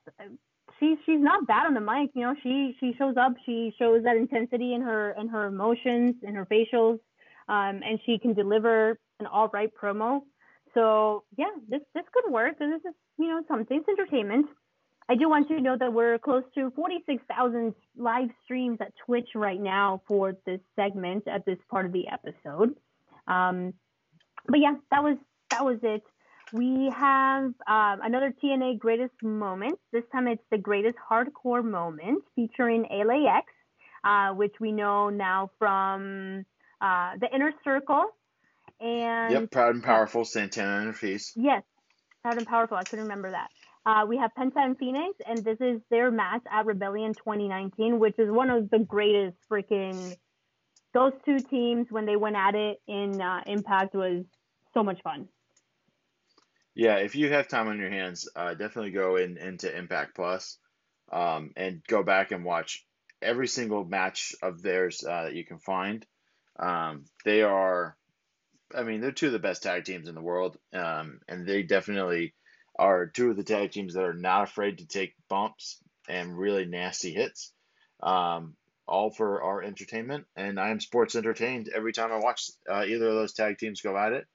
She's 0.79 0.97
she's 1.05 1.21
not 1.21 1.45
bad 1.45 1.67
on 1.67 1.73
the 1.75 1.81
mic. 1.81 2.11
You 2.15 2.21
know, 2.21 2.35
she 2.41 2.75
she 2.79 2.93
shows 2.97 3.15
up. 3.15 3.33
She 3.45 3.73
shows 3.77 4.03
that 4.03 4.17
intensity 4.17 4.73
in 4.73 4.81
her 4.81 5.15
in 5.19 5.27
her 5.27 5.45
emotions, 5.45 6.15
in 6.23 6.33
her 6.33 6.47
facials 6.47 6.99
um, 7.47 7.81
and 7.83 7.99
she 8.05 8.17
can 8.17 8.33
deliver 8.33 8.99
an 9.19 9.27
all 9.27 9.49
right 9.49 9.71
promo. 9.73 10.21
So 10.73 11.23
yeah, 11.37 11.51
this 11.69 11.81
this 11.93 12.03
could 12.13 12.31
work. 12.31 12.59
This 12.59 12.81
is 12.85 12.93
you 13.17 13.27
know 13.27 13.41
something. 13.47 13.77
It's 13.77 13.89
entertainment. 13.89 14.47
I 15.07 15.15
do 15.15 15.29
want 15.29 15.49
you 15.49 15.57
to 15.57 15.61
know 15.61 15.77
that 15.77 15.93
we're 15.93 16.17
close 16.17 16.43
to 16.55 16.71
46,000 16.75 17.75
live 17.95 18.29
streams 18.43 18.79
at 18.81 18.91
Twitch 19.05 19.29
right 19.35 19.59
now 19.59 20.01
for 20.07 20.35
this 20.47 20.59
segment 20.75 21.27
at 21.27 21.45
this 21.45 21.59
part 21.69 21.85
of 21.85 21.91
the 21.91 22.05
episode. 22.07 22.75
Um, 23.27 23.73
but 24.47 24.59
yeah, 24.59 24.73
that 24.91 25.03
was 25.03 25.17
that 25.51 25.63
was 25.63 25.77
it. 25.83 26.03
we 26.53 26.91
have 26.95 27.45
um, 27.67 27.99
another 28.03 28.33
TNA 28.43 28.79
greatest 28.79 29.13
moment. 29.21 29.77
This 29.91 30.03
time 30.11 30.27
it's 30.27 30.43
the 30.51 30.57
greatest 30.57 30.97
hardcore 31.09 31.63
moment 31.63 32.23
featuring 32.35 32.85
LAX, 32.91 33.45
uh, 34.03 34.33
which 34.33 34.55
we 34.59 34.71
know 34.71 35.09
now 35.09 35.51
from 35.59 36.45
uh, 36.81 37.11
the 37.19 37.27
Inner 37.33 37.51
Circle. 37.63 38.05
And 38.79 39.33
Yep, 39.33 39.51
proud 39.51 39.75
and 39.75 39.83
powerful 39.83 40.25
Santana 40.25 40.79
and 40.79 40.87
Ortiz. 40.87 41.31
Yes, 41.35 41.63
proud 42.21 42.37
and 42.37 42.47
powerful. 42.47 42.77
I 42.77 42.83
couldn't 42.83 43.05
remember 43.05 43.31
that. 43.31 43.47
Uh, 43.85 44.05
we 44.07 44.17
have 44.17 44.31
Penta 44.37 44.57
and 44.57 44.77
Fenix, 44.77 45.15
and 45.27 45.43
this 45.43 45.57
is 45.61 45.79
their 45.91 46.09
match 46.09 46.41
at 46.51 46.65
Rebellion 46.65 47.13
2019, 47.13 47.99
which 47.99 48.17
is 48.17 48.31
one 48.31 48.49
of 48.49 48.69
the 48.69 48.79
greatest 48.79 49.37
freaking. 49.49 50.17
Those 50.93 51.13
two 51.25 51.41
teams 51.41 51.87
when 51.89 52.05
they 52.05 52.15
went 52.15 52.35
at 52.35 52.55
it 52.55 52.81
in 52.87 53.21
uh, 53.21 53.41
Impact 53.45 53.93
was 53.93 54.23
so 54.73 54.83
much 54.83 55.01
fun. 55.03 55.27
Yeah, 56.73 56.95
if 56.95 57.15
you 57.15 57.31
have 57.31 57.47
time 57.47 57.67
on 57.67 57.79
your 57.79 57.89
hands, 57.89 58.27
uh, 58.35 58.53
definitely 58.53 58.91
go 58.91 59.15
in 59.17 59.37
into 59.37 59.75
Impact 59.75 60.15
Plus, 60.15 60.57
um, 61.11 61.51
and 61.55 61.81
go 61.87 62.03
back 62.03 62.31
and 62.31 62.43
watch 62.43 62.85
every 63.21 63.47
single 63.47 63.85
match 63.85 64.33
of 64.41 64.61
theirs 64.61 65.03
uh, 65.07 65.23
that 65.23 65.35
you 65.35 65.45
can 65.45 65.59
find. 65.59 66.05
Um, 66.59 67.05
they 67.23 67.41
are, 67.41 67.95
I 68.73 68.83
mean, 68.83 69.01
they're 69.01 69.11
two 69.11 69.27
of 69.27 69.33
the 69.33 69.39
best 69.39 69.63
tag 69.63 69.85
teams 69.85 70.07
in 70.07 70.15
the 70.15 70.21
world, 70.21 70.57
um, 70.73 71.19
and 71.27 71.45
they 71.45 71.63
definitely 71.63 72.33
are 72.77 73.07
two 73.07 73.31
of 73.31 73.37
the 73.37 73.43
tag 73.43 73.71
teams 73.71 73.93
that 73.93 74.03
are 74.03 74.13
not 74.13 74.43
afraid 74.43 74.79
to 74.79 74.87
take 74.87 75.15
bumps 75.29 75.79
and 76.07 76.37
really 76.37 76.65
nasty 76.65 77.13
hits, 77.13 77.51
um, 78.03 78.55
all 78.87 79.09
for 79.09 79.41
our 79.41 79.63
entertainment. 79.63 80.25
And 80.35 80.59
I 80.59 80.69
am 80.69 80.79
sports 80.79 81.15
entertained 81.15 81.69
every 81.73 81.93
time 81.93 82.11
I 82.11 82.19
watch 82.19 82.49
uh, 82.69 82.83
either 82.85 83.07
of 83.07 83.15
those 83.15 83.33
tag 83.33 83.57
teams 83.57 83.81
go 83.81 83.97
at 83.97 84.13
it. 84.13 84.25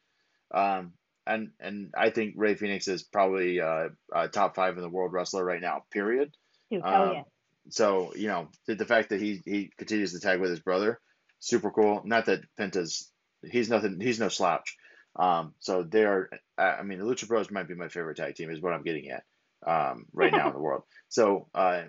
Um, 0.52 0.92
and 1.26 1.50
and 1.60 1.92
I 1.96 2.10
think 2.10 2.34
Rey 2.36 2.54
Fenix 2.54 2.88
is 2.88 3.02
probably 3.02 3.60
uh, 3.60 3.88
uh, 4.14 4.28
top 4.28 4.56
five 4.56 4.76
in 4.76 4.82
the 4.82 4.88
world 4.88 5.12
wrestler 5.12 5.44
right 5.44 5.60
now. 5.60 5.84
Period. 5.90 6.34
Dude, 6.70 6.82
Um, 6.82 7.12
yeah. 7.12 7.22
So 7.68 8.12
you 8.16 8.28
know 8.28 8.48
the, 8.66 8.74
the 8.74 8.86
fact 8.86 9.10
that 9.10 9.20
he 9.20 9.42
he 9.44 9.70
continues 9.76 10.12
to 10.12 10.20
tag 10.20 10.40
with 10.40 10.50
his 10.50 10.60
brother, 10.60 10.98
super 11.40 11.70
cool. 11.70 12.02
Not 12.04 12.26
that 12.26 12.40
Penta's 12.56 13.10
he's 13.42 13.68
nothing 13.68 13.98
he's 14.00 14.20
no 14.20 14.28
slouch. 14.28 14.76
Um, 15.16 15.54
so 15.58 15.82
they 15.82 16.04
are. 16.04 16.30
I 16.56 16.82
mean, 16.84 17.00
the 17.00 17.04
Lucha 17.04 17.26
Bros 17.26 17.50
might 17.50 17.66
be 17.66 17.74
my 17.74 17.88
favorite 17.88 18.16
tag 18.16 18.36
team. 18.36 18.50
Is 18.50 18.60
what 18.60 18.72
I'm 18.72 18.84
getting 18.84 19.10
at. 19.10 19.24
Um, 19.66 20.06
right 20.12 20.32
now 20.32 20.46
in 20.48 20.52
the 20.54 20.60
world. 20.60 20.84
So 21.08 21.48
uh, 21.56 21.82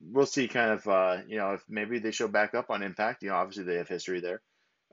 we'll 0.00 0.24
see. 0.26 0.48
Kind 0.48 0.70
of 0.70 0.88
uh, 0.88 1.18
you 1.26 1.36
know 1.36 1.52
if 1.52 1.62
maybe 1.68 1.98
they 1.98 2.10
show 2.10 2.26
back 2.28 2.54
up 2.54 2.70
on 2.70 2.82
Impact. 2.82 3.22
You 3.22 3.28
know, 3.28 3.34
obviously 3.36 3.64
they 3.64 3.76
have 3.76 3.88
history 3.88 4.20
there. 4.20 4.40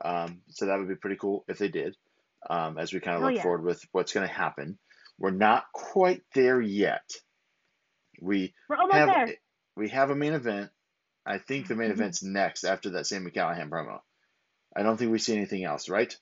Um, 0.03 0.41
so 0.49 0.65
that 0.65 0.77
would 0.77 0.87
be 0.89 0.95
pretty 0.95 1.15
cool 1.15 1.45
if 1.47 1.57
they 1.57 1.69
did. 1.69 1.95
Um, 2.49 2.77
as 2.77 2.91
we 2.93 2.99
kind 2.99 3.17
of 3.17 3.23
Oh, 3.23 3.27
look 3.27 3.35
yeah. 3.35 3.41
forward 3.43 3.63
with 3.63 3.81
what's 3.91 4.13
going 4.13 4.27
to 4.27 4.33
happen. 4.33 4.77
We're 5.17 5.31
not 5.31 5.65
quite 5.73 6.21
there 6.33 6.61
yet. 6.61 7.09
We 8.21 8.53
We're 8.69 8.77
almost 8.77 8.95
have 8.97 9.07
there. 9.27 9.35
we 9.75 9.89
have 9.89 10.09
a 10.09 10.15
main 10.15 10.33
event. 10.33 10.69
I 11.25 11.37
think 11.37 11.67
the 11.67 11.75
main 11.75 11.89
Mhm. 11.89 11.93
event's 11.93 12.23
next 12.23 12.63
after 12.63 12.91
that 12.91 13.07
Sami 13.07 13.31
Callihan 13.31 13.69
promo. 13.69 14.01
I 14.75 14.83
don't 14.83 14.97
think 14.97 15.11
we 15.11 15.19
see 15.19 15.35
anything 15.35 15.63
else, 15.63 15.89
right? 15.89 16.15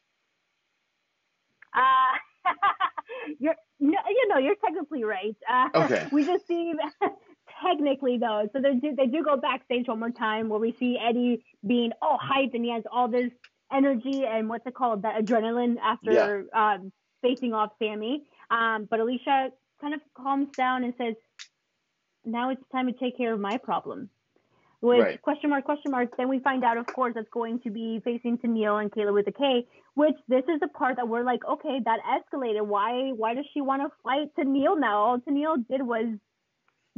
Uh, 1.73 2.17
you're 3.39 3.55
no, 3.79 3.97
you 4.09 4.27
know, 4.29 4.37
you're 4.37 4.55
technically 4.55 5.03
right. 5.03 5.35
Uh, 5.49 5.69
Okay. 5.75 6.07
We 6.11 6.25
just 6.25 6.47
see 6.47 6.73
technically 7.63 8.17
though, 8.17 8.49
so 8.53 8.61
they 8.61 8.75
do 8.75 8.95
they 8.95 9.07
do 9.07 9.23
go 9.23 9.37
backstage 9.37 9.87
one 9.87 9.99
more 9.99 10.11
time 10.11 10.49
where 10.49 10.59
we 10.59 10.75
see 10.79 10.97
Eddie 10.99 11.43
being 11.65 11.91
all 12.01 12.17
hyped 12.19 12.53
and 12.55 12.63
he 12.65 12.71
has 12.71 12.83
all 12.91 13.07
this 13.07 13.31
energy 13.71 14.23
and 14.25 14.49
what's 14.49 14.65
it 14.65 14.73
called 14.75 15.03
that 15.03 15.21
adrenaline 15.21 15.75
after 15.83 16.45
um, 16.55 16.91
facing 17.21 17.53
off 17.53 17.71
Sami. 17.79 18.23
Um, 18.49 18.87
but 18.89 18.99
Alicia 18.99 19.49
kind 19.81 19.93
of 19.93 19.99
calms 20.15 20.47
down 20.57 20.83
and 20.83 20.93
says, 20.97 21.15
"Now 22.25 22.49
it's 22.49 22.63
time 22.71 22.87
to 22.87 22.93
take 22.93 23.17
care 23.17 23.33
of 23.33 23.39
my 23.39 23.57
problem." 23.57 24.09
With 24.79 24.99
Right. 25.01 25.21
question 25.21 25.49
mark 25.49 25.65
question 25.65 25.91
mark, 25.91 26.15
then 26.17 26.29
we 26.29 26.39
find 26.39 26.63
out, 26.63 26.77
of 26.77 26.85
course, 26.85 27.13
that's 27.15 27.29
going 27.29 27.59
to 27.61 27.71
be 27.71 27.99
facing 28.03 28.37
Tennille 28.37 28.79
and 28.79 28.91
Kaleb 28.91 29.13
with 29.13 29.27
a 29.27 29.31
K. 29.31 29.67
Which 29.95 30.15
this 30.27 30.43
is 30.47 30.59
the 30.59 30.67
part 30.67 30.97
that 30.97 31.07
we're 31.07 31.23
like, 31.23 31.43
okay, 31.43 31.79
that 31.83 31.99
escalated. 32.05 32.65
Why? 32.65 33.09
Why 33.15 33.33
does 33.33 33.45
she 33.53 33.61
want 33.61 33.81
to 33.81 33.89
fight 34.03 34.29
Tennille 34.37 34.79
now? 34.79 34.97
All 34.99 35.19
Tennille 35.19 35.67
did 35.67 35.81
was 35.81 36.05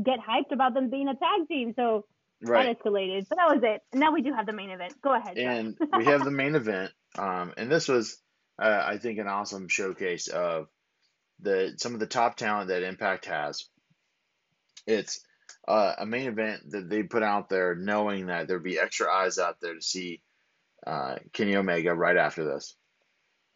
get 0.04 0.20
hyped 0.20 0.52
about 0.52 0.74
them 0.74 0.90
being 0.90 1.08
a 1.08 1.14
tag 1.16 1.48
team, 1.48 1.74
so 1.76 2.06
Right. 2.42 2.66
that 2.66 2.80
escalated. 2.80 3.28
But 3.30 3.38
that 3.38 3.56
was 3.56 3.64
it. 3.64 3.82
And 3.92 4.00
now 4.02 4.12
we 4.12 4.22
do 4.22 4.34
have 4.34 4.46
the 4.46 4.54
main 4.54 4.70
event. 4.70 4.94
Go 5.02 5.14
ahead. 5.14 5.38
And 5.38 5.78
we 5.96 6.06
have 6.06 6.24
the 6.24 6.32
main 6.32 6.56
event. 6.56 6.92
Um, 7.18 7.54
and 7.58 7.72
this 7.72 7.88
was, 7.88 8.22
uh, 8.62 8.82
I 8.86 8.98
think, 8.98 9.20
an 9.20 9.28
awesome 9.28 9.68
showcase 9.68 10.28
of 10.28 10.68
the 11.40 11.76
some 11.78 11.94
of 11.94 12.00
the 12.02 12.08
top 12.08 12.36
talent 12.36 12.68
that 12.70 12.84
Impact 12.84 13.26
has. 13.26 13.70
It's 14.86 15.22
uh, 15.68 15.93
a 15.99 16.05
main 16.05 16.28
event 16.28 16.72
that 16.72 16.89
they 16.89 17.03
put 17.03 17.24
out 17.24 17.49
there, 17.49 17.76
knowing 17.76 18.28
that 18.28 18.47
there'd 18.47 18.64
be 18.64 18.80
extra 18.80 19.12
eyes 19.12 19.38
out 19.38 19.57
there 19.62 19.76
to 19.76 19.82
see 19.82 20.22
uh, 20.86 21.16
Kenny 21.34 21.55
Omega 21.55 21.93
right 21.93 22.18
after 22.18 22.45
this. 22.45 22.76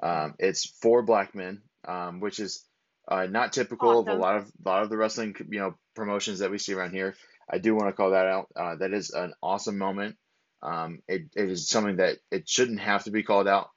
Um, 0.02 0.36
it's 0.40 0.66
four 0.82 1.02
black 1.04 1.34
men, 1.34 1.62
um, 1.88 2.20
which 2.20 2.40
is 2.40 2.66
uh, 3.08 3.26
not 3.26 3.54
typical 3.54 4.00
of 4.00 4.08
a 4.08 4.14
lot 4.14 4.38
of 4.38 4.52
a 4.66 4.70
lot 4.70 4.84
of 4.84 4.90
the 4.90 4.98
wrestling 4.98 5.36
you 5.50 5.60
know 5.60 5.76
promotions 5.96 6.40
that 6.40 6.52
we 6.52 6.58
see 6.58 6.74
around 6.74 6.92
here. 6.92 7.16
I 7.50 7.58
do 7.58 7.76
want 7.76 7.88
to 7.90 7.94
call 7.94 8.12
that 8.12 8.28
out. 8.28 8.48
Uh, 8.56 8.76
that 8.78 8.94
is 8.94 9.12
an 9.12 9.34
awesome 9.42 9.78
moment. 9.78 10.18
Um, 10.62 11.00
it, 11.08 11.24
it 11.36 11.50
is 11.50 11.68
something 11.68 11.98
that 11.98 12.18
it 12.32 12.48
shouldn't 12.48 12.80
have 12.80 13.04
to 13.04 13.12
be 13.12 13.24
called 13.24 13.48
out 13.50 13.70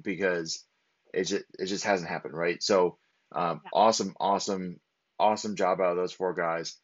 because 0.00 0.64
it 1.12 1.24
just, 1.24 1.44
it 1.58 1.66
just 1.66 1.84
hasn't 1.84 2.08
happened, 2.10 2.34
right? 2.34 2.62
So, 2.62 2.98
um, 3.32 3.60
Yeah. 3.64 3.70
awesome, 3.74 4.14
awesome, 4.18 4.80
awesome 5.18 5.56
job 5.56 5.80
out 5.80 5.90
of 5.90 5.96
those 5.96 6.12
four 6.12 6.32
guys. 6.34 6.76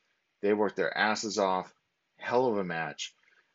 They 0.43 0.53
worked 0.53 0.77
their 0.77 0.97
asses 0.97 1.39
off. 1.39 1.73
Hell 2.19 2.47
of 2.47 2.59
a 2.59 2.65
match. 2.65 3.15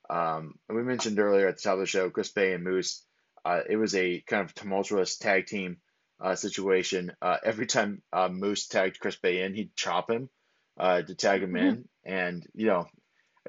Um, 0.09 0.55
and 0.67 0.77
we 0.77 0.83
mentioned 0.83 1.19
earlier 1.19 1.47
at 1.47 1.57
the 1.57 1.61
top 1.61 1.73
of 1.73 1.79
the 1.79 1.85
show, 1.85 2.09
Chris 2.09 2.31
Bey 2.31 2.53
and 2.53 2.63
Moose. 2.63 3.03
Uh, 3.45 3.61
it 3.69 3.77
was 3.77 3.95
a 3.95 4.21
kind 4.21 4.43
of 4.43 4.53
tumultuous 4.55 5.17
tag 5.17 5.45
team 5.45 5.77
uh, 6.19 6.35
situation. 6.35 7.13
Uh, 7.21 7.37
every 7.43 7.65
time 7.65 8.01
uh, 8.11 8.29
Moose 8.29 8.67
tagged 8.67 8.99
Chris 8.99 9.15
Bey 9.17 9.43
in, 9.43 9.53
he'd 9.53 9.75
chop 9.75 10.09
him 10.09 10.29
uh, 10.79 11.01
to 11.01 11.15
tag 11.15 11.43
him 11.43 11.55
in. 11.55 11.87
And, 12.05 12.45
you 12.53 12.67
know, 12.67 12.87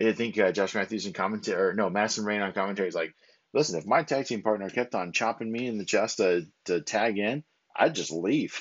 I 0.01 0.13
think 0.13 0.39
uh, 0.39 0.53
Josh 0.53 0.75
Matthews 0.75 1.07
in 1.07 1.13
commentary, 1.13 1.61
or 1.61 1.75
no, 1.75 1.91
Madison 1.91 2.25
Rayne 2.25 2.43
on 2.43 2.53
commentary 2.53 2.89
is 2.89 2.95
like, 2.95 3.15
listen, 3.53 3.79
if 3.79 3.87
my 3.87 4.03
tag 4.03 4.27
team 4.27 4.43
partner 4.43 4.69
kept 4.71 4.95
on 4.95 5.13
chopping 5.13 5.51
me 5.51 5.67
in 5.67 5.79
the 5.79 5.85
chest 5.85 6.19
to, 6.19 6.47
to 6.67 6.81
tag 6.81 7.19
in, 7.19 7.45
I'd 7.75 7.95
just 7.95 8.13
leave. 8.13 8.61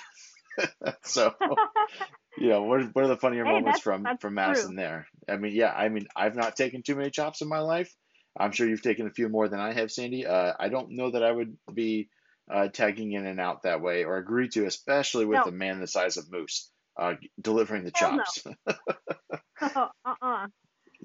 so, 1.03 1.34
you 2.38 2.49
know, 2.49 2.63
what 2.63 2.81
are, 2.81 2.85
what 2.88 3.05
are 3.05 3.09
the 3.09 3.17
funnier 3.17 3.43
Hey, 3.45 3.51
moments 3.51 3.79
that's- 3.79 3.83
from 3.83 4.03
that's 4.03 4.21
from 4.21 4.33
Madison 4.35 4.75
there? 4.75 5.07
I 5.27 5.38
mean, 5.38 5.53
yeah, 5.55 5.71
I 5.73 5.89
mean, 5.89 6.07
I've 6.15 6.35
not 6.35 6.55
taken 6.55 6.83
too 6.83 6.95
many 6.95 7.09
chops 7.09 7.41
in 7.41 7.47
my 7.47 7.59
life. 7.59 7.93
I'm 8.39 8.51
sure 8.51 8.67
you've 8.69 8.81
taken 8.83 9.07
a 9.07 9.11
few 9.11 9.29
more 9.29 9.47
than 9.47 9.59
I 9.59 9.73
have, 9.73 9.91
Sandy. 9.91 10.25
Uh, 10.25 10.53
I 10.59 10.69
don't 10.69 10.91
know 10.91 11.11
that 11.11 11.23
I 11.23 11.31
would 11.31 11.57
be 11.73 12.09
uh, 12.51 12.67
tagging 12.67 13.11
in 13.13 13.25
and 13.25 13.39
out 13.39 13.63
that 13.63 13.81
way 13.81 14.03
or 14.03 14.17
agree 14.17 14.47
to, 14.49 14.65
especially 14.65 15.25
with 15.25 15.38
No. 15.39 15.43
a 15.45 15.51
man 15.51 15.79
the 15.79 15.88
size 15.88 16.17
of 16.17 16.31
Moose 16.31 16.69
uh, 16.97 17.15
delivering 17.41 17.83
the 17.83 17.91
Hell 17.95 18.17
no. 18.17 18.23
chops. 18.23 18.47
uh-uh. 20.05 20.47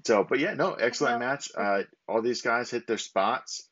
So, 0.06 0.24
but 0.28 0.38
yeah, 0.40 0.54
no, 0.54 0.74
excellent 0.74 1.20
match. 1.20 1.50
Uh, 1.56 1.82
all 2.08 2.22
these 2.22 2.42
guys 2.42 2.70
hit 2.70 2.86
their 2.86 2.98
spots, 2.98 3.68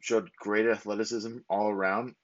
showed 0.00 0.30
great 0.38 0.66
athleticism 0.66 1.38
all 1.48 1.68
around. 1.70 2.14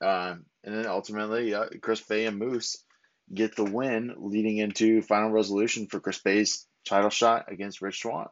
Um, 0.00 0.46
and 0.64 0.74
then 0.76 0.86
ultimately, 0.86 1.54
uh, 1.54 1.66
Chris 1.80 2.00
Bey 2.00 2.26
and 2.26 2.38
Moose 2.38 2.84
get 3.32 3.56
the 3.56 3.64
win, 3.64 4.14
leading 4.18 4.58
into 4.58 5.02
final 5.02 5.30
resolution 5.30 5.86
for 5.86 6.00
Chris 6.00 6.18
Bey's 6.18 6.66
title 6.86 7.10
shot 7.10 7.50
against 7.50 7.82
Rich 7.82 8.02
Swann. 8.02 8.28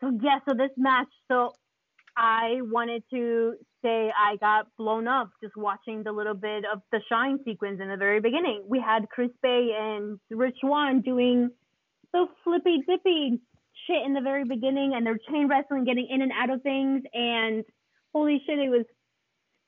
So 0.00 0.18
yeah, 0.22 0.38
so 0.46 0.54
this 0.54 0.70
match, 0.76 1.08
so 1.28 1.54
I 2.16 2.58
wanted 2.60 3.02
to 3.10 3.54
say 3.82 4.10
I 4.16 4.36
got 4.36 4.66
blown 4.76 5.08
up 5.08 5.30
just 5.42 5.56
watching 5.56 6.02
the 6.02 6.12
little 6.12 6.34
bit 6.34 6.64
of 6.70 6.80
the 6.92 7.00
shine 7.08 7.38
sequence 7.44 7.80
in 7.80 7.88
the 7.88 7.96
very 7.96 8.20
beginning. 8.20 8.64
We 8.68 8.80
had 8.80 9.08
Chris 9.10 9.30
Bey 9.42 9.70
and 9.78 10.18
Rich 10.30 10.56
Swann 10.60 11.00
doing 11.02 11.50
the 12.12 12.26
flippy 12.44 12.82
dippy 12.88 13.40
shit 13.86 14.02
in 14.06 14.14
the 14.14 14.20
very 14.20 14.44
beginning 14.44 14.92
and 14.94 15.06
they're 15.06 15.18
chain 15.30 15.48
wrestling, 15.48 15.84
getting 15.84 16.08
in 16.08 16.22
and 16.22 16.32
out 16.32 16.50
of 16.50 16.62
things 16.62 17.02
and 17.12 17.64
holy 18.14 18.40
shit, 18.46 18.58
it 18.58 18.70
was 18.70 18.86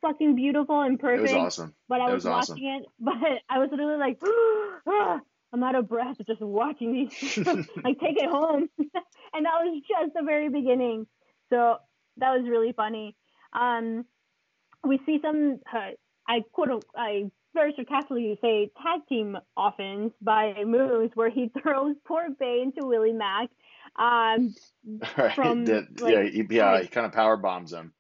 fucking 0.07 0.37
beautiful 0.37 0.81
and 0.81 0.95
It 0.95 1.01
perfect. 1.01 1.23
was 1.23 1.33
awesome. 1.33 1.75
But 1.89 2.01
I 2.01 2.11
It 2.11 2.15
was, 2.15 2.25
was 2.25 2.27
awesome. 2.27 2.55
watching 2.55 2.69
it, 2.81 2.87
but 3.01 3.15
I 3.49 3.59
was 3.59 3.69
literally 3.71 3.97
like, 3.99 4.19
"Ah, 4.89 5.21
I'm 5.53 5.63
out 5.63 5.75
of 5.75 5.89
breath 5.89 6.17
just 6.27 6.41
watching 6.41 6.93
these. 6.93 7.37
like, 7.47 7.99
take 8.01 8.17
it 8.23 8.31
home. 8.31 8.69
and 8.79 9.45
that 9.47 9.59
was 9.63 9.83
just 9.89 10.15
the 10.15 10.23
very 10.25 10.49
beginning. 10.49 11.07
So 11.51 11.77
that 12.19 12.31
was 12.37 12.49
really 12.49 12.73
funny. 12.73 13.15
Um, 13.53 14.05
we 14.85 15.01
see 15.07 15.19
some, 15.23 15.61
uh, 15.73 15.91
I 16.29 16.43
quote, 16.53 16.85
I 16.97 17.31
very 17.55 17.73
sarcastically 17.75 18.39
say 18.43 18.71
tag 18.83 19.01
team 19.09 19.39
offense 19.57 20.13
by 20.21 20.65
Moose, 20.65 21.11
where 21.15 21.31
he 21.31 21.51
throws 21.63 21.97
poor 22.07 22.27
Bey 22.39 22.61
into 22.63 22.87
Willie 22.87 23.13
Mack. 23.13 23.49
Um, 23.99 24.55
Right. 25.17 25.35
From, 25.35 25.65
That- 25.65 26.01
like, 26.01 26.13
yeah, 26.15 26.23
he, 26.25 26.47
yeah, 26.51 26.81
he 26.83 26.89
kind 26.89 27.07
of 27.07 27.13
power 27.13 27.37
bombs 27.37 27.73
him. 27.73 27.93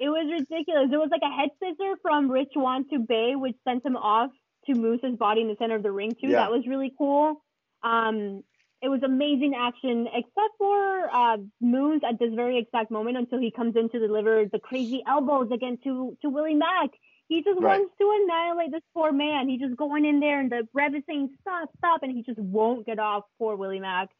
It 0.00 0.08
was 0.08 0.30
ridiculous. 0.30 0.90
It 0.92 0.96
was 0.96 1.08
like 1.10 1.22
a 1.24 1.34
head 1.34 1.50
scissor 1.60 1.96
from 2.02 2.30
Rich 2.30 2.50
Swann 2.54 2.88
to 2.90 2.98
Bey, 2.98 3.34
which 3.34 3.56
sent 3.66 3.84
him 3.84 3.96
off 3.96 4.30
to 4.66 4.74
Moose's 4.74 5.16
body 5.16 5.40
in 5.40 5.48
the 5.48 5.56
center 5.58 5.74
of 5.76 5.82
the 5.82 5.90
ring 5.90 6.12
too. 6.12 6.28
Yeah. 6.28 6.40
That 6.40 6.50
was 6.52 6.66
really 6.66 6.92
cool. 6.96 7.42
Um, 7.82 8.42
it 8.80 8.88
was 8.88 9.02
amazing 9.02 9.54
action, 9.58 10.06
except 10.12 10.54
for 10.56 11.10
uh, 11.12 11.38
Moose 11.60 12.02
at 12.08 12.18
this 12.20 12.32
very 12.32 12.58
exact 12.58 12.92
moment 12.92 13.16
until 13.16 13.40
he 13.40 13.50
comes 13.50 13.74
in 13.74 13.88
to 13.90 13.98
deliver 13.98 14.44
the 14.50 14.60
crazy 14.60 15.02
elbows 15.06 15.50
again 15.52 15.78
to 15.84 16.16
to 16.22 16.28
Willie 16.28 16.54
Mack. 16.54 16.90
He 17.26 17.42
just 17.42 17.60
Right. 17.60 17.80
wants 17.80 17.94
to 17.98 18.22
annihilate 18.22 18.70
this 18.70 18.82
poor 18.94 19.10
man. 19.12 19.48
He's 19.48 19.60
just 19.60 19.76
going 19.76 20.04
in 20.04 20.20
there, 20.20 20.38
and 20.40 20.50
the 20.50 20.66
ref 20.72 20.94
is 20.94 21.02
saying 21.08 21.30
stop, 21.40 21.70
stop, 21.78 22.02
and 22.04 22.12
he 22.12 22.22
just 22.22 22.38
won't 22.38 22.86
get 22.86 22.98
off 23.00 23.24
poor 23.38 23.56
Willie 23.56 23.80
Mack. 23.80 24.10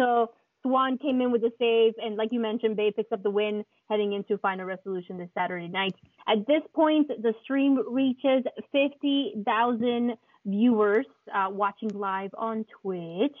So 0.00 0.30
Swann 0.64 0.96
came 0.98 1.20
in 1.20 1.30
with 1.30 1.42
the 1.42 1.52
save, 1.58 1.92
and 2.02 2.16
like 2.16 2.32
you 2.32 2.40
mentioned, 2.40 2.76
Bey 2.76 2.90
picks 2.90 3.12
up 3.12 3.22
the 3.22 3.30
win 3.30 3.64
heading 3.90 4.14
into 4.14 4.38
final 4.38 4.64
resolution 4.64 5.18
this 5.18 5.28
Saturday 5.34 5.68
night. 5.68 5.94
At 6.26 6.46
this 6.46 6.62
point, 6.74 7.08
the 7.08 7.34
stream 7.42 7.78
reaches 7.86 8.44
50,000 8.72 10.14
viewers 10.46 11.06
uh, 11.34 11.48
watching 11.50 11.90
live 11.90 12.30
on 12.36 12.64
Twitch. 12.80 13.36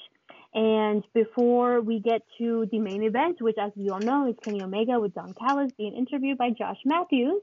And 0.52 1.02
before 1.14 1.80
we 1.80 1.98
get 1.98 2.22
to 2.38 2.68
the 2.70 2.78
main 2.78 3.02
event, 3.02 3.40
which, 3.40 3.56
as 3.60 3.72
we 3.74 3.90
all 3.90 3.98
know, 4.00 4.28
is 4.28 4.36
Kenny 4.44 4.62
Omega 4.62 5.00
with 5.00 5.14
Don 5.14 5.34
Callis 5.34 5.72
being 5.76 5.94
interviewed 5.94 6.38
by 6.38 6.50
Josh 6.50 6.78
Matthews, 6.84 7.40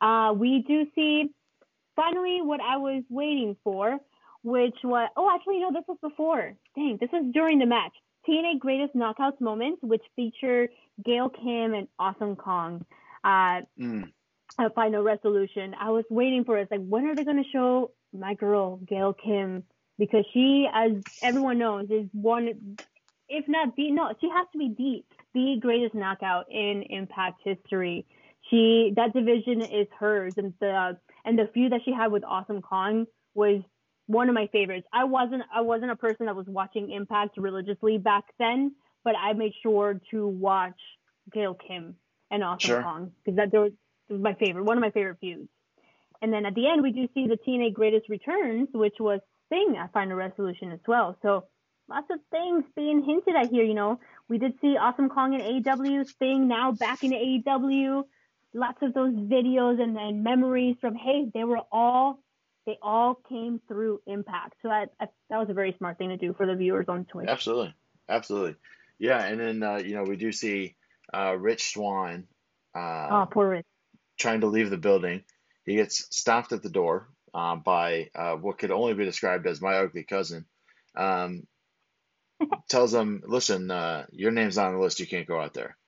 uh, 0.00 0.32
we 0.36 0.64
do 0.66 0.86
see 0.94 1.30
finally 1.94 2.40
what 2.42 2.60
I 2.60 2.78
was 2.78 3.02
waiting 3.10 3.56
for, 3.62 3.98
which 4.42 4.76
was 4.82 5.08
oh, 5.16 5.30
actually, 5.34 5.60
no, 5.60 5.70
this 5.72 5.84
was 5.86 5.98
before. 6.00 6.54
Dang, 6.74 6.96
this 7.00 7.10
was 7.12 7.24
during 7.32 7.58
the 7.58 7.66
match. 7.66 7.92
TNA 8.28 8.58
Greatest 8.58 8.94
Knockouts 8.94 9.40
moments, 9.40 9.78
which 9.82 10.02
feature 10.14 10.68
Gail 11.04 11.30
Kim 11.30 11.74
and 11.74 11.88
Awesome 11.98 12.36
Kong. 12.36 12.84
Uh, 13.24 13.62
Mm. 13.80 14.12
a 14.58 14.70
final 14.70 15.02
resolution. 15.02 15.74
I 15.80 15.90
was 15.90 16.04
waiting 16.10 16.44
for 16.44 16.58
it. 16.58 16.62
It's 16.62 16.70
like, 16.72 16.86
when 16.86 17.06
are 17.06 17.14
they 17.14 17.24
going 17.24 17.42
to 17.42 17.50
show 17.50 17.92
my 18.12 18.34
girl, 18.34 18.78
Gail 18.78 19.12
Kim? 19.14 19.62
Because 19.98 20.24
she, 20.32 20.66
as 20.72 20.92
everyone 21.22 21.58
knows, 21.58 21.86
is 21.90 22.08
one, 22.12 22.76
if 23.28 23.44
not 23.48 23.76
the, 23.76 23.90
no, 23.92 24.12
she 24.20 24.28
has 24.28 24.46
to 24.52 24.58
be 24.58 24.74
the, 24.76 25.04
the 25.34 25.60
greatest 25.60 25.94
knockout 25.94 26.46
in 26.50 26.82
Impact 26.90 27.40
history. 27.44 28.04
She, 28.50 28.92
that 28.96 29.12
division 29.12 29.62
is 29.62 29.86
hers. 29.98 30.34
And 30.36 30.54
the, 30.60 30.98
and 31.24 31.38
the 31.38 31.48
feud 31.54 31.72
that 31.72 31.80
she 31.84 31.92
had 31.92 32.10
with 32.10 32.24
Awesome 32.24 32.62
Kong 32.62 33.06
was 33.34 33.62
one 34.08 34.28
of 34.28 34.34
my 34.34 34.48
favorites. 34.50 34.86
I 34.92 35.04
wasn't, 35.04 35.42
I 35.54 35.60
wasn't 35.60 35.92
a 35.92 35.96
person 35.96 36.26
that 36.26 36.34
was 36.34 36.46
watching 36.48 36.90
Impact 36.90 37.36
religiously 37.36 37.98
back 37.98 38.24
then, 38.38 38.74
but 39.04 39.14
I 39.16 39.34
made 39.34 39.52
sure 39.62 40.00
to 40.10 40.26
watch 40.26 40.80
Gail 41.32 41.54
Kim 41.54 41.94
and 42.30 42.42
Awesome 42.42 42.66
Sure. 42.66 42.82
Kong 42.82 43.12
because 43.24 43.36
that 43.36 43.52
was, 43.52 43.72
was 44.08 44.20
my 44.20 44.34
favorite, 44.34 44.64
one 44.64 44.78
of 44.78 44.82
my 44.82 44.90
favorite 44.90 45.18
feuds. 45.20 45.48
And 46.20 46.32
then 46.32 46.46
at 46.46 46.54
the 46.54 46.68
end, 46.68 46.82
we 46.82 46.90
do 46.90 47.06
see 47.14 47.26
the 47.28 47.36
TNA 47.46 47.74
Greatest 47.74 48.08
Returns, 48.08 48.68
which 48.72 48.96
was 48.98 49.20
Sting 49.46 49.76
at 49.78 49.92
Final 49.92 50.16
Resolution 50.16 50.72
as 50.72 50.80
well. 50.88 51.16
So 51.20 51.44
lots 51.88 52.08
of 52.10 52.18
things 52.30 52.64
being 52.74 53.04
hinted 53.04 53.36
at 53.36 53.50
here. 53.50 53.62
You 53.62 53.74
know, 53.74 54.00
we 54.28 54.38
did 54.38 54.54
see 54.62 54.76
Awesome 54.80 55.10
Kong 55.10 55.34
in 55.34 55.40
AEW, 55.62 56.08
Sting 56.08 56.48
now 56.48 56.72
back 56.72 57.04
in 57.04 57.12
AEW. 57.12 58.04
Lots 58.54 58.78
of 58.80 58.94
those 58.94 59.12
videos 59.12 59.80
and, 59.80 59.98
and 59.98 60.24
memories 60.24 60.76
from 60.80 60.94
hey, 60.94 61.30
they 61.34 61.44
were 61.44 61.60
all 61.70 62.20
they 62.68 62.78
all 62.82 63.14
came 63.30 63.62
through 63.66 64.02
Impact. 64.06 64.52
So 64.60 64.68
I, 64.68 64.84
I, 65.00 65.06
that 65.30 65.38
was 65.38 65.48
a 65.48 65.54
very 65.54 65.74
smart 65.78 65.96
thing 65.96 66.10
to 66.10 66.18
do 66.18 66.34
for 66.34 66.44
the 66.44 66.54
viewers 66.54 66.84
on 66.86 67.06
Twitch. 67.06 67.26
Absolutely, 67.26 67.74
absolutely, 68.10 68.56
yeah. 68.98 69.24
And 69.24 69.40
then 69.40 69.62
uh, 69.62 69.76
you 69.76 69.94
know 69.94 70.02
we 70.02 70.16
do 70.16 70.30
see 70.32 70.76
uh, 71.12 71.34
Rich 71.34 71.72
Swann 71.72 72.26
uh, 72.74 73.08
Oh, 73.10 73.28
poor 73.30 73.48
Rich. 73.48 73.66
trying 74.18 74.42
to 74.42 74.48
leave 74.48 74.68
the 74.68 74.76
building. 74.76 75.24
He 75.64 75.76
gets 75.76 76.14
stopped 76.14 76.52
at 76.52 76.62
the 76.62 76.68
door 76.68 77.08
uh, 77.32 77.56
by 77.56 78.10
uh, 78.14 78.34
what 78.34 78.58
could 78.58 78.70
only 78.70 78.92
be 78.92 79.06
described 79.06 79.46
as 79.46 79.62
my 79.62 79.78
ugly 79.78 80.04
cousin. 80.04 80.44
Um, 80.94 81.46
tells 82.68 82.92
him, 82.92 83.22
"Listen, 83.26 83.70
uh, 83.70 84.04
your 84.12 84.30
name's 84.30 84.58
not 84.58 84.68
on 84.68 84.74
the 84.74 84.80
list. 84.80 85.00
You 85.00 85.06
can't 85.06 85.26
go 85.26 85.40
out 85.40 85.54
there." 85.54 85.78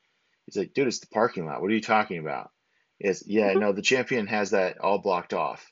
He's 0.46 0.56
like, 0.56 0.72
"Dude, 0.72 0.88
it's 0.88 1.00
the 1.00 1.08
parking 1.08 1.44
lot. 1.44 1.60
What 1.60 1.70
are 1.70 1.74
you 1.74 1.82
talking 1.82 2.20
about?" 2.20 2.50
Is 2.98 3.22
yeah, 3.26 3.52
no, 3.56 3.72
the 3.72 3.82
champion 3.82 4.26
has 4.28 4.52
that 4.52 4.78
all 4.78 4.96
blocked 4.96 5.34
off. 5.34 5.70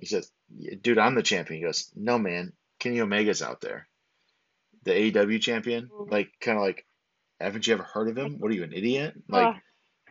He 0.00 0.06
says, 0.06 0.32
"Dude, 0.80 0.98
I'm 0.98 1.14
the 1.14 1.22
champion." 1.22 1.60
He 1.60 1.66
goes, 1.66 1.92
"No, 1.94 2.18
man, 2.18 2.52
Kenny 2.78 3.00
Omega's 3.00 3.42
out 3.42 3.60
there, 3.60 3.86
the 4.84 4.92
AEW 4.92 5.40
champion. 5.40 5.90
Like, 5.92 6.32
kind 6.40 6.56
of 6.56 6.64
like, 6.64 6.86
haven't 7.38 7.66
you 7.66 7.74
ever 7.74 7.82
heard 7.82 8.08
of 8.08 8.16
him? 8.16 8.38
What 8.38 8.50
are 8.50 8.54
you, 8.54 8.64
an 8.64 8.72
idiot? 8.72 9.14
Like." 9.28 9.56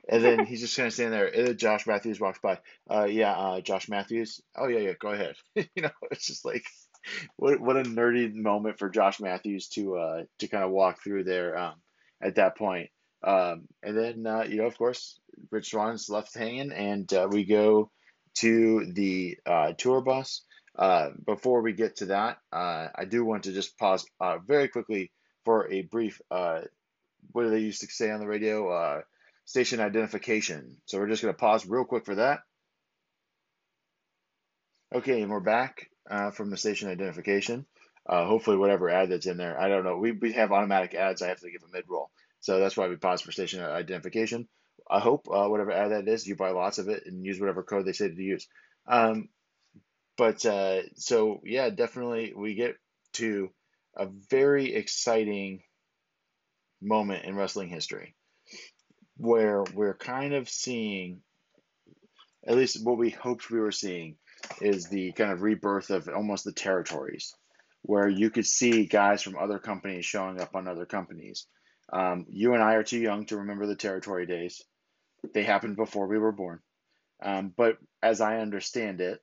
And 0.07 0.23
then 0.23 0.45
he's 0.45 0.61
just 0.61 0.75
kind 0.77 0.87
of 0.87 0.93
standing 0.93 1.19
there. 1.19 1.53
Josh 1.53 1.85
Matthews 1.87 2.19
walks 2.19 2.39
by. 2.39 2.59
Uh, 2.89 3.05
yeah, 3.05 3.31
uh, 3.31 3.61
Josh 3.61 3.89
Matthews. 3.89 4.41
Oh 4.55 4.67
yeah, 4.67 4.79
yeah. 4.79 4.93
Go 4.99 5.09
ahead. 5.09 5.35
you 5.55 5.81
know, 5.83 5.91
it's 6.11 6.27
just 6.27 6.45
like, 6.45 6.63
what 7.35 7.59
what 7.59 7.77
a 7.77 7.83
nerdy 7.83 8.33
moment 8.33 8.79
for 8.79 8.89
Josh 8.89 9.19
Matthews 9.19 9.69
to 9.69 9.97
uh 9.97 10.23
to 10.39 10.47
kind 10.47 10.63
of 10.63 10.71
walk 10.71 11.03
through 11.03 11.23
there 11.23 11.57
um 11.57 11.75
at 12.21 12.35
that 12.35 12.57
point. 12.57 12.89
Um, 13.23 13.67
and 13.83 13.97
then 13.97 14.25
uh, 14.25 14.43
you 14.43 14.57
know, 14.57 14.65
of 14.65 14.77
course, 14.77 15.19
Rich 15.51 15.71
Swann's 15.71 16.09
left 16.09 16.35
hanging, 16.35 16.71
and 16.71 17.11
uh, 17.13 17.27
we 17.29 17.45
go 17.45 17.91
to 18.35 18.85
the 18.85 19.37
uh, 19.45 19.73
tour 19.73 20.01
bus. 20.01 20.41
Uh, 20.77 21.09
before 21.25 21.61
we 21.61 21.73
get 21.73 21.97
to 21.97 22.05
that, 22.05 22.37
uh, 22.53 22.87
I 22.95 23.05
do 23.05 23.25
want 23.25 23.43
to 23.43 23.51
just 23.51 23.77
pause 23.77 24.05
uh, 24.21 24.37
very 24.37 24.69
quickly 24.69 25.11
for 25.43 25.69
a 25.71 25.81
brief. 25.81 26.21
Uh, 26.31 26.61
what 27.31 27.43
do 27.43 27.49
they 27.49 27.59
used 27.59 27.81
to 27.81 27.87
say 27.87 28.09
on 28.11 28.19
the 28.19 28.27
radio? 28.27 28.69
Uh, 28.69 29.01
station 29.45 29.79
identification. 29.79 30.77
So 30.85 30.99
we're 30.99 31.09
just 31.09 31.21
going 31.21 31.33
to 31.33 31.37
pause 31.39 31.65
real 31.65 31.83
quick 31.83 32.05
for 32.05 32.15
that. 32.15 32.41
Okay, 34.93 35.21
and 35.21 35.29
we're 35.29 35.39
back 35.39 35.89
from 36.33 36.49
the 36.49 36.57
station 36.57 36.89
identification. 36.89 37.65
Hopefully, 38.07 38.57
whatever 38.57 38.89
ad 38.89 39.09
that's 39.09 39.27
in 39.27 39.37
there, 39.37 39.59
I 39.59 39.67
don't 39.67 39.83
know. 39.83 39.97
We, 39.97 40.13
we 40.13 40.33
have 40.33 40.51
automatic 40.51 40.95
ads. 40.95 41.21
I 41.21 41.27
have 41.27 41.39
to 41.41 41.51
give 41.51 41.61
a 41.63 41.71
mid 41.71 41.85
roll, 41.87 42.09
so 42.39 42.59
that's 42.59 42.77
why 42.77 42.87
we 42.87 42.95
pause 42.95 43.21
for 43.21 43.31
station 43.31 43.61
identification. 43.61 44.47
I 44.89 44.99
hope 44.99 45.27
uh, 45.31 45.47
whatever 45.47 45.71
ad 45.71 45.91
that 45.91 46.07
is, 46.07 46.25
you 46.25 46.35
buy 46.35 46.49
lots 46.51 46.79
of 46.79 46.89
it 46.89 47.03
and 47.05 47.25
use 47.25 47.39
whatever 47.39 47.63
code 47.63 47.85
they 47.85 47.93
say 47.93 48.09
to 48.09 48.21
use. 48.21 48.47
Um, 48.87 49.29
but 50.17 50.45
uh, 50.45 50.81
so 50.95 51.41
yeah, 51.43 51.69
definitely 51.69 52.33
we 52.35 52.55
get 52.55 52.75
to 53.13 53.49
a 53.95 54.07
very 54.29 54.73
exciting 54.73 55.61
moment 56.81 57.25
in 57.25 57.35
wrestling 57.35 57.69
history 57.69 58.15
where 59.17 59.63
we're 59.73 59.97
kind 59.97 60.33
of 60.33 60.49
seeing, 60.49 61.21
at 62.47 62.55
least 62.55 62.83
what 62.83 62.97
we 62.97 63.09
hoped 63.09 63.51
we 63.51 63.59
were 63.59 63.71
seeing, 63.71 64.15
is 64.61 64.85
the 64.85 65.11
kind 65.11 65.31
of 65.31 65.41
rebirth 65.41 65.89
of 65.89 66.07
almost 66.07 66.45
the 66.45 66.53
territories, 66.53 67.33
where 67.81 68.07
you 68.07 68.29
could 68.29 68.45
see 68.45 68.85
guys 68.85 69.21
from 69.21 69.37
other 69.37 69.59
companies 69.59 70.05
showing 70.05 70.39
up 70.39 70.55
on 70.55 70.67
other 70.67 70.85
companies. 70.85 71.47
Um, 71.91 72.25
you 72.29 72.53
and 72.53 72.63
I 72.63 72.75
are 72.75 72.83
too 72.83 72.99
young 72.99 73.25
to 73.25 73.37
remember 73.37 73.67
the 73.67 73.75
territory 73.75 74.25
days. 74.25 74.61
They 75.33 75.43
happened 75.43 75.75
before 75.75 76.07
we 76.07 76.17
were 76.17 76.31
born. 76.31 76.59
Um, 77.21 77.53
but 77.55 77.77
as 78.01 78.21
I 78.21 78.39
understand 78.39 79.01
it, 79.01 79.21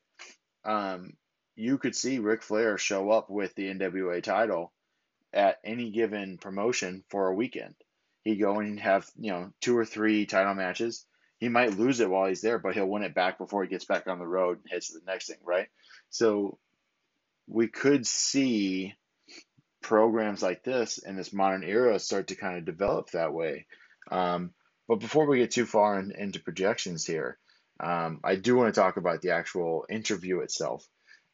um, 0.65 1.15
you 1.55 1.79
could 1.79 1.97
see 1.97 2.19
Ric 2.19 2.43
Flair 2.43 2.77
show 2.77 3.11
up 3.11 3.31
with 3.31 3.55
the 3.55 3.73
NWA 3.73 4.23
title 4.23 4.73
at 5.33 5.59
any 5.65 5.91
given 5.91 6.39
promotion 6.39 7.05
for 7.09 7.29
a 7.29 7.35
weekend. 7.35 7.75
He'd 8.23 8.37
go 8.37 8.59
and 8.59 8.79
have, 8.81 9.09
you 9.19 9.31
know, 9.31 9.53
two 9.61 9.77
or 9.77 9.85
three 9.85 10.27
title 10.27 10.55
matches. 10.55 11.07
He 11.39 11.49
might 11.49 11.79
lose 11.79 12.01
it 12.01 12.11
while 12.11 12.27
he's 12.27 12.41
there, 12.41 12.59
but 12.59 12.75
he'll 12.75 12.89
win 12.89 13.03
it 13.03 13.15
back 13.15 13.39
before 13.39 13.63
he 13.63 13.69
gets 13.69 13.85
back 13.85 14.07
on 14.07 14.19
the 14.19 14.27
road 14.27 14.59
and 14.59 14.71
heads 14.71 14.89
to 14.89 14.95
the 14.99 15.07
next 15.07 15.29
thing, 15.29 15.37
right? 15.45 15.69
So 16.11 16.59
we 17.47 17.69
could 17.69 18.07
see 18.07 18.95
programs 19.83 20.43
like 20.43 20.65
this 20.65 20.99
in 20.99 21.17
this 21.17 21.33
modern 21.33 21.63
era 21.63 21.99
start 21.99 22.29
to 22.29 22.35
kind 22.35 22.59
of 22.59 22.65
develop 22.65 23.11
that 23.11 23.33
way. 23.33 23.67
Um, 24.11 24.53
but 24.89 25.01
before 25.01 25.27
we 25.27 25.39
get 25.39 25.51
too 25.51 25.67
far 25.67 25.99
in, 25.99 26.13
into 26.13 26.41
projections 26.41 27.05
here, 27.05 27.39
um, 27.81 28.21
I 28.25 28.37
do 28.37 28.57
want 28.57 28.75
to 28.75 28.81
talk 28.81 28.97
about 28.97 29.21
the 29.21 29.31
actual 29.31 29.87
interview 29.91 30.41
itself. 30.41 30.87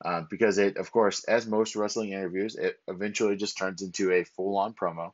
Uh, 0.05 0.23
because 0.29 0.59
it, 0.59 0.79
of 0.79 0.91
course, 0.91 1.23
as 1.25 1.47
most 1.47 1.77
wrestling 1.77 2.11
interviews, 2.11 2.57
it 2.57 2.77
eventually 2.89 3.37
just 3.37 3.57
turns 3.57 3.83
into 3.83 4.11
a 4.11 4.25
full 4.25 4.57
on 4.57 4.75
promo. 4.75 5.13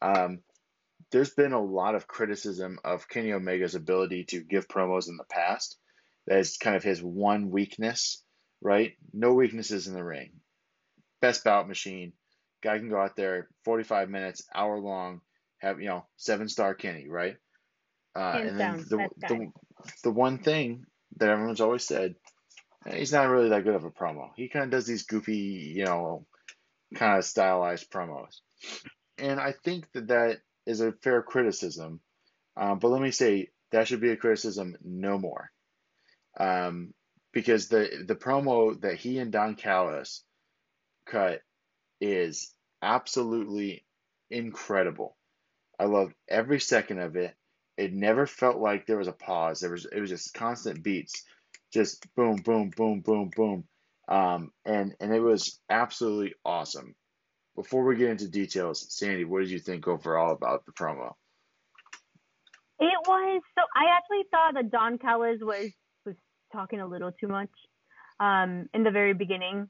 Um, 0.00 0.40
there's 1.10 1.30
been 1.30 1.52
a 1.52 1.62
lot 1.62 1.94
of 1.94 2.06
criticism 2.06 2.78
of 2.84 3.08
Kenny 3.08 3.32
Omega's 3.32 3.74
ability 3.74 4.24
to 4.24 4.40
give 4.42 4.66
promos 4.66 5.08
in 5.08 5.18
the 5.18 5.24
past. 5.24 5.76
That 6.26 6.38
is 6.38 6.56
kind 6.56 6.74
of 6.74 6.82
his 6.82 7.02
one 7.02 7.50
weakness, 7.50 8.22
right? 8.62 8.94
No 9.12 9.34
weaknesses 9.34 9.88
in 9.88 9.94
the 9.94 10.02
ring. 10.02 10.32
Best 11.20 11.44
bout 11.44 11.68
machine. 11.68 12.14
Guy 12.62 12.78
can 12.78 12.88
go 12.88 12.98
out 12.98 13.16
there 13.16 13.48
45 13.64 14.08
minutes, 14.08 14.42
hour 14.54 14.80
long, 14.80 15.20
have, 15.58 15.80
you 15.80 15.88
know, 15.88 16.06
seven 16.16 16.48
star 16.48 16.74
Kenny, 16.74 17.08
right? 17.08 17.36
Uh, 18.16 18.38
and 18.40 18.60
then 18.60 18.84
the, 18.88 19.08
the, 19.18 19.52
the 20.04 20.10
one 20.10 20.38
thing 20.38 20.86
that 21.16 21.28
everyone's 21.28 21.60
always 21.60 21.84
said, 21.84 22.14
eh, 22.86 22.96
he's 22.96 23.12
not 23.12 23.28
really 23.28 23.48
that 23.50 23.64
good 23.64 23.74
of 23.74 23.84
a 23.84 23.90
promo. 23.90 24.30
He 24.36 24.48
kind 24.48 24.64
of 24.64 24.70
does 24.70 24.86
these 24.86 25.04
goofy, 25.04 25.72
you 25.76 25.84
know, 25.84 26.26
kind 26.94 27.18
of 27.18 27.24
stylized 27.24 27.90
promos. 27.90 28.40
And 29.18 29.40
I 29.40 29.52
think 29.64 29.90
that 29.92 30.08
that 30.08 30.38
is 30.66 30.80
a 30.80 30.92
fair 30.92 31.22
criticism. 31.22 32.00
Um, 32.56 32.78
but 32.78 32.88
let 32.88 33.02
me 33.02 33.10
say 33.10 33.48
that 33.72 33.88
should 33.88 34.00
be 34.00 34.10
a 34.10 34.16
criticism 34.16 34.76
no 34.82 35.18
more. 35.18 35.50
Um, 36.38 36.94
because 37.32 37.68
the 37.68 38.04
the 38.06 38.14
promo 38.14 38.80
that 38.80 38.96
he 38.96 39.18
and 39.18 39.32
Don 39.32 39.56
Callis 39.56 40.22
cut 41.06 41.42
is 42.00 42.54
absolutely 42.80 43.84
incredible. 44.30 45.16
I 45.78 45.84
loved 45.84 46.14
every 46.28 46.60
second 46.60 47.00
of 47.00 47.16
it. 47.16 47.34
It 47.76 47.92
never 47.92 48.26
felt 48.26 48.58
like 48.58 48.86
there 48.86 48.98
was 48.98 49.08
a 49.08 49.12
pause. 49.12 49.60
There 49.60 49.70
was 49.70 49.84
it 49.84 50.00
was 50.00 50.10
just 50.10 50.34
constant 50.34 50.82
beats, 50.82 51.24
just 51.72 52.06
boom, 52.14 52.36
boom, 52.36 52.70
boom, 52.76 53.00
boom, 53.00 53.30
boom, 53.34 53.64
um, 54.08 54.52
and 54.64 54.94
and 55.00 55.12
it 55.12 55.20
was 55.20 55.60
absolutely 55.68 56.34
awesome. 56.44 56.94
Before 57.56 57.84
we 57.84 57.96
get 57.96 58.10
into 58.10 58.28
details, 58.28 58.86
Sandy, 58.92 59.24
what 59.24 59.40
did 59.40 59.50
you 59.50 59.58
think 59.58 59.86
overall 59.86 60.32
about 60.32 60.66
the 60.66 60.72
promo? 60.72 61.14
It 62.80 62.98
was 63.06 63.42
so. 63.54 63.62
I 63.74 63.96
actually 63.96 64.24
thought 64.30 64.54
that 64.54 64.70
Don 64.70 64.98
Callis 64.98 65.38
was 65.40 65.70
was 66.06 66.16
talking 66.52 66.80
a 66.80 66.86
little 66.86 67.12
too 67.12 67.28
much 67.28 67.50
um, 68.20 68.68
in 68.74 68.84
the 68.84 68.90
very 68.90 69.14
beginning, 69.14 69.68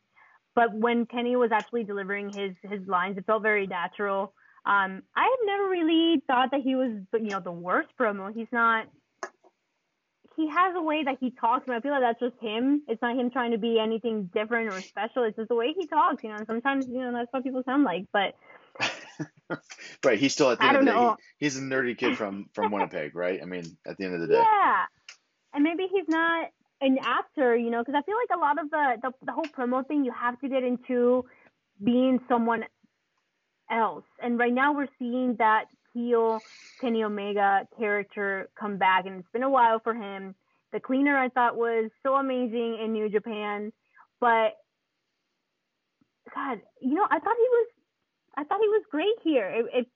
but 0.55 0.75
when 0.75 1.07
Kenny 1.07 1.37
was 1.37 1.53
actually 1.53 1.85
delivering 1.85 2.33
his 2.33 2.55
his 2.71 2.87
lines, 2.87 3.19
it 3.19 3.27
felt 3.27 3.43
very 3.43 3.67
natural. 3.67 4.35
Um, 4.67 5.03
I 5.15 5.25
have 5.25 5.39
never 5.45 5.69
really 5.69 6.23
thought 6.27 6.51
that 6.53 6.61
he 6.63 6.75
was, 6.75 6.91
you 7.13 7.29
know, 7.31 7.41
the 7.41 7.53
worst 7.53 7.91
promo. 8.01 8.35
He's 8.35 8.49
not. 8.51 8.87
He 10.37 10.49
has 10.49 10.75
a 10.75 10.83
way 10.83 11.05
that 11.05 11.19
he 11.21 11.31
talks, 11.31 11.67
and 11.67 11.77
I 11.77 11.81
feel 11.81 11.93
like 11.93 12.01
that's 12.01 12.19
just 12.19 12.43
him. 12.43 12.83
It's 12.89 13.01
not 13.01 13.17
him 13.17 13.31
trying 13.31 13.53
to 13.53 13.59
be 13.59 13.79
anything 13.79 14.31
different 14.35 14.73
or 14.73 14.81
special. 14.81 15.23
It's 15.25 15.37
just 15.37 15.49
the 15.49 15.55
way 15.55 15.73
he 15.79 15.87
talks. 15.87 16.25
You 16.25 16.31
know, 16.31 16.37
And 16.37 16.47
sometimes 16.47 16.89
you 16.89 17.01
know 17.01 17.13
that's 17.13 17.33
what 17.33 17.45
people 17.45 17.63
sound 17.65 17.85
like, 17.85 18.07
but 18.13 18.35
right. 20.05 20.19
He's 20.19 20.33
still 20.33 20.51
at 20.51 20.59
the 20.59 20.65
I 20.65 20.69
end 20.69 20.77
of 20.79 20.85
the 20.87 20.93
day. 20.93 20.99
he- 20.99 21.45
he's 21.45 21.59
a 21.59 21.61
nerdy 21.63 21.97
kid 21.97 22.17
from 22.17 22.47
from 22.55 22.73
Winnipeg, 22.73 23.15
right? 23.15 23.41
I 23.43 23.45
mean, 23.45 23.65
at 23.87 23.97
the 23.97 24.05
end 24.05 24.15
of 24.15 24.21
the 24.23 24.29
day. 24.29 24.35
Yeah, 24.41 24.85
and 25.53 25.63
maybe 25.63 25.87
he's 25.93 26.09
not 26.09 26.49
an 26.81 26.99
actor, 27.01 27.57
you 27.57 27.71
know, 27.71 27.83
because 27.85 27.95
I 27.97 28.03
feel 28.03 28.17
like 28.17 28.37
a 28.37 28.41
lot 28.41 28.59
of 28.59 28.71
the, 28.71 28.97
the 29.03 29.27
the 29.27 29.33
whole 29.33 29.45
promo 29.45 29.87
thing, 29.87 30.05
you 30.05 30.13
have 30.13 30.41
to 30.41 30.49
get 30.49 30.65
into 30.65 31.25
being 31.83 32.21
someone 32.29 32.65
else. 33.71 34.05
And 34.23 34.39
right 34.39 34.53
now 34.53 34.75
we're 34.75 34.89
seeing 34.99 35.37
that 35.39 35.67
heel 35.93 36.41
Kenny 36.81 37.05
Omega 37.05 37.67
character 37.79 38.49
come 38.59 38.77
back, 38.77 39.07
and 39.07 39.21
it's 39.21 39.29
been 39.33 39.43
a 39.43 39.51
while 39.51 39.79
for 39.81 39.95
him. 39.95 40.35
The 40.73 40.81
cleaner 40.81 41.17
I 41.17 41.29
thought 41.29 41.57
was 41.57 41.91
so 42.03 42.15
amazing 42.15 42.79
in 42.83 42.93
New 42.93 43.09
Japan, 43.09 43.73
but 44.21 44.57
God, 46.35 46.61
you 46.81 46.95
know, 46.95 47.07
I 47.09 47.19
thought 47.21 47.37
he 47.37 47.49
was, 47.49 47.69
I 48.37 48.45
thought 48.45 48.59
he 48.61 48.69
was 48.69 48.83
great 48.91 49.15
here. 49.23 49.49
It, 49.49 49.67
it 49.73 49.87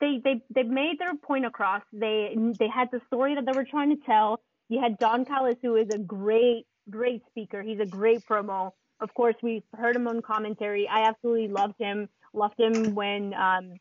they 0.00 0.20
they 0.24 0.42
they 0.52 0.62
made 0.64 0.98
their 0.98 1.14
point 1.14 1.46
across. 1.46 1.82
They 1.92 2.34
they 2.58 2.68
had 2.68 2.88
the 2.90 3.00
story 3.06 3.34
that 3.34 3.44
they 3.46 3.52
were 3.56 3.66
trying 3.66 3.90
to 3.96 4.02
tell. 4.04 4.40
You 4.68 4.80
had 4.80 4.98
Don 4.98 5.24
Callis, 5.24 5.56
who 5.62 5.76
is 5.76 5.88
a 5.90 5.98
great 5.98 6.66
great 6.88 7.22
speaker. 7.28 7.62
He's 7.62 7.80
a 7.80 7.86
great 7.86 8.26
promo. 8.26 8.72
Of 9.00 9.14
course, 9.14 9.36
we 9.42 9.62
heard 9.76 9.96
him 9.96 10.08
on 10.08 10.22
commentary. 10.22 10.88
I 10.88 11.08
absolutely 11.08 11.48
loved 11.48 11.74
him. 11.78 12.08
Loved 12.32 12.58
him 12.58 12.94
when 12.94 13.34
um, 13.34 13.74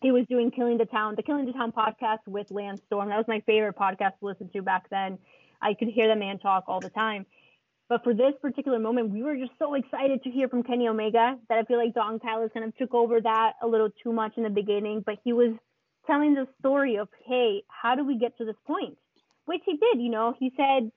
he 0.00 0.12
was 0.12 0.24
doing 0.28 0.50
Killing 0.50 0.78
the 0.78 0.86
Town, 0.86 1.14
the 1.16 1.22
Killing 1.22 1.46
the 1.46 1.52
Town 1.52 1.72
podcast 1.72 2.20
with 2.26 2.50
Lance 2.50 2.80
Storm. 2.86 3.08
That 3.08 3.16
was 3.16 3.28
my 3.28 3.40
favorite 3.40 3.76
podcast 3.76 4.18
to 4.20 4.26
listen 4.26 4.48
to 4.50 4.62
back 4.62 4.88
then. 4.90 5.18
I 5.60 5.74
could 5.74 5.88
hear 5.88 6.08
the 6.08 6.16
man 6.16 6.38
talk 6.38 6.64
all 6.68 6.80
the 6.80 6.90
time. 6.90 7.26
But 7.88 8.04
for 8.04 8.14
this 8.14 8.34
particular 8.40 8.78
moment, 8.78 9.10
we 9.10 9.22
were 9.22 9.36
just 9.36 9.52
so 9.58 9.74
excited 9.74 10.22
to 10.22 10.30
hear 10.30 10.48
from 10.48 10.62
Kenny 10.62 10.86
Omega 10.86 11.36
that 11.48 11.58
I 11.58 11.64
feel 11.64 11.76
like 11.76 11.92
Don 11.92 12.20
Callis 12.20 12.52
kind 12.54 12.64
of 12.64 12.76
took 12.76 12.94
over 12.94 13.20
that 13.20 13.54
a 13.62 13.66
little 13.66 13.88
too 14.02 14.12
much 14.12 14.34
in 14.36 14.44
the 14.44 14.50
beginning. 14.50 15.02
But 15.04 15.16
he 15.24 15.32
was 15.32 15.54
telling 16.06 16.34
the 16.34 16.46
story 16.60 16.96
of, 16.96 17.08
hey, 17.26 17.64
how 17.68 17.96
do 17.96 18.06
we 18.06 18.16
get 18.16 18.38
to 18.38 18.44
this 18.44 18.54
point? 18.64 18.96
Which 19.46 19.62
he 19.66 19.76
did, 19.76 20.00
you 20.00 20.08
know. 20.08 20.34
He 20.38 20.52
said 20.56 20.92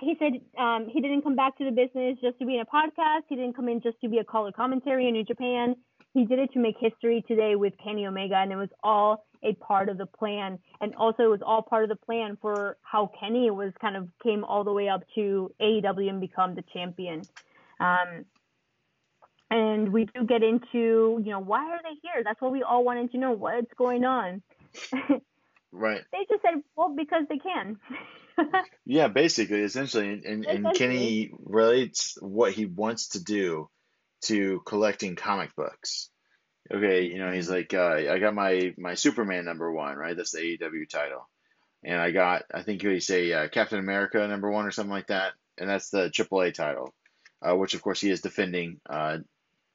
he 0.00 0.16
said 0.18 0.32
um, 0.60 0.88
he 0.88 1.00
didn't 1.00 1.22
come 1.22 1.36
back 1.36 1.56
to 1.58 1.64
the 1.64 1.70
business 1.70 2.18
just 2.20 2.38
to 2.38 2.46
be 2.46 2.56
in 2.56 2.60
a 2.60 2.66
podcast. 2.66 3.22
He 3.28 3.36
didn't 3.36 3.54
come 3.54 3.68
in 3.68 3.80
just 3.80 4.00
to 4.00 4.08
be 4.08 4.18
a 4.18 4.24
color 4.24 4.52
commentary 4.52 5.06
in 5.06 5.14
New 5.14 5.24
Japan. 5.24 5.76
He 6.12 6.24
did 6.24 6.38
it 6.38 6.52
to 6.52 6.58
make 6.58 6.76
history 6.78 7.24
today 7.26 7.56
with 7.56 7.74
Kenny 7.82 8.06
Omega, 8.06 8.36
and 8.36 8.52
it 8.52 8.56
was 8.56 8.68
all 8.82 9.26
a 9.42 9.54
part 9.54 9.88
of 9.88 9.98
the 9.98 10.06
plan. 10.06 10.58
And 10.80 10.94
also, 10.94 11.24
it 11.24 11.30
was 11.30 11.42
all 11.44 11.62
part 11.62 11.82
of 11.82 11.88
the 11.88 11.96
plan 11.96 12.38
for 12.40 12.76
how 12.82 13.10
Kenny 13.18 13.50
was 13.50 13.72
kind 13.80 13.96
of 13.96 14.08
came 14.22 14.44
all 14.44 14.64
the 14.64 14.72
way 14.72 14.88
up 14.88 15.02
to 15.16 15.52
AEW 15.60 16.08
and 16.08 16.20
become 16.20 16.54
the 16.54 16.64
champion. 16.72 17.22
Um, 17.80 18.24
and 19.50 19.92
we 19.92 20.06
do 20.06 20.24
get 20.24 20.42
into, 20.42 21.20
you 21.22 21.30
know, 21.30 21.40
why 21.40 21.68
are 21.70 21.80
they 21.82 21.98
here? 22.02 22.22
That's 22.24 22.40
what 22.40 22.52
we 22.52 22.62
all 22.62 22.84
wanted 22.84 23.12
to 23.12 23.18
know. 23.18 23.32
What's 23.32 23.72
going 23.76 24.04
on? 24.04 24.42
Right. 25.76 26.02
they 26.12 26.18
just 26.30 26.40
said, 26.42 26.62
well, 26.76 26.94
because 26.96 27.24
they 27.28 27.38
can. 27.38 27.76
Yeah, 28.86 29.08
basically, 29.08 29.62
essentially, 29.62 30.10
and, 30.10 30.24
and, 30.24 30.46
and 30.46 30.74
Kenny 30.74 31.32
relates 31.42 32.18
what 32.20 32.52
he 32.52 32.66
wants 32.66 33.08
to 33.10 33.24
do 33.24 33.70
to 34.22 34.60
collecting 34.66 35.16
comic 35.16 35.56
books. 35.56 36.10
Okay, 36.70 37.04
you 37.04 37.18
know, 37.18 37.30
he's 37.30 37.48
like, 37.48 37.72
uh, 37.72 37.94
I 38.10 38.18
got 38.18 38.34
my 38.34 38.74
my 38.76 38.94
Superman 38.94 39.44
number 39.46 39.72
one, 39.72 39.96
right? 39.96 40.16
That's 40.16 40.32
the 40.32 40.58
AEW 40.58 40.88
title, 40.88 41.28
and 41.82 41.98
I 41.98 42.10
got, 42.10 42.42
I 42.52 42.62
think 42.62 42.82
you 42.82 43.00
say 43.00 43.32
uh, 43.32 43.48
Captain 43.48 43.78
America 43.78 44.26
number 44.26 44.50
one 44.50 44.66
or 44.66 44.70
something 44.70 44.92
like 44.92 45.08
that, 45.08 45.32
and 45.56 45.68
that's 45.68 45.90
the 45.90 46.10
AAA 46.10 46.52
title, 46.52 46.94
uh, 47.40 47.56
which 47.56 47.74
of 47.74 47.82
course 47.82 48.00
he 48.00 48.10
is 48.10 48.20
defending. 48.20 48.80
Uh, 48.88 49.18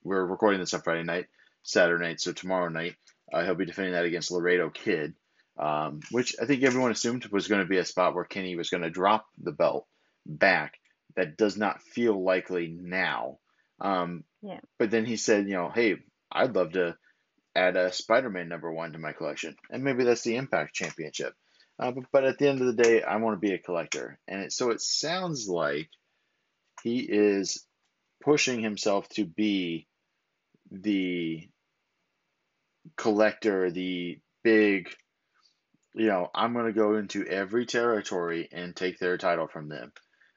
we're 0.03 0.25
recording 0.25 0.59
this 0.59 0.73
on 0.73 0.81
Friday 0.81 1.03
night, 1.03 1.25
Saturday 1.63 2.05
night, 2.05 2.21
so 2.21 2.31
tomorrow 2.31 2.69
night 2.69 2.95
uh, 3.33 3.43
he'll 3.43 3.55
be 3.55 3.65
defending 3.65 3.93
that 3.93 4.05
against 4.05 4.31
Laredo 4.31 4.69
Kid 4.69 5.13
um, 5.59 5.99
which 6.11 6.35
I 6.41 6.45
think 6.45 6.63
everyone 6.63 6.91
assumed 6.91 7.25
was 7.27 7.47
going 7.47 7.61
to 7.61 7.67
be 7.67 7.77
a 7.77 7.85
spot 7.85 8.15
where 8.15 8.23
Kenny 8.23 8.55
was 8.55 8.69
going 8.69 8.83
to 8.83 8.89
drop 8.89 9.25
the 9.37 9.51
belt 9.51 9.85
back. 10.25 10.75
That 11.15 11.37
does 11.37 11.57
not 11.57 11.81
feel 11.81 12.23
likely 12.23 12.67
now. 12.67 13.39
Um, 13.81 14.23
Yeah. 14.41 14.59
But 14.77 14.91
then 14.91 15.05
he 15.05 15.17
said, 15.17 15.47
you 15.47 15.55
know, 15.55 15.69
hey, 15.69 15.97
I'd 16.31 16.55
love 16.55 16.73
to 16.73 16.95
add 17.55 17.75
a 17.75 17.91
Spider-Man 17.91 18.47
number 18.47 18.71
one 18.71 18.93
to 18.93 18.99
my 18.99 19.11
collection, 19.11 19.55
and 19.69 19.83
maybe 19.83 20.03
that's 20.03 20.21
the 20.21 20.37
Impact 20.37 20.73
Championship. 20.73 21.33
Uh, 21.77 21.91
but, 21.91 22.03
but 22.11 22.23
at 22.25 22.37
the 22.37 22.47
end 22.47 22.61
of 22.61 22.67
the 22.67 22.83
day, 22.83 23.01
I 23.01 23.17
want 23.17 23.35
to 23.35 23.47
be 23.47 23.53
a 23.53 23.59
collector, 23.59 24.19
and 24.27 24.43
it, 24.43 24.53
so 24.53 24.69
it 24.69 24.81
sounds 24.81 25.47
like 25.49 25.89
he 26.83 26.99
is 26.99 27.65
pushing 28.23 28.61
himself 28.61 29.09
to 29.09 29.25
be 29.25 29.87
the 30.71 31.49
collector, 32.95 33.71
the 33.71 34.19
big 34.43 34.89
you 35.93 36.07
know, 36.07 36.29
I'm 36.33 36.53
going 36.53 36.67
to 36.67 36.73
go 36.73 36.95
into 36.95 37.25
every 37.25 37.65
territory 37.65 38.49
and 38.51 38.75
take 38.75 38.99
their 38.99 39.17
title 39.17 39.47
from 39.47 39.69
them, 39.69 39.91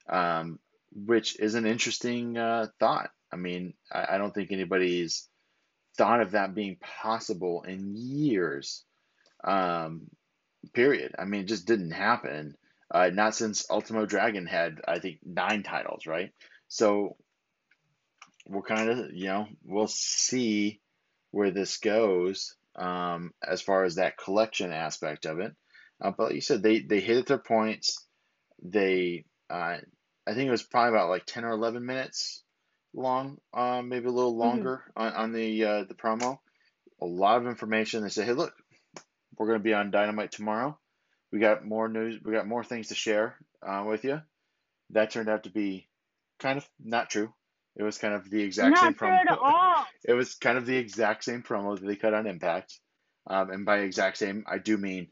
um, 0.09 0.59
which 0.93 1.39
is 1.39 1.55
an 1.55 1.67
interesting 1.67 2.39
uh, 2.39 2.67
thought. 2.79 3.11
I 3.33 3.37
mean, 3.37 3.75
I, 3.91 4.15
I 4.15 4.19
don't 4.19 4.33
think 4.33 4.51
anybody's 4.51 5.29
thought 5.97 6.21
of 6.21 6.33
that 6.33 6.55
being 6.55 6.79
possible 7.03 7.63
in 7.63 7.95
years, 7.95 8.85
um, 9.45 10.09
period. 10.73 11.15
I 11.19 11.25
mean, 11.25 11.43
it 11.43 11.49
just 11.49 11.67
didn't 11.67 11.93
happen. 11.93 12.57
Uh, 12.91 13.11
not 13.13 13.35
since 13.35 13.71
Ultimo 13.71 14.07
Dragon 14.07 14.47
had, 14.47 14.81
I 14.87 14.99
think, 14.99 15.19
nine 15.25 15.63
titles, 15.63 16.07
right? 16.07 16.31
So 16.69 17.17
we'll 18.47 18.63
kind 18.63 18.89
of, 18.89 19.13
you 19.13 19.27
know, 19.27 19.49
we'll 19.65 19.89
see 19.89 20.81
where 21.31 21.51
this 21.51 21.79
goes 21.79 22.55
um, 22.77 23.33
as 23.47 23.63
far 23.63 23.85
as 23.85 23.97
that 23.97 24.19
collection 24.19 24.73
aspect 24.73 25.27
of 25.27 25.41
it. 25.41 25.53
Uh, 26.01 26.11
but 26.17 26.25
like 26.25 26.35
you 26.35 26.41
said, 26.41 26.63
they 26.63 26.81
they 26.81 27.01
hit 27.01 27.19
at 27.19 27.27
their 27.27 27.39
points. 27.39 28.07
They, 28.63 29.25
uh, 29.51 29.79
I 30.27 30.35
think 30.35 30.49
it 30.49 30.51
was 30.51 30.63
probably 30.63 30.91
about 30.91 31.11
like 31.11 31.27
ten 31.27 31.45
or 31.45 31.51
eleven 31.51 31.85
minutes 31.85 32.43
long, 32.95 33.39
uh, 33.55 33.83
maybe 33.83 34.07
a 34.07 34.13
little 34.13 34.37
longer 34.37 34.83
on, 34.97 35.13
on 35.13 35.33
the 35.33 35.65
uh, 35.65 35.85
the 35.85 35.95
promo. 35.95 36.39
A 37.01 37.07
lot 37.07 37.39
of 37.39 37.47
information. 37.47 38.03
They 38.03 38.09
said, 38.09 38.27
hey, 38.27 38.33
look, 38.33 38.55
we're 39.37 39.47
going 39.47 39.59
to 39.59 39.65
be 39.65 39.75
on 39.75 39.91
Dynamite 39.91 40.33
tomorrow. 40.33 40.79
We 41.33 41.41
got 41.41 41.65
more 41.65 41.89
news. 41.89 42.21
We 42.23 42.33
got 42.33 42.47
more 42.47 42.63
things 42.63 42.89
to 42.89 42.95
share 42.95 43.37
uh, 43.67 43.85
with 43.87 44.05
you. 44.05 44.21
That 44.91 45.11
turned 45.11 45.29
out 45.29 45.45
to 45.45 45.51
be 45.51 45.89
kind 46.39 46.59
of 46.59 46.69
not 46.79 47.11
true. 47.11 47.33
It 47.77 47.83
was 47.83 47.99
kind 47.99 48.15
of 48.15 48.29
the 48.29 48.43
exact 48.43 48.79
same 48.79 48.87
Not 48.87 48.99
true 48.99 49.09
promo. 49.09 49.31
at 49.31 49.39
all. 49.43 49.87
It 50.05 50.13
was 50.13 50.35
kind 50.35 50.59
of 50.59 50.67
the 50.67 50.77
exact 50.77 51.25
same 51.25 51.43
promo 51.43 51.79
that 51.79 51.87
they 51.87 51.97
cut 51.97 52.15
on 52.15 52.27
Impact. 52.27 52.79
Um, 53.27 53.51
and 53.51 53.65
by 53.65 53.79
exact 53.79 54.19
same, 54.19 54.45
I 54.47 54.59
do 54.59 54.77
mean 54.77 55.09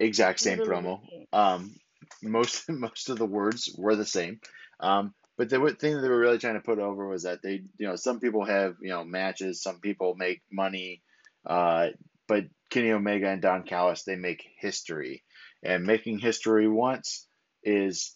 exact 0.00 0.40
same 0.40 0.58
promo. 0.58 1.00
Um, 1.32 1.76
most 2.22 2.68
most 2.68 3.10
of 3.10 3.18
the 3.18 3.26
words 3.26 3.74
were 3.76 3.96
the 3.96 4.06
same. 4.06 4.40
Um, 4.80 5.14
but 5.36 5.50
the 5.50 5.58
thing 5.78 5.94
that 5.94 6.00
they 6.00 6.08
were 6.08 6.18
really 6.18 6.38
trying 6.38 6.54
to 6.54 6.60
put 6.60 6.78
over 6.78 7.08
was 7.08 7.24
that 7.24 7.42
they, 7.42 7.62
you 7.78 7.86
know, 7.86 7.96
some 7.96 8.20
people 8.20 8.44
have, 8.44 8.76
you 8.80 8.90
know, 8.90 9.04
matches, 9.04 9.62
some 9.62 9.80
people 9.80 10.14
make 10.16 10.42
money, 10.50 11.02
uh, 11.44 11.88
but 12.28 12.44
Kenny 12.70 12.92
Omega 12.92 13.28
and 13.28 13.42
Don 13.42 13.64
Callis, 13.64 14.04
they 14.04 14.16
make 14.16 14.44
history. 14.58 15.24
And 15.62 15.84
making 15.84 16.18
history 16.18 16.68
once 16.68 17.26
is 17.64 18.14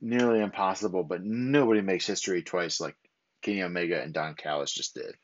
nearly 0.00 0.40
impossible, 0.40 1.04
but 1.04 1.22
nobody 1.22 1.80
makes 1.80 2.06
history 2.06 2.42
twice 2.42 2.80
like 2.80 2.96
Kenny 3.42 3.62
Omega 3.62 4.00
and 4.02 4.12
Don 4.12 4.34
Callis 4.34 4.72
just 4.72 4.94
did. 4.94 5.14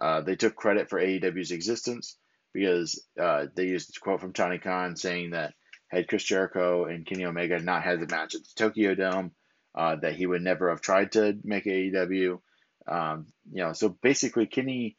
Uh, 0.00 0.20
they 0.20 0.36
took 0.36 0.56
credit 0.56 0.88
for 0.88 1.00
AEW's 1.00 1.50
existence 1.50 2.16
because 2.52 3.04
uh, 3.20 3.46
they 3.54 3.66
used 3.66 3.96
a 3.96 4.00
quote 4.00 4.20
from 4.20 4.32
Tony 4.32 4.58
Khan 4.58 4.96
saying 4.96 5.30
that 5.30 5.54
had 5.88 6.08
Chris 6.08 6.24
Jericho 6.24 6.84
and 6.84 7.06
Kenny 7.06 7.24
Omega 7.24 7.58
not 7.58 7.82
had 7.82 8.00
the 8.00 8.06
match 8.06 8.34
at 8.34 8.42
the 8.42 8.50
Tokyo 8.56 8.94
Dome, 8.94 9.32
uh, 9.74 9.96
that 9.96 10.14
he 10.14 10.26
would 10.26 10.42
never 10.42 10.70
have 10.70 10.80
tried 10.80 11.12
to 11.12 11.36
make 11.44 11.64
AEW. 11.64 12.40
Um, 12.88 13.26
you 13.52 13.62
know, 13.62 13.72
so 13.72 13.88
basically, 13.88 14.46
Kenny, 14.46 14.96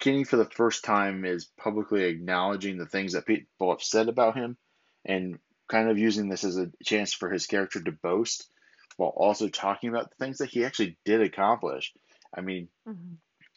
Kenny 0.00 0.24
for 0.24 0.36
the 0.36 0.44
first 0.44 0.84
time 0.84 1.24
is 1.24 1.50
publicly 1.58 2.04
acknowledging 2.04 2.76
the 2.76 2.86
things 2.86 3.12
that 3.12 3.26
people 3.26 3.70
have 3.70 3.82
said 3.82 4.08
about 4.08 4.36
him, 4.36 4.56
and 5.04 5.38
kind 5.68 5.88
of 5.88 5.98
using 5.98 6.28
this 6.28 6.44
as 6.44 6.56
a 6.56 6.70
chance 6.84 7.12
for 7.12 7.30
his 7.30 7.46
character 7.46 7.82
to 7.82 7.92
boast, 7.92 8.48
while 8.96 9.10
also 9.10 9.48
talking 9.48 9.90
about 9.90 10.10
the 10.10 10.24
things 10.24 10.38
that 10.38 10.50
he 10.50 10.64
actually 10.64 10.96
did 11.04 11.20
accomplish. 11.20 11.92
I 12.34 12.40
mean, 12.40 12.68
mm-hmm. 12.88 13.14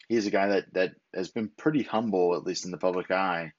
he's 0.08 0.26
a 0.26 0.30
guy 0.30 0.48
that 0.48 0.72
that 0.74 0.94
has 1.14 1.28
been 1.28 1.50
pretty 1.56 1.82
humble, 1.82 2.36
at 2.36 2.44
least 2.44 2.64
in 2.64 2.70
the 2.70 2.78
public 2.78 3.10
eye, 3.10 3.52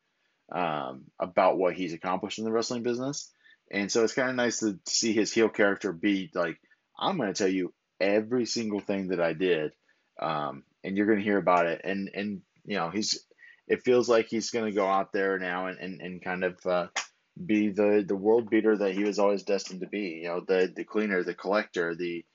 um, 0.51 1.05
about 1.19 1.57
what 1.57 1.73
he's 1.73 1.93
accomplished 1.93 2.39
in 2.39 2.45
the 2.45 2.51
wrestling 2.51 2.83
business. 2.83 3.31
And 3.69 3.91
so 3.91 4.03
it's 4.03 4.13
kind 4.13 4.29
of 4.29 4.35
nice 4.35 4.59
to 4.59 4.79
see 4.87 5.13
his 5.13 5.33
heel 5.33 5.49
character 5.49 5.91
be 5.91 6.29
like, 6.33 6.57
I'm 6.97 7.17
going 7.17 7.33
to 7.33 7.37
tell 7.37 7.51
you 7.51 7.73
every 7.99 8.45
single 8.45 8.79
thing 8.79 9.09
that 9.09 9.19
I 9.19 9.33
did, 9.33 9.73
um, 10.19 10.63
and 10.83 10.95
you're 10.95 11.05
going 11.05 11.19
to 11.19 11.23
hear 11.23 11.37
about 11.37 11.65
it. 11.67 11.81
And 11.83 12.09
and 12.13 12.41
you 12.65 12.77
know 12.77 12.89
he's, 12.89 13.25
it 13.67 13.83
feels 13.83 14.07
like 14.07 14.27
he's 14.29 14.51
going 14.51 14.65
to 14.65 14.75
go 14.75 14.87
out 14.87 15.11
there 15.11 15.37
now 15.37 15.67
and 15.67 15.79
and, 15.79 16.01
and 16.01 16.23
kind 16.23 16.43
of 16.43 16.65
uh, 16.65 16.87
be 17.45 17.69
the 17.69 18.03
the 18.07 18.15
world 18.15 18.49
beater 18.49 18.77
that 18.77 18.93
he 18.93 19.03
was 19.03 19.19
always 19.19 19.43
destined 19.43 19.81
to 19.81 19.87
be. 19.87 20.21
You 20.23 20.27
know, 20.27 20.39
the 20.41 20.71
the 20.73 20.83
cleaner, 20.83 21.23
the 21.23 21.33
collector, 21.33 21.95
the, 21.95 22.25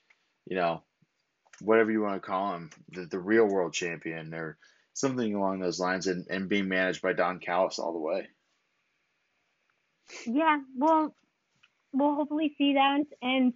you 0.45 0.55
know, 0.55 0.83
whatever 1.61 1.91
you 1.91 2.01
want 2.01 2.21
to 2.21 2.27
call 2.27 2.55
him, 2.55 2.69
the 2.89 3.05
the 3.05 3.19
real 3.19 3.45
world 3.45 3.73
champion 3.73 4.33
or 4.33 4.57
something 4.93 5.33
along 5.35 5.59
those 5.59 5.79
lines, 5.79 6.07
and 6.07 6.25
and 6.29 6.49
being 6.49 6.67
managed 6.67 7.01
by 7.01 7.13
Don 7.13 7.39
Callis 7.39 7.79
all 7.79 7.93
the 7.93 7.99
way. 7.99 8.27
Yeah, 10.25 10.59
well, 10.77 11.15
we'll 11.93 12.15
hopefully 12.15 12.53
see 12.57 12.73
that. 12.73 13.03
And 13.21 13.53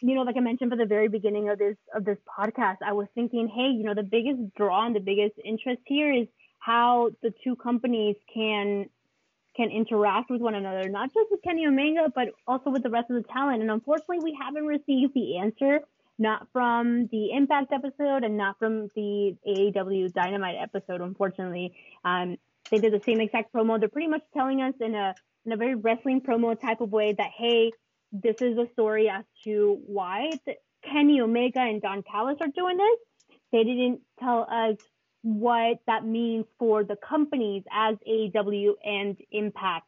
you 0.00 0.14
know, 0.14 0.22
like 0.22 0.36
I 0.36 0.40
mentioned 0.40 0.70
for 0.70 0.76
the 0.76 0.86
very 0.86 1.08
beginning 1.08 1.48
of 1.48 1.58
this 1.58 1.76
of 1.94 2.04
this 2.04 2.18
podcast, 2.38 2.78
I 2.84 2.92
was 2.92 3.08
thinking, 3.14 3.48
hey, 3.48 3.68
you 3.68 3.84
know, 3.84 3.94
the 3.94 4.02
biggest 4.02 4.54
draw 4.56 4.86
and 4.86 4.94
the 4.94 5.00
biggest 5.00 5.34
interest 5.44 5.82
here 5.86 6.12
is 6.12 6.26
how 6.58 7.10
the 7.22 7.32
two 7.42 7.56
companies 7.56 8.16
can 8.32 8.86
can 9.56 9.70
interact 9.70 10.30
with 10.30 10.40
one 10.40 10.54
another, 10.54 10.88
not 10.88 11.12
just 11.12 11.30
with 11.30 11.42
Kenny 11.42 11.66
Omega, 11.66 12.10
but 12.14 12.28
also 12.46 12.70
with 12.70 12.82
the 12.82 12.90
rest 12.90 13.10
of 13.10 13.22
the 13.22 13.28
talent. 13.28 13.62
And 13.62 13.70
unfortunately, 13.70 14.20
we 14.22 14.38
haven't 14.40 14.66
received 14.66 15.14
the 15.14 15.38
answer, 15.38 15.80
not 16.18 16.46
from 16.52 17.08
the 17.12 17.32
Impact 17.32 17.72
episode 17.72 18.24
and 18.24 18.36
not 18.36 18.58
from 18.58 18.88
the 18.94 19.36
AEW 19.46 20.12
Dynamite 20.12 20.56
episode. 20.60 21.00
Unfortunately, 21.00 21.74
um, 22.04 22.36
they 22.70 22.78
did 22.78 22.92
the 22.92 23.00
same 23.00 23.20
exact 23.20 23.52
promo. 23.52 23.78
They're 23.78 23.88
pretty 23.88 24.08
much 24.08 24.22
telling 24.34 24.62
us 24.62 24.74
in 24.80 24.94
a 24.94 25.14
in 25.44 25.52
a 25.52 25.56
very 25.56 25.74
wrestling 25.74 26.20
promo 26.20 26.58
type 26.58 26.80
of 26.80 26.92
way 26.92 27.12
that, 27.12 27.30
hey, 27.36 27.72
this 28.12 28.36
is 28.40 28.56
a 28.58 28.68
story 28.72 29.08
as 29.08 29.24
to 29.44 29.80
why 29.86 30.30
Kenny 30.84 31.20
Omega 31.20 31.60
and 31.60 31.82
Don 31.82 32.02
Callis 32.02 32.36
are 32.40 32.48
doing 32.48 32.76
this. 32.76 33.38
They 33.50 33.64
didn't 33.64 34.00
tell 34.20 34.46
us 34.50 34.76
what 35.22 35.78
that 35.86 36.04
means 36.04 36.44
for 36.58 36.84
the 36.84 36.96
companies 36.96 37.62
as 37.72 37.96
AEW 38.08 38.72
and 38.84 39.16
Impact. 39.30 39.86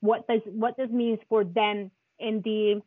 What 0.00 0.26
does 0.26 0.40
what 0.46 0.76
this 0.76 0.90
means 0.90 1.18
for 1.28 1.44
them 1.44 1.90
in 2.18 2.42
the 2.44 2.82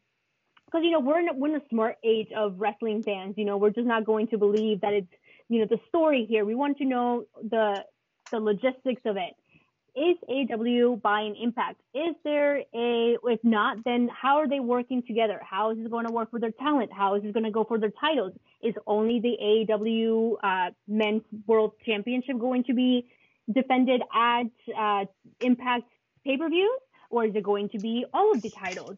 because 0.66 0.82
you 0.84 0.92
know 0.92 1.00
we're 1.00 1.20
in, 1.20 1.28
we're 1.36 1.50
in 1.50 1.56
a 1.56 1.70
smart 1.70 1.96
age 2.04 2.28
of 2.36 2.60
wrestling 2.60 3.04
fans. 3.04 3.36
You 3.38 3.46
know 3.46 3.58
we're 3.58 3.72
just 3.72 3.88
not 3.88 4.06
going 4.06 4.28
to 4.28 4.38
believe 4.38 4.82
that 4.82 4.94
it's 4.94 5.08
you 5.50 5.60
know 5.60 5.68
the 5.70 5.80
story 5.88 6.26
here. 6.30 6.46
We 6.46 6.56
want 6.56 6.78
to 6.78 6.86
know 6.86 7.26
the 7.42 7.84
the 8.32 8.40
logistics 8.40 9.02
of 9.06 9.16
it 9.18 9.34
is 9.98 10.18
AEW 10.30 11.02
buying 11.02 11.36
Impact? 11.42 11.82
Is 11.94 12.16
there 12.24 12.58
a, 12.74 13.18
if 13.24 13.44
not, 13.44 13.84
then 13.84 14.10
how 14.10 14.38
are 14.38 14.48
they 14.48 14.60
working 14.60 15.02
together? 15.02 15.42
How 15.44 15.72
is 15.72 15.80
this 15.80 15.88
going 15.88 16.06
to 16.06 16.14
work 16.14 16.30
for 16.30 16.40
their 16.40 16.52
talent? 16.52 16.92
How 16.94 17.16
is 17.16 17.24
this 17.24 17.34
going 17.34 17.46
to 17.46 17.52
go 17.52 17.64
for 17.64 17.80
their 17.80 17.92
titles? 18.00 18.34
Is 18.62 18.76
only 18.86 19.20
the 19.20 19.36
AEW 19.42 20.36
uh, 20.44 20.72
Men's 20.88 21.24
World 21.48 21.74
Championship 21.84 22.38
going 22.40 22.64
to 22.66 22.76
be 22.76 23.08
defended 23.52 24.02
at 24.14 24.52
uh, 24.78 25.06
Impact 25.42 25.90
pay 26.24 26.38
per 26.38 26.48
views? 26.48 26.80
Or 27.10 27.26
is 27.26 27.36
it 27.36 27.44
going 27.44 27.70
to 27.70 27.80
be 27.80 28.06
all 28.14 28.34
of 28.34 28.42
the 28.42 28.52
titles? 28.52 28.98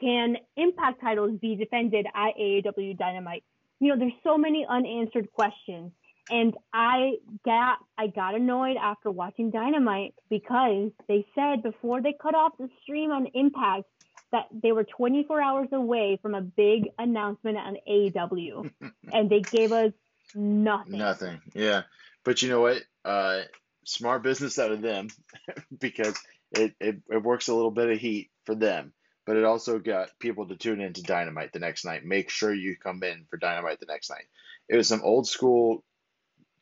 Can 0.00 0.36
Impact 0.56 1.00
titles 1.00 1.40
be 1.40 1.56
defended 1.56 2.06
at 2.14 2.36
AEW 2.38 2.96
Dynamite? 2.96 3.42
You 3.80 3.88
know, 3.88 3.98
there's 3.98 4.20
so 4.22 4.38
many 4.38 4.64
unanswered 4.68 5.32
questions. 5.32 5.90
And 6.30 6.54
I 6.72 7.14
got 7.44 7.78
I 7.96 8.08
got 8.08 8.34
annoyed 8.34 8.76
after 8.76 9.10
watching 9.10 9.50
Dynamite 9.50 10.14
because 10.28 10.90
they 11.08 11.24
said 11.34 11.62
before 11.62 12.02
they 12.02 12.14
cut 12.20 12.34
off 12.34 12.52
the 12.58 12.68
stream 12.82 13.12
on 13.12 13.26
Impact 13.34 13.84
that 14.32 14.48
they 14.50 14.72
were 14.72 14.84
24 14.84 15.40
hours 15.40 15.68
away 15.72 16.18
from 16.20 16.34
a 16.34 16.40
big 16.40 16.88
announcement 16.98 17.56
on 17.56 17.76
AEW, 17.88 18.70
and 19.12 19.30
they 19.30 19.40
gave 19.40 19.70
us 19.70 19.92
nothing. 20.34 20.98
Nothing. 20.98 21.40
Yeah, 21.54 21.82
but 22.24 22.42
you 22.42 22.48
know 22.48 22.60
what? 22.60 22.82
Uh, 23.04 23.42
smart 23.84 24.22
business 24.22 24.58
out 24.58 24.72
of 24.72 24.82
them 24.82 25.08
because 25.78 26.18
it, 26.50 26.74
it 26.80 26.96
it 27.08 27.22
works 27.22 27.48
a 27.48 27.54
little 27.54 27.70
bit 27.70 27.90
of 27.90 27.98
heat 27.98 28.30
for 28.44 28.56
them, 28.56 28.92
but 29.26 29.36
it 29.36 29.44
also 29.44 29.78
got 29.78 30.10
people 30.18 30.48
to 30.48 30.56
tune 30.56 30.80
in 30.80 30.92
to 30.94 31.02
Dynamite 31.02 31.52
the 31.52 31.60
next 31.60 31.84
night. 31.84 32.04
Make 32.04 32.30
sure 32.30 32.52
you 32.52 32.76
come 32.76 33.02
in 33.04 33.26
for 33.30 33.36
Dynamite 33.36 33.78
the 33.78 33.86
next 33.86 34.10
night. 34.10 34.26
It 34.68 34.76
was 34.76 34.88
some 34.88 35.02
old 35.02 35.28
school 35.28 35.84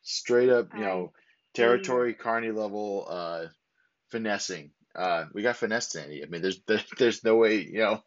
straight 0.05 0.49
up, 0.49 0.69
you 0.73 0.81
know, 0.81 1.11
territory 1.53 2.13
carney 2.13 2.51
level 2.51 3.05
uh, 3.09 3.45
finessing. 4.09 4.71
Uh, 4.95 5.25
we 5.33 5.41
got 5.41 5.57
finessed, 5.57 5.91
Sandy. 5.91 6.23
I 6.23 6.27
mean, 6.27 6.41
there's 6.41 6.61
there's 6.97 7.23
no 7.23 7.35
way, 7.35 7.57
you 7.57 7.79
know, 7.79 8.01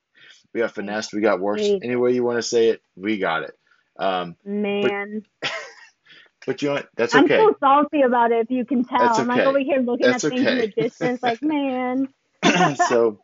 we 0.54 0.60
got 0.60 0.74
finessed, 0.74 1.12
we 1.12 1.20
got 1.20 1.40
worse. 1.40 1.60
Any 1.60 1.96
way 1.96 2.12
you 2.12 2.24
want 2.24 2.38
to 2.38 2.42
say 2.42 2.70
it, 2.70 2.82
we 2.96 3.18
got 3.18 3.42
it. 3.42 3.58
Um, 3.98 4.36
Man. 4.44 5.24
But, 5.42 5.50
but 6.46 6.62
you 6.62 6.68
know 6.68 6.74
what? 6.76 6.88
That's 6.96 7.14
okay. 7.14 7.38
I'm 7.38 7.52
so 7.52 7.56
salty 7.60 8.02
about 8.02 8.32
it. 8.32 8.46
If 8.46 8.50
you 8.50 8.64
can 8.64 8.84
tell, 8.84 9.12
okay. 9.12 9.20
I'm 9.20 9.28
like 9.28 9.40
over 9.40 9.58
here 9.58 9.80
looking 9.80 10.06
That's 10.06 10.24
at 10.24 10.30
things 10.30 10.46
okay. 10.46 10.52
in 10.52 10.58
the 10.58 10.82
distance, 10.82 11.22
like 11.22 11.42
man. 11.42 12.08
so, 12.88 13.20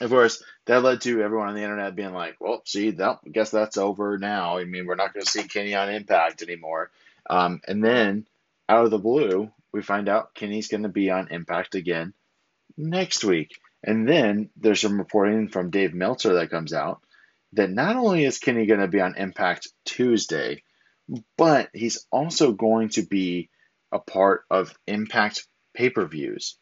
of 0.00 0.10
course, 0.10 0.42
that 0.64 0.82
led 0.82 1.02
to 1.02 1.22
everyone 1.22 1.48
on 1.48 1.54
the 1.54 1.62
internet 1.62 1.94
being 1.94 2.14
like, 2.14 2.36
"Well, 2.40 2.62
see, 2.64 2.90
that 2.92 3.18
I 3.24 3.28
guess 3.28 3.50
that's 3.50 3.76
over 3.76 4.18
now. 4.18 4.56
I 4.56 4.64
mean, 4.64 4.86
we're 4.86 4.94
not 4.94 5.12
going 5.12 5.24
to 5.24 5.30
see 5.30 5.44
Kenny 5.44 5.74
on 5.74 5.90
Impact 5.90 6.42
anymore." 6.42 6.90
Um, 7.28 7.60
and 7.66 7.82
then 7.82 8.26
out 8.68 8.84
of 8.84 8.90
the 8.90 8.98
blue, 8.98 9.50
we 9.72 9.82
find 9.82 10.08
out 10.08 10.34
Kenny's 10.34 10.68
going 10.68 10.84
to 10.84 10.88
be 10.88 11.10
on 11.10 11.28
Impact 11.28 11.74
again 11.74 12.14
next 12.76 13.24
week. 13.24 13.58
And 13.82 14.08
then 14.08 14.50
there's 14.56 14.80
some 14.80 14.98
reporting 14.98 15.48
from 15.48 15.70
Dave 15.70 15.94
Meltzer 15.94 16.34
that 16.34 16.50
comes 16.50 16.72
out 16.72 17.00
that 17.52 17.70
not 17.70 17.96
only 17.96 18.24
is 18.24 18.38
Kenny 18.38 18.66
going 18.66 18.80
to 18.80 18.88
be 18.88 19.00
on 19.00 19.16
Impact 19.16 19.68
Tuesday, 19.84 20.62
but 21.36 21.70
he's 21.72 22.06
also 22.10 22.52
going 22.52 22.90
to 22.90 23.02
be 23.02 23.48
a 23.92 23.98
part 23.98 24.44
of 24.50 24.76
Impact 24.86 25.46
pay-per-views. 25.74 26.56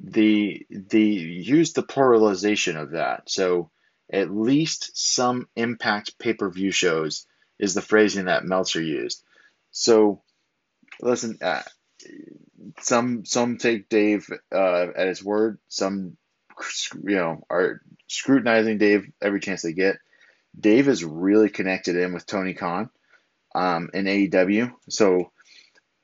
The 0.00 0.66
the 0.70 1.02
use 1.02 1.72
the 1.72 1.82
pluralization 1.82 2.80
of 2.80 2.92
that. 2.92 3.28
So 3.28 3.70
at 4.12 4.30
least 4.30 4.90
some 4.94 5.48
Impact 5.56 6.18
pay-per-view 6.18 6.70
shows 6.70 7.26
is 7.58 7.74
the 7.74 7.82
phrasing 7.82 8.26
that 8.26 8.44
Meltzer 8.44 8.82
used. 8.82 9.22
So, 9.70 10.22
listen, 11.00 11.38
uh, 11.42 11.62
some 12.80 13.24
some 13.24 13.58
take 13.58 13.88
Dave 13.88 14.28
uh, 14.52 14.86
at 14.96 15.08
his 15.08 15.22
word. 15.22 15.58
Some, 15.68 16.16
you 17.04 17.16
know, 17.16 17.42
are 17.50 17.80
scrutinizing 18.08 18.78
Dave 18.78 19.10
every 19.22 19.40
chance 19.40 19.62
they 19.62 19.72
get. 19.72 19.96
Dave 20.58 20.88
is 20.88 21.04
really 21.04 21.50
connected 21.50 21.96
in 21.96 22.12
with 22.12 22.26
Tony 22.26 22.54
Khan 22.54 22.90
um, 23.54 23.90
in 23.94 24.06
AEW, 24.06 24.72
so 24.88 25.32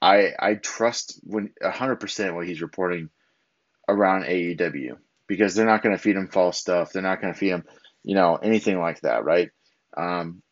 I 0.01 0.33
I 0.39 0.55
trust 0.55 1.21
when 1.25 1.53
hundred 1.63 1.97
percent 1.97 2.35
what 2.35 2.47
he's 2.47 2.63
reporting 2.63 3.11
around 3.89 4.25
AEW 4.25 4.99
because 5.27 5.55
they're 5.55 5.67
not 5.67 5.83
going 5.83 5.97
to 5.97 6.03
feed 6.03 6.17
him 6.17 6.29
false 6.29 6.59
stuff. 6.59 6.93
They're 6.93 7.03
not 7.03 7.21
going 7.21 7.33
to 7.33 7.39
feed 7.39 7.51
him, 7.51 7.65
you 8.03 8.15
know, 8.15 8.37
anything 8.37 8.79
like 8.79 9.01
that, 9.01 9.25
right? 9.25 9.51
Um, 9.97 10.43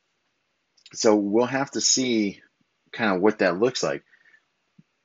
so 0.94 1.16
we'll 1.16 1.46
have 1.46 1.70
to 1.72 1.80
see 1.80 2.40
kind 2.92 3.14
of 3.14 3.22
what 3.22 3.38
that 3.38 3.58
looks 3.58 3.82
like. 3.82 4.04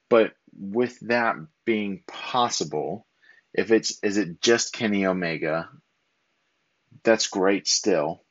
But 0.10 0.34
with 0.58 1.00
that 1.02 1.36
being 1.66 2.04
possible, 2.08 3.06
if 3.54 3.72
it's 3.72 4.00
is 4.04 4.18
it 4.18 4.42
just 4.42 4.74
Kenny 4.74 5.06
Omega, 5.06 5.70
that's 7.04 7.28
great 7.28 7.68
still. 7.68 8.24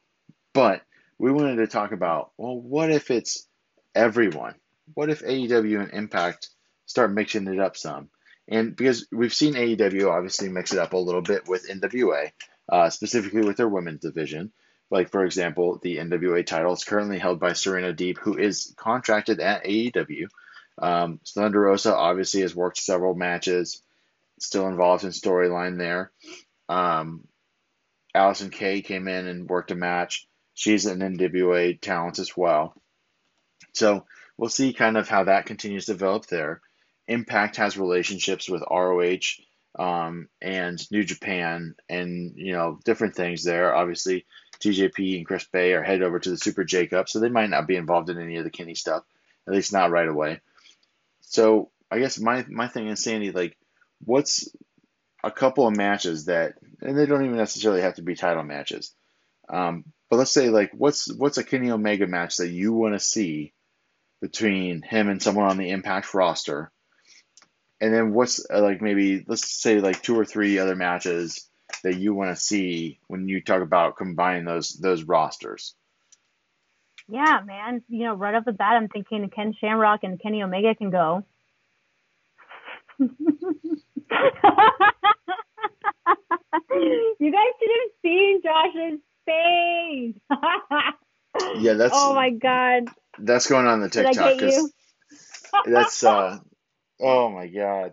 But 0.53 0.83
we 1.19 1.33
wanted 1.33 1.57
to 1.57 1.67
talk 1.67 1.93
about 1.93 2.33
well, 2.37 2.59
what 2.59 2.91
if 2.91 3.11
it's 3.11 3.47
everyone? 3.95 4.55
What 4.95 5.11
if 5.11 5.23
AEW 5.23 5.81
and 5.83 5.93
Impact 5.93 6.49
start 6.87 7.13
mixing 7.13 7.47
it 7.47 7.59
up 7.59 7.77
some? 7.77 8.09
And 8.49 8.77
because 8.77 9.07
we've 9.11 9.35
seen 9.35 9.55
AEW 9.55 10.11
obviously 10.11 10.49
mix 10.49 10.73
it 10.73 10.79
up 10.79 10.93
a 10.93 10.99
little 10.99 11.23
bit 11.23 11.49
with 11.49 11.69
NWA, 11.69 12.31
uh, 12.69 12.91
specifically 12.91 13.43
with 13.43 13.57
their 13.57 13.69
women's 13.69 14.01
division. 14.01 14.53
Like, 14.91 15.11
for 15.11 15.25
example, 15.25 15.79
the 15.83 15.97
NWA 15.97 16.47
title 16.47 16.73
is 16.73 16.85
currently 16.85 17.19
held 17.19 17.41
by 17.41 17.55
Serena 17.55 17.93
Deeb, 17.93 18.19
who 18.19 18.39
is 18.39 18.73
contracted 18.77 19.41
at 19.41 19.65
AEW. 19.65 20.29
Um, 20.79 21.21
Thunder 21.27 21.61
Rosa 21.61 21.95
obviously 21.95 22.43
has 22.43 22.55
worked 22.55 22.79
several 22.79 23.15
matches 23.15 23.83
still 24.39 24.69
involved 24.69 25.05
in 25.05 25.11
storyline 25.11 25.79
there. 25.79 26.13
Um, 26.69 27.27
Allysin 28.15 28.53
Kay 28.53 28.83
came 28.83 29.09
in 29.09 29.27
and 29.27 29.49
worked 29.49 29.71
a 29.71 29.75
match. 29.75 30.27
She's 30.55 30.87
an 30.87 31.01
NWA 31.01 31.81
talent 31.81 32.19
as 32.19 32.37
well. 32.37 32.75
So 33.73 34.07
we'll 34.37 34.49
see 34.49 34.73
kind 34.73 34.97
of 34.97 35.09
how 35.09 35.25
that 35.25 35.47
continues 35.47 35.87
to 35.87 35.93
develop 35.93 36.27
there. 36.27 36.61
Impact 37.09 37.57
has 37.57 37.79
relationships 37.79 38.49
with 38.49 38.65
ROH 38.71 39.43
um, 39.79 40.29
and 40.41 40.91
New 40.91 41.05
Japan 41.05 41.75
and, 41.89 42.33
you 42.37 42.53
know, 42.53 42.79
different 42.85 43.15
things 43.15 43.45
there. 43.45 43.75
Obviously, 43.75 44.25
TJP 44.59 45.19
and 45.19 45.27
Chris 45.27 45.45
Bey 45.45 45.73
are 45.75 45.83
headed 45.83 46.03
over 46.03 46.19
to 46.19 46.31
the 46.31 46.37
Super 46.37 46.65
J-Cup, 46.65 47.09
so 47.09 47.21
they 47.21 47.29
might 47.29 47.51
not 47.51 47.67
be 47.67 47.77
involved 47.77 48.11
in 48.11 48.19
any 48.19 48.37
of 48.37 48.45
the 48.45 48.51
Kenny 48.51 48.75
stuff, 48.75 49.05
at 49.47 49.55
least 49.55 49.73
not 49.73 49.91
right 49.91 50.09
away. 50.09 50.41
So 51.21 51.71
I 51.91 51.99
guess 51.99 52.19
my, 52.19 52.45
my 52.49 52.69
thing 52.69 52.89
is, 52.89 53.03
Sandy, 53.03 53.33
like, 53.33 53.57
what's 54.05 54.49
a 55.23 55.31
couple 55.31 55.67
of 55.67 55.77
matches 55.77 56.27
that, 56.27 56.55
and 56.81 56.97
they 56.97 57.07
don't 57.07 57.25
even 57.25 57.37
necessarily 57.37 57.83
have 57.83 57.95
to 57.95 58.03
be 58.03 58.15
title 58.15 58.43
matches, 58.43 58.93
um, 59.49 59.85
but 60.11 60.17
let's 60.17 60.31
say 60.31 60.51
like 60.51 60.71
what's 60.73 61.13
what's 61.13 61.39
a 61.39 61.45
Kenny 61.45 61.71
Omega 61.71 62.07
match 62.07 62.37
that 62.37 62.49
you 62.49 62.73
want 62.73 62.95
to 62.95 63.01
see 63.01 63.53
between 64.21 64.83
him 64.83 65.09
and 65.09 65.23
someone 65.23 65.49
on 65.49 65.57
the 65.57 65.71
Impact 65.71 66.15
roster, 66.15 66.71
and 67.81 67.93
then 67.93 68.13
what's 68.13 68.45
uh, 68.49 68.61
like 68.61 68.81
maybe 68.81 69.25
let's 69.27 69.51
say 69.51 69.81
like 69.81 70.03
two 70.03 70.19
or 70.19 70.25
three 70.25 70.59
other 70.59 70.77
matches 70.77 71.46
that 71.83 71.97
you 71.97 72.15
want 72.15 72.35
to 72.37 72.43
see 72.43 72.99
when 73.09 73.29
you 73.29 73.41
talk 73.41 73.63
about 73.63 73.97
combining 73.97 74.45
those 74.45 74.71
those 74.71 75.03
rosters. 75.03 75.75
Yeah, 77.09 77.41
man. 77.45 77.83
You 77.89 78.05
know, 78.05 78.15
right 78.15 78.35
off 78.35 78.45
the 78.45 78.53
bat, 78.53 78.73
I'm 78.73 78.89
thinking 78.89 79.29
Ken 79.31 79.55
Shamrock 79.61 80.01
and 80.03 80.21
Kenny 80.21 80.43
Omega 80.43 80.75
can 80.75 80.91
go. 80.91 81.25
you 82.99 83.09
guys 87.33 87.53
should 87.59 87.71
have 87.71 87.93
seen 88.03 88.43
Josh's 88.43 89.01
face. 89.25 90.15
yeah, 91.61 91.75
that's. 91.75 91.95
Oh 91.95 92.15
my 92.15 92.31
god. 92.31 92.85
That's 93.19 93.47
going 93.47 93.67
on 93.67 93.81
the 93.81 93.89
TikTok 93.89 94.39
because 94.39 94.73
that's 95.65 96.03
uh. 96.03 96.39
Oh 97.01 97.29
my 97.29 97.47
god. 97.47 97.93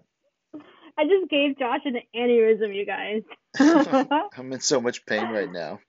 I 0.97 1.05
just 1.05 1.29
gave 1.29 1.57
Josh 1.57 1.81
an 1.85 1.97
aneurysm, 2.15 2.75
you 2.75 2.85
guys. 2.85 3.21
I'm 4.37 4.53
in 4.53 4.59
so 4.59 4.81
much 4.81 5.05
pain 5.05 5.29
right 5.29 5.51
now. 5.51 5.79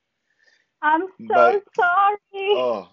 I'm 0.82 1.02
so 1.02 1.26
but, 1.28 1.62
sorry. 1.74 2.18
Oh. 2.34 2.88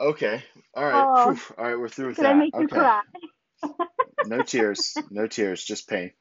Okay. 0.00 0.42
All 0.74 0.84
right. 0.84 0.94
Oh. 0.94 1.40
All 1.58 1.64
right. 1.64 1.78
We're 1.78 1.88
through 1.88 2.08
with 2.08 2.16
Can 2.16 2.24
that. 2.24 2.30
I 2.30 2.34
make 2.34 2.54
okay. 2.54 2.62
you 2.62 2.68
cry? 2.68 3.02
no 4.26 4.42
tears. 4.42 4.96
No 5.10 5.26
tears. 5.26 5.64
Just 5.64 5.88
pain. 5.88 6.12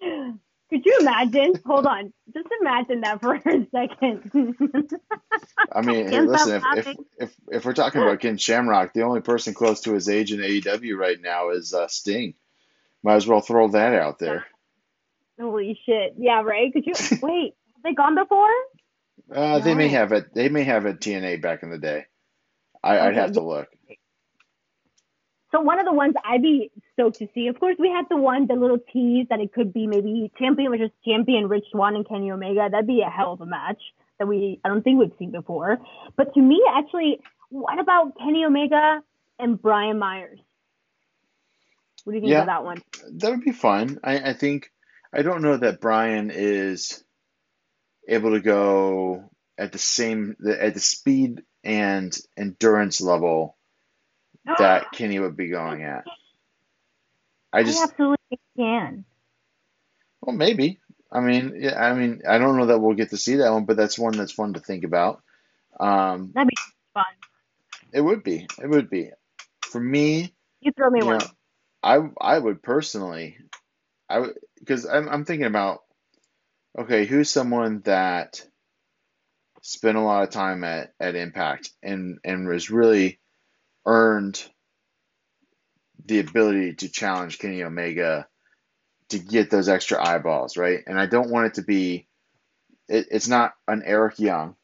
Could 0.00 0.86
you 0.86 0.98
imagine? 1.00 1.52
Hold 1.66 1.86
on. 1.86 2.12
Just 2.32 2.48
imagine 2.60 3.02
that 3.02 3.20
for 3.20 3.34
a 3.34 3.66
second. 3.70 4.56
I 5.70 5.82
mean, 5.82 6.08
hey, 6.08 6.20
listen, 6.22 6.62
if, 6.76 6.86
if, 6.86 6.96
if 7.18 7.36
if 7.50 7.64
we're 7.64 7.74
talking 7.74 8.00
about 8.00 8.20
Ken 8.20 8.38
Shamrock, 8.38 8.94
the 8.94 9.02
only 9.02 9.20
person 9.20 9.52
close 9.52 9.82
to 9.82 9.92
his 9.92 10.08
age 10.08 10.32
in 10.32 10.40
AEW 10.40 10.96
right 10.96 11.20
now 11.20 11.50
is 11.50 11.74
uh, 11.74 11.88
Sting. 11.88 12.34
Might 13.02 13.16
as 13.16 13.26
well 13.26 13.40
throw 13.40 13.68
that 13.68 13.94
out 13.94 14.18
there. 14.18 14.46
Holy 15.40 15.78
shit! 15.86 16.14
Yeah, 16.18 16.42
right. 16.42 16.72
Could 16.72 16.86
you 16.86 16.92
wait? 17.22 17.54
Have 17.74 17.82
they 17.82 17.94
gone 17.94 18.14
before? 18.14 18.48
Uh. 19.34 19.58
They 19.58 19.74
may 19.74 19.88
have 19.88 20.12
it. 20.12 20.34
They 20.34 20.48
may 20.48 20.64
have 20.64 20.86
a 20.86 20.94
TNA 20.94 21.42
back 21.42 21.62
in 21.62 21.70
the 21.70 21.78
day. 21.78 22.06
I, 22.82 22.96
okay. 22.96 23.06
I'd 23.06 23.16
have 23.16 23.32
to 23.32 23.40
look. 23.40 23.68
So 25.52 25.60
one 25.60 25.78
of 25.78 25.84
the 25.84 25.92
ones 25.92 26.14
I'd 26.24 26.42
be 26.42 26.70
stoked 26.94 27.18
to 27.18 27.28
see, 27.34 27.46
of 27.48 27.60
course, 27.60 27.76
we 27.78 27.90
had 27.90 28.06
the 28.08 28.16
one, 28.16 28.46
the 28.46 28.54
little 28.54 28.78
tease 28.92 29.26
that 29.28 29.38
it 29.38 29.52
could 29.52 29.72
be 29.72 29.86
maybe 29.86 30.32
champion 30.38 30.70
versus 30.70 30.90
champion 31.04 31.46
Rich 31.46 31.66
Swann 31.70 31.94
and 31.94 32.08
Kenny 32.08 32.30
Omega. 32.30 32.68
That'd 32.70 32.86
be 32.86 33.02
a 33.02 33.10
hell 33.10 33.34
of 33.34 33.42
a 33.42 33.46
match 33.46 33.80
that 34.18 34.26
we, 34.26 34.60
I 34.64 34.68
don't 34.68 34.82
think 34.82 34.98
we've 34.98 35.12
seen 35.18 35.30
before. 35.30 35.78
But 36.16 36.32
to 36.34 36.40
me, 36.40 36.62
actually, 36.74 37.20
what 37.50 37.78
about 37.78 38.16
Kenny 38.18 38.44
Omega 38.46 39.02
and 39.38 39.60
Brian 39.60 39.98
Myers? 39.98 40.38
What 42.04 42.12
do 42.12 42.16
you 42.16 42.22
think 42.22 42.32
yeah, 42.32 42.42
about 42.42 42.46
that 42.46 42.64
one? 42.64 42.82
That 43.18 43.30
would 43.30 43.44
be 43.44 43.52
fun. 43.52 44.00
I, 44.02 44.30
I 44.30 44.32
think, 44.32 44.70
I 45.12 45.22
don't 45.22 45.42
know 45.42 45.56
that 45.56 45.80
Brian 45.80 46.30
is 46.32 47.02
able 48.08 48.32
to 48.32 48.40
go 48.40 49.30
at 49.56 49.72
the 49.72 49.78
same, 49.78 50.36
at 50.46 50.74
the 50.74 50.80
speed 50.80 51.42
and 51.62 52.16
endurance 52.36 53.00
level 53.00 53.56
that 54.58 54.90
Kenny 54.92 55.18
would 55.18 55.36
be 55.36 55.48
going 55.48 55.84
at. 55.84 56.04
I 57.52 57.62
just 57.62 57.80
I 57.80 57.84
absolutely 57.84 58.40
can. 58.56 59.04
Well, 60.20 60.34
maybe. 60.34 60.80
I 61.10 61.20
mean, 61.20 61.54
yeah, 61.58 61.78
I 61.78 61.92
mean, 61.92 62.22
I 62.26 62.38
don't 62.38 62.56
know 62.56 62.66
that 62.66 62.78
we'll 62.78 62.94
get 62.94 63.10
to 63.10 63.18
see 63.18 63.36
that 63.36 63.52
one, 63.52 63.66
but 63.66 63.76
that's 63.76 63.98
one 63.98 64.16
that's 64.16 64.32
fun 64.32 64.54
to 64.54 64.60
think 64.60 64.84
about. 64.84 65.22
Um, 65.78 66.32
That'd 66.34 66.48
be 66.48 66.56
fun. 66.94 67.04
It 67.92 68.00
would 68.00 68.22
be. 68.24 68.46
It 68.60 68.66
would 68.66 68.88
be. 68.88 69.10
For 69.62 69.80
me, 69.80 70.34
you 70.60 70.72
throw 70.72 70.88
me 70.88 71.00
you 71.00 71.06
one. 71.06 71.18
Know, 71.18 71.26
I 71.82 71.98
I 72.20 72.38
would 72.38 72.62
personally, 72.62 73.38
I 74.08 74.20
would 74.20 74.34
because 74.58 74.86
I'm 74.86 75.08
I'm 75.08 75.24
thinking 75.24 75.46
about, 75.46 75.80
okay, 76.78 77.06
who's 77.06 77.30
someone 77.30 77.80
that 77.82 78.44
spent 79.62 79.96
a 79.96 80.00
lot 80.02 80.24
of 80.24 80.30
time 80.30 80.64
at 80.64 80.92
at 81.00 81.16
Impact 81.16 81.70
and 81.82 82.18
and 82.24 82.48
was 82.48 82.70
really 82.70 83.20
earned 83.86 84.42
the 86.06 86.20
ability 86.20 86.74
to 86.74 86.88
challenge 86.88 87.38
Kenny 87.38 87.62
Omega 87.62 88.26
to 89.10 89.18
get 89.18 89.50
those 89.50 89.68
extra 89.68 90.04
eyeballs, 90.04 90.56
right? 90.56 90.80
And 90.86 90.98
I 90.98 91.06
don't 91.06 91.30
want 91.30 91.46
it 91.46 91.54
to 91.54 91.62
be, 91.62 92.08
it, 92.88 93.08
it's 93.10 93.28
not 93.28 93.54
an 93.68 93.82
Eric 93.84 94.18
Young, 94.18 94.56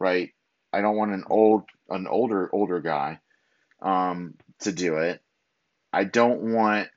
right? 0.00 0.30
I 0.72 0.80
don't 0.80 0.96
want 0.96 1.12
an 1.12 1.24
old, 1.28 1.64
an 1.90 2.06
older, 2.06 2.50
older 2.52 2.80
guy 2.80 3.20
um, 3.82 4.34
to 4.60 4.72
do 4.72 4.96
it. 4.98 5.20
I 5.94 6.04
don't 6.04 6.52
want, 6.52 6.88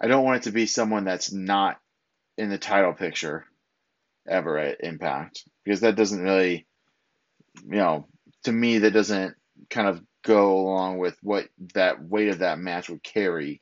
I 0.00 0.08
don't 0.08 0.24
want 0.24 0.38
it 0.38 0.42
to 0.44 0.52
be 0.52 0.66
someone 0.66 1.04
that's 1.04 1.30
not 1.30 1.78
in 2.38 2.48
the 2.48 2.58
title 2.58 2.94
picture 2.94 3.44
ever 4.26 4.56
at 4.58 4.80
Impact 4.80 5.44
because 5.64 5.80
that 5.80 5.96
doesn't 5.96 6.22
really, 6.22 6.66
you 7.64 7.76
know, 7.76 8.06
to 8.44 8.52
me 8.52 8.78
that 8.78 8.92
doesn't 8.92 9.34
kind 9.68 9.88
of 9.88 10.02
go 10.24 10.58
along 10.58 10.98
with 10.98 11.16
what 11.22 11.48
that 11.74 12.02
weight 12.02 12.28
of 12.28 12.38
that 12.38 12.58
match 12.58 12.88
would 12.88 13.02
carry. 13.02 13.60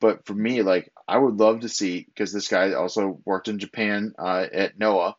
But 0.00 0.24
for 0.26 0.34
me, 0.34 0.62
like 0.62 0.92
I 1.08 1.18
would 1.18 1.36
love 1.36 1.60
to 1.60 1.68
see 1.68 2.04
because 2.04 2.32
this 2.32 2.48
guy 2.48 2.74
also 2.74 3.20
worked 3.24 3.48
in 3.48 3.58
Japan 3.58 4.12
uh, 4.18 4.46
at 4.52 4.78
Noah, 4.78 5.16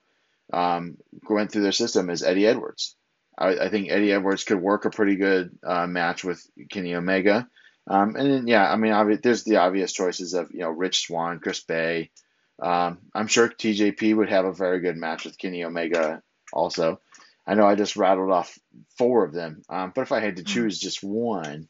um, 0.53 0.97
going 1.25 1.47
through 1.49 1.63
their 1.63 1.71
system 1.71 2.09
is 2.09 2.23
Eddie 2.23 2.47
Edwards. 2.47 2.95
I, 3.37 3.57
I, 3.57 3.69
think 3.69 3.89
Eddie 3.89 4.13
Edwards 4.13 4.43
could 4.43 4.61
work 4.61 4.85
a 4.85 4.89
pretty 4.89 5.15
good 5.15 5.57
uh, 5.65 5.87
match 5.87 6.23
with 6.23 6.41
Kenny 6.69 6.95
Omega. 6.95 7.47
Um, 7.87 8.15
and 8.15 8.31
then, 8.31 8.47
yeah, 8.47 8.71
I 8.71 8.75
mean, 8.77 8.93
obvi- 8.93 9.21
there's 9.21 9.43
the 9.43 9.57
obvious 9.57 9.93
choices 9.93 10.33
of 10.33 10.51
you 10.51 10.59
know 10.59 10.69
Rich 10.69 11.05
Swann, 11.05 11.39
Chris 11.39 11.63
Bey. 11.63 12.11
Um, 12.59 12.99
I'm 13.13 13.27
sure 13.27 13.49
TJP 13.49 14.15
would 14.15 14.29
have 14.29 14.45
a 14.45 14.53
very 14.53 14.79
good 14.79 14.97
match 14.97 15.25
with 15.25 15.37
Kenny 15.37 15.63
Omega 15.63 16.21
also. 16.53 17.01
I 17.45 17.53
know 17.53 17.67
I 17.67 17.75
just 17.75 17.95
rattled 17.95 18.31
off 18.31 18.57
four 18.97 19.23
of 19.23 19.33
them, 19.33 19.61
um, 19.69 19.91
but 19.93 20.01
if 20.01 20.11
I 20.11 20.19
had 20.19 20.37
to 20.37 20.43
mm-hmm. 20.43 20.53
choose 20.53 20.79
just 20.79 21.03
one, 21.03 21.67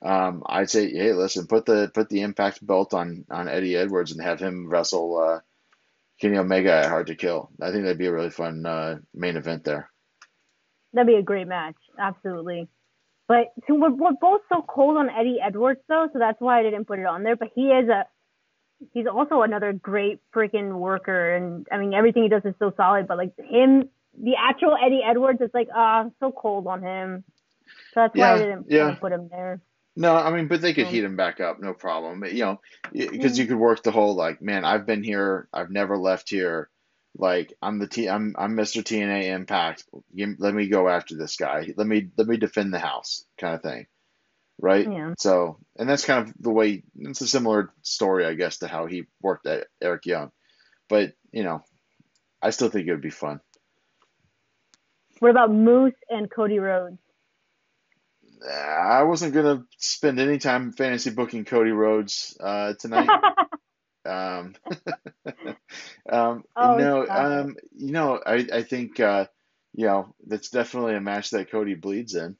um, 0.00 0.42
I'd 0.46 0.70
say, 0.70 0.90
hey, 0.90 1.12
listen, 1.12 1.46
put 1.46 1.66
the 1.66 1.90
put 1.92 2.08
the 2.08 2.22
Impact 2.22 2.64
belt 2.66 2.94
on 2.94 3.26
on 3.30 3.48
Eddie 3.48 3.76
Edwards 3.76 4.12
and 4.12 4.22
have 4.22 4.40
him 4.40 4.68
wrestle 4.68 5.18
uh, 5.18 5.40
Kenny 6.20 6.38
Omega 6.38 6.72
at 6.72 6.88
Hard 6.88 7.08
to 7.08 7.14
Kill. 7.14 7.50
I 7.60 7.70
think 7.70 7.82
that'd 7.82 7.98
be 7.98 8.06
a 8.06 8.12
really 8.12 8.30
fun 8.30 8.64
uh, 8.64 8.98
main 9.14 9.36
event 9.36 9.64
there. 9.64 9.90
That'd 10.94 11.06
be 11.06 11.16
a 11.16 11.22
great 11.22 11.46
match, 11.46 11.76
absolutely. 11.98 12.68
But 13.28 13.52
so 13.66 13.74
we're, 13.74 13.90
we're 13.90 14.12
both 14.18 14.40
so 14.48 14.64
cold 14.66 14.96
on 14.96 15.10
Eddie 15.10 15.38
Edwards 15.44 15.80
though, 15.88 16.08
so 16.12 16.18
that's 16.18 16.40
why 16.40 16.60
I 16.60 16.62
didn't 16.62 16.86
put 16.86 16.98
it 16.98 17.06
on 17.06 17.22
there. 17.22 17.36
But 17.36 17.50
he 17.54 17.66
is 17.68 17.88
a 17.88 18.06
he's 18.94 19.06
also 19.06 19.42
another 19.42 19.72
great 19.74 20.20
freaking 20.34 20.78
worker, 20.78 21.36
and 21.36 21.66
I 21.70 21.76
mean 21.76 21.92
everything 21.92 22.22
he 22.22 22.30
does 22.30 22.44
is 22.46 22.54
so 22.58 22.72
solid. 22.76 23.06
But 23.06 23.18
like 23.18 23.34
him 23.38 23.90
the 24.20 24.34
actual 24.38 24.76
Eddie 24.82 25.02
Edwards 25.04 25.40
it's 25.42 25.54
like, 25.54 25.68
ah, 25.74 26.06
uh, 26.06 26.10
so 26.20 26.32
cold 26.32 26.66
on 26.66 26.82
him. 26.82 27.24
So 27.92 28.00
that's 28.00 28.16
yeah, 28.16 28.30
why 28.30 28.36
I 28.36 28.38
didn't 28.38 28.66
yeah. 28.70 28.94
put 28.94 29.12
him 29.12 29.28
there. 29.30 29.60
No, 29.94 30.14
I 30.14 30.30
mean, 30.30 30.46
but 30.46 30.62
they 30.62 30.72
could 30.72 30.86
heat 30.86 31.02
him 31.02 31.16
back 31.16 31.40
up, 31.40 31.60
no 31.60 31.74
problem. 31.74 32.24
You 32.24 32.44
know, 32.44 32.60
because 32.92 33.36
you 33.36 33.46
could 33.46 33.58
work 33.58 33.82
the 33.82 33.90
whole 33.90 34.14
like, 34.14 34.40
man, 34.40 34.64
I've 34.64 34.86
been 34.86 35.02
here, 35.02 35.48
I've 35.52 35.70
never 35.70 35.98
left 35.98 36.30
here. 36.30 36.70
Like 37.16 37.52
I'm 37.60 37.78
the 37.78 37.88
T, 37.88 38.08
I'm 38.08 38.34
I'm 38.38 38.56
Mr. 38.56 38.82
TNA 38.82 39.24
Impact. 39.34 39.84
Let 40.14 40.54
me 40.54 40.68
go 40.68 40.88
after 40.88 41.16
this 41.16 41.36
guy. 41.36 41.72
Let 41.76 41.86
me 41.86 42.08
let 42.16 42.28
me 42.28 42.36
defend 42.36 42.72
the 42.72 42.78
house, 42.78 43.24
kind 43.38 43.54
of 43.54 43.62
thing, 43.62 43.86
right? 44.60 44.86
Yeah. 44.90 45.14
So, 45.18 45.58
and 45.76 45.88
that's 45.88 46.04
kind 46.04 46.28
of 46.28 46.34
the 46.38 46.50
way. 46.50 46.84
It's 46.96 47.20
a 47.20 47.26
similar 47.26 47.72
story, 47.82 48.24
I 48.24 48.34
guess, 48.34 48.58
to 48.58 48.68
how 48.68 48.86
he 48.86 49.06
worked 49.20 49.46
at 49.46 49.66
Eric 49.82 50.06
Young. 50.06 50.30
But 50.88 51.14
you 51.32 51.42
know, 51.42 51.64
I 52.40 52.50
still 52.50 52.68
think 52.68 52.86
it 52.86 52.92
would 52.92 53.00
be 53.00 53.10
fun. 53.10 53.40
What 55.18 55.30
about 55.30 55.52
Moose 55.52 55.94
and 56.08 56.30
Cody 56.30 56.60
Rhodes? 56.60 56.98
I 58.48 59.02
wasn't 59.02 59.34
gonna 59.34 59.64
spend 59.78 60.20
any 60.20 60.38
time 60.38 60.72
fantasy 60.72 61.10
booking 61.10 61.44
Cody 61.44 61.72
Rhodes 61.72 62.36
uh, 62.40 62.74
tonight. 62.78 63.08
um, 64.08 64.54
um, 66.10 66.44
Oh, 66.56 66.76
no, 66.76 67.06
um, 67.08 67.56
you 67.76 67.92
know, 67.92 68.20
I 68.24 68.46
I 68.52 68.62
think 68.62 69.00
uh, 69.00 69.26
you 69.74 69.86
know 69.86 70.14
that's 70.26 70.50
definitely 70.50 70.94
a 70.94 71.00
match 71.00 71.30
that 71.30 71.50
Cody 71.50 71.74
bleeds 71.74 72.14
in, 72.14 72.36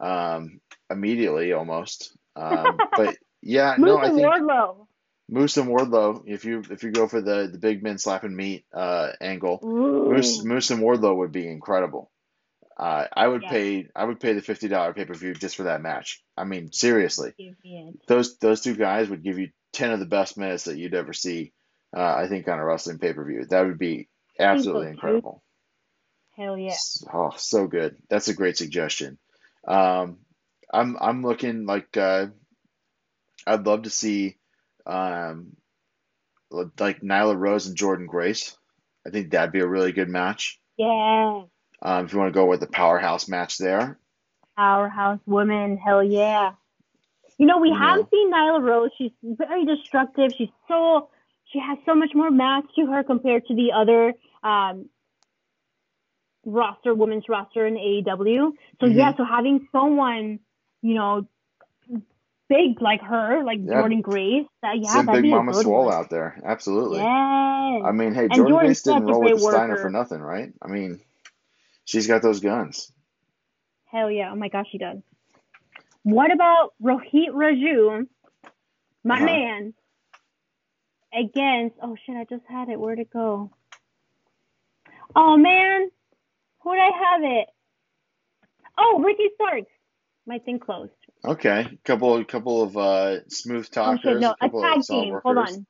um, 0.00 0.60
immediately 0.90 1.52
almost. 1.52 2.16
Um, 2.36 2.82
but 2.96 3.16
yeah, 3.42 3.76
Moose 3.78 3.90
no, 3.90 3.98
I 3.98 4.08
and 4.08 4.14
think 4.14 4.26
Wardlow. 4.26 4.86
Moose 5.28 5.56
and 5.56 5.68
Wardlow. 5.68 6.24
If 6.26 6.44
you 6.44 6.62
if 6.70 6.82
you 6.82 6.90
go 6.90 7.08
for 7.08 7.20
the 7.20 7.48
the 7.50 7.58
big 7.58 7.82
men 7.82 7.98
slapping 7.98 8.36
meat 8.36 8.64
uh 8.74 9.12
angle, 9.20 9.64
Ooh. 9.64 10.08
Moose 10.08 10.44
Moose 10.44 10.70
and 10.70 10.82
Wardlow 10.82 11.16
would 11.18 11.32
be 11.32 11.48
incredible. 11.48 12.10
Uh, 12.76 13.06
I 13.14 13.28
would 13.28 13.42
Yeah. 13.42 13.50
pay 13.50 13.88
I 13.94 14.04
would 14.04 14.20
pay 14.20 14.32
the 14.34 14.42
fifty 14.42 14.68
dollar 14.68 14.92
pay 14.94 15.04
per 15.04 15.14
view 15.14 15.34
just 15.34 15.56
for 15.56 15.64
that 15.64 15.82
match. 15.82 16.22
I 16.36 16.44
mean, 16.44 16.72
seriously, 16.72 17.32
Give 17.38 17.54
me 17.64 17.88
it. 17.88 18.00
those 18.08 18.38
those 18.38 18.60
two 18.62 18.74
guys 18.76 19.08
would 19.08 19.22
give 19.22 19.38
you 19.38 19.50
ten 19.72 19.90
of 19.90 20.00
the 20.00 20.06
best 20.06 20.36
minutes 20.36 20.64
that 20.64 20.78
you'd 20.78 20.94
ever 20.94 21.12
see. 21.12 21.52
Uh, 21.94 22.14
I 22.14 22.26
think 22.28 22.48
on 22.48 22.58
a 22.58 22.64
wrestling 22.64 22.98
pay 22.98 23.12
per 23.12 23.24
view, 23.24 23.44
that 23.46 23.66
would 23.66 23.78
be 23.78 24.08
absolutely 24.38 24.88
incredible. 24.88 25.42
Hell 26.36 26.56
yeah. 26.56 26.76
Oh, 27.12 27.34
so 27.36 27.66
good. 27.66 27.96
That's 28.08 28.28
a 28.28 28.34
great 28.34 28.56
suggestion. 28.56 29.18
Um, 29.66 30.18
I'm 30.72 30.96
I'm 30.98 31.22
looking 31.22 31.66
like 31.66 31.96
uh, 31.96 32.28
I'd 33.46 33.66
love 33.66 33.82
to 33.82 33.90
see 33.90 34.38
um, 34.86 35.56
like 36.50 37.02
Nyla 37.02 37.38
Rose 37.38 37.66
and 37.66 37.76
Jordynne 37.76 38.06
Grace. 38.06 38.56
I 39.06 39.10
think 39.10 39.30
that'd 39.30 39.52
be 39.52 39.60
a 39.60 39.66
really 39.66 39.92
good 39.92 40.08
match. 40.08 40.58
Yeah. 40.76 41.42
Um, 41.82 42.04
if 42.04 42.12
you 42.12 42.18
want 42.18 42.32
to 42.32 42.38
go 42.38 42.46
with 42.46 42.60
the 42.60 42.66
powerhouse 42.66 43.28
match 43.28 43.58
there, 43.58 43.98
Powerhouse 44.56 45.20
woman. 45.26 45.76
Hell 45.76 46.02
yeah. 46.02 46.52
You 47.38 47.46
know, 47.46 47.58
we 47.58 47.70
Yeah. 47.70 47.78
have 47.96 48.08
seen 48.10 48.32
Nyla 48.32 48.62
Rose. 48.62 48.90
She's 48.98 49.12
very 49.22 49.64
destructive. 49.64 50.32
She's 50.36 50.50
so 50.68 51.08
she 51.44 51.58
has 51.58 51.76
so 51.84 51.94
much 51.94 52.14
more 52.14 52.30
mass 52.30 52.64
to 52.76 52.86
her 52.86 53.02
compared 53.04 53.44
to 53.46 53.54
the 53.54 53.72
other 53.72 54.14
um, 54.42 54.88
roster, 56.44 56.94
women's 56.94 57.28
roster 57.28 57.66
in 57.66 57.76
AEW. 57.76 58.52
So 58.80 58.86
Mhm. 58.86 58.94
yeah, 58.96 59.14
so 59.16 59.24
having 59.24 59.68
someone, 59.70 60.40
you 60.82 60.94
know, 60.94 61.26
big 62.48 62.80
like 62.82 63.00
her, 63.02 63.42
like 63.44 63.60
Yeah. 63.62 63.74
Jordynne 63.82 64.02
Grace, 64.02 64.46
that 64.62 64.78
yeah, 64.78 64.88
send 64.88 65.08
that'd 65.08 65.22
Big 65.22 65.30
be 65.30 65.32
a 65.32 65.36
Mama 65.36 65.52
good 65.52 65.62
Swole 65.62 65.86
one. 65.86 65.94
out 65.94 66.10
there. 66.10 66.40
Absolutely. 66.44 66.98
Yes. 66.98 67.82
I 67.84 67.92
mean, 67.92 68.14
hey, 68.14 68.24
And 68.24 68.32
Jordynne 68.32 68.58
Grace 68.60 68.82
didn't 68.82 69.04
roll 69.06 69.20
with 69.22 69.40
Steiner 69.40 69.76
for 69.76 69.90
nothing, 69.90 70.20
right? 70.20 70.52
I 70.60 70.68
mean, 70.68 71.00
she's 71.84 72.06
got 72.06 72.22
those 72.22 72.40
guns. 72.40 72.90
Hell 73.86 74.10
yeah. 74.10 74.32
Oh 74.32 74.36
my 74.36 74.48
gosh, 74.48 74.66
she 74.72 74.78
does. 74.78 74.98
What 76.04 76.32
about 76.32 76.74
Rohit 76.82 77.30
Raju, 77.30 78.06
my 79.04 79.16
Uh-huh. 79.16 79.24
man, 79.24 79.74
against, 81.12 81.76
oh 81.82 81.96
shit, 82.04 82.16
I 82.16 82.24
just 82.24 82.44
had 82.48 82.68
it. 82.68 82.80
Where'd 82.80 82.98
it 82.98 83.10
go? 83.10 83.50
Oh 85.14 85.36
man, 85.36 85.90
where'd 86.62 86.80
I 86.80 86.90
have 87.10 87.22
it? 87.22 87.48
Oh, 88.78 89.00
Ricky 89.04 89.28
Starks. 89.34 89.70
My 90.26 90.38
thing 90.38 90.58
closed. 90.60 90.92
Okay, 91.24 91.78
couple 91.84 92.16
a 92.16 92.24
couple 92.24 92.62
of 92.62 92.76
uh, 92.76 93.28
smooth 93.28 93.66
Oh 93.66 93.74
talkers, 93.74 94.00
shit, 94.02 94.20
no, 94.20 94.34
a 94.40 94.46
a 94.46 94.48
tag 94.48 94.82
team. 94.82 95.18
Hold 95.22 95.36
on. 95.38 95.66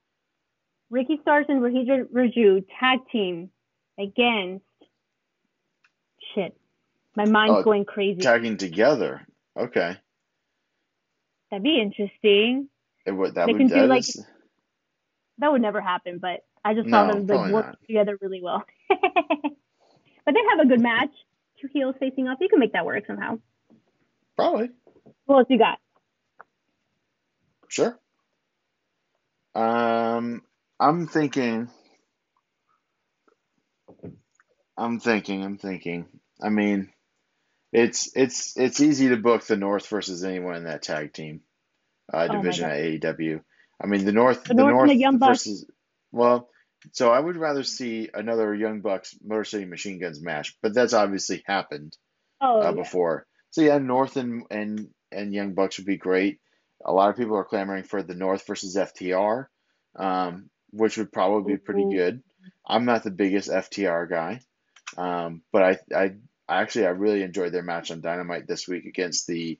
Ricky 0.90 1.18
Starks 1.22 1.48
and 1.48 1.60
Rohit 1.62 2.06
Raju, 2.12 2.64
tag 2.78 3.00
team 3.10 3.50
against, 3.98 4.64
shit. 6.34 6.56
My 7.16 7.24
mind's 7.24 7.58
Oh, 7.60 7.62
going 7.62 7.84
crazy. 7.84 8.20
Tagging 8.20 8.56
together. 8.58 9.26
Okay, 9.58 9.96
That'd 11.52 11.64
be 11.64 11.78
interesting. 11.80 12.70
it 13.06 13.12
would 13.12 13.34
that 13.34 13.46
They 13.46 13.52
would 13.52 13.60
that 13.70 13.88
like, 13.90 14.00
is- 14.00 14.24
that 15.38 15.52
would 15.52 15.60
never 15.62 15.82
happen, 15.82 16.18
but 16.18 16.40
I 16.64 16.72
just 16.74 16.88
saw 16.90 17.06
No, 17.06 17.12
them 17.12 17.26
like 17.26 17.52
work 17.52 17.66
not. 17.66 17.78
together 17.86 18.16
really 18.22 18.40
well. 18.42 18.64
but 18.88 18.98
they 20.34 20.40
have 20.50 20.60
a 20.60 20.66
good 20.66 20.80
match. 20.80 21.10
Two 21.60 21.68
heels 21.72 21.94
facing 22.00 22.26
off. 22.28 22.38
You 22.40 22.48
can 22.48 22.58
make 22.58 22.72
that 22.72 22.86
work 22.86 23.04
somehow. 23.06 23.38
probably 24.34 24.70
What 25.26 25.40
else 25.40 25.46
you 25.50 25.58
got? 25.58 25.78
sure. 27.68 27.98
Um, 29.54 30.42
I'm 30.80 31.06
thinking. 31.06 31.68
I'm 34.78 35.00
thinking. 35.00 35.44
I'm 35.44 35.58
thinking. 35.58 36.06
I 36.42 36.48
mean, 36.48 36.90
it's 37.72 38.10
it's 38.16 38.56
it's 38.56 38.80
easy 38.80 39.08
to 39.08 39.16
book 39.16 39.44
the 39.46 39.56
North 39.56 39.86
versus 39.88 40.24
anyone 40.24 40.56
in 40.56 40.64
that 40.64 40.82
tag 40.82 41.12
team 41.12 41.40
uh, 42.12 42.28
Oh 42.30 42.32
division 42.36 42.68
God. 42.68 42.76
at 42.76 43.16
AEW. 43.16 43.42
I 43.82 43.86
mean, 43.86 44.04
the 44.04 44.12
North, 44.12 44.44
The 44.44 44.54
North 44.54 44.82
and 44.82 44.90
the 44.90 44.94
Young 45.00 45.18
Bucks. 45.18 45.44
versus 45.44 45.66
well, 46.12 46.48
so 46.92 47.10
I 47.10 47.18
would 47.18 47.36
rather 47.36 47.62
see 47.64 48.10
another 48.12 48.54
Young 48.54 48.80
Bucks 48.80 49.16
Motor 49.24 49.44
City 49.44 49.64
Machine 49.64 49.98
Guns 50.00 50.20
match, 50.22 50.56
but 50.62 50.74
that's 50.74 50.92
obviously 50.92 51.42
happened 51.46 51.96
Oh, 52.40 52.60
uh, 52.60 52.64
yeah. 52.70 52.72
before. 52.72 53.26
So 53.50 53.62
yeah, 53.62 53.78
North 53.78 54.16
and 54.16 54.44
and 54.50 54.88
and 55.10 55.32
Young 55.34 55.54
Bucks 55.54 55.78
would 55.78 55.86
be 55.86 55.96
great. 55.96 56.40
A 56.84 56.92
lot 56.92 57.10
of 57.10 57.16
people 57.16 57.36
are 57.36 57.44
clamoring 57.44 57.84
for 57.84 58.02
the 58.02 58.14
North 58.14 58.46
versus 58.46 58.76
FTR, 58.76 59.46
um, 59.96 60.50
which 60.70 60.98
would 60.98 61.12
probably 61.12 61.54
be 61.54 61.58
pretty 61.58 61.84
good. 61.94 62.22
I'm 62.66 62.84
not 62.84 63.04
the 63.04 63.10
biggest 63.10 63.48
FTR 63.50 64.08
guy, 64.10 64.40
um, 64.96 65.42
but 65.52 65.62
I 65.62 65.78
I 65.96 66.14
actually 66.60 66.86
I 66.86 66.90
really 66.90 67.22
enjoyed 67.22 67.52
their 67.52 67.62
match 67.62 67.90
on 67.90 68.00
Dynamite 68.00 68.46
this 68.46 68.66
week 68.68 68.84
against 68.84 69.26
the 69.26 69.58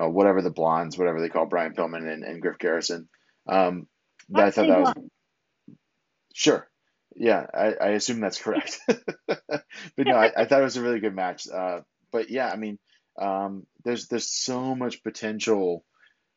uh, 0.00 0.08
whatever 0.08 0.40
the 0.42 0.50
Blondes, 0.50 0.96
whatever 0.96 1.20
they 1.20 1.28
call 1.28 1.46
Brian 1.46 1.74
Pillman 1.74 2.10
and, 2.10 2.22
and 2.22 2.40
Griff 2.40 2.58
Garrison. 2.58 3.08
Um, 3.48 3.88
I 4.34 4.50
thought 4.50 4.68
that 4.68 4.80
was 4.80 4.94
Sure. 6.32 6.68
Yeah, 7.16 7.44
I, 7.52 7.74
I 7.74 7.88
assume 7.90 8.20
that's 8.20 8.40
correct. 8.40 8.78
but 8.86 9.64
no, 9.98 10.14
I, 10.14 10.32
I 10.36 10.44
thought 10.44 10.60
it 10.60 10.64
was 10.64 10.76
a 10.76 10.82
really 10.82 11.00
good 11.00 11.14
match. 11.14 11.48
Uh, 11.52 11.80
but 12.12 12.30
yeah, 12.30 12.48
I 12.48 12.56
mean, 12.56 12.78
um, 13.20 13.66
there's 13.84 14.06
there's 14.06 14.30
so 14.30 14.74
much 14.74 15.02
potential 15.02 15.84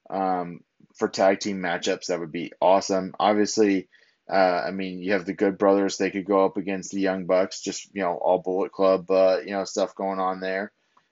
um, 0.09 0.61
for 0.95 1.07
tag 1.07 1.39
team 1.39 1.59
matchups 1.61 2.07
that 2.07 2.19
would 2.19 2.31
be 2.31 2.51
awesome. 2.59 3.13
Obviously, 3.19 3.87
uh, 4.29 4.63
I 4.65 4.71
mean, 4.71 4.99
you 4.99 5.13
have 5.13 5.25
the 5.25 5.33
Good 5.33 5.57
Brothers; 5.57 5.97
they 5.97 6.11
could 6.11 6.25
go 6.25 6.45
up 6.45 6.57
against 6.57 6.91
the 6.91 7.01
Young 7.01 7.25
Bucks. 7.25 7.61
Just 7.61 7.93
you 7.93 8.01
know, 8.01 8.13
all 8.13 8.39
Bullet 8.39 8.71
Club, 8.71 9.09
uh, 9.11 9.39
you 9.45 9.51
know, 9.51 9.65
stuff 9.65 9.95
going 9.95 10.19
on 10.19 10.39
there. 10.39 10.71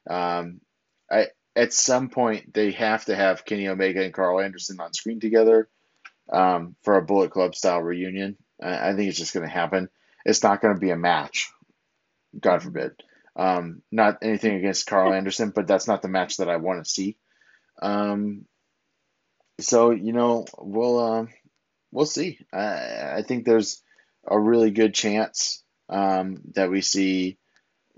Um, 0.10 0.62
I 1.12 1.28
at 1.56 1.74
some 1.74 2.10
point 2.10 2.54
they 2.54 2.72
have 2.72 3.06
to 3.06 3.16
have 3.16 3.46
Kenny 3.46 3.68
Omega 3.68 4.04
and 4.04 4.14
Karl 4.14 4.40
Anderson 4.40 4.80
on 4.80 4.94
screen 4.94 5.20
together 5.20 5.68
um, 6.32 6.76
for 6.84 6.98
a 6.98 7.02
Bullet 7.02 7.32
Club 7.32 7.56
style 7.56 7.82
reunion. 7.82 8.38
I 8.62 8.90
I 8.90 8.96
think 8.96 9.10
it's 9.10 9.20
just 9.20 9.34
going 9.34 9.46
to 9.46 9.54
happen. 9.54 9.90
It's 10.26 10.44
not 10.44 10.62
going 10.62 10.74
to 10.74 10.80
be 10.80 10.92
a 10.92 10.98
match, 10.98 11.52
God 12.40 12.64
forbid. 12.64 12.94
Um, 13.36 13.82
not 13.92 14.20
anything 14.22 14.56
against 14.56 14.88
Karl 14.88 15.14
Anderson, 15.14 15.52
but 15.54 15.68
that's 15.68 15.88
not 15.88 16.02
the 16.02 16.08
match 16.08 16.38
that 16.38 16.50
I 16.50 16.58
want 16.58 16.84
to 16.84 16.90
see. 16.90 17.18
Um, 17.82 18.46
so 19.60 19.92
you 19.92 20.14
know, 20.14 20.46
we'll 20.58 21.00
um, 21.00 21.30
we'll 21.92 22.06
see. 22.06 22.40
I 22.54 23.18
I 23.18 23.24
think 23.28 23.46
there's 23.46 23.82
a 24.28 24.40
really 24.40 24.72
good 24.72 24.94
chance 24.94 25.64
um, 25.90 26.42
that 26.56 26.70
we 26.70 26.82
see 26.82 27.38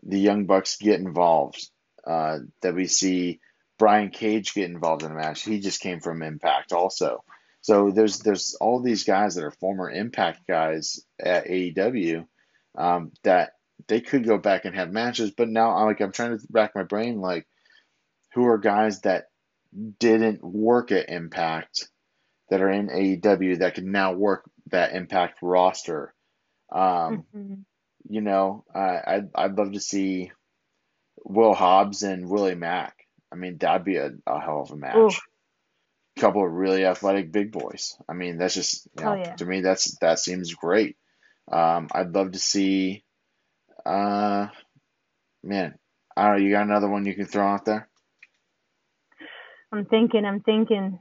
the 0.03 0.19
Young 0.19 0.45
Bucks 0.45 0.77
get 0.77 0.99
involved. 0.99 1.67
Uh, 2.05 2.39
that 2.61 2.75
we 2.75 2.87
see 2.87 3.39
Brian 3.79 4.09
Cage 4.09 4.53
get 4.53 4.69
involved 4.69 5.03
in 5.03 5.11
a 5.11 5.15
match. 5.15 5.43
He 5.43 5.59
just 5.59 5.79
came 5.79 6.01
from 6.01 6.21
Impact 6.21 6.73
also. 6.73 7.23
So 7.61 7.91
there's 7.91 8.19
there's 8.19 8.55
all 8.59 8.81
these 8.81 9.05
guys 9.05 9.35
that 9.35 9.45
are 9.45 9.51
former 9.51 9.89
Impact 9.89 10.45
guys 10.47 10.99
at 11.17 11.47
AEW 11.47 12.25
um, 12.77 13.11
that 13.23 13.53
they 13.87 14.01
could 14.01 14.25
go 14.25 14.37
back 14.37 14.65
and 14.65 14.75
have 14.75 14.91
matches, 14.91 15.31
but 15.31 15.49
now 15.49 15.75
I'm 15.75 15.85
like 15.85 16.01
I'm 16.01 16.11
trying 16.11 16.37
to 16.37 16.47
rack 16.51 16.73
my 16.75 16.83
brain 16.83 17.21
like 17.21 17.47
who 18.33 18.45
are 18.47 18.57
guys 18.57 19.01
that 19.01 19.25
didn't 19.99 20.43
work 20.43 20.91
at 20.91 21.09
Impact 21.09 21.87
that 22.53 22.61
are 22.61 22.69
in 22.69 22.89
AEW 22.89 23.57
that 23.59 23.73
can 23.73 23.91
now 23.91 24.13
work 24.13 24.43
that 24.67 24.93
Impact 24.93 25.39
roster. 25.41 26.13
Um, 26.71 27.25
Mhm. 27.35 27.63
you 28.07 28.21
know, 28.21 28.63
I 28.73 29.01
I'd, 29.07 29.29
I'd 29.33 29.57
love 29.57 29.71
to 29.71 29.79
see 29.79 30.31
Will 31.23 31.55
Hobbs 31.55 32.03
and 32.03 32.29
Willie 32.29 32.53
Mack. 32.53 33.07
I 33.31 33.37
mean, 33.37 33.57
that'd 33.57 33.83
be 33.83 33.95
a, 33.97 34.11
a 34.27 34.39
hell 34.39 34.61
of 34.61 34.69
a 34.69 34.75
match. 34.75 34.95
Ooh. 34.95 36.21
Couple 36.21 36.45
of 36.45 36.51
really 36.51 36.85
athletic 36.85 37.31
big 37.31 37.51
boys. 37.51 37.97
I 38.07 38.13
mean, 38.13 38.37
that's 38.37 38.53
just 38.53 38.87
you 38.99 39.03
know, 39.03 39.13
Oh, 39.13 39.15
yeah. 39.15 39.33
to 39.37 39.45
me 39.47 39.61
that's 39.61 39.97
that 40.01 40.19
seems 40.19 40.53
great. 40.53 40.95
Um, 41.51 41.87
I'd 41.91 42.13
love 42.13 42.33
to 42.33 42.39
see. 42.39 43.03
Uh, 43.83 44.49
man, 45.41 45.79
I 46.15 46.27
don't 46.27 46.37
know. 46.37 46.43
You 46.45 46.51
got 46.51 46.67
another 46.67 46.87
one 46.87 47.05
you 47.05 47.15
can 47.15 47.25
throw 47.25 47.47
out 47.47 47.65
there? 47.65 47.89
I'm 49.71 49.85
thinking, 49.85 50.23
I'm 50.23 50.41
thinking. 50.41 50.99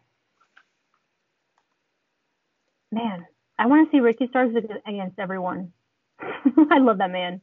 Man, 2.93 3.27
I 3.59 3.67
want 3.67 3.91
to 3.91 3.97
see 3.97 4.01
Ricky 4.01 4.29
Starks 4.29 4.55
against 4.87 5.19
everyone. 5.19 5.73
I 6.71 6.79
love 6.79 6.99
that 6.99 7.11
man. 7.11 7.41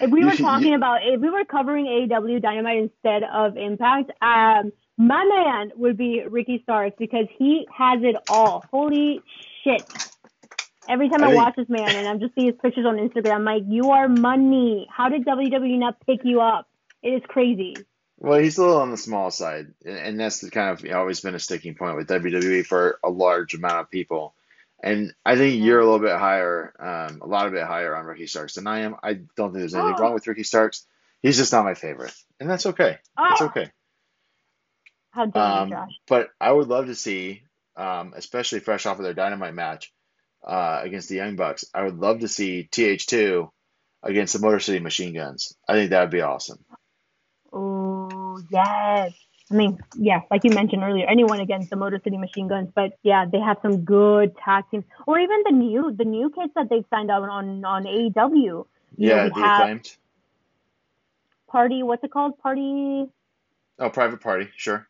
If 0.00 0.10
we 0.10 0.24
were 0.24 0.36
talking 0.36 0.74
about, 0.74 1.00
if 1.04 1.20
we 1.20 1.30
were 1.30 1.44
covering 1.44 1.86
AEW 1.86 2.42
Dynamite 2.42 2.78
instead 2.78 3.22
of 3.22 3.56
Impact, 3.56 4.10
um, 4.20 4.72
my 4.98 5.24
man 5.24 5.70
would 5.76 5.96
be 5.96 6.24
Ricky 6.28 6.60
Starks 6.64 6.96
because 6.98 7.26
he 7.38 7.66
has 7.74 8.00
it 8.02 8.16
all. 8.28 8.64
Holy 8.70 9.20
shit. 9.62 9.82
Every 10.88 11.08
time 11.08 11.24
I, 11.24 11.30
I 11.30 11.34
watch 11.34 11.54
this 11.56 11.68
man 11.68 11.94
and 11.94 12.06
I'm 12.06 12.20
just 12.20 12.34
seeing 12.34 12.48
his 12.48 12.56
pictures 12.60 12.84
on 12.84 12.96
Instagram, 12.96 13.36
I'm 13.36 13.44
like, 13.44 13.62
you 13.66 13.90
are 13.92 14.08
money. 14.08 14.86
How 14.90 15.08
did 15.08 15.24
WWE 15.24 15.78
not 15.78 16.04
pick 16.04 16.20
you 16.24 16.40
up? 16.40 16.68
It 17.02 17.10
is 17.10 17.22
crazy. 17.28 17.76
Well, 18.18 18.38
he's 18.38 18.58
a 18.58 18.62
little 18.62 18.80
on 18.80 18.90
the 18.90 18.96
small 18.96 19.30
side, 19.30 19.74
and, 19.84 20.18
that's 20.18 20.40
the 20.40 20.50
kind 20.50 20.70
of 20.70 20.94
always 20.94 21.20
been 21.20 21.34
a 21.34 21.38
sticking 21.38 21.74
point 21.74 21.96
with 21.96 22.08
WWE 22.08 22.64
for 22.64 22.98
a 23.02 23.10
large 23.10 23.54
amount 23.54 23.80
of 23.80 23.90
people. 23.90 24.34
And 24.84 25.14
I 25.24 25.36
think 25.36 25.62
you're 25.64 25.80
a 25.80 25.84
little 25.84 25.98
bit 25.98 26.16
higher, 26.16 26.74
um, 26.78 27.22
a 27.22 27.26
lot 27.26 27.46
of 27.46 27.52
bit 27.54 27.64
higher 27.64 27.96
on 27.96 28.04
Ricky 28.04 28.26
Starks 28.26 28.54
than 28.56 28.66
I 28.66 28.80
am. 28.80 28.96
I 29.02 29.14
don't 29.14 29.48
think 29.50 29.60
there's 29.60 29.74
anything 29.74 29.94
Oh. 29.96 30.02
wrong 30.02 30.12
with 30.12 30.26
Ricky 30.26 30.42
Starks. 30.42 30.86
He's 31.22 31.38
just 31.38 31.52
not 31.52 31.64
my 31.64 31.72
favorite, 31.72 32.12
and 32.38 32.50
that's 32.50 32.66
okay. 32.66 32.98
It's 33.18 33.40
Oh. 33.40 33.46
okay. 33.46 33.72
How 35.12 35.24
dare 35.26 35.42
Um, 35.42 35.68
you, 35.70 35.74
Josh? 35.74 36.00
but 36.06 36.28
I 36.38 36.52
would 36.52 36.68
love 36.68 36.86
to 36.86 36.94
see, 36.94 37.44
um, 37.76 38.12
especially 38.14 38.60
fresh 38.60 38.84
off 38.84 38.98
of 38.98 39.04
their 39.04 39.14
Dynamite 39.14 39.54
match 39.54 39.90
uh, 40.46 40.80
against 40.82 41.08
the 41.08 41.14
Young 41.16 41.36
Bucks, 41.36 41.64
I 41.72 41.84
would 41.84 41.96
love 41.96 42.20
to 42.20 42.28
see 42.28 42.68
TH2 42.70 43.50
against 44.02 44.34
the 44.34 44.40
Motor 44.40 44.60
City 44.60 44.80
Machine 44.80 45.14
Guns. 45.14 45.56
I 45.66 45.72
think 45.72 45.90
that 45.90 46.02
would 46.02 46.10
be 46.10 46.20
awesome. 46.20 46.62
Oh, 47.50 48.38
yes. 48.50 49.14
I 49.50 49.54
mean, 49.54 49.78
yeah, 49.94 50.20
like 50.30 50.42
you 50.44 50.50
mentioned 50.50 50.82
earlier, 50.82 51.06
anyone 51.06 51.40
against 51.40 51.70
the 51.70 51.76
Motor 51.76 52.00
City 52.02 52.16
Machine 52.16 52.48
Guns, 52.48 52.70
but 52.74 52.92
yeah, 53.02 53.26
they 53.30 53.38
have 53.40 53.58
some 53.62 53.84
good 53.84 54.32
tag 54.44 54.64
teams, 54.70 54.84
or 55.06 55.18
even 55.18 55.42
the 55.44 55.52
new 55.52 55.94
the 55.96 56.04
new 56.04 56.30
kids 56.30 56.52
that 56.56 56.68
they've 56.70 56.84
signed 56.90 57.10
up 57.10 57.22
on 57.22 57.64
on 57.64 57.86
AEW. 57.86 58.66
You 58.98 59.10
Yeah, 59.10 59.24
we 59.24 59.30
the 59.34 59.42
have 59.42 59.68
acclaimed. 59.68 59.96
Party, 61.46 61.82
what's 61.82 62.04
it 62.04 62.10
called? 62.10 62.36
Party, 62.38 63.06
Oh, 63.78 63.88
Private 63.90 64.20
Party, 64.20 64.50
sure. 64.56 64.88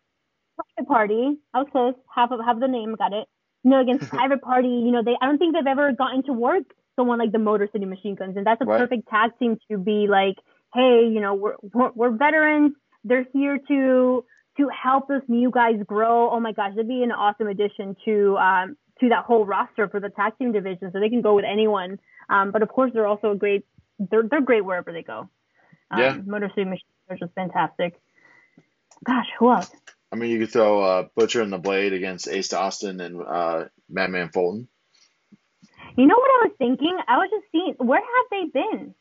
Private 0.57 0.89
Party. 0.89 1.37
I 1.53 1.59
was 1.59 1.69
close. 1.73 1.95
Half 2.15 2.31
of 2.31 2.41
half 2.45 2.61
the 2.61 2.69
name, 2.69 2.95
got 2.97 3.13
it. 3.13 3.27
You 3.63 3.71
know, 3.71 3.81
against 3.81 4.09
Private 4.11 4.43
Party. 4.43 4.69
You 4.69 4.91
know, 4.93 5.03
they 5.03 5.17
I 5.21 5.27
don't 5.27 5.39
think 5.39 5.55
they've 5.55 5.67
ever 5.67 5.93
gotten 5.93 6.23
to 6.25 6.33
work 6.33 6.65
someone 6.97 7.19
like 7.19 7.33
the 7.33 7.39
Motor 7.39 7.69
City 7.73 7.87
Machine 7.87 8.15
Guns, 8.15 8.37
and 8.37 8.47
that's 8.47 8.61
a 8.61 8.67
Right. 8.67 8.77
perfect 8.77 9.09
tag 9.09 9.33
team 9.39 9.59
to 9.71 9.79
be 9.79 10.07
like, 10.09 10.37
hey, 10.75 11.09
you 11.13 11.21
know, 11.21 11.35
we're 11.35 11.57
we're, 11.73 11.91
we're 11.95 12.11
veterans. 12.11 12.75
They're 13.05 13.27
here 13.33 13.59
to 13.69 14.25
to 14.57 14.69
help 14.69 15.11
us 15.11 15.23
new 15.29 15.51
guys 15.51 15.77
grow. 15.87 16.31
Oh 16.31 16.41
my 16.41 16.53
gosh, 16.53 16.71
that'd 16.75 16.89
be 16.89 17.03
an 17.03 17.13
awesome 17.13 17.49
addition 17.49 17.97
to 18.05 18.37
um 18.39 18.77
to 19.01 19.09
that 19.09 19.25
whole 19.25 19.45
roster 19.45 19.89
for 19.89 20.01
the 20.01 20.09
tag 20.09 20.39
team 20.39 20.53
division, 20.53 20.91
so 20.93 21.01
they 21.01 21.09
can 21.09 21.23
go 21.23 21.35
with 21.35 21.45
anyone. 21.45 21.99
Um, 22.29 22.51
but 22.53 22.63
of 22.63 22.69
course, 22.69 22.93
they're 22.95 23.07
also 23.07 23.33
a 23.33 23.37
great. 23.37 23.67
They're 23.99 24.23
they're 24.23 24.41
great 24.41 24.65
wherever 24.65 24.93
they 24.93 25.03
go. 25.03 25.29
Um, 25.91 26.01
Yeah. 26.01 26.17
Motor 26.25 26.51
City 26.55 26.65
Machine 26.65 26.87
are 27.09 27.17
just 27.17 27.35
fantastic. 27.35 28.01
Gosh, 29.05 29.27
who 29.39 29.51
else? 29.53 29.71
I 30.13 30.17
mean, 30.17 30.31
you 30.31 30.39
could 30.39 30.53
throw 30.53 30.81
uh, 30.81 31.09
Butcher 31.17 31.43
and 31.43 31.53
the 31.53 31.59
Blade 31.59 31.93
against 31.93 32.29
Ace 32.29 32.53
Austin 32.53 33.01
and 33.01 33.21
uh, 33.21 33.65
Madman 33.89 34.29
Fulton. 34.29 34.69
You 35.97 36.07
know 36.07 36.17
what 36.17 36.31
I 36.31 36.49
was 36.49 36.53
thinking? 36.59 36.97
I 37.07 37.19
was 37.19 37.31
just 37.31 37.47
seeing 37.53 37.75
where 37.79 38.01
have 38.01 38.27
they 38.31 38.61
been? 38.61 38.95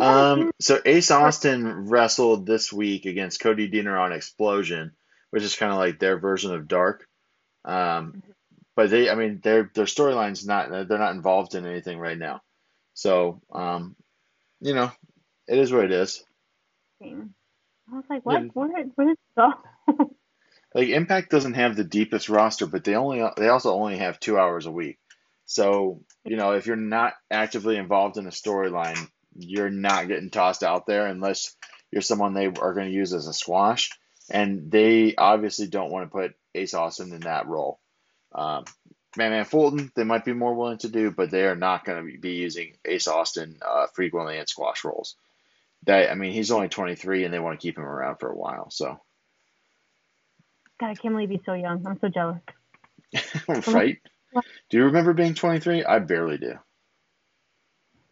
Um, 0.00 0.50
so 0.60 0.80
Ace 0.84 1.10
Austin 1.10 1.88
wrestled 1.88 2.46
this 2.46 2.72
week 2.72 3.06
against 3.06 3.40
Cody 3.40 3.70
Deaner 3.70 4.00
on 4.00 4.12
Explosion, 4.12 4.92
which 5.30 5.42
is 5.42 5.56
kind 5.56 5.72
of 5.72 5.78
like 5.78 5.98
their 5.98 6.18
version 6.18 6.54
of 6.54 6.68
Dark. 6.68 7.06
Um, 7.64 8.22
but 8.74 8.90
they, 8.90 9.08
I 9.10 9.14
mean, 9.14 9.40
their 9.42 9.70
their 9.74 9.86
storyline's 9.86 10.46
not 10.46 10.70
they're 10.70 10.98
not 10.98 11.14
involved 11.14 11.54
in 11.54 11.66
anything 11.66 11.98
right 11.98 12.18
now. 12.18 12.42
So, 12.94 13.40
um, 13.52 13.96
you 14.60 14.74
know, 14.74 14.90
it 15.48 15.58
is 15.58 15.72
what 15.72 15.84
it 15.84 15.92
is. 15.92 16.24
I 17.02 17.96
was 17.96 18.04
like, 18.08 18.24
what? 18.24 18.42
Yeah. 18.42 18.48
Where 18.52 18.68
where 18.94 19.06
did 19.08 19.12
it 19.12 19.18
go? 19.36 19.52
Like 20.74 20.88
Impact 20.88 21.30
doesn't 21.30 21.54
have 21.54 21.74
the 21.74 21.84
deepest 21.84 22.28
roster, 22.28 22.66
but 22.66 22.84
they 22.84 22.96
only 22.96 23.24
they 23.38 23.48
also 23.48 23.72
only 23.72 23.96
have 23.96 24.20
two 24.20 24.38
hours 24.38 24.66
a 24.66 24.70
week. 24.70 24.98
So, 25.46 26.02
you 26.24 26.36
know, 26.36 26.52
if 26.52 26.66
you're 26.66 26.76
not 26.76 27.14
actively 27.30 27.76
involved 27.78 28.18
in 28.18 28.26
a 28.26 28.30
storyline, 28.30 29.08
you're 29.38 29.70
not 29.70 30.08
getting 30.08 30.30
tossed 30.30 30.62
out 30.62 30.86
there 30.86 31.06
unless 31.06 31.54
you're 31.90 32.02
someone 32.02 32.34
they 32.34 32.46
are 32.46 32.74
going 32.74 32.86
to 32.86 32.92
use 32.92 33.12
as 33.12 33.26
a 33.26 33.32
squash. 33.32 33.90
And 34.30 34.70
they 34.70 35.14
obviously 35.16 35.68
don't 35.68 35.90
want 35.90 36.06
to 36.06 36.16
put 36.16 36.34
Ace 36.54 36.74
Austin 36.74 37.12
in 37.12 37.20
that 37.20 37.46
role. 37.46 37.78
Um, 38.34 38.64
Madman 39.16 39.44
Fulton, 39.44 39.90
they 39.94 40.04
might 40.04 40.24
be 40.24 40.32
more 40.32 40.54
willing 40.54 40.78
to 40.78 40.88
do, 40.88 41.10
but 41.10 41.30
they 41.30 41.44
are 41.44 41.56
not 41.56 41.84
going 41.84 42.04
to 42.04 42.18
be 42.18 42.32
using 42.32 42.76
Ace 42.84 43.08
Austin 43.08 43.56
uh, 43.66 43.86
frequently 43.94 44.38
in 44.38 44.46
squash 44.46 44.84
roles. 44.84 45.16
That 45.84 46.10
I 46.10 46.14
mean, 46.14 46.32
he's 46.32 46.50
only 46.50 46.68
23, 46.68 47.24
and 47.24 47.32
they 47.32 47.38
want 47.38 47.58
to 47.58 47.62
keep 47.64 47.78
him 47.78 47.84
around 47.84 48.16
for 48.16 48.30
a 48.30 48.36
while. 48.36 48.70
So, 48.70 49.00
God, 50.80 50.90
I 50.90 50.94
can't 50.94 51.14
believe 51.14 51.30
he's 51.30 51.40
so 51.46 51.54
young. 51.54 51.86
I'm 51.86 51.98
so 52.00 52.08
jealous. 52.08 52.40
right? 53.68 53.98
Do 54.68 54.76
you 54.76 54.84
remember 54.84 55.12
being 55.12 55.34
23? 55.34 55.84
I 55.84 55.98
barely 56.00 56.38
do. 56.38 56.54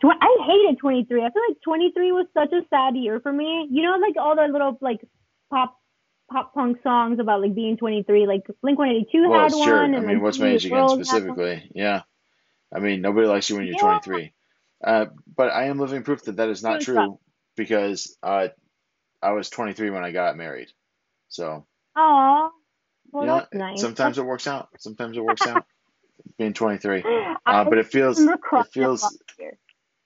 Tw- 0.05 0.19
I 0.21 0.37
hated 0.47 0.79
23. 0.81 1.21
I 1.25 1.31
feel 1.31 1.43
like 1.49 1.59
23 1.65 2.13
was 2.13 2.27
such 2.35 2.53
a 2.53 2.61
sad 2.69 2.97
year 2.97 3.21
for 3.21 3.33
me. 3.33 3.69
You 3.71 3.83
know, 3.83 3.97
like 3.99 4.17
all 4.19 4.37
the 4.37 4.53
little 4.53 4.77
like 4.81 5.01
pop 5.51 5.77
pop 6.31 6.55
punk 6.55 6.79
songs 6.83 7.19
about 7.21 7.41
like 7.41 7.55
being 7.55 7.77
23. 7.77 8.27
Like 8.27 8.43
Blink 8.63 8.79
182 8.79 9.29
Well, 9.29 9.41
had 9.43 9.51
sure. 9.53 9.83
one. 9.83 9.95
I 9.95 9.99
and 9.99 10.07
mean, 10.07 10.17
like, 10.17 10.23
what's 10.23 10.39
Mage 10.39 10.65
Again 10.67 10.79
Girls 10.79 10.93
had 10.93 10.97
one. 10.99 11.05
specifically? 11.07 11.71
Yeah. 11.75 12.03
I 12.75 12.81
mean, 12.81 13.01
nobody 13.01 13.27
likes 13.27 13.49
you 13.49 13.57
when 13.57 13.67
you're 13.67 13.77
Yeah. 13.77 13.99
23. 14.01 14.33
Uh, 14.83 15.07
but 15.35 15.51
I 15.53 15.65
am 15.67 15.79
living 15.79 16.03
proof 16.03 16.23
that 16.25 16.37
that 16.37 16.51
is 16.51 16.63
not 16.63 16.81
true 16.83 17.19
because 17.57 18.17
uh, 18.23 18.49
I 19.23 19.31
was 19.33 19.49
23 19.49 19.91
when 19.91 20.05
I 20.05 20.11
got 20.11 20.37
married. 20.37 20.69
So, 21.29 21.67
Aw. 21.97 22.51
Well, 23.13 23.23
you 23.23 23.29
know, 23.29 23.37
that's 23.39 23.55
nice. 23.55 23.81
sometimes 23.81 24.19
it 24.19 24.27
works 24.27 24.47
out. 24.47 24.69
Sometimes 24.79 25.17
it 25.17 25.25
works 25.25 25.47
out 25.47 25.65
being 26.39 26.53
23. 26.53 27.05
Uh, 27.47 27.65
but 27.65 27.79
it 27.79 27.87
feels, 27.87 28.19
it 28.21 28.67
feels. 28.73 29.19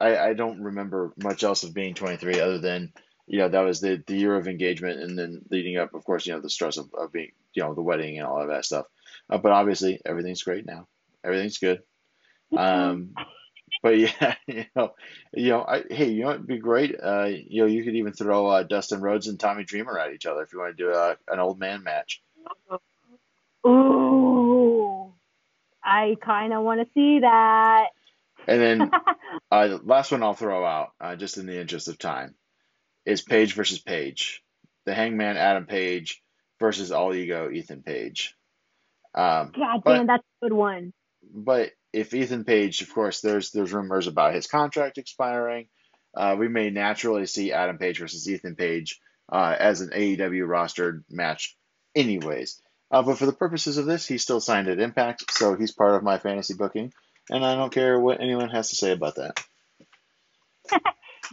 I, 0.01 0.19
I 0.19 0.35
don't 0.35 0.62
remember 0.62 1.12
much 1.23 1.43
else 1.43 1.65
of 1.65 1.75
being 1.75 1.95
23 1.95 2.41
other 2.41 2.59
than, 2.59 2.93
you 3.27 3.39
know, 3.39 3.49
that 3.49 3.61
was 3.61 3.81
the, 3.81 4.03
the 4.07 4.16
year 4.16 4.37
of 4.37 4.49
engagement 4.49 5.01
and 5.01 5.19
then 5.19 5.43
leading 5.51 5.77
up, 5.77 5.95
of 5.95 6.05
course, 6.05 6.27
you 6.27 6.33
know, 6.33 6.41
the 6.41 6.51
stress 6.51 6.77
of, 6.77 6.91
of 6.95 7.12
being, 7.12 7.33
you 7.55 7.62
know, 7.62 7.75
the 7.75 7.83
wedding 7.83 8.19
and 8.19 8.27
all 8.27 8.41
of 8.41 8.49
that 8.49 8.65
stuff. 8.65 8.87
Uh, 9.29 9.39
but 9.39 9.53
obviously, 9.53 10.01
everything's 10.05 10.43
great 10.43 10.66
now. 10.66 10.87
Everything's 11.25 11.59
good. 11.59 11.83
Um, 12.57 13.15
but 13.83 13.99
yeah, 13.99 14.35
you 14.47 14.65
know, 14.75 14.95
you 15.35 15.51
know, 15.51 15.62
I, 15.62 15.85
hey, 15.91 16.11
you 16.11 16.25
know, 16.25 16.31
it'd 16.31 16.47
be 16.47 16.59
great. 16.59 16.97
Uh, 17.01 17.27
you 17.27 17.62
know, 17.62 17.69
you 17.69 17.85
could 17.85 17.97
even 17.97 18.12
throw 18.12 18.47
uh, 18.47 18.62
Dustin 18.62 19.01
Rhodes 19.01 19.27
and 19.27 19.39
Tommy 19.39 19.65
Dreamer 19.65 19.99
at 19.99 20.12
each 20.12 20.27
other 20.27 20.43
if 20.43 20.53
you 20.53 20.61
want 20.61 20.77
to 20.77 20.83
do 20.83 20.91
a, 20.91 21.16
an 21.29 21.41
old 21.41 21.59
man 21.59 21.83
match. 21.83 22.23
Ooh. 23.66 25.12
I 25.83 26.16
kind 26.25 26.53
of 26.53 26.62
want 26.62 26.81
to 26.81 26.89
see 26.95 27.20
that. 27.20 27.89
And 28.49 28.61
then 28.61 28.91
uh, 29.53 29.79
last 29.85 30.11
one 30.11 30.23
I'll 30.25 30.35
throw 30.35 30.65
out, 30.65 30.93
uh, 31.01 31.16
just 31.16 31.37
in 31.39 31.47
the 31.47 31.61
interest 31.61 31.87
of 31.89 31.99
time, 31.99 32.35
is 33.07 33.23
Page 33.23 33.55
versus 33.55 33.79
Page. 33.79 34.43
The 34.87 34.95
Hangman 34.95 35.37
Adam 35.37 35.66
Page 35.66 36.23
versus 36.59 36.91
All 36.91 37.15
Ego 37.15 37.51
Ethan 37.51 37.83
Page. 37.83 38.35
Um, 39.15 39.53
God 39.57 39.83
But- 39.85 39.97
damn, 39.97 40.07
that's 40.07 40.25
a 40.43 40.47
good 40.47 40.55
one. 40.55 40.93
but 41.23 41.70
if 41.93 42.15
Ethan 42.15 42.45
Page, 42.45 42.83
of 42.83 42.93
course, 42.93 43.20
there's 43.20 43.51
there's 43.53 43.73
rumors 43.73 44.07
about 44.07 44.35
his 44.35 44.47
contract 44.47 44.99
expiring. 44.99 45.69
Uh, 46.16 46.37
we 46.39 46.49
may 46.49 46.70
naturally 46.70 47.27
see 47.27 47.53
Adam 47.53 47.79
Page 47.79 47.99
versus 47.99 48.29
Ethan 48.29 48.57
Page 48.57 48.99
uh, 49.31 49.55
as 49.59 49.81
an 49.83 49.91
AEW 49.91 50.47
rostered 50.47 51.05
match, 51.11 51.57
anyways. 51.95 52.61
Uh, 52.91 53.03
but 53.03 53.19
for 53.19 53.27
the 53.27 53.33
purposes 53.33 53.77
of 53.79 53.85
this, 53.87 54.07
he's 54.07 54.23
still 54.23 54.41
signed 54.41 54.69
at 54.69 54.81
Impact, 54.81 55.31
so 55.33 55.55
he's 55.55 55.73
part 55.73 55.95
of 55.97 56.03
my 56.03 56.19
fantasy 56.19 56.55
booking, 56.55 56.93
and 57.30 57.44
I 57.44 57.55
don't 57.55 57.72
care 57.72 57.98
what 57.98 58.20
anyone 58.20 58.50
has 58.50 58.70
to 58.70 58.76
say 58.76 58.92
about 58.92 59.16
that. 59.16 59.42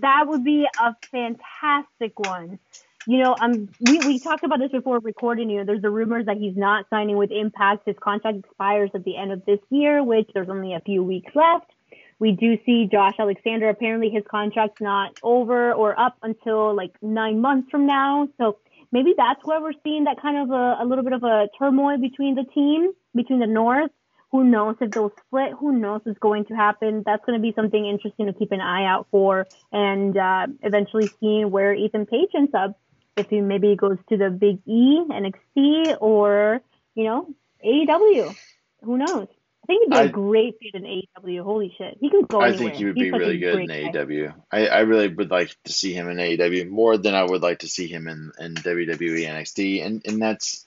That 0.01 0.27
would 0.27 0.43
be 0.43 0.65
a 0.79 0.95
fantastic 1.11 2.19
one. 2.19 2.59
You 3.07 3.19
know, 3.19 3.35
um, 3.39 3.69
we, 3.79 3.99
we 3.99 4.19
talked 4.19 4.43
about 4.43 4.59
this 4.59 4.71
before 4.71 4.99
recording. 4.99 5.49
You 5.49 5.59
know, 5.59 5.65
there's 5.65 5.81
the 5.81 5.91
rumors 5.91 6.25
that 6.25 6.37
he's 6.37 6.57
not 6.57 6.85
signing 6.89 7.17
with 7.17 7.31
Impact. 7.31 7.83
His 7.85 7.95
contract 8.01 8.39
expires 8.39 8.89
at 8.93 9.03
the 9.03 9.15
end 9.15 9.31
of 9.31 9.45
this 9.45 9.59
year, 9.69 10.03
which 10.03 10.29
there's 10.33 10.49
only 10.49 10.73
a 10.73 10.79
few 10.79 11.03
weeks 11.03 11.31
left. 11.35 11.71
We 12.17 12.31
do 12.31 12.57
see 12.65 12.89
Josh 12.91 13.13
Alexander. 13.19 13.69
Apparently, 13.69 14.09
his 14.09 14.23
contract's 14.29 14.81
not 14.81 15.19
over 15.21 15.73
or 15.73 15.99
up 15.99 16.17
until 16.23 16.75
like 16.75 16.91
nine 17.01 17.41
months 17.41 17.69
from 17.69 17.85
now. 17.85 18.27
So 18.37 18.57
maybe 18.91 19.13
that's 19.15 19.43
where 19.45 19.61
we're 19.61 19.73
seeing 19.83 20.05
that 20.05 20.21
kind 20.21 20.37
of 20.37 20.49
a, 20.49 20.77
a 20.81 20.85
little 20.85 21.03
bit 21.03 21.13
of 21.13 21.23
a 21.23 21.47
turmoil 21.59 21.97
between 21.99 22.35
the 22.35 22.45
team, 22.45 22.91
between 23.13 23.39
the 23.39 23.47
North. 23.47 23.91
Who 24.31 24.43
knows 24.43 24.75
if 24.81 24.91
they'll 24.91 25.13
split? 25.27 25.53
Who 25.59 25.71
knows 25.71 26.01
what's 26.03 26.19
going 26.19 26.45
to 26.45 26.55
happen? 26.55 27.03
That's 27.05 27.23
going 27.25 27.39
to 27.39 27.41
be 27.41 27.53
something 27.55 27.85
interesting 27.85 28.25
to 28.25 28.33
keep 28.33 28.51
an 28.51 28.61
eye 28.61 28.85
out 28.85 29.07
for, 29.11 29.47
and 29.71 30.17
uh, 30.17 30.47
eventually 30.61 31.09
seeing 31.19 31.51
where 31.51 31.73
Ethan 31.73 32.05
Page 32.05 32.29
ends 32.35 32.53
up. 32.53 32.77
If 33.17 33.29
he 33.29 33.39
maybe 33.39 33.75
goes 33.77 33.97
to 34.09 34.17
the 34.17 34.29
Big 34.29 34.59
E, 34.67 34.99
NXT, 35.09 35.97
or 36.01 36.61
you 36.95 37.05
know 37.05 37.33
AEW, 37.65 38.35
who 38.83 38.97
knows? 38.97 39.27
I 39.63 39.65
think 39.67 39.83
he'd 39.85 39.89
be 39.91 39.97
I- 39.97 40.03
a 40.03 40.09
great 40.09 40.55
fit 40.61 40.75
in 40.75 40.83
AEW. 40.83 41.41
Holy 41.43 41.73
shit, 41.77 41.97
he 41.99 42.09
can 42.09 42.23
go 42.23 42.39
I 42.41 42.49
anywhere. 42.49 42.57
think 42.67 42.75
he 42.75 42.85
would 42.85 42.95
He's 42.97 43.03
be 43.11 43.17
really 43.17 43.37
good 43.39 43.59
in 43.61 43.67
guy. 43.67 43.89
AEW. 43.91 44.33
I, 44.51 44.67
I 44.67 44.79
really 44.81 45.07
would 45.07 45.31
like 45.31 45.55
to 45.63 45.73
see 45.73 45.93
him 45.93 46.09
in 46.09 46.17
AEW 46.17 46.69
more 46.69 46.97
than 46.97 47.15
I 47.15 47.23
would 47.23 47.41
like 47.41 47.59
to 47.59 47.67
see 47.67 47.87
him 47.87 48.07
in, 48.07 48.31
in 48.39 48.53
WWE 48.55 49.25
NXT, 49.27 49.83
and 49.85 50.01
and 50.05 50.21
that's 50.21 50.64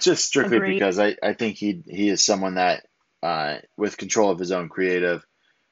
just 0.00 0.24
strictly 0.24 0.56
Agreed. 0.56 0.74
because 0.74 0.98
I, 0.98 1.16
I 1.22 1.34
think 1.34 1.56
he 1.56 1.82
he 1.86 2.08
is 2.08 2.24
someone 2.24 2.54
that 2.56 2.84
uh, 3.22 3.56
with 3.76 3.96
control 3.96 4.30
of 4.30 4.38
his 4.38 4.52
own 4.52 4.68
creative 4.68 5.24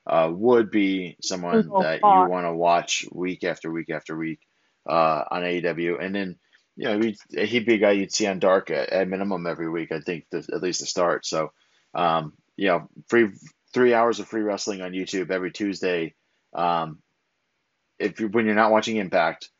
uh, 0.06 0.30
would 0.32 0.70
be 0.70 1.16
someone 1.22 1.68
that 1.80 2.00
you 2.02 2.30
want 2.30 2.46
to 2.46 2.52
watch 2.52 3.06
week 3.12 3.44
after 3.44 3.70
week 3.70 3.90
after 3.90 4.16
week 4.16 4.40
uh, 4.88 5.24
on 5.30 5.42
AEW, 5.42 6.02
and 6.02 6.14
then 6.14 6.36
you 6.76 6.84
know 6.84 7.00
he'd, 7.00 7.16
he'd 7.30 7.66
be 7.66 7.74
a 7.74 7.78
guy 7.78 7.92
you'd 7.92 8.12
see 8.12 8.26
on 8.26 8.38
Dark 8.38 8.70
at, 8.70 8.90
at 8.90 9.08
minimum 9.08 9.46
every 9.46 9.68
week. 9.68 9.92
I 9.92 10.00
think 10.00 10.28
to, 10.30 10.38
at 10.38 10.62
least 10.62 10.80
to 10.80 10.86
start. 10.86 11.26
So 11.26 11.52
um, 11.94 12.32
you 12.56 12.68
know, 12.68 12.88
free 13.08 13.30
three 13.72 13.94
hours 13.94 14.20
of 14.20 14.28
free 14.28 14.42
wrestling 14.42 14.80
on 14.82 14.92
YouTube 14.92 15.30
every 15.30 15.52
Tuesday. 15.52 16.14
Um, 16.54 16.98
if 17.98 18.20
you 18.20 18.28
when 18.28 18.46
you're 18.46 18.54
not 18.54 18.72
watching 18.72 18.96
Impact, 18.96 19.50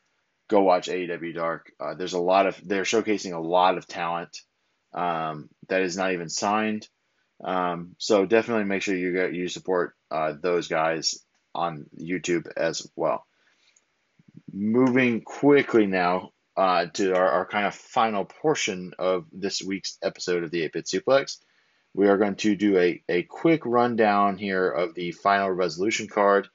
go 0.50 0.62
watch 0.62 0.88
AEW 0.88 1.34
Dark. 1.34 1.72
Uh, 1.80 1.94
there's 1.94 2.12
a 2.12 2.20
lot 2.20 2.46
of 2.46 2.60
they're 2.62 2.82
showcasing 2.82 3.32
a 3.32 3.40
lot 3.40 3.78
of 3.78 3.86
talent 3.86 4.36
um, 4.92 5.48
that 5.68 5.82
is 5.82 5.96
not 5.96 6.12
even 6.12 6.28
signed. 6.28 6.88
Um, 7.42 7.94
so 7.98 8.26
definitely 8.26 8.64
make 8.64 8.82
sure 8.82 8.94
you 8.94 9.12
get 9.12 9.32
you 9.32 9.48
support 9.48 9.94
uh, 10.10 10.34
those 10.38 10.68
guys 10.68 11.14
on 11.54 11.86
YouTube 11.98 12.50
as 12.56 12.86
well. 12.96 13.24
Moving 14.52 15.22
quickly 15.22 15.86
now 15.86 16.32
uh, 16.56 16.86
to 16.94 17.14
our, 17.14 17.28
our 17.28 17.46
kind 17.46 17.66
of 17.66 17.74
final 17.74 18.24
portion 18.24 18.92
of 18.98 19.26
this 19.32 19.62
week's 19.62 19.96
episode 20.02 20.42
of 20.42 20.50
the 20.50 20.64
8 20.64 20.72
Bit 20.72 20.86
Suplex. 20.86 21.38
We 21.94 22.08
are 22.08 22.18
going 22.18 22.36
to 22.36 22.54
do 22.54 22.78
a, 22.78 23.02
a 23.08 23.22
quick 23.22 23.64
rundown 23.64 24.36
here 24.36 24.68
of 24.68 24.94
the 24.94 25.12
final 25.12 25.50
resolution 25.50 26.08
card. 26.08 26.48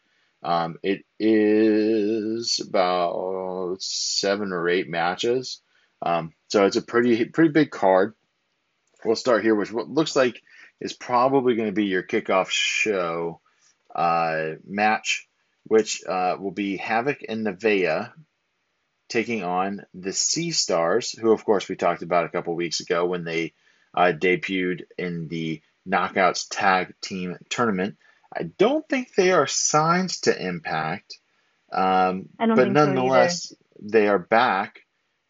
Um, 0.46 0.78
it 0.84 1.04
is 1.20 2.60
about 2.60 3.78
seven 3.80 4.52
or 4.52 4.70
eight 4.70 4.88
matches. 4.88 5.60
Um, 6.04 6.34
so 6.50 6.68
it's 6.68 6.76
a 6.76 6.84
pretty 6.84 7.26
pretty 7.26 7.50
big 7.50 7.72
card. 7.72 8.14
We'll 9.04 9.16
start 9.16 9.44
here 9.44 9.56
with 9.56 9.74
what 9.74 9.90
looks 9.90 10.16
like 10.16 10.40
is 10.80 10.94
probably 10.94 11.56
going 11.56 11.70
to 11.70 11.74
be 11.74 11.86
your 11.86 12.04
kickoff 12.04 12.50
show 12.50 13.42
uh, 13.96 14.52
match, 14.64 15.28
which 15.64 16.04
uh, 16.06 16.38
will 16.40 16.52
be 16.52 16.78
Havoc 16.78 17.22
and 17.28 17.48
Nevaeh 17.48 18.12
taking 19.10 19.44
on 19.44 19.84
the 19.96 20.14
Sea 20.14 20.52
Stars, 20.52 21.12
who 21.12 21.32
of 21.32 21.44
course 21.44 21.68
we 21.68 21.76
talked 21.76 22.04
about 22.04 22.26
a 22.26 22.30
couple 22.30 22.54
weeks 22.54 22.82
ago 22.82 23.06
when 23.08 23.24
they 23.24 23.54
uh, 23.96 24.14
debuted 24.16 24.84
in 24.96 25.28
the 25.28 25.64
Knockouts 25.90 26.46
Tag 26.52 26.94
Team 27.02 27.36
Tournament. 27.50 27.98
I 28.36 28.44
don't 28.44 28.88
think 28.88 29.16
they 29.16 29.32
are 29.32 29.48
signed 29.48 30.10
to 30.24 30.46
Impact, 30.46 31.18
um, 31.72 32.30
but 32.38 32.48
think 32.56 32.78
so 32.78 32.86
nonetheless, 32.86 33.54
they 33.80 34.08
are 34.08 34.20
back 34.20 34.82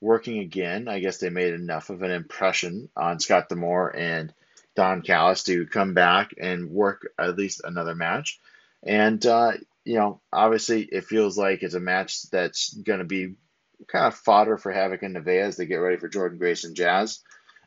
working 0.02 0.40
again. 0.40 0.88
I 0.88 1.00
guess 1.00 1.18
they 1.18 1.30
made 1.30 1.54
enough 1.54 1.90
of 1.90 2.02
an 2.02 2.12
impression 2.12 2.90
on 2.96 3.20
Scott 3.20 3.50
D'Amore 3.50 3.96
and 3.96 4.34
Don 4.76 5.02
Callis 5.02 5.44
to 5.44 5.66
come 5.66 5.94
back 5.94 6.32
and 6.40 6.70
work 6.70 7.08
at 7.18 7.38
least 7.38 7.62
another 7.64 7.96
match. 7.96 8.40
And, 8.84 9.26
uh, 9.26 9.54
you 9.84 9.96
know, 9.96 10.22
obviously 10.32 10.84
it 10.84 11.06
feels 11.06 11.38
like 11.38 11.64
it's 11.64 11.74
a 11.74 11.80
match 11.80 12.30
that's 12.30 12.74
going 12.74 13.00
to 13.00 13.06
be 13.06 13.36
kind 13.88 14.06
of 14.06 14.16
fodder 14.16 14.58
for 14.58 14.72
Havoc 14.72 15.04
and 15.04 15.16
Nevaeh 15.16 15.44
as 15.44 15.58
they 15.58 15.66
get 15.66 15.78
ready 15.78 15.98
for 15.98 16.10
Jordynne 16.10 16.40
Grace 16.40 16.64
and 16.64 16.76
Jazz. 16.76 17.20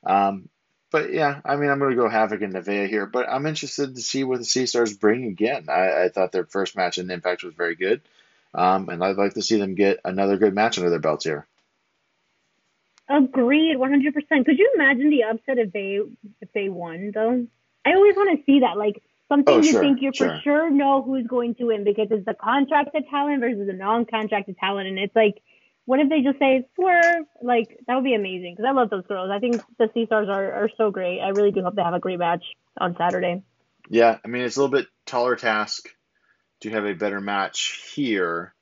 Um, 0.05 0.49
but 0.91 1.13
yeah, 1.13 1.41
I 1.45 1.57
mean, 1.57 1.71
I'm 1.71 1.79
going 1.79 1.91
to 1.91 1.97
go 1.97 2.09
Havoc 2.09 2.43
and 2.43 2.55
Nevaeh 2.55 2.89
here, 2.89 3.07
but 3.07 3.29
I'm 3.29 3.47
interested 3.47 3.95
to 3.95 4.01
see 4.01 4.25
what 4.25 4.39
the 4.39 4.45
Sea 4.45 4.67
Stars 4.67 4.97
bring 4.97 5.25
again. 5.25 5.67
I, 5.69 6.05
I 6.05 6.09
thought 6.09 6.33
their 6.33 6.45
first 6.45 6.77
match 6.77 6.99
in 6.99 7.11
Impact 7.11 7.45
was 7.45 7.55
very 7.55 7.75
good, 7.75 8.01
um, 8.55 8.89
and 8.89 9.03
I'd 9.03 9.17
like 9.17 9.35
to 9.35 9.43
see 9.43 9.59
them 9.59 9.75
get 9.75 10.01
another 10.05 10.37
good 10.37 10.55
match 10.55 10.79
under 10.79 10.91
their 10.91 10.99
belts 10.99 11.25
here. 11.25 11.47
Agreed, 13.09 13.77
one 13.77 13.91
hundred 13.91 14.13
percent. 14.13 14.45
Could 14.45 14.59
you 14.59 14.71
imagine 14.75 15.09
the 15.09 15.25
upset 15.25 15.59
if 15.59 15.73
they 15.73 16.01
if 16.41 16.53
they 16.53 16.69
won 16.69 17.11
though? 17.15 17.47
I 17.87 17.95
always 17.95 18.15
want 18.17 18.39
to 18.39 18.45
see 18.45 18.61
that, 18.61 18.77
like 18.77 19.03
something 19.29 19.55
Oh, 19.55 19.63
you 19.63 19.71
sure, 19.73 19.81
think 19.81 20.03
you 20.03 20.13
sure. 20.13 20.29
for 20.29 20.41
sure 20.43 20.71
know 20.71 21.03
who's 21.03 21.27
going 21.27 21.55
to 21.55 21.65
win 21.65 21.85
because 21.85 22.09
it's 22.11 22.27
the 22.27 22.35
contracted 22.35 23.05
talent 23.11 23.41
versus 23.41 23.67
the 23.67 23.73
non-contracted 23.73 24.59
talent, 24.59 24.89
and 24.89 24.99
it's 24.99 25.17
like, 25.17 25.41
what 25.89 26.01
if 26.01 26.11
they 26.11 26.21
just 26.21 26.39
say 26.39 26.69
swerve? 26.75 27.25
Like 27.41 27.81
that 27.87 27.95
would 27.95 28.05
be 28.05 28.15
amazing 28.15 28.53
because 28.53 28.69
I 28.69 28.73
love 28.73 28.91
those 28.91 29.07
girls. 29.07 29.31
I 29.33 29.39
think 29.39 29.63
the 29.79 29.89
Sea 29.95 30.05
Stars 30.05 30.29
are 30.29 30.53
are 30.53 30.71
so 30.77 30.91
great. 30.91 31.19
I 31.19 31.29
really 31.29 31.51
do 31.51 31.63
hope 31.63 31.77
they 31.77 31.83
have 31.83 31.95
a 31.95 31.99
great 31.99 32.19
match 32.19 32.45
on 32.79 32.95
Saturday. 32.99 33.43
Yeah, 33.89 34.19
I 34.23 34.29
mean, 34.29 34.43
it's 34.43 34.59
a 34.59 34.61
little 34.61 34.77
bit 34.77 34.87
taller 35.07 35.35
task 35.35 35.89
to 36.61 36.69
have 36.69 36.85
a 36.85 36.93
better 36.93 37.23
match 37.23 37.81
here 37.95 38.55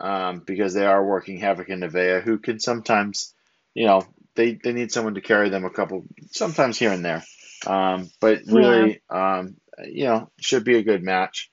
um, 0.00 0.44
because 0.46 0.72
they 0.72 0.86
are 0.86 1.04
working 1.04 1.38
Havoc 1.38 1.68
and 1.68 1.82
Nevaeh, 1.82 2.22
who 2.22 2.38
can 2.38 2.60
sometimes, 2.60 3.34
you 3.74 3.88
know, 3.88 4.02
they, 4.36 4.54
they 4.62 4.72
need 4.72 4.92
someone 4.92 5.14
to 5.14 5.20
carry 5.20 5.48
them 5.48 5.64
a 5.64 5.70
couple, 5.70 6.04
sometimes 6.30 6.78
here 6.78 6.92
and 6.92 7.04
there. 7.04 7.24
Um, 7.66 8.08
but 8.20 8.42
really, 8.46 9.02
um, 9.10 9.56
you 9.84 10.04
know, 10.04 10.30
should 10.40 10.62
be 10.62 10.76
a 10.76 10.84
good 10.84 11.02
match. 11.02 11.50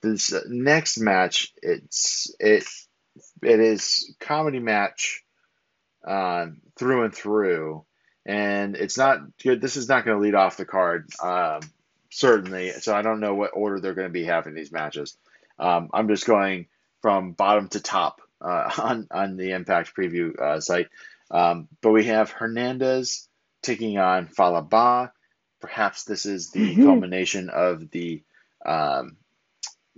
This 0.00 0.32
next 0.48 0.98
match, 0.98 1.52
it's 1.62 2.34
it 2.40 2.64
it 3.42 3.60
is 3.60 4.14
comedy 4.20 4.58
match 4.60 5.22
uh, 6.06 6.46
through 6.78 7.04
and 7.04 7.14
through, 7.14 7.84
and 8.24 8.76
it's 8.76 8.98
not 8.98 9.20
good. 9.42 9.60
This 9.60 9.76
is 9.76 9.88
not 9.88 10.04
going 10.04 10.16
to 10.16 10.22
lead 10.22 10.34
off 10.34 10.56
the 10.56 10.64
card. 10.64 11.08
Um, 11.22 11.60
certainly. 12.10 12.70
So 12.72 12.94
I 12.94 13.02
don't 13.02 13.20
know 13.20 13.34
what 13.34 13.50
order 13.54 13.80
they're 13.80 13.94
going 13.94 14.08
to 14.08 14.12
be 14.12 14.24
having 14.24 14.54
these 14.54 14.72
matches. 14.72 15.16
Um, 15.58 15.90
I'm 15.92 16.08
just 16.08 16.26
going 16.26 16.66
from 17.02 17.32
bottom 17.32 17.68
to 17.68 17.80
top 17.80 18.20
uh, 18.40 18.70
on 18.78 19.08
on 19.10 19.36
the 19.36 19.52
Impact 19.52 19.94
preview 19.96 20.38
uh, 20.40 20.60
site. 20.60 20.88
Um, 21.30 21.68
but 21.80 21.90
we 21.90 22.04
have 22.04 22.30
Hernandez 22.30 23.28
taking 23.62 23.98
on 23.98 24.28
Fallah 24.28 24.62
Bahh. 24.62 25.10
Perhaps 25.60 26.04
this 26.04 26.24
is 26.26 26.50
the 26.50 26.76
Mhm. 26.76 26.84
culmination 26.84 27.48
of 27.50 27.90
the 27.90 28.22
um, 28.64 29.16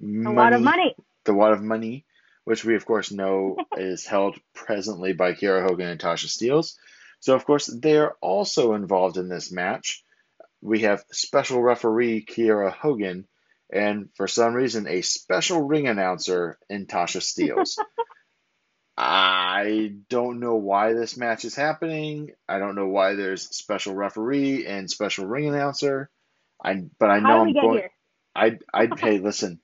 A 0.03 0.31
lot 0.31 0.53
of 0.53 0.63
money. 0.63 0.95
the 1.25 1.33
lot 1.33 1.53
of 1.53 1.63
Money, 1.63 2.07
which 2.49 2.65
we 2.65 2.77
of 2.77 2.87
course 2.87 3.13
know 3.13 3.59
is 3.77 4.07
held 4.07 4.41
presently 4.55 5.13
by 5.13 5.35
Kiera 5.35 5.69
Hogan 5.69 5.89
and 5.89 6.01
Tasha 6.01 6.29
Steelz. 6.29 6.77
So 7.21 7.35
of 7.35 7.45
course 7.45 7.67
they 7.67 7.99
are 7.99 8.17
also 8.23 8.73
involved 8.73 9.19
in 9.19 9.29
this 9.29 9.53
match. 9.53 10.03
We 10.63 10.81
have 10.81 11.05
special 11.13 11.61
referee 11.61 12.25
Kiera 12.25 12.73
Hogan, 12.73 13.29
and 13.71 14.09
for 14.15 14.27
some 14.27 14.55
reason 14.55 14.87
a 14.89 15.03
special 15.03 15.61
ring 15.61 15.89
announcer 15.89 16.59
in 16.71 16.87
Tasha 16.87 17.21
Steelz. 17.21 17.77
I 18.97 19.93
don't 20.09 20.41
know 20.41 20.55
why 20.55 20.95
this 20.95 21.19
match 21.19 21.45
is 21.45 21.55
happening. 21.55 22.31
I 22.49 22.59
don't 22.59 22.77
know 22.77 22.89
why 22.89 23.15
there's 23.15 23.43
special 23.55 23.95
referee 23.95 24.67
and 24.67 24.91
special 24.91 25.27
ring 25.27 25.47
announcer. 25.49 26.09
I 26.65 26.83
but 26.99 27.11
I 27.11 27.21
know 27.21 27.43
I'm 27.43 27.53
going. 27.53 27.73
here? 27.75 27.91
I 28.35 28.59
I 28.73 28.89
hey 28.99 29.19
listen, 29.19 29.61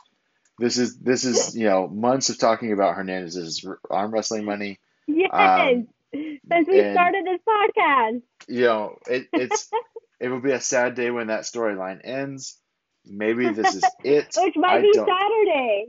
this 0.58 0.78
is 0.78 0.98
this 0.98 1.24
is 1.24 1.56
you 1.56 1.64
know 1.64 1.88
months 1.88 2.28
of 2.30 2.38
talking 2.38 2.72
about 2.72 2.94
Hernandez's 2.96 3.66
arm 3.90 4.12
wrestling 4.12 4.44
money. 4.44 4.78
Yes, 5.06 5.30
Um, 5.32 5.88
since 6.12 6.68
we 6.68 6.80
and- 6.80 6.94
started 6.94 7.24
this 7.26 7.40
podcast. 7.48 8.22
You 8.48 8.64
know 8.64 8.98
it, 9.08 9.28
it's 9.32 9.70
it 10.20 10.28
will 10.28 10.40
be 10.40 10.52
a 10.52 10.60
sad 10.60 10.94
day 10.94 11.10
when 11.10 11.26
that 11.28 11.42
storyline 11.42 12.00
ends. 12.04 12.58
Maybe 13.06 13.48
this 13.50 13.74
is 13.74 13.84
it. 14.02 14.34
Which 14.38 14.56
might 14.56 14.78
I 14.78 14.80
be 14.82 14.92
don't- 14.92 15.08
Saturday. 15.08 15.86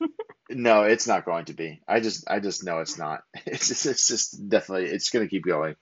No, 0.52 0.82
it's 0.82 1.06
not 1.06 1.24
going 1.24 1.44
to 1.44 1.52
be. 1.52 1.80
I 1.86 2.00
just 2.00 2.28
I 2.28 2.40
just 2.40 2.64
know 2.64 2.80
it's 2.80 2.98
not. 2.98 3.22
It's 3.46 3.68
just, 3.68 3.86
it's 3.86 4.08
just 4.08 4.48
definitely 4.48 4.86
it's 4.90 5.10
going 5.10 5.24
to 5.24 5.30
keep 5.30 5.44
going 5.44 5.76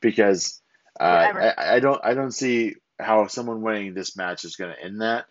because 0.00 0.62
uh, 0.98 1.02
I 1.58 1.74
I 1.76 1.80
don't 1.80 2.00
I 2.02 2.14
don't 2.14 2.30
see 2.30 2.76
how 2.98 3.26
someone 3.26 3.60
winning 3.60 3.92
this 3.92 4.16
match 4.16 4.44
is 4.44 4.56
going 4.56 4.74
to 4.74 4.82
end 4.82 5.02
that 5.02 5.26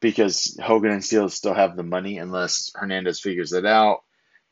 because 0.00 0.58
Hogan 0.62 0.92
and 0.92 1.04
Steele 1.04 1.28
still 1.28 1.54
have 1.54 1.76
the 1.76 1.82
money 1.82 2.18
unless 2.18 2.70
Hernandez 2.74 3.20
figures 3.20 3.52
it 3.52 3.66
out. 3.66 4.02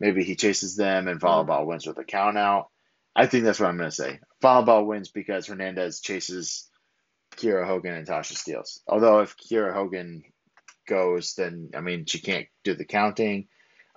Maybe 0.00 0.24
he 0.24 0.36
chases 0.36 0.76
them 0.76 1.08
and 1.08 1.20
Volleyball 1.20 1.66
wins 1.66 1.86
with 1.86 1.98
a 1.98 2.04
count 2.04 2.38
out. 2.38 2.68
I 3.14 3.26
think 3.26 3.44
that's 3.44 3.60
what 3.60 3.68
I'm 3.68 3.76
going 3.76 3.90
to 3.90 3.94
say. 3.94 4.20
Volleyball 4.42 4.86
wins 4.86 5.10
because 5.10 5.46
Hernandez 5.46 6.00
chases 6.00 6.68
Kiera 7.36 7.66
Hogan 7.66 7.94
and 7.94 8.06
Tasha 8.06 8.34
Steelz. 8.34 8.80
Although 8.88 9.20
if 9.20 9.36
Kiera 9.36 9.72
Hogan 9.72 10.24
goes, 10.88 11.34
then 11.34 11.70
I 11.74 11.80
mean 11.80 12.06
she 12.06 12.20
can't 12.20 12.46
do 12.64 12.74
the 12.74 12.84
counting. 12.84 13.48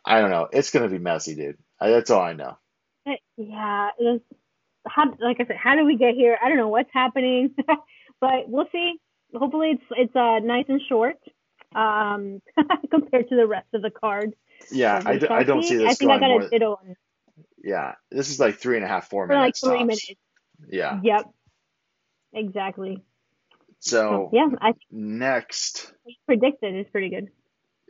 I 0.06 0.22
don't 0.22 0.32
know. 0.32 0.48
It's 0.52 0.69
going 0.69 0.84
to 0.84 0.95
be 0.95 1.03
messy, 1.03 1.36
dude. 1.36 1.57
I, 1.80 1.90
that's 1.90 2.10
all 2.10 2.22
I 2.22 2.34
know. 2.34 2.57
yeah. 3.38 3.90
How, 4.88 5.03
like 5.19 5.38
I 5.41 5.45
said, 5.45 5.57
how 5.57 5.76
did 5.76 5.86
we 5.86 5.98
get 5.98 6.15
here? 6.15 6.38
I 6.41 6.48
don't 6.48 6.57
know 6.57 6.69
what's 6.69 6.90
happening, 6.94 7.53
but 8.22 8.48
we'll 8.48 8.69
see. 8.72 8.95
Hopefully, 9.36 9.72
it's 9.72 9.84
it's 9.91 10.15
uh, 10.15 10.40
nice 10.40 10.65
and 10.69 10.82
short 10.88 11.18
um, 11.77 12.41
compared 12.91 13.29
to 13.29 13.35
the 13.35 13.47
rest 13.47 13.67
of 13.73 13.81
the 13.81 13.91
card. 13.91 14.33
Yeah, 14.71 14.99
So 15.01 15.09
I, 15.09 15.17
d- 15.17 15.27
I 15.29 15.43
don't 15.43 15.63
see. 15.63 15.75
this 15.77 15.91
I 15.91 15.93
think 15.93 16.11
I 16.11 16.19
got 16.19 16.29
more. 16.29 16.41
a 16.41 16.49
ditto 16.49 16.71
on 16.73 16.95
Yeah, 17.63 17.93
this 18.11 18.29
is 18.29 18.39
like 18.39 18.55
three 18.57 18.75
and 18.77 18.85
a 18.85 18.87
half, 18.87 19.09
four 19.09 19.27
for 19.27 19.33
like 19.33 19.41
minutes. 19.41 19.59
three 19.61 19.77
tops. 19.77 19.87
minutes. 19.87 20.11
Yeah. 20.69 20.99
Yep. 21.03 21.25
Exactly. 22.33 23.03
So 23.79 24.29
yeah, 24.33 24.47
I 24.59 24.73
next, 24.91 25.93
predicted 26.25 26.75
is 26.75 26.87
pretty 26.91 27.09
good. 27.09 27.29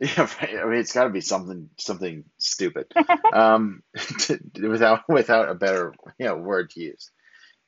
Yeah. 0.00 0.28
I 0.40 0.64
mean, 0.66 0.78
it's 0.78 0.92
got 0.92 1.04
to 1.04 1.10
be 1.10 1.20
something 1.20 1.70
something 1.76 2.24
stupid, 2.38 2.86
um, 3.32 3.82
to, 4.20 4.38
without 4.68 5.00
without 5.08 5.48
a 5.48 5.54
better 5.56 5.92
you 6.20 6.26
know 6.26 6.36
word 6.36 6.70
to 6.70 6.80
use. 6.80 7.10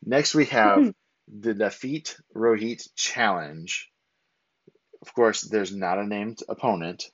Next, 0.05 0.35
we 0.35 0.45
have 0.47 0.93
the 1.27 1.55
Defeat 1.55 2.17
Rohit 2.37 2.89
Challenge. 2.95 3.91
Of 5.03 5.15
course, 5.15 5.43
there's 5.43 5.75
not 5.75 5.99
a 5.99 6.07
named 6.07 6.41
opponent. 6.49 7.11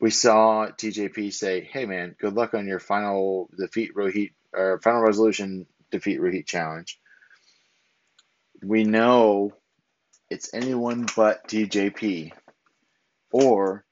We 0.00 0.10
saw 0.10 0.68
TJP 0.68 1.32
say, 1.32 1.62
"Hey, 1.62 1.86
man, 1.86 2.16
good 2.18 2.34
luck 2.34 2.54
on 2.54 2.66
your 2.66 2.80
final 2.80 3.48
defeat 3.56 3.94
Rohit 3.94 4.32
or 4.52 4.80
final 4.80 5.02
resolution 5.02 5.66
defeat 5.90 6.20
Rohit 6.20 6.46
challenge." 6.46 7.00
We 8.62 8.84
know 8.84 9.52
it's 10.30 10.52
anyone 10.52 11.06
but 11.14 11.46
TJP, 11.48 12.32
or 13.30 13.84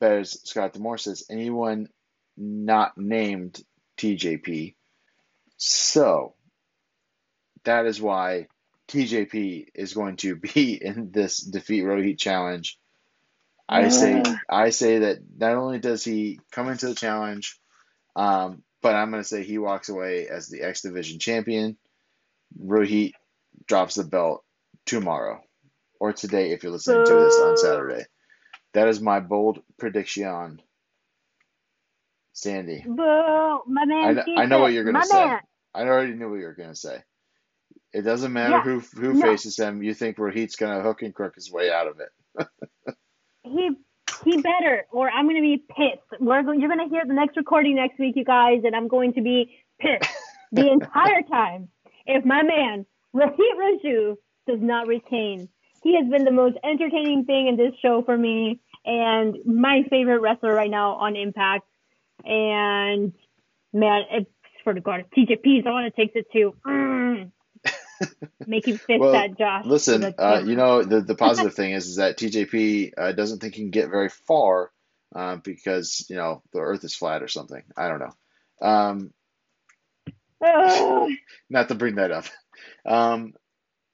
as 0.00 0.40
Scott 0.48 0.72
D'Amore 0.72 0.98
says, 0.98 1.24
anyone 1.30 1.88
not 2.36 2.96
named 2.96 3.62
TJP. 3.98 4.74
So 5.56 6.34
that 7.64 7.86
is 7.86 8.00
why 8.00 8.48
TJP 8.88 9.68
is 9.74 9.94
going 9.94 10.16
to 10.18 10.36
be 10.36 10.74
in 10.82 11.10
this 11.10 11.38
defeat 11.38 11.84
Rohit 11.84 12.18
challenge. 12.18 12.78
I 13.68 13.88
say 13.88 14.22
I 14.48 14.70
say 14.70 15.00
that 15.00 15.18
not 15.36 15.56
only 15.56 15.80
does 15.80 16.04
he 16.04 16.38
come 16.52 16.68
into 16.68 16.86
the 16.86 16.94
challenge, 16.94 17.58
um, 18.14 18.62
but 18.80 18.94
I'm 18.94 19.10
going 19.10 19.22
to 19.22 19.28
say 19.28 19.42
he 19.42 19.58
walks 19.58 19.88
away 19.88 20.28
as 20.28 20.48
the 20.48 20.62
X 20.62 20.82
Division 20.82 21.18
champion. 21.18 21.76
Rohit 22.60 23.12
drops 23.66 23.96
the 23.96 24.04
belt 24.04 24.44
tomorrow 24.84 25.42
or 25.98 26.12
today 26.12 26.52
if 26.52 26.62
you're 26.62 26.72
listening 26.72 27.04
to 27.06 27.14
this 27.14 27.40
on 27.40 27.56
Saturday. 27.56 28.04
That 28.74 28.88
is 28.88 29.00
my 29.00 29.20
bold 29.20 29.62
prediction. 29.78 30.62
Sandy. 32.32 32.84
Boo. 32.86 33.02
I, 33.02 34.24
I 34.36 34.46
know 34.46 34.60
what 34.60 34.72
you're 34.72 34.84
going 34.84 34.96
to 34.96 35.02
say. 35.02 35.24
Man. 35.24 35.40
I 35.74 35.82
already 35.82 36.12
knew 36.12 36.30
what 36.30 36.38
you 36.38 36.44
were 36.44 36.54
going 36.54 36.68
to 36.68 36.76
say. 36.76 37.02
It 37.92 38.02
doesn't 38.02 38.32
matter 38.32 38.56
yeah. 38.56 38.62
who 38.62 38.80
who 38.80 39.14
no. 39.14 39.20
faces 39.20 39.58
him. 39.58 39.82
You 39.82 39.94
think 39.94 40.18
Rohit's 40.18 40.56
going 40.56 40.76
to 40.76 40.82
hook 40.82 41.02
and 41.02 41.14
crook 41.14 41.34
his 41.34 41.50
way 41.50 41.70
out 41.70 41.86
of 41.86 42.00
it. 42.00 42.46
he 43.42 43.70
he 44.24 44.42
better, 44.42 44.86
or 44.92 45.10
I'm 45.10 45.26
going 45.26 45.36
to 45.36 45.42
be 45.42 45.64
pissed. 45.68 46.20
We're 46.20 46.42
go- 46.42 46.52
you're 46.52 46.68
going 46.68 46.86
to 46.86 46.92
hear 46.92 47.04
the 47.06 47.14
next 47.14 47.36
recording 47.36 47.76
next 47.76 47.98
week, 47.98 48.16
you 48.16 48.24
guys, 48.24 48.62
and 48.64 48.74
I'm 48.74 48.88
going 48.88 49.14
to 49.14 49.22
be 49.22 49.58
pissed 49.80 50.10
the 50.52 50.70
entire 50.70 51.22
time 51.22 51.68
if 52.06 52.24
my 52.24 52.42
man 52.42 52.86
Rohit 53.14 53.36
Raju 53.84 54.16
does 54.46 54.60
not 54.60 54.86
retain. 54.86 55.48
He 55.82 55.96
has 55.96 56.08
been 56.10 56.24
the 56.24 56.32
most 56.32 56.56
entertaining 56.64 57.24
thing 57.24 57.48
in 57.48 57.56
this 57.56 57.72
show 57.80 58.02
for 58.02 58.16
me 58.16 58.60
and 58.84 59.36
my 59.44 59.82
favorite 59.90 60.20
wrestler 60.20 60.54
right 60.54 60.70
now 60.70 60.94
on 60.94 61.16
Impact. 61.16 61.64
And 62.24 63.12
man, 63.72 64.02
it, 64.10 64.26
for 64.64 64.74
the 64.74 64.80
God, 64.80 65.04
TJP 65.16 65.58
is 65.58 65.64
the 65.64 65.70
one 65.70 65.84
that 65.84 65.96
takes 65.96 66.12
it 66.14 66.26
too. 66.32 66.54
Mm. 66.66 67.30
Make 68.46 68.66
you 68.66 68.78
fist 68.78 69.00
well, 69.00 69.12
that, 69.12 69.38
Josh. 69.38 69.64
Listen, 69.64 70.14
uh, 70.18 70.42
you 70.44 70.56
know 70.56 70.82
the 70.82 71.00
the 71.00 71.14
positive 71.26 71.54
thing 71.54 71.72
is 71.72 71.86
is 71.86 71.96
that 71.96 72.18
TJP 72.18 72.92
uh, 72.96 73.12
doesn't 73.12 73.40
think 73.40 73.54
he 73.54 73.62
can 73.62 73.70
get 73.70 73.90
very 73.90 74.08
far 74.08 74.70
uh, 75.14 75.36
because 75.36 76.06
you 76.08 76.16
know 76.16 76.42
the 76.52 76.60
Earth 76.60 76.84
is 76.84 76.94
flat 76.94 77.22
or 77.22 77.28
something. 77.28 77.62
I 77.76 77.88
don't 77.88 78.00
know. 78.00 78.66
Um, 78.66 79.12
not 81.50 81.68
to 81.68 81.74
bring 81.74 81.96
that 81.96 82.10
up. 82.10 82.26
Um, 82.84 83.34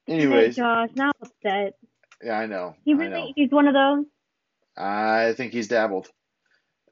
anyways, 0.07 0.55
Josh, 0.55 0.89
not 0.95 1.15
upset. 1.21 1.75
Yeah, 2.21 2.37
I 2.37 2.45
know. 2.45 2.75
He 2.85 2.93
really, 2.93 3.09
know. 3.09 3.33
he's 3.35 3.51
one 3.51 3.67
of 3.67 3.73
those. 3.73 4.05
I 4.77 5.33
think 5.33 5.53
he's 5.53 5.67
dabbled. 5.67 6.09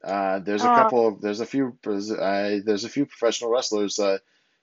Uh, 0.02 0.40
there's 0.40 0.64
a 0.64 0.70
uh, 0.70 0.76
couple 0.76 1.08
of 1.08 1.20
there's 1.20 1.40
a 1.40 1.46
few 1.46 1.78
uh, 1.86 2.58
there's 2.64 2.84
a 2.84 2.88
few 2.88 3.06
professional 3.06 3.50
wrestlers 3.50 3.98
uh, 3.98 4.18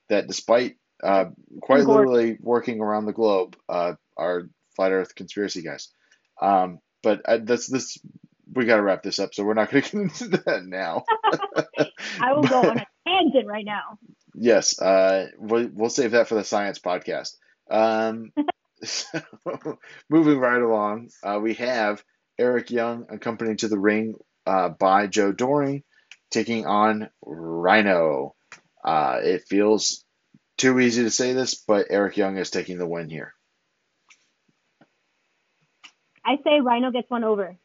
that 0.10 0.28
despite 0.28 0.76
uh, 1.04 1.26
quite 1.62 1.86
literally 1.86 2.38
working 2.42 2.82
around 2.82 3.06
the 3.06 3.14
globe 3.14 3.56
uh, 3.68 3.94
are 4.18 4.50
flat 4.76 4.92
Earth 4.92 5.16
conspiracy 5.16 5.62
guys. 5.62 5.90
Um, 6.42 6.80
but 7.02 7.22
that's 7.46 7.68
this 7.68 7.98
we 8.54 8.66
got 8.66 8.78
to 8.78 8.82
wrap 8.82 9.04
this 9.04 9.20
up, 9.20 9.34
so 9.34 9.44
we're 9.44 9.54
not 9.54 9.70
going 9.70 9.84
to 9.84 9.92
get 9.92 10.02
into 10.02 10.28
that 10.46 10.66
now. 10.66 11.04
I 12.22 12.34
will 12.34 12.44
go 12.44 12.62
on 12.62 12.80
a 12.80 12.86
tangent 13.08 13.48
right 13.48 13.66
now. 13.66 13.98
Yes, 14.36 14.80
uh, 14.82 15.28
we'll, 15.38 15.70
we'll 15.74 15.90
save 15.90 16.12
that 16.12 16.28
for 16.28 16.36
the 16.36 16.44
science 16.44 16.80
podcast. 16.80 17.36
Um, 17.70 18.32
so, 18.84 19.22
moving 20.10 20.40
right 20.40 20.62
along, 20.62 21.10
uh, 21.24 21.40
we 21.42 21.56
have 21.56 22.04
Eric 22.38 22.72
Young 22.72 23.06
accompanied 23.10 23.60
to 23.60 23.68
the 23.68 23.80
ring 23.80 24.16
uh, 24.46 24.70
by 24.70 25.08
Joe 25.08 25.32
Doering, 25.32 25.84
taking 26.32 26.66
on 26.66 27.10
Rhino. 27.22 28.36
Uh, 28.84 29.20
it 29.22 29.44
feels 29.48 30.06
too 30.60 30.80
easy 30.80 31.03
to 31.03 31.11
say 31.11 31.34
this, 31.34 31.56
but 31.56 31.88
Eric 31.90 32.18
Young 32.18 32.38
is 32.38 32.49
taking 32.49 32.77
the 32.77 32.88
win 32.88 33.10
here. 33.10 33.34
I 36.26 36.38
say 36.44 36.60
Rhino 36.60 36.91
gets 36.91 37.10
one 37.10 37.23
over. 37.23 37.57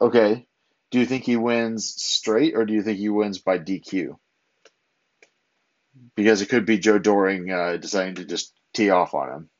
Okay. 0.00 0.46
Do 0.90 1.00
you 1.00 1.06
think 1.06 1.24
he 1.24 1.36
wins 1.36 1.86
straight 1.86 2.54
or 2.54 2.64
do 2.64 2.72
you 2.72 2.82
think 2.82 2.98
he 2.98 3.08
wins 3.08 3.38
by 3.38 3.58
DQ? 3.58 4.16
Because 6.14 6.40
it 6.40 6.48
could 6.48 6.64
be 6.64 6.78
Joe 6.78 6.98
Doering 6.98 7.50
uh, 7.50 7.76
deciding 7.76 8.16
to 8.16 8.24
just 8.24 8.54
tee 8.72 8.90
off 8.90 9.14
on 9.14 9.28
him. 9.28 9.50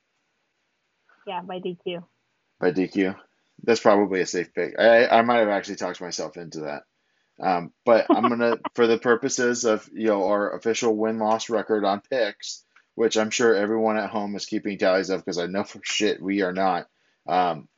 Yeah, 1.27 1.43
by 1.43 1.59
DQ 1.59 2.05
by 2.61 2.73
DQ. 2.73 3.17
That's 3.65 3.81
probably 3.81 4.21
a 4.21 4.27
safe 4.27 4.55
pick. 4.55 4.79
I, 4.79 5.07
I 5.07 5.23
might 5.23 5.39
have 5.39 5.49
actually 5.49 5.77
talked 5.77 6.01
myself 6.01 6.37
into 6.37 6.61
that. 6.61 6.83
Um, 7.41 7.73
but 7.85 8.07
I'm 8.11 8.29
gonna, 8.29 8.59
for 8.75 8.87
the 8.87 8.99
purposes 8.99 9.65
of 9.65 9.89
you 9.93 10.07
know 10.07 10.27
our 10.27 10.55
official 10.57 10.97
win 10.97 11.19
loss 11.19 11.51
record 11.51 11.85
on 11.85 12.01
picks, 12.01 12.65
which 12.95 13.17
I'm 13.17 13.31
sure 13.31 13.55
everyone 13.55 13.97
at 13.97 14.11
home 14.11 14.35
is 14.37 14.47
keeping 14.47 14.79
tallies 14.79 15.11
of 15.11 15.25
because 15.25 15.39
I 15.39 15.47
know 15.47 15.65
for 15.65 15.81
shit 15.85 16.23
we 16.23 16.43
are 16.43 16.53
not. 16.53 16.89
Um, 17.27 17.69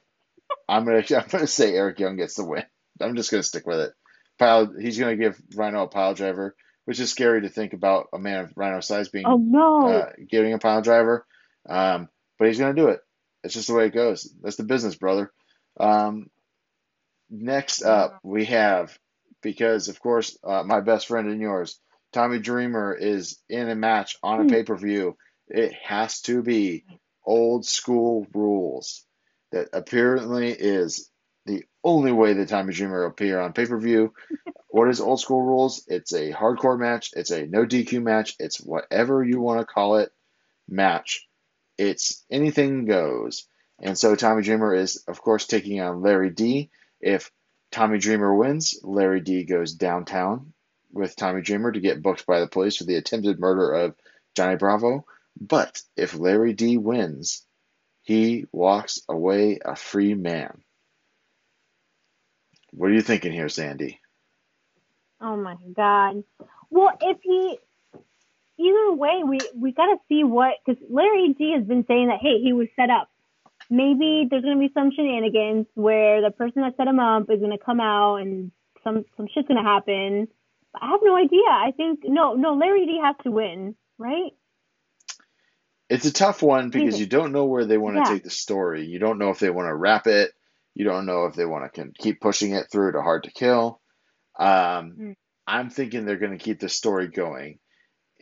I'm 0.69 0.85
gonna 0.85 1.05
I'm 1.17 1.29
gonna 1.29 1.47
say 1.47 1.75
Eric 1.75 1.99
Young 1.99 2.17
gets 2.17 2.35
the 2.37 2.45
win. 2.45 2.65
I'm 3.01 3.17
just 3.17 3.31
gonna 3.31 3.43
stick 3.43 3.67
with 3.67 3.81
it. 3.81 3.93
Pile, 4.39 4.73
he's 4.79 4.99
gonna 4.99 5.17
give 5.17 5.41
Rhino 5.55 5.83
a 5.83 5.89
pile 5.89 6.15
driver, 6.15 6.57
which 6.87 7.01
is 7.01 7.11
scary 7.11 7.43
to 7.43 7.49
think 7.49 7.73
about 7.73 8.09
a 8.13 8.19
man 8.19 8.45
of 8.45 8.53
Rhino 8.57 8.81
size 8.81 9.09
being 9.09 9.27
oh 9.27 9.37
no 9.37 9.89
uh, 9.89 10.13
giving 10.29 10.55
a 10.55 10.59
pile 10.59 10.83
driver. 10.83 11.27
Um, 11.69 12.09
but 12.39 12.49
he's 12.49 12.59
gonna 12.59 12.75
do 12.75 12.89
it. 12.89 13.01
It's 13.45 13.55
just 13.55 13.69
the 13.69 13.75
way 13.75 13.87
it 13.87 13.95
goes. 13.95 14.33
That's 14.43 14.57
the 14.57 14.65
business, 14.65 14.95
brother. 14.95 15.33
Um, 15.79 16.31
next 17.31 17.83
up, 17.83 18.19
we 18.23 18.47
have, 18.47 18.99
because 19.43 19.89
of 19.89 20.01
course, 20.01 20.37
uh, 20.45 20.63
my 20.63 20.81
best 20.81 21.09
friend 21.09 21.29
and 21.29 21.41
yours, 21.41 21.79
Tommy 22.13 22.39
Dreamer, 22.39 22.95
is 22.95 23.39
in 23.49 23.69
a 23.69 23.75
match 23.75 24.17
on 24.23 24.41
a 24.41 24.43
hmm. 24.45 24.51
pay 24.51 24.63
per 24.63 24.77
view. 24.77 25.17
It 25.49 25.73
has 25.83 26.21
to 26.23 26.43
be 26.43 26.85
old 27.25 27.67
school 27.67 28.27
rules. 28.35 29.05
That 29.53 29.69
apparently 29.73 30.53
is 30.53 31.11
the 31.47 31.65
only 31.83 32.13
way 32.13 32.35
that 32.35 32.49
Tommy 32.49 32.73
Dreamer 32.73 33.03
will 33.03 33.09
appear 33.09 33.41
on 33.41 33.53
pay 33.53 33.67
per 33.67 33.79
view. 33.79 34.15
what 34.69 34.89
is 34.89 35.01
old 35.01 35.21
school 35.21 35.43
rules? 35.43 35.85
It's 35.89 36.13
a 36.13 36.33
hardcore 36.33 36.79
match. 36.79 37.11
It's 37.15 37.31
a 37.31 37.47
no 37.47 37.67
DQ 37.67 38.03
match. 38.03 38.37
It's 38.39 38.61
whatever 38.61 39.25
you 39.25 39.41
want 39.41 39.61
to 39.61 39.67
call 39.67 39.97
it 39.97 40.13
match. 40.69 41.27
It's 41.79 42.25
anything 42.31 42.85
goes. 42.85 43.47
And 43.81 43.99
so 43.99 44.15
Tommy 44.15 44.43
Dreamer 44.43 44.75
is, 44.75 45.03
of 45.09 45.21
course, 45.23 45.47
taking 45.47 45.81
on 45.81 46.03
Larry 46.03 46.31
D. 46.31 46.71
If 47.01 47.31
Tommy 47.71 47.99
Dreamer 47.99 48.35
wins, 48.35 48.79
Larry 48.83 49.21
D 49.21 49.45
goes 49.45 49.75
downtown 49.75 50.53
with 50.93 51.17
Tommy 51.17 51.43
Dreamer 51.43 51.73
to 51.73 51.81
get 51.81 52.03
booked 52.03 52.27
by 52.27 52.41
the 52.41 52.49
police 52.49 52.77
for 52.77 52.85
the 52.85 52.97
attempted 52.97 53.39
murder 53.39 53.73
of 53.73 53.95
Johnny 54.35 54.57
Bravo. 54.57 55.07
But 55.41 55.81
if 55.97 56.15
Larry 56.15 56.53
D 56.53 56.79
wins, 56.79 57.47
he 58.03 58.47
walks 58.53 59.01
away 59.09 59.61
a 59.65 59.77
free 59.77 60.15
man. 60.15 60.63
What 62.73 62.91
are 62.91 62.95
you 62.95 63.03
thinking 63.03 63.33
here, 63.33 63.49
Sandy? 63.49 64.01
Oh 65.21 65.37
my 65.37 65.57
God. 65.77 66.25
Well, 66.71 66.97
if 67.01 67.19
he 67.23 67.59
either 68.59 68.93
way, 68.93 69.23
we 69.25 69.39
we 69.55 69.73
got 69.73 69.87
to 69.87 69.99
see 70.09 70.25
what 70.25 70.55
because 70.65 70.83
Larry 70.89 71.35
D 71.37 71.53
has 71.57 71.65
been 71.65 71.85
saying 71.87 72.09
that 72.09 72.21
hey, 72.21 72.41
he 72.41 72.53
was 72.53 72.69
set 72.77 72.91
up. 72.91 73.10
Maybe 73.71 74.27
there's 74.29 74.43
gonna 74.43 74.59
be 74.59 74.73
some 74.75 74.91
shenanigans 74.91 75.67
where 75.75 76.21
the 76.21 76.31
person 76.31 76.63
that 76.63 76.77
set 76.77 76.89
him 76.89 76.99
up 76.99 77.31
is 77.31 77.41
gonna 77.41 77.59
come 77.59 77.81
out 77.81 78.17
and 78.17 78.51
some 78.83 79.05
some 79.17 79.29
shit's 79.33 79.49
gonna 79.49 79.63
happen. 79.63 80.29
I 80.75 80.91
have 80.91 81.01
no 81.03 81.17
idea. 81.17 81.49
I 81.49 81.73
think 81.77 82.01
no, 82.05 82.35
no. 82.35 82.55
Larry 82.55 82.87
D 82.87 83.01
has 83.03 83.17
to 83.25 83.31
win, 83.31 83.75
right? 83.99 84.33
It's 85.89 86.07
a 86.07 86.13
tough 86.13 86.43
one 86.43 86.71
because 86.71 87.01
you 87.01 87.07
don't 87.07 87.33
know 87.33 87.47
where 87.47 87.65
they 87.65 87.79
want 87.79 87.97
to 87.97 88.03
yeah. 88.03 88.15
take 88.15 88.23
the 88.23 88.31
story. 88.31 88.87
You 88.87 89.01
don't 89.01 89.19
know 89.19 89.31
if 89.31 89.41
they 89.41 89.51
want 89.51 89.67
to 89.67 89.75
wrap 89.75 90.07
it. 90.07 90.31
You 90.75 90.85
don't 90.85 91.05
know 91.05 91.27
if 91.27 91.35
they 91.35 91.45
want 91.45 91.75
to 91.75 91.91
keep 91.99 92.21
pushing 92.21 92.53
it 92.53 92.69
through 92.71 92.93
to 92.93 93.03
hard 93.03 93.25
to 93.25 93.33
kill. 93.33 93.81
Um, 94.39 94.95
mm. 94.99 95.15
I'm 95.49 95.69
thinking 95.69 96.05
they're 96.05 96.17
going 96.17 96.39
to 96.39 96.45
keep 96.45 96.61
the 96.61 96.69
story 96.69 97.09
going. 97.09 97.59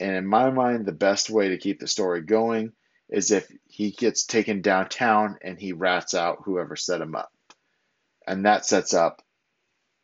And 0.01 0.17
in 0.17 0.27
my 0.27 0.51
mind, 0.51 0.87
the 0.87 0.93
best 0.93 1.29
way 1.29 1.51
to 1.51 1.59
keep 1.59 1.79
the 1.79 1.87
story 1.87 2.23
going 2.23 2.73
is 3.09 3.31
if 3.31 3.51
he 3.67 3.91
gets 3.91 4.25
taken 4.25 4.61
downtown 4.63 5.39
and 5.43 5.59
he 5.59 5.73
rats 5.73 6.15
out 6.15 6.43
whoever 6.45 6.77
set 6.77 7.01
him 7.01 7.15
up. 7.15 7.33
And 8.27 8.45
that 8.45 8.67
sets 8.67 8.93
up 8.93 9.23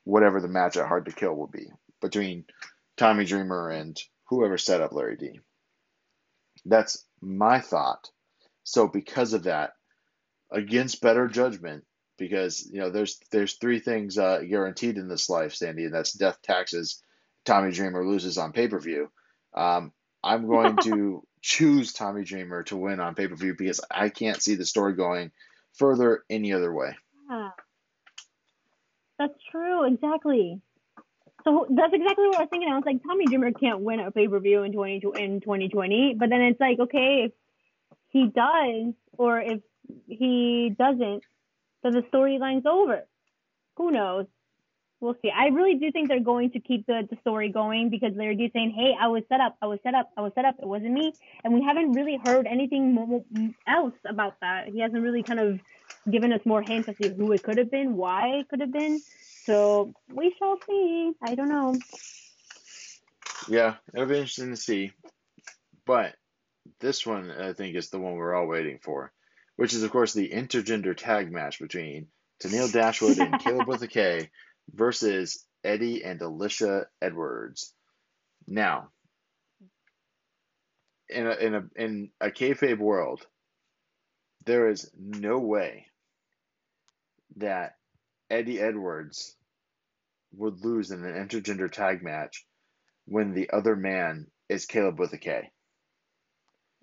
whatever 0.04 0.40
the 0.40 0.48
match 0.48 0.76
at 0.76 0.86
Hard 0.86 1.06
to 1.06 1.12
Kill 1.12 1.34
will 1.34 1.46
be 1.46 1.68
between 2.00 2.44
Tommy 2.96 3.24
Dreamer 3.24 3.70
and 3.70 4.00
whoever 4.28 4.56
set 4.56 4.80
up 4.80 4.92
Larry 4.92 5.16
D. 5.16 5.40
That's 6.64 7.04
my 7.20 7.60
thought. 7.60 8.10
So 8.62 8.88
because 8.88 9.34
of 9.34 9.44
that, 9.44 9.72
against 10.50 11.02
better 11.02 11.28
judgment, 11.28 11.84
because 12.16 12.66
you 12.70 12.80
know 12.80 12.90
there's 12.90 13.18
there's 13.30 13.54
three 13.54 13.80
things 13.80 14.16
uh, 14.16 14.40
guaranteed 14.40 14.96
in 14.96 15.08
this 15.08 15.28
life, 15.28 15.54
Sandy, 15.54 15.84
and 15.84 15.92
that's 15.92 16.12
death, 16.12 16.38
taxes, 16.42 17.02
Tommy 17.44 17.72
Dreamer 17.72 18.06
loses 18.06 18.38
on 18.38 18.52
pay 18.52 18.68
per 18.68 18.78
view. 18.78 19.10
Um, 19.54 19.92
I'm 20.22 20.46
going 20.46 20.76
to 20.84 21.26
choose 21.44 21.92
Tommy 21.92 22.24
Dreamer 22.24 22.62
to 22.64 22.76
win 22.76 23.00
on 23.00 23.14
pay 23.14 23.28
per 23.28 23.36
view 23.36 23.54
because 23.54 23.78
I 23.90 24.08
can't 24.08 24.42
see 24.42 24.54
the 24.54 24.64
story 24.64 24.94
going 24.94 25.30
further 25.74 26.24
any 26.30 26.54
other 26.54 26.72
way. 26.72 26.96
Yeah. 27.28 27.50
That's 29.18 29.34
true, 29.50 29.84
exactly. 29.84 30.62
So 31.44 31.66
that's 31.68 31.92
exactly 31.92 32.28
what 32.28 32.38
I 32.38 32.40
was 32.40 32.48
thinking. 32.50 32.72
I 32.72 32.76
was 32.76 32.84
like, 32.86 33.02
Tommy 33.06 33.26
Dreamer 33.26 33.52
can't 33.52 33.80
win 33.80 34.00
a 34.00 34.10
pay 34.10 34.26
per 34.26 34.40
view 34.40 34.62
in 34.62 34.72
20, 34.72 34.94
in 35.18 35.40
2020. 35.42 36.14
But 36.18 36.30
then 36.30 36.40
it's 36.40 36.58
like, 36.58 36.80
okay, 36.80 37.26
if 37.26 37.32
he 38.08 38.26
does, 38.26 38.94
or 39.18 39.38
if 39.38 39.60
he 40.08 40.74
doesn't, 40.76 41.24
then 41.82 41.92
the 41.92 42.02
storyline's 42.10 42.64
over. 42.64 43.02
Who 43.76 43.90
knows? 43.90 44.26
We'll 45.00 45.16
see. 45.20 45.30
I 45.30 45.48
really 45.48 45.74
do 45.74 45.90
think 45.92 46.08
they're 46.08 46.20
going 46.20 46.52
to 46.52 46.60
keep 46.60 46.86
the, 46.86 47.06
the 47.10 47.16
story 47.20 47.50
going 47.50 47.90
because 47.90 48.12
Larry 48.14 48.36
D 48.36 48.50
saying, 48.52 48.72
"Hey, 48.76 48.94
I 48.98 49.08
was 49.08 49.22
set 49.28 49.40
up. 49.40 49.56
I 49.60 49.66
was 49.66 49.78
set 49.82 49.94
up. 49.94 50.10
I 50.16 50.22
was 50.22 50.32
set 50.34 50.44
up. 50.44 50.56
It 50.60 50.66
wasn't 50.66 50.92
me." 50.92 51.12
And 51.42 51.52
we 51.52 51.62
haven't 51.62 51.92
really 51.92 52.18
heard 52.24 52.46
anything 52.46 53.54
else 53.66 53.94
about 54.08 54.40
that. 54.40 54.68
He 54.68 54.80
hasn't 54.80 55.02
really 55.02 55.22
kind 55.22 55.40
of 55.40 55.60
given 56.10 56.32
us 56.32 56.40
more 56.44 56.62
hints 56.62 56.88
as 56.88 56.96
to 56.98 57.10
who 57.10 57.32
it 57.32 57.42
could 57.42 57.58
have 57.58 57.70
been, 57.70 57.96
why 57.96 58.28
it 58.38 58.48
could 58.48 58.60
have 58.60 58.72
been. 58.72 59.00
So 59.44 59.92
we 60.10 60.34
shall 60.38 60.58
see. 60.66 61.12
I 61.22 61.34
don't 61.34 61.48
know. 61.48 61.76
Yeah, 63.48 63.74
it'll 63.92 64.06
be 64.06 64.16
interesting 64.16 64.50
to 64.50 64.56
see. 64.56 64.92
But 65.84 66.14
this 66.80 67.06
one, 67.06 67.30
I 67.30 67.52
think, 67.52 67.76
is 67.76 67.90
the 67.90 67.98
one 67.98 68.14
we're 68.14 68.34
all 68.34 68.46
waiting 68.46 68.78
for, 68.82 69.12
which 69.56 69.74
is, 69.74 69.82
of 69.82 69.90
course, 69.90 70.14
the 70.14 70.30
intergender 70.30 70.96
tag 70.96 71.30
match 71.30 71.58
between 71.60 72.06
Tennille 72.42 72.72
Dashwood 72.72 73.18
and 73.18 73.34
Kaleb 73.40 73.66
with 73.66 73.82
a 73.82 73.88
K 73.88 74.30
versus 74.72 75.44
Eddie 75.62 76.04
and 76.04 76.20
Alisha 76.20 76.86
Edwards. 77.00 77.72
Now, 78.46 78.90
in 81.08 81.26
a 81.26 81.34
in 81.34 81.54
a 81.54 81.62
in 81.76 82.10
a 82.20 82.30
kayfabe 82.30 82.78
world, 82.78 83.26
there 84.44 84.68
is 84.68 84.90
no 84.96 85.38
way 85.38 85.86
that 87.36 87.76
Eddie 88.30 88.60
Edwards 88.60 89.36
would 90.32 90.64
lose 90.64 90.90
in 90.90 91.04
an 91.04 91.14
intergender 91.14 91.70
tag 91.70 92.02
match 92.02 92.44
when 93.06 93.32
the 93.32 93.50
other 93.50 93.76
man 93.76 94.26
is 94.48 94.66
Kaleb 94.66 94.98
with 94.98 95.12
a 95.12 95.18
K. 95.18 95.50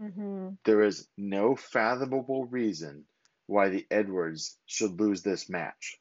Mm-hmm. 0.01 0.49
There 0.65 0.83
is 0.83 1.07
no 1.17 1.55
fathomable 1.55 2.45
reason 2.45 3.05
why 3.45 3.69
the 3.69 3.85
Edwards 3.91 4.57
should 4.65 4.99
lose 4.99 5.21
this 5.21 5.49
match. 5.49 5.99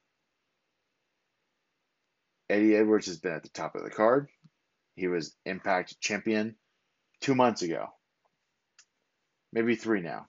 Eddie 2.50 2.76
Edwards 2.76 3.06
has 3.06 3.18
been 3.18 3.32
at 3.32 3.42
the 3.42 3.48
top 3.48 3.76
of 3.76 3.84
the 3.84 3.90
card. 3.90 4.28
He 4.96 5.06
was 5.06 5.34
Impact 5.46 6.00
champion 6.00 6.56
two 7.20 7.34
months 7.34 7.62
ago, 7.62 7.86
maybe 9.52 9.76
three 9.76 10.00
now. 10.00 10.26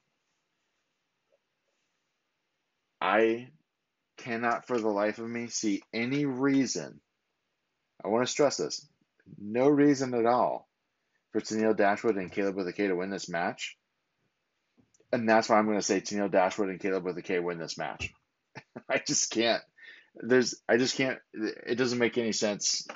I 3.01 3.49
cannot 4.17 4.67
for 4.67 4.79
the 4.79 4.87
life 4.87 5.17
of 5.17 5.27
me 5.27 5.47
see 5.47 5.81
any 5.93 6.25
reason. 6.25 7.01
I 8.03 8.09
want 8.09 8.25
to 8.25 8.31
stress 8.31 8.57
this 8.57 8.87
no 9.39 9.67
reason 9.67 10.13
at 10.13 10.25
all 10.25 10.67
for 11.31 11.41
Tennille 11.41 11.75
Dashwood 11.75 12.17
and 12.17 12.31
Kaleb 12.31 12.55
with 12.55 12.67
a 12.67 12.73
K 12.73 12.87
to 12.87 12.95
win 12.95 13.09
this 13.09 13.29
match. 13.29 13.77
And 15.11 15.27
that's 15.27 15.49
why 15.49 15.57
I'm 15.57 15.65
going 15.65 15.77
to 15.77 15.83
say 15.83 16.01
Tennille 16.01 16.31
Dashwood 16.31 16.69
and 16.69 16.79
Kaleb 16.79 17.03
with 17.03 17.17
a 17.17 17.21
K 17.21 17.39
win 17.39 17.57
this 17.57 17.77
match. 17.77 18.13
I 18.89 19.01
just 19.05 19.31
can't. 19.31 19.61
There's, 20.15 20.55
I 20.67 20.77
just 20.77 20.97
can't. 20.97 21.19
It 21.33 21.77
doesn't 21.77 21.99
make 21.99 22.17
any 22.17 22.31
sense. 22.31 22.87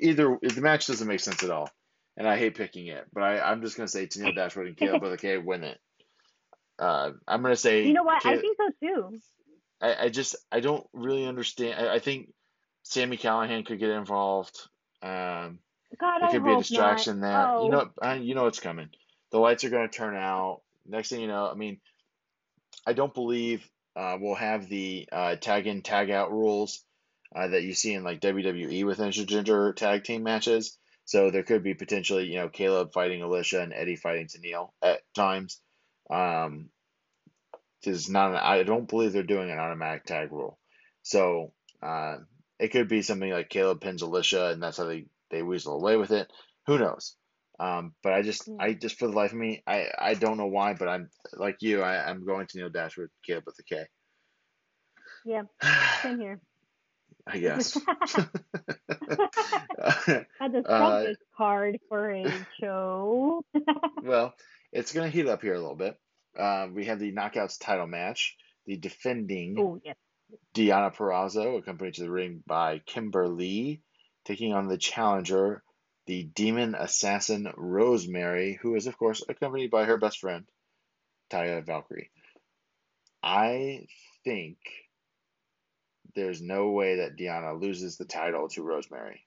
Either 0.00 0.38
the 0.42 0.60
match 0.60 0.86
doesn't 0.86 1.08
make 1.08 1.20
sense 1.20 1.42
at 1.42 1.50
all, 1.50 1.70
and 2.16 2.28
I 2.28 2.36
hate 2.36 2.56
picking 2.56 2.86
it. 2.88 3.06
But 3.12 3.22
I, 3.22 3.40
I'm 3.40 3.62
just 3.62 3.76
going 3.76 3.86
to 3.86 3.90
say 3.90 4.06
Tennille 4.06 4.34
Dashwood 4.34 4.66
and 4.66 4.76
Kaleb 4.76 5.02
with 5.02 5.12
a 5.12 5.16
K 5.16 5.38
win 5.38 5.64
it. 5.64 5.78
Uh, 6.78 7.12
I'm 7.26 7.42
going 7.42 7.54
to 7.54 7.60
say. 7.60 7.86
You 7.86 7.94
know 7.94 8.02
what? 8.02 8.24
I 8.24 8.36
think 8.36 8.56
so 8.56 8.86
too. 8.86 9.18
I, 9.80 10.04
I 10.04 10.08
just 10.08 10.36
I 10.52 10.60
don't 10.60 10.86
really 10.92 11.26
understand. 11.26 11.86
I, 11.86 11.94
I 11.94 11.98
think 11.98 12.32
Sami 12.82 13.16
Callihan 13.16 13.64
could 13.66 13.78
get 13.78 13.90
involved. 13.90 14.56
Um, 15.02 15.58
God, 16.00 16.20
there 16.20 16.28
I 16.28 16.32
could 16.32 16.44
be 16.44 16.52
a 16.52 16.58
distraction 16.58 17.20
not. 17.20 17.26
there. 17.26 17.48
Oh. 17.48 17.64
You 17.64 17.70
know, 17.70 17.90
I, 18.00 18.14
you 18.14 18.34
know 18.34 18.46
it's 18.46 18.60
coming. 18.60 18.88
The 19.30 19.38
lights 19.38 19.64
are 19.64 19.70
going 19.70 19.88
to 19.88 19.96
turn 19.96 20.16
out. 20.16 20.62
Next 20.86 21.08
thing 21.08 21.20
you 21.20 21.28
know, 21.28 21.48
I 21.50 21.54
mean, 21.54 21.80
I 22.86 22.92
don't 22.92 23.14
believe 23.14 23.68
uh, 23.96 24.16
we'll 24.20 24.34
have 24.34 24.68
the 24.68 25.08
uh, 25.10 25.36
tag 25.36 25.66
in, 25.66 25.82
tag 25.82 26.10
out 26.10 26.32
rules 26.32 26.84
uh, 27.34 27.48
that 27.48 27.62
you 27.62 27.74
see 27.74 27.94
in 27.94 28.04
like 28.04 28.20
WWE 28.20 28.84
with 28.84 28.98
intergender 28.98 29.74
tag 29.74 30.04
team 30.04 30.22
matches. 30.22 30.78
So 31.04 31.30
there 31.30 31.42
could 31.42 31.62
be 31.62 31.74
potentially, 31.74 32.24
you 32.24 32.36
know, 32.36 32.48
Kaleb 32.48 32.92
fighting 32.92 33.20
Alisha 33.20 33.62
and 33.62 33.72
Eddie 33.74 33.96
fighting 33.96 34.26
Tennille 34.26 34.70
at 34.82 35.02
times. 35.14 35.60
Um, 36.10 36.70
is 37.86 38.08
not. 38.08 38.30
An, 38.30 38.36
I 38.36 38.62
don't 38.62 38.88
believe 38.88 39.12
they're 39.12 39.22
doing 39.22 39.50
an 39.50 39.58
automatic 39.58 40.04
tag 40.04 40.32
rule. 40.32 40.58
So 41.02 41.52
uh, 41.82 42.16
it 42.58 42.68
could 42.68 42.88
be 42.88 43.02
something 43.02 43.30
like 43.30 43.50
Kaleb 43.50 43.80
pins 43.80 44.02
Alisha, 44.02 44.52
and 44.52 44.62
that's 44.62 44.78
how 44.78 44.84
they 44.84 45.06
they 45.30 45.42
weasel 45.42 45.74
away 45.74 45.96
with 45.96 46.10
it. 46.10 46.30
Who 46.66 46.78
knows? 46.78 47.14
Um, 47.64 47.94
but 48.02 48.12
I 48.12 48.22
just, 48.22 48.48
I 48.58 48.74
just 48.74 48.98
for 48.98 49.06
the 49.06 49.14
life 49.14 49.32
of 49.32 49.38
me, 49.38 49.62
I, 49.66 49.86
I 49.98 50.14
don't 50.14 50.36
know 50.36 50.46
why, 50.46 50.74
but 50.74 50.88
I'm 50.88 51.08
like 51.32 51.56
you, 51.60 51.80
I, 51.80 52.10
I'm 52.10 52.26
going 52.26 52.46
Tennille 52.46 52.72
Dashwood, 52.72 53.08
Kaleb 53.26 53.46
with 53.46 53.56
the 53.56 53.62
K. 53.62 53.84
Yeah, 55.24 55.42
same 56.02 56.20
here. 56.20 56.40
I 57.26 57.38
guess. 57.38 57.78
Had 60.38 60.52
the 60.52 60.62
Uh, 60.68 61.00
strongest 61.00 61.22
card 61.34 61.78
for 61.88 62.12
a 62.12 62.30
show. 62.60 63.42
well, 64.02 64.34
it's 64.72 64.92
going 64.92 65.10
to 65.10 65.16
heat 65.16 65.26
up 65.26 65.40
here 65.40 65.54
a 65.54 65.58
little 65.58 65.74
bit. 65.74 65.96
Uh, 66.38 66.66
we 66.70 66.84
have 66.84 66.98
the 66.98 67.12
Knockouts 67.12 67.58
title 67.58 67.86
match. 67.86 68.36
The 68.66 68.76
defending 68.76 69.56
oh 69.58 69.80
yes. 69.82 69.96
Deanna 70.54 70.94
Purrazzo, 70.94 71.58
accompanied 71.58 71.94
to 71.94 72.02
the 72.02 72.10
ring 72.10 72.42
by 72.46 72.80
Kimber 72.84 73.28
Lee, 73.28 73.80
taking 74.26 74.52
on 74.52 74.68
the 74.68 74.78
challenger, 74.78 75.62
the 76.06 76.24
demon 76.24 76.74
assassin 76.74 77.52
Rosemary, 77.56 78.58
who 78.60 78.74
is, 78.74 78.86
of 78.86 78.96
course, 78.98 79.22
accompanied 79.28 79.70
by 79.70 79.84
her 79.84 79.96
best 79.96 80.20
friend, 80.20 80.44
Taya 81.30 81.64
Valkyrie. 81.64 82.10
I 83.22 83.86
think 84.24 84.58
there's 86.14 86.42
no 86.42 86.70
way 86.70 86.96
that 86.96 87.16
Deanna 87.16 87.60
loses 87.60 87.96
the 87.96 88.04
title 88.04 88.48
to 88.50 88.62
Rosemary. 88.62 89.26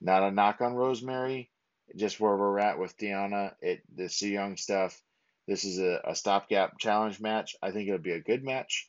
Not 0.00 0.22
a 0.22 0.30
knock 0.30 0.60
on 0.60 0.74
Rosemary, 0.74 1.50
just 1.96 2.20
where 2.20 2.36
we're 2.36 2.58
at 2.58 2.78
with 2.78 2.96
Deanna, 2.96 3.54
it 3.60 3.82
the 3.94 4.08
Su 4.08 4.28
Yung 4.28 4.56
stuff. 4.56 5.00
This 5.46 5.64
is 5.64 5.78
a, 5.78 6.00
a 6.04 6.14
stopgap 6.14 6.78
challenge 6.78 7.20
match. 7.20 7.56
I 7.60 7.72
think 7.72 7.88
it'll 7.88 8.00
be 8.00 8.12
a 8.12 8.20
good 8.20 8.44
match. 8.44 8.88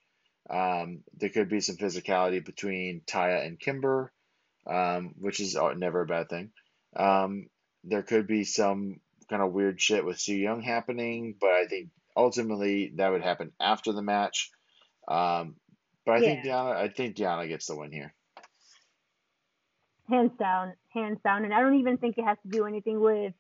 Um, 0.49 1.03
there 1.17 1.29
could 1.29 1.49
be 1.49 1.59
some 1.59 1.77
physicality 1.77 2.43
between 2.43 3.01
Taya 3.07 3.45
and 3.45 3.59
Kimber, 3.59 4.11
um, 4.67 5.15
which 5.17 5.39
is 5.39 5.55
uh, 5.55 5.73
never 5.73 6.01
a 6.01 6.05
bad 6.05 6.29
thing. 6.29 6.51
Um, 6.95 7.47
there 7.83 8.03
could 8.03 8.27
be 8.27 8.43
some 8.43 8.99
kind 9.29 9.41
of 9.41 9.53
weird 9.53 9.79
shit 9.81 10.05
with 10.05 10.19
Su 10.19 10.33
Yung 10.35 10.61
happening, 10.61 11.35
but 11.39 11.51
I 11.51 11.65
think 11.65 11.89
ultimately 12.15 12.91
that 12.97 13.09
would 13.11 13.23
happen 13.23 13.51
after 13.59 13.93
the 13.93 14.01
match. 14.01 14.51
Um, 15.07 15.55
but 16.05 16.15
I 16.15 16.19
think 16.19 16.45
Yeah. 16.45 16.51
Deanna, 16.53 16.75
I 16.75 16.87
think 16.89 17.15
Deanna 17.15 17.47
gets 17.47 17.67
the 17.67 17.75
win 17.75 17.91
here. 17.91 18.13
hands 20.09 20.31
down, 20.37 20.73
hands 20.93 21.19
down. 21.23 21.45
And 21.45 21.53
I 21.53 21.61
don't 21.61 21.79
even 21.79 21.97
think 21.97 22.17
it 22.17 22.25
has 22.25 22.37
to 22.43 22.49
do 22.49 22.65
anything 22.65 22.99
with 22.99 23.33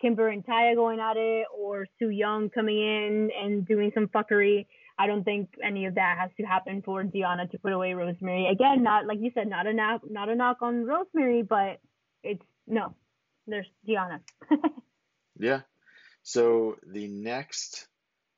Kimber 0.00 0.28
and 0.28 0.44
Taya 0.44 0.74
going 0.74 0.98
at 0.98 1.16
it 1.16 1.46
or 1.54 1.86
Su 1.98 2.08
Yung 2.08 2.48
coming 2.50 2.78
in 2.78 3.30
and 3.38 3.66
doing 3.66 3.92
some 3.94 4.08
fuckery. 4.08 4.66
I 4.98 5.06
don't 5.06 5.24
think 5.24 5.50
any 5.62 5.84
of 5.86 5.96
that 5.96 6.16
has 6.18 6.30
to 6.38 6.44
happen 6.44 6.80
for 6.82 7.02
Deanna 7.04 7.50
to 7.50 7.58
put 7.58 7.72
away 7.72 7.92
Rosemary. 7.94 8.46
Again, 8.46 8.82
not 8.82 9.06
like 9.06 9.18
you 9.20 9.32
said, 9.34 9.48
not 9.48 9.66
a 9.66 9.74
knock, 9.74 10.02
not 10.08 10.28
a 10.30 10.34
knock 10.34 10.58
on 10.62 10.84
Rosemary, 10.86 11.42
but 11.42 11.80
it's 12.22 12.44
no, 12.66 12.94
there's 13.46 13.66
Deanna. 13.86 14.20
Yeah. 15.38 15.60
So 16.22 16.76
the 16.86 17.08
next 17.08 17.86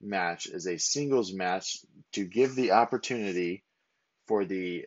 match 0.01 0.47
is 0.47 0.67
a 0.67 0.79
singles 0.79 1.33
match 1.33 1.79
to 2.13 2.25
give 2.25 2.55
the 2.55 2.73
opportunity 2.73 3.65
for 4.27 4.45
the 4.45 4.87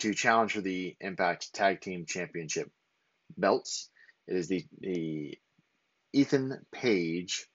to 0.00 0.14
challenge 0.14 0.52
for 0.52 0.60
the 0.60 0.96
Impact 1.00 1.52
Tag 1.52 1.80
Team 1.80 2.06
Championship 2.06 2.70
belts. 3.36 3.88
It 4.26 4.36
is 4.36 4.48
the 4.48 4.64
the 4.80 5.38
Ethan 6.12 6.64
Page 6.72 7.46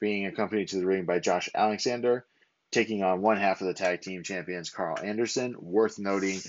being 0.00 0.26
accompanied 0.26 0.68
to 0.68 0.76
the 0.76 0.86
ring 0.86 1.04
by 1.04 1.18
Josh 1.18 1.48
Alexander, 1.54 2.26
taking 2.70 3.02
on 3.02 3.22
one 3.22 3.36
half 3.36 3.60
of 3.60 3.66
the 3.66 3.74
tag 3.74 4.02
team 4.02 4.22
champions, 4.22 4.70
Karl 4.70 4.98
Anderson. 5.02 5.56
Worth 5.58 5.98
noting, 5.98 6.40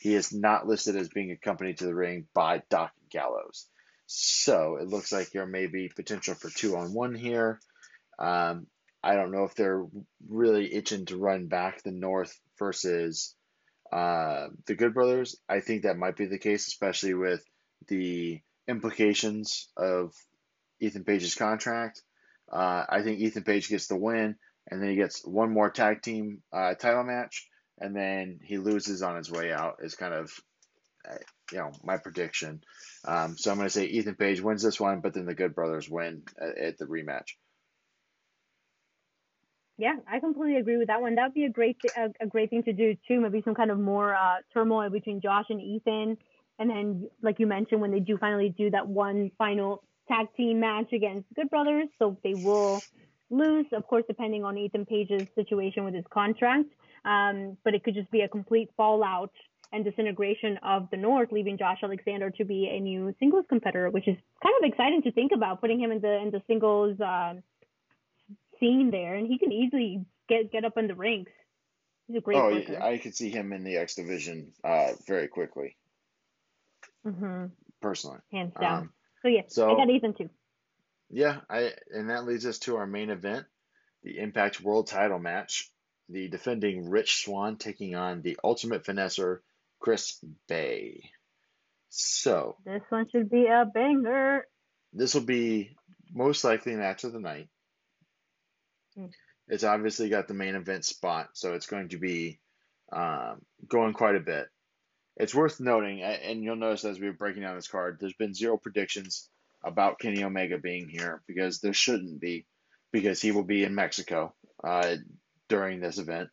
he 0.00 0.14
is 0.14 0.32
not 0.32 0.66
listed 0.66 0.96
as 0.96 1.08
being 1.08 1.30
accompanied 1.30 1.78
to 1.78 1.86
the 1.86 1.94
ring 1.94 2.26
by 2.34 2.62
Doc 2.70 2.92
Gallows. 3.10 3.66
So 4.06 4.76
it 4.76 4.88
looks 4.88 5.12
like 5.12 5.30
there 5.30 5.46
may 5.46 5.66
be 5.66 5.90
potential 5.94 6.34
for 6.34 6.50
two 6.50 6.76
on 6.76 6.92
one 6.92 7.14
here. 7.14 7.60
Um, 8.18 8.66
I 9.02 9.14
don't 9.14 9.32
know 9.32 9.44
if 9.44 9.54
they're 9.54 9.84
really 10.28 10.72
itching 10.74 11.06
to 11.06 11.16
run 11.16 11.46
back 11.46 11.82
the 11.82 11.90
North 11.90 12.38
versus 12.58 13.34
uh, 13.92 14.48
the 14.66 14.74
Good 14.74 14.94
Brothers. 14.94 15.36
I 15.48 15.60
think 15.60 15.82
that 15.82 15.98
might 15.98 16.16
be 16.16 16.26
the 16.26 16.38
case, 16.38 16.66
especially 16.68 17.14
with 17.14 17.44
the 17.88 18.40
implications 18.66 19.68
of 19.76 20.14
Ethan 20.80 21.04
Page's 21.04 21.34
contract. 21.34 22.02
Uh, 22.50 22.84
I 22.88 23.02
think 23.02 23.20
Ethan 23.20 23.44
Page 23.44 23.68
gets 23.68 23.86
the 23.86 23.96
win, 23.96 24.36
and 24.70 24.82
then 24.82 24.90
he 24.90 24.96
gets 24.96 25.24
one 25.24 25.52
more 25.52 25.70
tag 25.70 26.02
team 26.02 26.42
uh, 26.52 26.74
title 26.74 27.04
match, 27.04 27.46
and 27.78 27.94
then 27.94 28.40
he 28.42 28.58
loses 28.58 29.02
on 29.02 29.16
his 29.16 29.30
way 29.30 29.52
out. 29.52 29.76
Is 29.82 29.94
kind 29.94 30.14
of, 30.14 30.30
you 31.52 31.58
know, 31.58 31.72
my 31.82 31.96
prediction. 31.96 32.62
Um, 33.04 33.36
so 33.36 33.50
I'm 33.50 33.56
going 33.56 33.66
to 33.66 33.72
say 33.72 33.84
Ethan 33.84 34.14
Page 34.14 34.40
wins 34.40 34.62
this 34.62 34.80
one, 34.80 35.00
but 35.00 35.14
then 35.14 35.26
the 35.26 35.34
Good 35.34 35.54
Brothers 35.54 35.88
win 35.88 36.22
at, 36.40 36.58
at 36.58 36.78
the 36.78 36.86
rematch. 36.86 37.32
Yeah, 39.76 39.96
I 40.10 40.20
completely 40.20 40.56
agree 40.56 40.76
with 40.76 40.86
that 40.86 41.00
one. 41.00 41.16
That 41.16 41.24
would 41.24 41.34
be 41.34 41.46
a 41.46 41.50
great 41.50 41.76
a, 41.96 42.10
a 42.20 42.26
great 42.26 42.50
thing 42.50 42.62
to 42.62 42.72
do 42.72 42.96
too. 43.08 43.20
Maybe 43.20 43.42
some 43.44 43.56
kind 43.56 43.70
of 43.70 43.78
more 43.78 44.14
uh, 44.14 44.36
turmoil 44.52 44.88
between 44.88 45.20
Josh 45.20 45.46
and 45.50 45.60
Ethan, 45.60 46.16
and 46.60 46.70
then 46.70 47.10
like 47.22 47.40
you 47.40 47.48
mentioned, 47.48 47.80
when 47.80 47.90
they 47.90 47.98
do 47.98 48.16
finally 48.16 48.54
do 48.56 48.70
that 48.70 48.86
one 48.86 49.32
final 49.36 49.82
tag 50.06 50.28
team 50.36 50.60
match 50.60 50.92
against 50.92 51.26
Good 51.34 51.50
Brothers, 51.50 51.88
so 51.98 52.16
they 52.22 52.34
will 52.34 52.80
lose, 53.30 53.66
of 53.72 53.86
course, 53.88 54.04
depending 54.06 54.44
on 54.44 54.56
Ethan 54.56 54.86
Page's 54.86 55.26
situation 55.34 55.84
with 55.84 55.94
his 55.94 56.04
contract. 56.08 56.68
Um, 57.04 57.56
but 57.64 57.74
it 57.74 57.82
could 57.82 57.94
just 57.94 58.10
be 58.10 58.20
a 58.20 58.28
complete 58.28 58.70
fallout 58.76 59.32
and 59.72 59.84
disintegration 59.84 60.58
of 60.62 60.88
the 60.90 60.96
North, 60.96 61.32
leaving 61.32 61.58
Josh 61.58 61.78
Alexander 61.82 62.30
to 62.30 62.44
be 62.44 62.68
a 62.70 62.80
new 62.80 63.14
singles 63.18 63.44
competitor, 63.48 63.90
which 63.90 64.06
is 64.06 64.16
kind 64.42 64.54
of 64.62 64.68
exciting 64.68 65.02
to 65.02 65.12
think 65.12 65.32
about, 65.34 65.60
putting 65.60 65.80
him 65.80 65.90
in 65.90 66.00
the 66.00 66.16
in 66.20 66.30
the 66.30 66.42
singles. 66.46 67.00
Uh, 67.00 67.34
scene 68.64 68.90
there, 68.90 69.14
and 69.14 69.26
he 69.26 69.38
can 69.38 69.52
easily 69.52 70.04
get 70.28 70.50
get 70.52 70.64
up 70.64 70.76
in 70.76 70.86
the 70.86 70.94
ranks. 70.94 71.32
He's 72.06 72.16
a 72.16 72.20
great. 72.20 72.36
Oh, 72.36 72.50
worker. 72.50 72.82
I 72.82 72.98
could 72.98 73.14
see 73.14 73.30
him 73.30 73.52
in 73.52 73.64
the 73.64 73.76
X 73.76 73.94
division 73.94 74.52
uh, 74.62 74.92
very 75.06 75.28
quickly. 75.28 75.76
Mm-hmm. 77.06 77.46
Personally, 77.80 78.18
hands 78.32 78.52
down. 78.60 78.82
Um, 78.82 78.90
so 79.22 79.28
yeah, 79.28 79.42
so, 79.48 79.72
I 79.72 79.76
got 79.76 79.90
Ethan 79.90 80.14
too. 80.14 80.30
Yeah, 81.10 81.40
I 81.48 81.72
and 81.92 82.10
that 82.10 82.24
leads 82.24 82.46
us 82.46 82.58
to 82.60 82.76
our 82.76 82.86
main 82.86 83.10
event, 83.10 83.46
the 84.02 84.18
Impact 84.18 84.60
World 84.60 84.86
Title 84.86 85.18
match. 85.18 85.70
The 86.10 86.28
defending 86.28 86.90
Rich 86.90 87.24
Swann 87.24 87.56
taking 87.56 87.94
on 87.94 88.20
the 88.20 88.38
Ultimate 88.44 88.84
Finesser 88.84 89.38
Chris 89.84 90.18
Bey. 90.48 91.10
So 91.90 92.56
this 92.64 92.80
one 92.88 93.06
should 93.12 93.28
be 93.28 93.46
a 93.48 93.66
banger. 93.66 94.46
This 94.94 95.12
will 95.12 95.26
be 95.26 95.76
most 96.10 96.42
likely 96.42 96.74
match 96.74 97.04
of 97.04 97.12
the 97.12 97.20
night. 97.20 97.48
Hmm. 98.96 99.08
It's 99.46 99.62
obviously 99.62 100.08
got 100.08 100.26
the 100.26 100.32
main 100.32 100.54
event 100.54 100.86
spot, 100.86 101.28
so 101.34 101.52
it's 101.52 101.66
going 101.66 101.90
to 101.90 101.98
be 101.98 102.40
um, 102.90 103.42
going 103.68 103.92
quite 103.92 104.16
a 104.16 104.20
bit. 104.20 104.46
It's 105.18 105.34
worth 105.34 105.60
noting, 105.60 106.02
and 106.02 106.42
you'll 106.42 106.56
notice 106.56 106.86
as 106.86 106.98
we 106.98 107.08
are 107.08 107.12
breaking 107.12 107.42
down 107.42 107.54
this 107.54 107.68
card, 107.68 107.98
there's 108.00 108.14
been 108.14 108.32
zero 108.32 108.56
predictions 108.56 109.28
about 109.62 109.98
Kenny 109.98 110.24
Omega 110.24 110.56
being 110.56 110.88
here 110.88 111.22
because 111.28 111.60
there 111.60 111.74
shouldn't 111.74 112.20
be, 112.22 112.46
because 112.90 113.20
he 113.20 113.32
will 113.32 113.44
be 113.44 113.64
in 113.64 113.74
Mexico 113.74 114.34
uh, 114.66 114.96
during 115.50 115.80
this 115.80 115.98
event. 115.98 116.30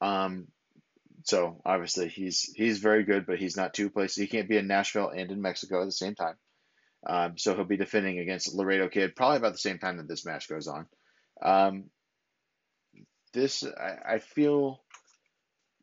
Um, 0.00 0.46
so 1.26 1.60
obviously 1.66 2.08
he's 2.08 2.52
he's 2.54 2.78
very 2.78 3.02
good, 3.02 3.26
but 3.26 3.38
he's 3.38 3.56
not 3.56 3.74
two 3.74 3.90
places. 3.90 4.16
He 4.16 4.28
can't 4.28 4.48
be 4.48 4.56
in 4.56 4.68
Nashville 4.68 5.10
and 5.10 5.30
in 5.32 5.42
Mexico 5.42 5.82
at 5.82 5.86
the 5.86 5.92
same 5.92 6.14
time. 6.14 6.36
Um, 7.04 7.36
so 7.36 7.54
he'll 7.54 7.64
be 7.64 7.76
defending 7.76 8.20
against 8.20 8.54
Laredo 8.54 8.88
Kid 8.88 9.16
probably 9.16 9.38
about 9.38 9.52
the 9.52 9.58
same 9.58 9.78
time 9.78 9.96
that 9.96 10.08
this 10.08 10.24
match 10.24 10.48
goes 10.48 10.68
on. 10.68 10.86
Um, 11.42 11.90
this 13.32 13.64
I, 13.64 14.14
I 14.14 14.18
feel. 14.20 14.82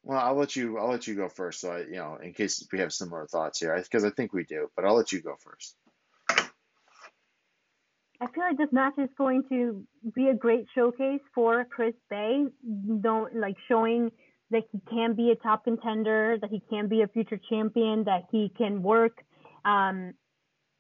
Well, 0.01 0.19
I'll 0.19 0.35
let 0.35 0.55
you. 0.55 0.77
I'll 0.77 0.89
let 0.89 1.07
you 1.07 1.15
go 1.15 1.27
first. 1.27 1.59
So 1.59 1.71
I, 1.71 1.79
you 1.79 1.97
know, 1.97 2.17
in 2.23 2.33
case 2.33 2.65
we 2.71 2.79
have 2.79 2.93
similar 2.93 3.27
thoughts 3.27 3.59
here, 3.59 3.77
because 3.77 4.05
I, 4.05 4.07
I 4.07 4.11
think 4.11 4.31
we 4.31 4.45
do. 4.45 4.69
But 4.77 4.85
I'll 4.85 4.95
let 4.95 5.11
you 5.11 5.21
go 5.21 5.35
first. 5.43 5.75
I 8.21 8.27
feel 8.33 8.43
like 8.43 8.57
this 8.57 8.71
match 8.71 8.93
is 8.97 9.09
going 9.17 9.43
to 9.49 9.83
be 10.15 10.29
a 10.29 10.33
great 10.33 10.67
showcase 10.73 11.19
for 11.35 11.65
Chris 11.65 11.95
Bey. 12.09 12.45
Don't 13.01 13.35
like 13.35 13.55
showing 13.67 14.09
that 14.53 14.63
he 14.71 14.80
can 14.89 15.13
be 15.13 15.31
a 15.31 15.35
top 15.35 15.65
contender, 15.65 16.38
that 16.39 16.49
he 16.49 16.61
can 16.69 16.88
be 16.88 17.01
a 17.01 17.07
future 17.07 17.39
champion, 17.49 18.05
that 18.05 18.23
he 18.31 18.51
can 18.57 18.81
work. 18.81 19.23
Um, 19.65 20.13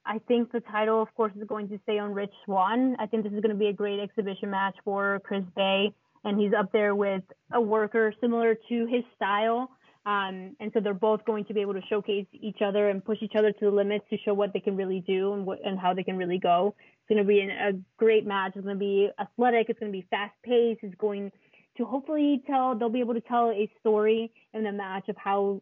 I 0.05 0.19
think 0.27 0.51
the 0.51 0.59
title, 0.59 1.01
of 1.01 1.13
course, 1.15 1.33
is 1.39 1.47
going 1.47 1.69
to 1.69 1.79
stay 1.83 1.97
on 1.97 2.13
Rich 2.13 2.33
Swann. 2.45 2.95
I 2.99 3.05
think 3.05 3.23
this 3.23 3.31
is 3.33 3.39
going 3.39 3.55
to 3.55 3.59
be 3.59 3.67
a 3.67 3.73
great 3.73 3.99
exhibition 3.99 4.49
match 4.49 4.75
for 4.83 5.21
Chris 5.23 5.43
Bey, 5.55 5.93
and 6.23 6.39
he's 6.39 6.51
up 6.57 6.71
there 6.71 6.93
with 6.93 7.23
a 7.53 7.61
worker 7.61 8.13
similar 8.19 8.55
to 8.55 8.85
his 8.85 9.03
style. 9.15 9.69
Um, 10.05 10.57
and 10.59 10.69
so 10.73 10.81
they're 10.81 10.93
both 10.93 11.23
going 11.23 11.45
to 11.45 11.53
be 11.53 11.61
able 11.61 11.75
to 11.75 11.81
showcase 11.89 12.25
each 12.33 12.57
other 12.61 12.89
and 12.89 13.03
push 13.03 13.19
each 13.21 13.35
other 13.37 13.53
to 13.53 13.65
the 13.65 13.71
limits 13.71 14.03
to 14.09 14.17
show 14.25 14.33
what 14.33 14.51
they 14.51 14.59
can 14.59 14.75
really 14.75 15.01
do 15.07 15.33
and 15.33 15.45
what 15.45 15.59
and 15.63 15.79
how 15.79 15.93
they 15.93 16.03
can 16.03 16.17
really 16.17 16.39
go. 16.39 16.75
It's 16.77 17.07
going 17.07 17.25
to 17.25 17.27
be 17.27 17.39
an, 17.39 17.49
a 17.49 17.71
great 17.97 18.25
match. 18.25 18.51
It's 18.55 18.65
going 18.65 18.75
to 18.75 18.79
be 18.79 19.09
athletic. 19.17 19.67
It's 19.69 19.79
going 19.79 19.93
to 19.93 19.97
be 19.97 20.05
fast 20.09 20.33
paced. 20.43 20.81
It's 20.83 20.95
going 20.95 21.31
to 21.77 21.85
hopefully 21.85 22.43
tell. 22.47 22.75
They'll 22.75 22.89
be 22.89 22.99
able 22.99 23.15
to 23.15 23.21
tell 23.21 23.49
a 23.49 23.71
story 23.79 24.31
in 24.53 24.63
the 24.63 24.71
match 24.71 25.09
of 25.09 25.17
how 25.17 25.61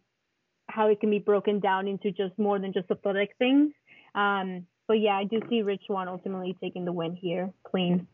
how 0.67 0.87
it 0.87 0.99
can 0.99 1.09
be 1.09 1.19
broken 1.19 1.59
down 1.59 1.87
into 1.87 2.11
just 2.11 2.37
more 2.37 2.57
than 2.57 2.73
just 2.73 2.89
athletic 2.89 3.35
things. 3.37 3.73
Um, 4.15 4.65
but 4.87 4.99
yeah, 4.99 5.17
I 5.17 5.25
do 5.25 5.41
see 5.49 5.61
Rich 5.61 5.83
Swann 5.87 6.07
ultimately 6.07 6.57
taking 6.61 6.85
the 6.85 6.91
win 6.91 7.15
here, 7.15 7.51
clean. 7.63 8.07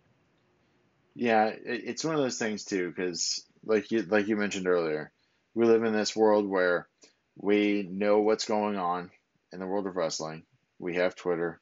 Yeah, 1.16 1.52
it's 1.66 2.04
one 2.04 2.16
of 2.16 2.22
those 2.22 2.38
things 2.38 2.66
too, 2.66 2.90
because 2.90 3.44
like 3.66 3.92
you 3.92 4.04
like 4.04 4.28
you 4.28 4.36
mentioned 4.36 4.68
earlier, 4.68 5.12
we 5.56 5.66
live 5.66 5.84
in 5.84 5.94
this 5.94 6.16
world 6.16 6.48
where 6.48 6.88
we 7.36 7.88
know 7.90 8.20
what's 8.20 8.46
going 8.46 8.78
on 8.78 9.10
in 9.52 9.60
the 9.60 9.66
world 9.66 9.88
of 9.88 9.96
wrestling. 9.96 10.44
We 10.80 10.96
have 10.96 11.16
Twitter, 11.16 11.60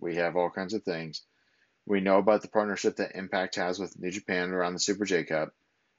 we 0.00 0.16
have 0.16 0.36
all 0.36 0.50
kinds 0.50 0.74
of 0.74 0.82
things. 0.82 1.22
We 1.86 2.00
know 2.00 2.18
about 2.18 2.42
the 2.42 2.48
partnership 2.48 2.96
that 2.96 3.14
Impact 3.14 3.54
has 3.54 3.78
with 3.78 3.98
New 3.98 4.10
Japan 4.10 4.50
around 4.50 4.72
the 4.72 4.80
Super 4.80 5.04
J 5.04 5.22
Cup. 5.22 5.52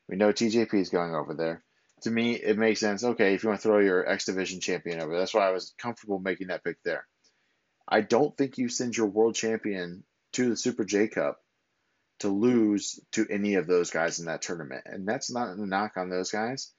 We 0.07 0.15
know 0.15 0.31
TJP 0.31 0.73
is 0.75 0.89
going 0.89 1.13
over 1.13 1.33
there. 1.33 1.63
To 2.01 2.11
me, 2.11 2.33
it 2.35 2.57
makes 2.57 2.79
sense. 2.79 3.03
Okay, 3.03 3.33
if 3.33 3.43
you 3.43 3.49
want 3.49 3.61
to 3.61 3.67
throw 3.67 3.79
your 3.79 4.07
X 4.07 4.25
Division 4.25 4.59
champion 4.59 5.01
over, 5.01 5.17
that's 5.17 5.33
why 5.33 5.47
I 5.47 5.51
was 5.51 5.73
comfortable 5.77 6.19
making 6.19 6.47
that 6.47 6.63
pick 6.63 6.77
there. 6.83 7.07
I 7.87 8.01
don't 8.01 8.35
think 8.37 8.57
you 8.57 8.69
send 8.69 8.95
your 8.95 9.07
world 9.07 9.35
champion 9.35 10.03
to 10.33 10.49
the 10.49 10.57
Super 10.57 10.85
J 10.85 11.07
Cup 11.07 11.41
to 12.19 12.29
lose 12.29 12.99
to 13.11 13.25
any 13.29 13.55
of 13.55 13.67
those 13.67 13.91
guys 13.91 14.19
in 14.19 14.25
that 14.25 14.41
tournament. 14.41 14.83
And 14.85 15.07
that's 15.07 15.31
not 15.31 15.55
a 15.55 15.65
knock 15.65 15.93
on 15.97 16.09
those 16.09 16.31
guys, 16.31 16.71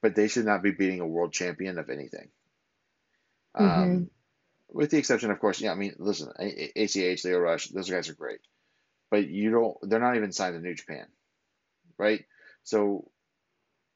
but 0.00 0.14
they 0.14 0.28
should 0.28 0.44
not 0.44 0.62
be 0.62 0.70
beating 0.70 1.00
a 1.00 1.06
world 1.06 1.32
champion 1.32 1.78
of 1.78 1.90
anything. 1.90 2.28
Um, 3.54 3.66
mm-hmm. 3.66 3.82
Um, 3.82 4.10
with 4.68 4.90
the 4.90 4.98
exception, 4.98 5.30
of 5.30 5.38
course, 5.38 5.60
yeah, 5.60 5.72
I 5.72 5.74
mean, 5.74 5.94
listen, 5.98 6.32
ACH, 6.38 7.24
Lio 7.24 7.38
Rush, 7.38 7.68
those 7.68 7.90
guys 7.90 8.08
are 8.08 8.14
great. 8.14 8.40
But 9.10 9.28
you 9.28 9.50
don't, 9.50 9.76
they're 9.82 10.00
not 10.00 10.16
even 10.16 10.32
signed 10.32 10.54
to 10.54 10.60
New 10.60 10.74
Japan, 10.74 11.06
right? 11.98 12.24
So 12.64 13.10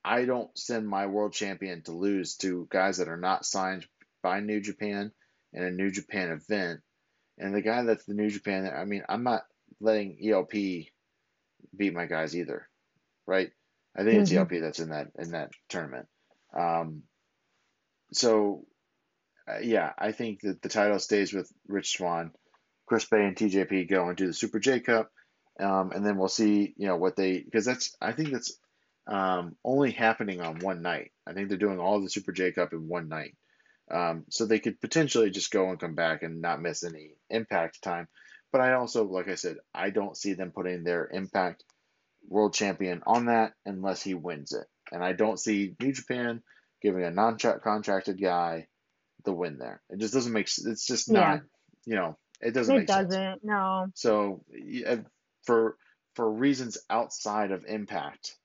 I 0.04 0.24
don't 0.24 0.56
send 0.56 0.86
my 0.88 1.06
world 1.06 1.32
champion 1.32 1.82
to 1.82 1.92
lose 1.92 2.36
to 2.36 2.68
guys 2.70 2.98
that 2.98 3.08
are 3.08 3.16
not 3.16 3.44
signed 3.44 3.86
by 4.22 4.40
New 4.40 4.60
Japan 4.60 5.12
in 5.52 5.62
a 5.62 5.70
New 5.70 5.90
Japan 5.90 6.30
event. 6.30 6.80
And 7.38 7.54
the 7.54 7.62
guy 7.62 7.82
that's 7.82 8.04
the 8.04 8.14
New 8.14 8.30
Japan, 8.30 8.70
I 8.74 8.84
mean, 8.84 9.02
I'm 9.08 9.24
not 9.24 9.42
letting 9.80 10.18
ELP 10.24 10.52
beat 10.52 11.94
my 11.94 12.06
guys 12.06 12.36
either, 12.36 12.68
right? 13.26 13.50
I 13.96 14.02
think 14.02 14.14
mm-hmm. 14.14 14.22
it's 14.22 14.32
ELP 14.32 14.60
that's 14.60 14.78
in 14.78 14.90
that 14.90 15.08
in 15.18 15.30
that 15.32 15.50
tournament. 15.68 16.06
Um, 16.56 17.02
so, 18.12 18.64
uh, 19.48 19.58
yeah, 19.58 19.92
I 19.98 20.12
think 20.12 20.40
that 20.42 20.62
the 20.62 20.68
title 20.68 20.98
stays 20.98 21.32
with 21.32 21.50
Rich 21.66 21.96
Swann. 21.96 22.32
Chris 22.86 23.04
Bey, 23.04 23.24
and 23.24 23.36
TJP 23.36 23.90
go 23.90 24.08
and 24.08 24.16
do 24.16 24.28
the 24.28 24.32
Super 24.32 24.60
J 24.60 24.80
Cup, 24.80 25.10
um, 25.60 25.92
and 25.92 26.04
then 26.04 26.18
we'll 26.18 26.28
see, 26.28 26.74
you 26.76 26.86
know, 26.86 26.96
what 26.96 27.16
they 27.16 27.40
because 27.40 27.64
that's 27.64 27.96
I 28.00 28.12
think 28.12 28.32
that's 28.32 28.58
um, 29.06 29.56
only 29.64 29.92
happening 29.92 30.40
on 30.40 30.58
one 30.58 30.82
night. 30.82 31.12
I 31.26 31.32
think 31.32 31.48
they're 31.48 31.58
doing 31.58 31.80
all 31.80 32.00
the 32.00 32.10
Super 32.10 32.32
J 32.32 32.52
Cup 32.52 32.72
in 32.72 32.88
one 32.88 33.08
night. 33.08 33.36
Um, 33.88 34.24
so 34.30 34.46
they 34.46 34.58
could 34.58 34.80
potentially 34.80 35.30
just 35.30 35.52
go 35.52 35.70
and 35.70 35.78
come 35.78 35.94
back 35.94 36.22
and 36.22 36.40
not 36.40 36.60
miss 36.60 36.82
any 36.82 37.12
impact 37.30 37.82
time. 37.82 38.08
But 38.50 38.60
I 38.60 38.74
also, 38.74 39.04
like 39.04 39.28
I 39.28 39.36
said, 39.36 39.58
I 39.74 39.90
don't 39.90 40.16
see 40.16 40.34
them 40.34 40.50
putting 40.50 40.82
their 40.82 41.08
impact 41.12 41.62
world 42.28 42.54
champion 42.54 43.02
on 43.06 43.26
that 43.26 43.52
unless 43.64 44.02
he 44.02 44.14
wins 44.14 44.52
it. 44.52 44.66
And 44.92 45.04
I 45.04 45.12
don't 45.12 45.38
see 45.38 45.74
New 45.80 45.92
Japan 45.92 46.42
giving 46.82 47.04
a 47.04 47.10
non 47.10 47.38
contracted 47.38 48.20
guy 48.20 48.66
the 49.24 49.32
win 49.32 49.58
there. 49.58 49.80
It 49.90 49.98
just 49.98 50.14
doesn't 50.14 50.32
make 50.32 50.48
sense. 50.48 50.66
It's 50.66 50.86
just 50.86 51.10
not, 51.10 51.20
yeah. 51.20 51.40
you 51.84 51.94
know, 51.96 52.18
it 52.40 52.52
doesn't 52.52 52.74
make 52.74 52.88
sense. 52.88 53.00
it 53.00 53.08
doesn't, 53.08 53.32
sense. 53.32 53.40
no. 53.44 53.86
So 53.94 54.44
for 55.46 55.76
for 56.14 56.30
reasons 56.30 56.78
outside 56.90 57.52
of 57.52 57.64
impact, 57.66 58.36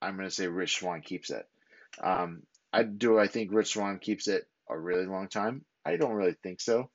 I'm 0.00 0.16
going 0.16 0.28
to 0.28 0.34
say 0.34 0.46
Rich 0.46 0.78
Swann 0.78 1.00
keeps 1.00 1.30
it. 1.30 1.46
Um, 2.02 2.42
I 2.72 2.82
do. 2.82 3.18
I 3.18 3.26
think 3.26 3.52
Rich 3.52 3.74
Swann 3.74 3.98
keeps 3.98 4.28
it 4.28 4.44
a 4.68 4.78
really 4.78 5.06
long 5.06 5.28
time. 5.28 5.64
I 5.84 5.96
don't 5.96 6.14
really 6.14 6.36
think 6.42 6.60
so. 6.60 6.90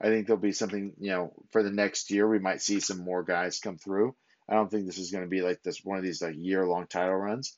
I 0.00 0.06
think 0.06 0.26
there'll 0.26 0.40
be 0.40 0.52
something, 0.52 0.94
you 0.98 1.10
know, 1.10 1.32
for 1.52 1.62
the 1.62 1.70
next 1.70 2.10
year, 2.10 2.28
we 2.28 2.40
might 2.40 2.60
see 2.60 2.80
some 2.80 3.04
more 3.04 3.22
guys 3.22 3.60
come 3.60 3.78
through. 3.78 4.16
I 4.48 4.54
don't 4.54 4.70
think 4.70 4.86
this 4.86 4.98
is 4.98 5.12
going 5.12 5.24
to 5.24 5.30
be 5.30 5.42
like 5.42 5.62
this 5.62 5.84
one 5.84 5.96
of 5.96 6.02
these 6.02 6.20
like 6.20 6.34
year 6.36 6.66
long 6.66 6.86
title 6.86 7.14
runs. 7.14 7.56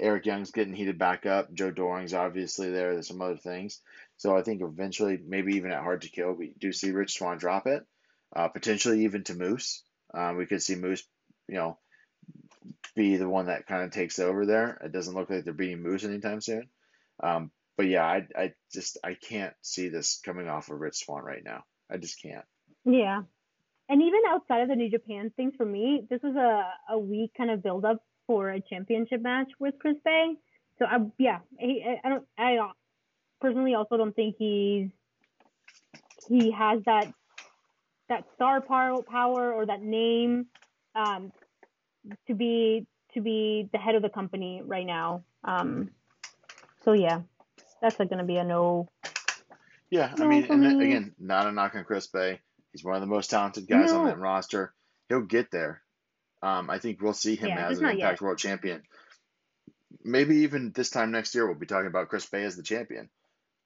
Eric 0.00 0.26
Young's 0.26 0.50
getting 0.50 0.74
heated 0.74 0.98
back 0.98 1.26
up. 1.26 1.52
Joe 1.54 1.70
Doering's 1.70 2.14
obviously 2.14 2.70
there. 2.70 2.92
There's 2.92 3.08
some 3.08 3.22
other 3.22 3.36
things. 3.36 3.80
So 4.16 4.36
I 4.36 4.42
think 4.42 4.62
eventually, 4.62 5.18
maybe 5.24 5.56
even 5.56 5.72
at 5.72 5.82
Hard 5.82 6.02
to 6.02 6.08
Kill, 6.08 6.32
we 6.32 6.54
do 6.58 6.72
see 6.72 6.90
Rich 6.90 7.14
Swann 7.14 7.38
drop 7.38 7.66
it. 7.66 7.84
Uh, 8.34 8.48
potentially 8.48 9.04
even 9.04 9.24
to 9.24 9.34
Moose. 9.34 9.84
Um, 10.14 10.36
we 10.36 10.46
could 10.46 10.62
see 10.62 10.74
Moose, 10.74 11.04
you 11.48 11.56
know, 11.56 11.78
be 12.94 13.16
the 13.16 13.28
one 13.28 13.46
that 13.46 13.66
kind 13.66 13.84
of 13.84 13.90
takes 13.90 14.18
over 14.18 14.46
there. 14.46 14.80
It 14.84 14.92
doesn't 14.92 15.14
look 15.14 15.30
like 15.30 15.44
they're 15.44 15.52
beating 15.52 15.82
Moose 15.82 16.04
anytime 16.04 16.40
soon. 16.40 16.68
Um, 17.22 17.50
but 17.76 17.86
yeah, 17.86 18.04
I, 18.04 18.26
I 18.36 18.52
just 18.72 18.98
I 19.02 19.14
can't 19.14 19.54
see 19.62 19.88
this 19.88 20.20
coming 20.24 20.48
off 20.48 20.70
of 20.70 20.78
Rich 20.80 21.04
Swann 21.04 21.24
right 21.24 21.42
now. 21.44 21.64
I 21.90 21.96
just 21.96 22.20
can't. 22.20 22.44
Yeah. 22.84 23.22
And 23.88 24.02
even 24.02 24.20
outside 24.28 24.62
of 24.62 24.68
the 24.68 24.76
New 24.76 24.90
Japan 24.90 25.32
things 25.36 25.54
for 25.56 25.66
me, 25.66 26.06
this 26.08 26.20
was 26.22 26.36
a, 26.36 26.92
a 26.92 26.98
week 26.98 27.32
kind 27.36 27.50
of 27.50 27.62
build 27.62 27.84
up 27.84 28.02
for 28.26 28.50
a 28.50 28.60
championship 28.60 29.22
match 29.22 29.48
with 29.58 29.74
Chris 29.80 29.96
Bey. 30.04 30.34
So 30.78 30.86
I 30.86 30.98
yeah, 31.18 31.38
I 31.60 32.08
don't 32.08 32.24
I 32.38 32.58
personally 33.40 33.74
also 33.74 33.96
don't 33.96 34.14
think 34.14 34.36
he's 34.38 34.88
he 36.28 36.50
has 36.52 36.80
that 36.86 37.12
that 38.08 38.24
star 38.34 38.60
power 38.60 39.02
power 39.02 39.52
or 39.52 39.66
that 39.66 39.82
name 39.82 40.46
um, 40.94 41.32
to 42.26 42.34
be 42.34 42.86
to 43.14 43.20
be 43.20 43.68
the 43.72 43.78
head 43.78 43.94
of 43.94 44.02
the 44.02 44.08
company 44.08 44.62
right 44.64 44.86
now. 44.86 45.24
Um, 45.44 45.90
so 46.84 46.92
yeah, 46.92 47.22
that's 47.80 47.98
like 47.98 48.10
gonna 48.10 48.24
be 48.24 48.36
a 48.36 48.44
no. 48.44 48.88
Yeah, 49.90 50.14
I 50.18 50.24
mean, 50.24 50.46
and 50.50 50.62
then, 50.62 50.80
again, 50.80 51.14
not 51.18 51.46
a 51.46 51.52
knock 51.52 51.74
on 51.74 51.84
Chris 51.84 52.06
Bey. 52.06 52.40
He's 52.72 52.82
one 52.82 52.94
of 52.94 53.02
the 53.02 53.06
most 53.06 53.28
talented 53.28 53.68
guys 53.68 53.92
no. 53.92 54.00
on 54.00 54.06
that 54.06 54.18
roster. 54.18 54.72
He'll 55.08 55.20
get 55.20 55.50
there. 55.50 55.82
Um, 56.42 56.70
I 56.70 56.78
think 56.78 57.02
we'll 57.02 57.12
see 57.12 57.36
him 57.36 57.50
yeah, 57.50 57.68
as 57.68 57.78
an 57.78 57.84
Impact 57.84 58.00
yet. 58.00 58.20
World 58.22 58.38
Champion. 58.38 58.82
Maybe 60.02 60.38
even 60.38 60.72
this 60.72 60.88
time 60.88 61.12
next 61.12 61.34
year, 61.34 61.46
we'll 61.46 61.58
be 61.58 61.66
talking 61.66 61.86
about 61.86 62.08
Chris 62.08 62.24
Bey 62.24 62.42
as 62.44 62.56
the 62.56 62.62
champion. 62.62 63.10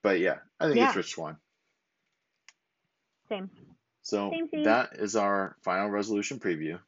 But 0.03 0.19
yeah, 0.19 0.39
I 0.61 0.67
think 0.67 0.77
yeah. 0.79 0.89
it's 0.89 0.97
Rich 0.97 1.15
Swann. 1.15 1.37
Same. 3.29 3.49
So 4.07 4.31
that 4.62 4.91
is 5.01 5.16
our 5.16 5.57
final 5.65 5.91
resolution 5.91 6.39
preview. 6.39 6.78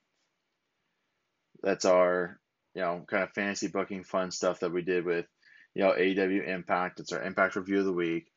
That's 1.64 1.84
our, 1.84 2.38
you 2.76 2.82
know, 2.82 3.04
kind 3.08 3.24
of 3.24 3.32
fantasy 3.32 3.66
booking 3.66 4.04
fun 4.04 4.30
stuff 4.30 4.60
that 4.60 4.72
we 4.72 4.82
did 4.82 5.04
with, 5.04 5.26
you 5.74 5.82
know, 5.82 5.94
AEW 5.94 6.46
Impact. 6.46 7.00
It's 7.00 7.10
our 7.10 7.20
Impact 7.20 7.56
review 7.56 7.80
of 7.80 7.86
the 7.86 7.92
week. 7.92 8.30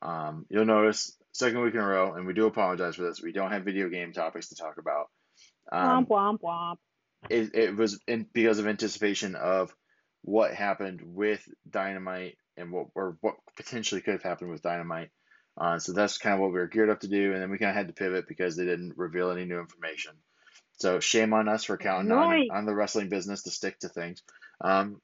Um, 0.00 0.46
you'll 0.48 0.64
notice 0.64 1.18
second 1.32 1.60
week 1.60 1.74
in 1.74 1.80
a 1.80 1.86
row, 1.86 2.14
and 2.14 2.26
we 2.26 2.32
do 2.32 2.46
apologize 2.46 2.96
for 2.96 3.02
this. 3.02 3.20
We 3.20 3.32
don't 3.32 3.52
have 3.52 3.66
video 3.66 3.90
game 3.90 4.14
topics 4.14 4.48
to 4.48 4.54
talk 4.54 4.78
about. 4.78 5.10
Um, 5.70 6.06
womp 6.06 6.08
womp 6.08 6.40
womp. 6.40 6.76
It, 7.28 7.54
it 7.54 7.76
was 7.76 8.00
in, 8.08 8.26
because 8.32 8.58
of 8.58 8.66
anticipation 8.66 9.34
of 9.34 9.70
what 10.22 10.54
happened 10.54 11.02
with 11.04 11.46
Dynamite 11.68 12.38
and 12.56 12.72
what 12.72 12.86
or 12.94 13.18
what 13.20 13.34
potentially 13.54 14.00
could 14.00 14.14
have 14.14 14.22
happened 14.22 14.50
with 14.50 14.62
Dynamite 14.62 15.10
uh, 15.58 15.78
so 15.78 15.92
that's 15.92 16.18
kind 16.18 16.34
of 16.34 16.40
what 16.40 16.52
we 16.52 16.58
were 16.58 16.68
geared 16.68 16.90
up 16.90 17.00
to 17.00 17.08
do, 17.08 17.32
and 17.32 17.42
then 17.42 17.50
we 17.50 17.58
kind 17.58 17.70
of 17.70 17.76
had 17.76 17.88
to 17.88 17.94
pivot 17.94 18.28
because 18.28 18.56
they 18.56 18.64
didn't 18.64 18.96
reveal 18.96 19.30
any 19.30 19.44
new 19.44 19.58
information. 19.58 20.12
So 20.78 21.00
shame 21.00 21.34
on 21.34 21.48
us 21.48 21.64
for 21.64 21.76
counting 21.76 22.12
right. 22.12 22.48
on, 22.50 22.58
on 22.58 22.66
the 22.66 22.74
wrestling 22.74 23.08
business 23.08 23.42
to 23.42 23.50
stick 23.50 23.80
to 23.80 23.88
things. 23.88 24.22
Um, 24.60 25.00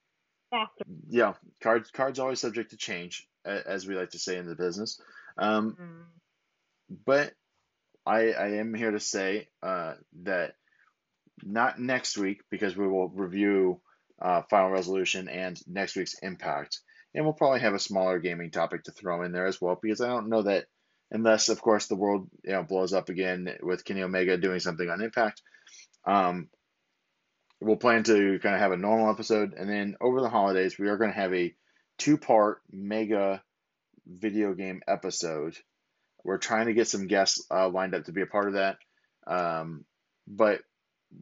yeah, 1.09 1.35
cards 1.61 1.91
cards 1.91 2.21
always 2.21 2.41
subject 2.41 2.71
to 2.71 2.77
change, 2.77 3.27
as 3.45 3.87
we 3.87 3.97
like 3.97 4.11
to 4.11 4.19
say 4.19 4.37
in 4.37 4.47
the 4.47 4.55
business. 4.55 5.01
Um, 5.37 5.77
mm. 5.81 6.97
But 7.05 7.33
I 8.07 8.33
I 8.33 8.49
am 8.59 8.73
here 8.75 8.93
to 8.93 9.01
say 9.01 9.49
uh, 9.63 9.95
that 10.23 10.55
not 11.43 11.81
next 11.81 12.17
week 12.17 12.43
because 12.51 12.77
we 12.77 12.87
will 12.87 13.09
review 13.09 13.81
uh, 14.23 14.43
Final 14.43 14.71
Resolution 14.71 15.29
and 15.29 15.61
next 15.67 15.97
week's 15.97 16.15
Impact 16.23 16.79
and 17.15 17.25
we'll 17.25 17.35
probably 17.35 17.61
have 17.61 17.75
a 17.75 17.79
smaller 17.79 18.19
gaming 18.19 18.51
topic 18.51 18.85
to 18.85 18.93
throw 18.93 19.23
in 19.23 19.33
there 19.33 19.47
as 19.47 19.61
well 19.61 19.79
because 19.81 20.01
I 20.01 20.09
don't 20.09 20.29
know 20.29 20.43
that 20.43 20.67
unless 21.11 21.49
of 21.49 21.63
course 21.63 21.87
the 21.87 21.95
world 21.95 22.29
you 22.43 22.53
know 22.53 22.65
blows 22.65 22.93
up 22.93 23.09
again 23.09 23.57
with 23.63 23.85
Kenny 23.85 24.03
Omega 24.03 24.37
doing 24.37 24.61
something 24.61 24.89
on 24.89 25.01
Impact. 25.01 25.41
Um, 26.05 26.49
we'll 27.61 27.77
plan 27.77 28.03
to 28.05 28.39
kind 28.41 28.55
of 28.55 28.61
have 28.61 28.73
a 28.73 28.77
normal 28.77 29.11
episode, 29.11 29.55
and 29.55 29.71
then 29.71 29.97
over 30.01 30.21
the 30.21 30.29
holidays 30.29 30.79
we 30.79 30.89
are 30.89 30.99
going 30.99 31.11
to 31.11 31.17
have 31.17 31.33
a 31.33 31.55
two-part 31.99 32.61
mega 32.71 33.43
video 34.07 34.53
game 34.55 34.83
episode. 34.87 35.57
We're 36.25 36.39
trying 36.39 36.67
to 36.67 36.75
get 36.75 36.89
some 36.89 37.07
guests 37.07 37.47
uh, 37.51 37.69
lined 37.69 37.95
up 37.95 38.05
to 38.05 38.13
be 38.13 38.23
a 38.23 38.27
part 38.27 38.49
of 38.49 38.55
that, 38.55 38.79
um, 39.27 39.85
but 40.27 40.61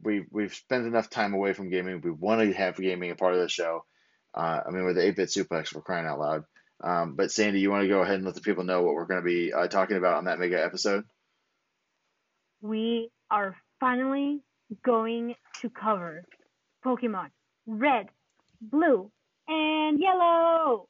we 0.01 0.25
we've 0.31 0.55
spent 0.55 0.87
enough 0.87 1.09
time 1.09 1.33
away 1.33 1.53
from 1.53 1.69
gaming. 1.69 2.01
We 2.01 2.11
want 2.11 2.41
to 2.41 2.51
have 2.53 2.77
gaming 2.77 3.11
a 3.11 3.15
part 3.15 3.35
of 3.35 3.41
the 3.41 3.49
show 3.49 3.85
uh, 4.33 4.61
I 4.65 4.71
mean, 4.71 4.85
with 4.85 4.95
the 4.95 5.05
8 5.05 5.15
bit 5.15 5.29
suplex, 5.29 5.73
we're 5.73 5.81
crying 5.81 6.07
out 6.07 6.19
loud. 6.19 6.45
Um, 6.81 7.15
but 7.15 7.31
Sandy, 7.31 7.59
you 7.59 7.71
want 7.71 7.83
to 7.83 7.87
go 7.87 8.01
ahead 8.01 8.15
and 8.15 8.25
let 8.25 8.35
the 8.35 8.41
people 8.41 8.63
know 8.63 8.81
what 8.81 8.95
we're 8.95 9.05
going 9.05 9.21
to 9.21 9.25
be 9.25 9.53
uh, 9.53 9.67
talking 9.67 9.97
about 9.97 10.15
on 10.15 10.25
that 10.25 10.39
mega 10.39 10.63
episode? 10.63 11.05
We 12.61 13.09
are 13.29 13.55
finally 13.79 14.41
going 14.83 15.35
to 15.61 15.69
cover 15.69 16.23
Pokemon 16.85 17.29
Red, 17.65 18.09
Blue, 18.61 19.11
and 19.47 19.99
Yellow. 19.99 20.87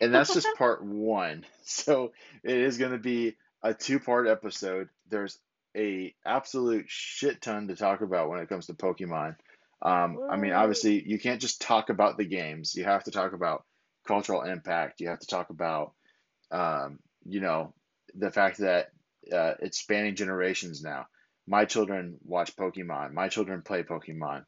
and 0.00 0.12
that's 0.12 0.34
just 0.34 0.48
part 0.58 0.84
one. 0.84 1.44
So 1.62 2.12
it 2.42 2.56
is 2.56 2.78
going 2.78 2.92
to 2.92 2.98
be 2.98 3.36
a 3.62 3.74
two 3.74 4.00
part 4.00 4.26
episode. 4.26 4.88
There's 5.08 5.38
a 5.76 6.14
absolute 6.24 6.86
shit 6.88 7.40
ton 7.40 7.68
to 7.68 7.76
talk 7.76 8.00
about 8.00 8.28
when 8.28 8.40
it 8.40 8.48
comes 8.48 8.66
to 8.66 8.74
Pokemon. 8.74 9.36
Um, 9.82 10.18
I 10.30 10.36
mean, 10.36 10.52
obviously, 10.52 11.02
you 11.06 11.18
can't 11.18 11.40
just 11.40 11.60
talk 11.60 11.88
about 11.90 12.16
the 12.18 12.24
games. 12.24 12.74
You 12.74 12.84
have 12.84 13.04
to 13.04 13.10
talk 13.10 13.32
about 13.32 13.64
cultural 14.06 14.42
impact. 14.42 15.00
You 15.00 15.08
have 15.08 15.20
to 15.20 15.26
talk 15.26 15.50
about, 15.50 15.92
um, 16.50 16.98
you 17.24 17.40
know, 17.40 17.74
the 18.14 18.30
fact 18.30 18.58
that 18.58 18.88
uh, 19.32 19.54
it's 19.60 19.78
spanning 19.78 20.16
generations 20.16 20.82
now. 20.82 21.06
My 21.46 21.64
children 21.64 22.18
watch 22.24 22.56
Pokemon. 22.56 23.12
My 23.12 23.28
children 23.28 23.62
play 23.62 23.82
Pokemon. 23.82 24.44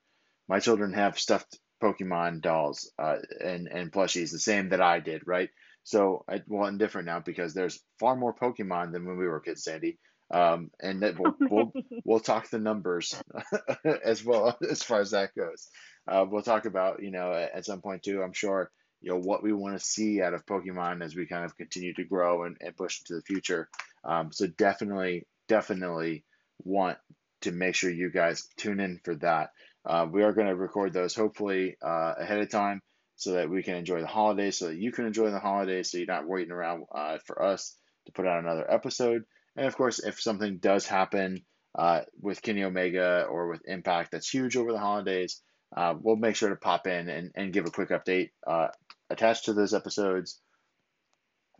My 0.49 0.59
children 0.61 0.93
have 0.95 1.19
stuffed 1.19 1.59
Pokemon 1.83 2.43
dolls 2.43 2.91
uh, 2.99 3.17
and 3.43 3.69
and 3.69 3.93
plushies, 3.93 4.33
the 4.33 4.39
same 4.39 4.71
that 4.71 4.83
I 4.83 5.01
did, 5.01 5.23
right? 5.27 5.49
So, 5.83 6.25
I, 6.29 6.43
well, 6.47 6.67
and 6.67 6.79
different 6.79 7.07
now 7.07 7.21
because 7.21 7.55
there's 7.55 7.83
far 7.99 8.17
more 8.17 8.35
Pokemon 8.35 8.93
than 8.93 9.07
when 9.07 9.17
we 9.17 9.27
were 9.27 9.41
kids, 9.41 9.65
Sandy. 9.65 9.99
Um, 10.31 10.71
and 10.81 11.03
that 11.03 11.19
we'll, 11.19 11.35
we'll, 11.51 11.73
we'll 12.05 12.21
talk 12.21 12.51
the 12.51 12.59
numbers 12.59 13.21
as 14.05 14.25
well 14.25 14.57
as 14.69 14.83
far 14.83 15.01
as 15.01 15.11
that 15.11 15.35
goes. 15.35 15.69
Uh, 16.07 16.25
we'll 16.29 16.43
talk 16.43 16.65
about, 16.65 17.03
you 17.03 17.11
know, 17.11 17.33
at 17.33 17.65
some 17.65 17.81
point 17.81 18.03
too, 18.03 18.23
I'm 18.23 18.33
sure, 18.33 18.71
you 19.01 19.11
know, 19.11 19.19
what 19.19 19.43
we 19.43 19.53
want 19.53 19.79
to 19.79 19.85
see 19.85 20.23
out 20.23 20.35
of 20.35 20.47
Pokemon 20.47 21.03
as 21.03 21.15
we 21.15 21.27
kind 21.27 21.45
of 21.45 21.57
continue 21.57 21.95
to 21.95 22.05
grow 22.05 22.45
and, 22.45 22.57
and 22.61 22.77
push 22.77 23.01
into 23.01 23.15
the 23.15 23.23
future. 23.23 23.69
Um, 24.05 24.33
so 24.33 24.47
definitely, 24.47 25.27
definitely 25.49 26.25
want 26.65 26.99
to 27.43 27.53
make 27.53 27.75
sure 27.75 27.91
you 27.91 28.11
guys 28.11 28.49
tune 28.57 28.81
in 28.81 29.01
for 29.05 29.15
that. 29.17 29.51
Uh, 29.85 30.07
we 30.11 30.23
are 30.23 30.33
going 30.33 30.47
to 30.47 30.55
record 30.55 30.93
those 30.93 31.15
hopefully 31.15 31.77
uh, 31.83 32.15
ahead 32.19 32.41
of 32.41 32.51
time 32.51 32.83
so 33.17 33.33
that 33.33 33.51
we 33.51 33.63
can 33.63 33.77
enjoy 33.77 34.01
the 34.01 34.07
holidays, 34.07 34.59
so 34.59 34.69
that 34.69 34.77
you 34.77 34.93
can 34.93 35.07
enjoy 35.07 35.31
the 35.31 35.39
holidays, 35.39 35.91
so 35.91 35.99
you're 35.99 36.07
not 36.07 36.27
waiting 36.27 36.53
around 36.53 36.85
uh, 36.95 37.19
for 37.27 37.43
us 37.43 37.77
to 38.07 38.13
put 38.13 38.27
out 38.27 38.43
another 38.43 38.71
episode. 38.71 39.25
And 39.57 39.67
of 39.67 39.77
course, 39.77 39.99
if 39.99 40.21
something 40.21 40.59
does 40.59 40.87
happen 40.87 41.43
uh, 41.77 42.03
with 42.21 42.43
Kenny 42.43 42.65
Omega 42.65 43.25
or 43.25 43.49
with 43.49 43.63
Impact 43.67 44.13
that's 44.13 44.29
huge 44.29 44.57
over 44.57 44.73
the 44.73 44.79
holidays, 44.79 45.41
uh, 45.77 45.95
we'll 46.01 46.17
make 46.17 46.37
sure 46.37 46.49
to 46.49 46.57
pop 46.57 46.87
in 46.87 47.09
and, 47.09 47.31
and 47.35 47.53
give 47.53 47.67
a 47.67 47.71
quick 47.71 47.91
update 47.91 48.31
uh, 48.47 48.69
attached 49.09 49.47
to 49.47 49.53
those 49.53 49.75
episodes. 49.75 50.41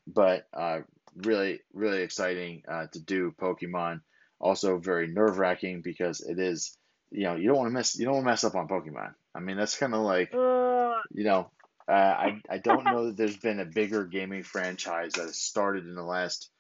But 0.07 0.47
uh, 0.53 0.81
really, 1.17 1.61
really 1.73 2.03
exciting 2.03 2.63
uh, 2.69 2.87
to 2.93 3.01
do 3.01 3.35
Pokemon. 3.41 4.01
Also, 4.41 4.79
very 4.79 5.07
nerve 5.07 5.39
wracking 5.39 5.83
because 5.83 6.21
it 6.21 6.39
is, 6.39 6.77
you 7.11 7.25
know, 7.25 7.37
you 7.37 7.49
don't 7.49 7.59
want 7.59 7.69
to 7.69 7.75
mess, 7.75 7.99
you 7.99 8.07
don't 8.07 8.15
want 8.15 8.25
to 8.25 8.31
mess 8.31 8.45
up 8.45 8.55
on 8.55 8.69
Pokemon. 8.69 9.15
I 9.35 9.41
mean, 9.41 9.57
that's 9.57 9.77
kind 9.77 9.95
of 9.95 10.01
like, 10.01 10.33
you 10.33 11.25
know, 11.25 11.51
uh, 11.89 11.93
I 11.93 12.41
I 12.49 12.59
don't 12.59 12.85
know 12.85 13.07
that 13.07 13.17
there's 13.17 13.37
been 13.37 13.61
a 13.61 13.65
bigger 13.65 14.05
gaming 14.05 14.43
franchise 14.45 15.13
that 15.15 15.27
has 15.27 15.37
started 15.37 15.87
in 15.87 15.95
the 15.95 16.03
last 16.03 16.51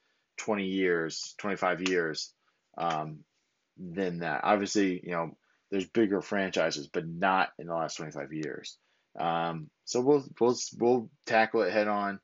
20 0.41 0.65
years, 0.65 1.35
25 1.39 1.89
years 1.89 2.33
um, 2.79 3.21
than 3.79 4.21
that. 4.21 4.41
Obviously, 4.45 5.01
you 5.05 5.13
know, 5.13 5.37
there's 5.71 5.87
bigger 5.87 6.21
franchises, 6.21 6.89
but 6.89 7.07
not 7.07 7.51
in 7.59 7.67
the 7.67 7.75
last 7.75 7.97
25 7.97 8.33
years. 8.33 8.79
Um, 9.19 9.69
so 9.85 10.01
we'll 10.01 10.25
we'll 10.41 10.57
we'll 10.79 11.11
tackle 11.27 11.63
it 11.63 11.73
head 11.73 11.89
on. 11.89 12.21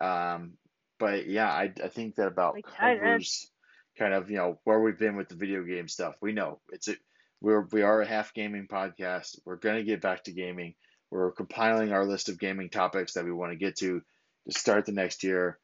Um, 0.00 0.52
but 0.98 1.26
yeah, 1.26 1.50
I 1.50 1.72
I 1.82 1.88
think 1.88 2.16
that 2.16 2.28
about 2.28 2.54
like, 2.54 2.66
covers 2.66 3.50
kind 3.98 4.14
of 4.14 4.30
you 4.30 4.36
know 4.36 4.58
where 4.64 4.80
we've 4.80 4.98
been 4.98 5.16
with 5.16 5.28
the 5.28 5.36
video 5.36 5.64
game 5.64 5.88
stuff. 5.88 6.14
We 6.20 6.32
know 6.32 6.60
it's 6.70 6.88
a 6.88 6.94
we're 7.40 7.66
we 7.72 7.82
are 7.82 8.00
a 8.00 8.06
half 8.06 8.34
gaming 8.34 8.68
podcast. 8.70 9.38
We're 9.44 9.56
gonna 9.56 9.82
get 9.82 10.00
back 10.00 10.24
to 10.24 10.32
gaming. 10.32 10.74
We're 11.10 11.32
compiling 11.32 11.92
our 11.92 12.04
list 12.04 12.28
of 12.28 12.38
gaming 12.38 12.70
topics 12.70 13.14
that 13.14 13.24
we 13.24 13.32
want 13.32 13.52
to 13.52 13.56
get 13.56 13.76
to 13.78 14.02
to 14.46 14.58
start 14.58 14.86
the 14.86 14.92
next 14.92 15.24
year. 15.24 15.58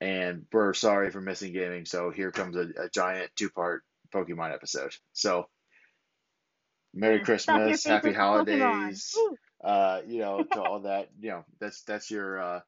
And 0.00 0.46
we're 0.52 0.72
sorry 0.74 1.10
for 1.10 1.20
missing 1.20 1.52
gaming. 1.52 1.84
So 1.84 2.10
here 2.10 2.30
comes 2.30 2.56
a, 2.56 2.68
a 2.84 2.88
giant 2.92 3.30
two 3.36 3.50
part 3.50 3.82
Pokemon 4.12 4.52
episode. 4.52 4.94
So 5.12 5.46
Merry 6.94 7.20
Christmas, 7.20 7.84
Happy 7.86 8.12
Holidays. 8.12 9.14
Uh, 9.62 10.00
you 10.06 10.20
know, 10.20 10.42
to 10.52 10.62
all 10.62 10.80
that. 10.80 11.08
You 11.20 11.30
know, 11.30 11.44
that's 11.60 11.82
that's 11.82 12.10
your 12.10 12.40
uh, 12.40 12.60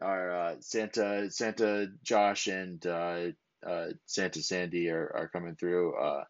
our 0.00 0.34
uh, 0.34 0.54
Santa 0.60 1.30
Santa 1.30 1.88
Josh 2.02 2.46
and 2.46 2.84
uh, 2.86 3.26
uh, 3.66 3.86
Santa 4.06 4.42
Sandy 4.42 4.90
are, 4.90 5.10
are 5.14 5.28
coming 5.28 5.56
through 5.56 5.94
uh, 5.96 6.24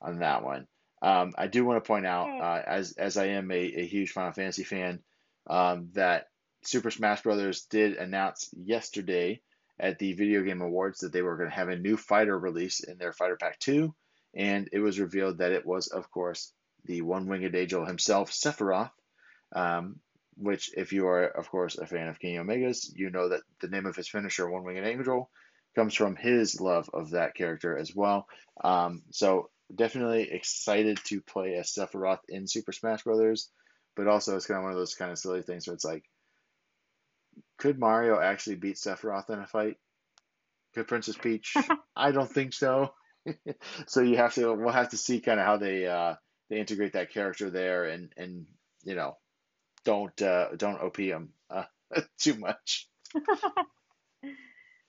on 0.00 0.18
that 0.20 0.44
one. 0.44 0.66
Um, 1.02 1.32
I 1.36 1.48
do 1.48 1.64
want 1.64 1.82
to 1.82 1.86
point 1.86 2.06
out, 2.06 2.28
uh, 2.40 2.62
as 2.66 2.92
as 2.92 3.16
I 3.16 3.26
am 3.26 3.50
a, 3.50 3.56
a 3.56 3.86
huge 3.86 4.12
Final 4.12 4.32
Fantasy 4.32 4.64
fan, 4.64 5.00
um, 5.48 5.90
that 5.94 6.28
Super 6.64 6.90
Smash 6.90 7.22
Brothers 7.22 7.66
did 7.70 7.96
announce 7.96 8.48
yesterday 8.56 9.42
at 9.78 9.98
the 9.98 10.12
Video 10.12 10.42
Game 10.42 10.62
Awards 10.62 11.00
that 11.00 11.12
they 11.12 11.22
were 11.22 11.36
going 11.36 11.50
to 11.50 11.56
have 11.56 11.68
a 11.68 11.76
new 11.76 11.96
fighter 11.96 12.38
release 12.38 12.80
in 12.80 12.98
their 12.98 13.12
Fighter 13.12 13.36
Pack 13.36 13.58
2, 13.60 13.94
and 14.34 14.68
it 14.72 14.80
was 14.80 15.00
revealed 15.00 15.38
that 15.38 15.52
it 15.52 15.66
was, 15.66 15.88
of 15.88 16.10
course, 16.10 16.52
the 16.84 17.02
one 17.02 17.26
winged 17.26 17.54
angel 17.54 17.84
himself, 17.84 18.30
Sephiroth. 18.30 18.90
Um, 19.54 20.00
which, 20.36 20.70
if 20.76 20.92
you 20.92 21.06
are, 21.06 21.24
of 21.26 21.48
course, 21.48 21.78
a 21.78 21.86
fan 21.86 22.08
of 22.08 22.18
Kenny 22.18 22.38
Omega's, 22.38 22.92
you 22.94 23.10
know 23.10 23.28
that 23.28 23.42
the 23.60 23.68
name 23.68 23.86
of 23.86 23.96
his 23.96 24.08
finisher, 24.08 24.50
One 24.50 24.64
Winged 24.64 24.86
Angel, 24.86 25.30
comes 25.74 25.94
from 25.94 26.16
his 26.16 26.60
love 26.60 26.90
of 26.92 27.10
that 27.10 27.34
character 27.34 27.76
as 27.76 27.94
well. 27.94 28.26
Um, 28.62 29.02
so 29.10 29.50
definitely 29.74 30.30
excited 30.30 30.98
to 31.04 31.20
play 31.20 31.54
as 31.54 31.72
Sephiroth 31.72 32.20
in 32.28 32.46
Super 32.46 32.72
Smash 32.72 33.02
Brothers, 33.02 33.50
but 33.96 34.08
also 34.08 34.36
it's 34.36 34.46
kind 34.46 34.58
of 34.58 34.64
one 34.64 34.72
of 34.72 34.78
those 34.78 34.94
kind 34.94 35.10
of 35.10 35.18
silly 35.18 35.42
things 35.42 35.66
where 35.66 35.74
it's 35.74 35.84
like, 35.84 36.04
could 37.58 37.78
Mario 37.78 38.20
actually 38.20 38.56
beat 38.56 38.76
Sephiroth 38.76 39.30
in 39.30 39.38
a 39.38 39.46
fight? 39.46 39.76
Could 40.74 40.88
Princess 40.88 41.16
Peach? 41.16 41.54
I 41.96 42.10
don't 42.10 42.30
think 42.30 42.52
so. 42.52 42.92
so 43.86 44.00
you 44.00 44.16
have 44.16 44.34
to 44.34 44.52
we'll 44.52 44.72
have 44.72 44.90
to 44.90 44.96
see 44.96 45.20
kind 45.20 45.40
of 45.40 45.46
how 45.46 45.56
they 45.56 45.86
uh, 45.86 46.14
they 46.50 46.58
integrate 46.58 46.92
that 46.92 47.12
character 47.12 47.50
there 47.50 47.84
and 47.84 48.12
and 48.16 48.46
you 48.84 48.94
know 48.94 49.16
don't 49.84 50.20
uh, 50.20 50.48
don't 50.56 50.80
op 50.80 50.96
them 50.96 51.30
uh, 51.50 51.64
too 52.18 52.34
much. 52.36 52.88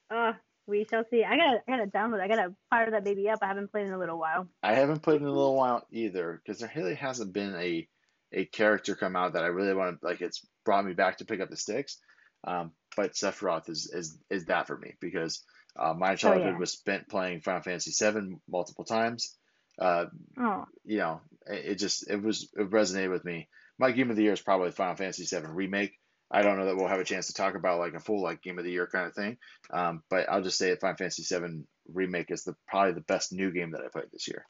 uh, 0.09 0.33
we 0.67 0.85
shall 0.89 1.03
see. 1.09 1.23
I 1.23 1.37
gotta 1.37 1.61
I 1.67 1.71
gotta 1.71 1.87
download. 1.87 2.21
I 2.21 2.27
gotta 2.27 2.53
fire 2.69 2.91
that 2.91 3.03
baby 3.03 3.29
up. 3.29 3.39
I 3.41 3.47
haven't 3.47 3.71
played 3.71 3.87
in 3.87 3.93
a 3.93 3.99
little 3.99 4.17
while. 4.17 4.47
I 4.63 4.73
haven't 4.73 5.01
played 5.03 5.21
in 5.21 5.27
a 5.27 5.31
little 5.31 5.55
while 5.55 5.85
either 5.91 6.41
because 6.43 6.59
there 6.59 6.71
really 6.75 6.95
hasn't 6.95 7.33
been 7.33 7.55
a 7.55 7.87
a 8.31 8.45
character 8.45 8.95
come 8.95 9.15
out 9.15 9.33
that 9.33 9.43
I 9.43 9.47
really 9.47 9.73
want 9.73 9.99
to 9.99 10.05
like. 10.05 10.21
It's 10.21 10.45
brought 10.65 10.85
me 10.85 10.93
back 10.93 11.19
to 11.19 11.25
pick 11.25 11.39
up 11.39 11.49
the 11.49 11.57
sticks. 11.57 11.99
Um, 12.45 12.71
but 12.95 13.13
Sephiroth 13.13 13.69
is 13.69 13.91
is 13.93 14.17
is 14.29 14.45
that 14.45 14.67
for 14.67 14.77
me 14.77 14.95
because 15.01 15.43
uh, 15.77 15.93
my 15.93 16.15
childhood 16.15 16.47
oh, 16.47 16.51
yeah. 16.51 16.57
was 16.57 16.71
spent 16.71 17.09
playing 17.09 17.41
Final 17.41 17.61
Fantasy 17.61 17.91
VII 17.91 18.37
multiple 18.47 18.85
times. 18.85 19.35
Uh, 19.79 20.05
oh. 20.39 20.65
You 20.85 20.97
know, 20.99 21.21
it, 21.47 21.65
it 21.65 21.75
just 21.75 22.09
it 22.09 22.21
was 22.21 22.49
it 22.55 22.69
resonated 22.69 23.11
with 23.11 23.25
me 23.25 23.49
my 23.77 23.91
game 23.91 24.09
of 24.09 24.15
the 24.15 24.23
year 24.23 24.33
is 24.33 24.41
probably 24.41 24.71
Final 24.71 24.95
Fantasy 24.95 25.25
VII 25.25 25.47
Remake. 25.47 25.99
I 26.31 26.41
don't 26.41 26.57
know 26.57 26.65
that 26.65 26.75
we'll 26.75 26.87
have 26.87 26.99
a 26.99 27.05
chance 27.05 27.27
to 27.27 27.33
talk 27.33 27.55
about 27.55 27.79
like 27.79 27.93
a 27.93 27.99
full 27.99 28.21
like 28.21 28.41
game 28.41 28.57
of 28.57 28.65
the 28.65 28.71
year 28.71 28.87
kind 28.87 29.07
of 29.07 29.13
thing, 29.13 29.37
um, 29.71 30.01
but 30.09 30.29
I'll 30.29 30.41
just 30.41 30.57
say 30.57 30.69
that 30.69 30.81
Final 30.81 30.97
Fantasy 30.97 31.23
VII 31.23 31.63
Remake 31.93 32.31
is 32.31 32.43
the 32.43 32.55
probably 32.67 32.93
the 32.93 33.01
best 33.01 33.31
new 33.31 33.51
game 33.51 33.71
that 33.71 33.81
I 33.81 33.89
played 33.89 34.11
this 34.11 34.27
year. 34.27 34.45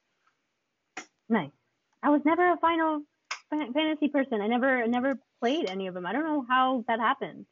Nice. 1.28 1.52
I 2.02 2.10
was 2.10 2.22
never 2.24 2.54
a 2.54 2.58
Final 2.58 3.02
Fantasy 3.50 4.08
person. 4.08 4.42
I 4.42 4.48
never 4.48 4.88
never 4.88 5.20
played 5.42 5.70
any 5.70 5.88
of 5.88 5.94
them. 5.94 6.06
I 6.06 6.14
don't 6.14 6.24
know 6.24 6.46
how 6.48 6.86
that 6.88 7.00
happened, 7.00 7.46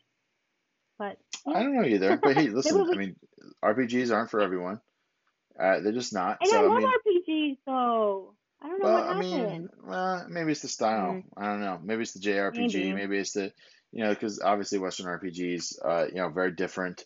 but 0.97 1.17
yeah. 1.45 1.57
I 1.57 1.63
don't 1.63 1.75
know 1.75 1.85
either. 1.85 2.17
But 2.17 2.37
hey, 2.37 2.47
listen, 2.49 2.89
I 2.91 2.95
mean, 2.95 3.15
RPGs 3.63 4.13
aren't 4.13 4.29
for 4.29 4.41
everyone. 4.41 4.79
Uh, 5.59 5.79
they're 5.81 5.91
just 5.91 6.13
not. 6.13 6.37
And 6.41 6.49
so, 6.49 6.59
I 6.59 6.67
love 6.67 6.77
I 6.77 6.79
mean, 6.79 7.23
RPGs 7.27 7.57
though. 7.65 8.35
I 8.61 8.67
don't 8.67 8.81
know 8.81 8.85
well, 8.85 8.93
what 8.93 9.15
happened. 9.15 9.33
I 9.33 9.49
mean, 9.49 9.69
well, 9.83 10.25
maybe 10.29 10.51
it's 10.53 10.61
the 10.61 10.67
style. 10.69 11.13
Mm-hmm. 11.13 11.43
I 11.43 11.45
don't 11.47 11.61
know. 11.61 11.79
Maybe 11.83 12.01
it's 12.01 12.13
the 12.13 12.21
JRPG. 12.21 12.73
Maybe, 12.73 12.93
maybe 12.93 13.17
it's 13.17 13.33
the, 13.33 13.51
you 13.91 14.03
know, 14.03 14.09
because 14.09 14.39
obviously 14.39 14.79
Western 14.79 15.07
RPGs, 15.07 15.75
uh, 15.83 16.05
you 16.07 16.15
know, 16.15 16.29
very 16.29 16.53
different. 16.53 17.03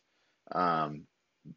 Um, 0.52 1.06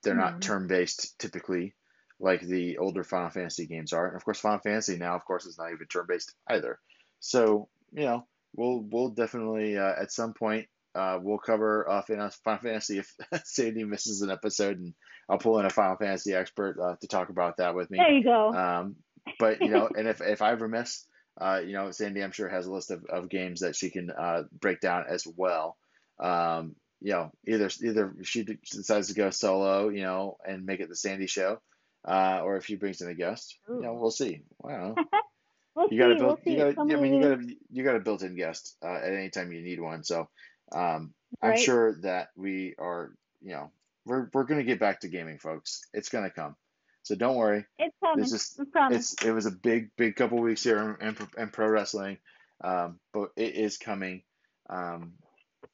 they're 0.02 0.14
mm-hmm. 0.14 0.20
not 0.20 0.42
turn 0.42 0.66
based 0.68 1.18
typically, 1.18 1.74
like 2.18 2.40
the 2.40 2.78
older 2.78 3.04
Final 3.04 3.30
Fantasy 3.30 3.66
games 3.66 3.92
are, 3.92 4.06
and 4.06 4.16
of 4.16 4.24
course, 4.24 4.40
Final 4.40 4.60
Fantasy 4.60 4.96
now, 4.96 5.16
of 5.16 5.24
course, 5.24 5.44
is 5.44 5.58
not 5.58 5.70
even 5.72 5.86
turn 5.86 6.06
based 6.08 6.34
either. 6.48 6.78
So, 7.18 7.68
you 7.92 8.04
know, 8.04 8.26
we'll 8.54 8.86
we'll 8.90 9.10
definitely 9.10 9.76
uh, 9.76 9.92
at 10.00 10.12
some 10.12 10.32
point 10.32 10.66
uh, 10.94 11.18
we'll 11.20 11.38
cover 11.38 11.88
uh, 11.88 12.02
Final 12.02 12.30
Fantasy 12.62 12.98
if 12.98 13.14
Sandy 13.44 13.84
misses 13.84 14.22
an 14.22 14.30
episode, 14.30 14.78
and 14.78 14.94
I'll 15.28 15.38
pull 15.38 15.58
in 15.58 15.66
a 15.66 15.70
Final 15.70 15.96
Fantasy 15.96 16.34
expert 16.34 16.78
uh, 16.80 16.96
to 17.00 17.06
talk 17.06 17.28
about 17.28 17.58
that 17.58 17.74
with 17.74 17.90
me. 17.90 17.98
There 17.98 18.12
you 18.12 18.24
go. 18.24 18.52
Um, 18.52 18.96
but 19.38 19.60
you 19.60 19.68
know, 19.68 19.88
and 19.96 20.08
if 20.08 20.20
if 20.20 20.42
I 20.42 20.52
ever 20.52 20.68
miss, 20.68 21.04
uh, 21.40 21.60
you 21.64 21.72
know, 21.72 21.90
Sandy, 21.90 22.22
I'm 22.22 22.32
sure 22.32 22.48
has 22.48 22.66
a 22.66 22.72
list 22.72 22.90
of, 22.90 23.04
of 23.06 23.28
games 23.28 23.60
that 23.60 23.76
she 23.76 23.90
can 23.90 24.10
uh, 24.10 24.42
break 24.52 24.80
down 24.80 25.04
as 25.08 25.26
well. 25.26 25.76
Um, 26.18 26.74
you 27.00 27.12
know, 27.12 27.30
either 27.46 27.70
either 27.82 28.14
she 28.22 28.44
decides 28.44 29.08
to 29.08 29.14
go 29.14 29.30
solo, 29.30 29.88
you 29.88 30.02
know, 30.02 30.36
and 30.46 30.66
make 30.66 30.80
it 30.80 30.88
the 30.88 30.96
Sandy 30.96 31.26
show, 31.26 31.60
uh, 32.06 32.40
or 32.44 32.56
if 32.56 32.66
she 32.66 32.76
brings 32.76 33.00
in 33.00 33.08
a 33.08 33.14
guest, 33.14 33.58
Ooh. 33.70 33.76
you 33.76 33.82
know, 33.82 33.94
we'll 33.94 34.10
see. 34.10 34.42
Wow. 34.58 34.94
we'll 35.74 35.88
you 35.90 35.98
gotta 35.98 36.16
build. 36.16 36.40
We'll 36.44 36.54
you 36.54 36.74
gotta. 36.74 36.80
I 36.80 37.00
mean, 37.00 37.14
you 37.14 37.22
gotta. 37.22 37.42
You 37.70 37.84
got 37.84 37.96
a 37.96 38.00
built-in 38.00 38.36
guest 38.36 38.76
uh, 38.84 38.96
at 38.96 39.12
any 39.12 39.30
time 39.30 39.52
you 39.52 39.62
need 39.62 39.80
one. 39.80 40.04
So, 40.04 40.28
um, 40.72 41.14
right. 41.42 41.52
I'm 41.52 41.58
sure 41.58 41.96
that 42.02 42.28
we 42.36 42.74
are. 42.78 43.14
You 43.42 43.52
know, 43.52 43.72
we're 44.04 44.28
we're 44.32 44.44
gonna 44.44 44.64
get 44.64 44.80
back 44.80 45.00
to 45.00 45.08
gaming, 45.08 45.38
folks. 45.38 45.82
It's 45.92 46.08
gonna 46.08 46.30
come. 46.30 46.56
So 47.02 47.14
don't 47.14 47.36
worry. 47.36 47.64
It's 47.78 47.96
coming. 48.04 48.22
This 48.22 48.32
is, 48.32 48.60
it's 48.90 49.24
it 49.24 49.32
was 49.32 49.46
a 49.46 49.50
big 49.50 49.90
big 49.96 50.16
couple 50.16 50.38
weeks 50.38 50.62
here 50.62 50.98
in, 51.00 51.08
in, 51.08 51.16
in 51.38 51.48
pro 51.48 51.68
wrestling, 51.68 52.18
um, 52.62 52.98
but 53.12 53.30
it 53.36 53.54
is 53.54 53.78
coming 53.78 54.22
um, 54.68 55.14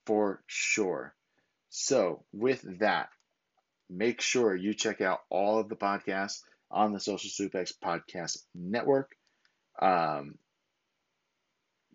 for 0.06 0.42
sure. 0.46 1.14
So 1.68 2.24
with 2.32 2.64
that, 2.78 3.08
make 3.90 4.20
sure 4.20 4.54
you 4.54 4.72
check 4.74 5.00
out 5.00 5.20
all 5.28 5.58
of 5.58 5.68
the 5.68 5.76
podcasts 5.76 6.40
on 6.70 6.92
the 6.92 7.00
Social 7.00 7.30
Suplex 7.30 7.72
Podcast 7.82 8.38
Network. 8.54 9.10
Um, 9.80 10.36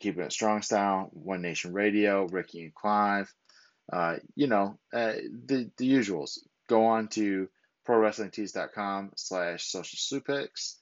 Keeping 0.01 0.23
It 0.23 0.33
Strong 0.33 0.63
Style, 0.63 1.09
One 1.13 1.41
Nation 1.41 1.73
Radio, 1.73 2.25
Ricky 2.25 2.63
and 2.63 2.75
Clive. 2.75 3.31
Uh, 3.91 4.17
you 4.35 4.47
know, 4.47 4.77
uh, 4.93 5.13
the, 5.45 5.69
the 5.77 5.91
usuals. 5.91 6.39
Go 6.67 6.85
on 6.85 7.07
to 7.09 7.49
prowrestlingtees.com 7.87 9.11
slash 9.15 9.65
social 9.65 9.97
suplex. 9.97 10.75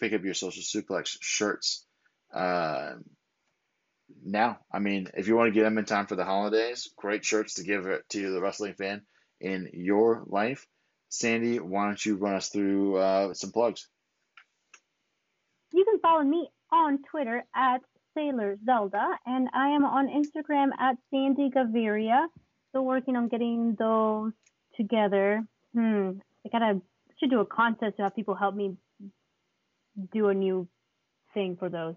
Pick 0.00 0.12
up 0.12 0.24
your 0.24 0.34
social 0.34 0.62
suplex 0.62 1.16
shirts 1.20 1.84
uh, 2.32 2.94
now. 4.24 4.58
I 4.72 4.78
mean, 4.78 5.08
if 5.14 5.28
you 5.28 5.36
want 5.36 5.48
to 5.48 5.54
get 5.54 5.64
them 5.64 5.78
in 5.78 5.84
time 5.84 6.06
for 6.06 6.16
the 6.16 6.24
holidays, 6.24 6.88
great 6.96 7.24
shirts 7.24 7.54
to 7.54 7.64
give 7.64 7.86
to 8.10 8.32
the 8.32 8.40
wrestling 8.40 8.74
fan 8.74 9.02
in 9.40 9.70
your 9.72 10.22
life. 10.26 10.66
Sandy, 11.08 11.58
why 11.58 11.86
don't 11.86 12.04
you 12.04 12.16
run 12.16 12.36
us 12.36 12.48
through 12.48 12.96
uh, 12.96 13.34
some 13.34 13.52
plugs? 13.52 13.88
You 15.72 15.84
can 15.84 16.00
follow 16.00 16.22
me 16.22 16.48
on 16.70 17.02
Twitter 17.02 17.44
at 17.54 17.82
Sailor 18.14 18.58
Zelda, 18.64 19.18
and 19.26 19.48
I 19.54 19.68
am 19.68 19.84
on 19.84 20.08
Instagram 20.08 20.70
at 20.78 20.96
Sandy 21.10 21.50
Gaviria. 21.50 22.26
Still 22.70 22.84
working 22.84 23.16
on 23.16 23.28
getting 23.28 23.76
those 23.78 24.32
together. 24.76 25.44
Hmm, 25.74 26.12
I 26.44 26.48
gotta 26.50 26.80
should 27.18 27.30
do 27.30 27.40
a 27.40 27.46
contest 27.46 27.96
to 27.96 28.02
have 28.04 28.16
people 28.16 28.34
help 28.34 28.54
me 28.54 28.76
do 30.12 30.28
a 30.28 30.34
new 30.34 30.66
thing 31.34 31.56
for 31.56 31.68
those. 31.68 31.94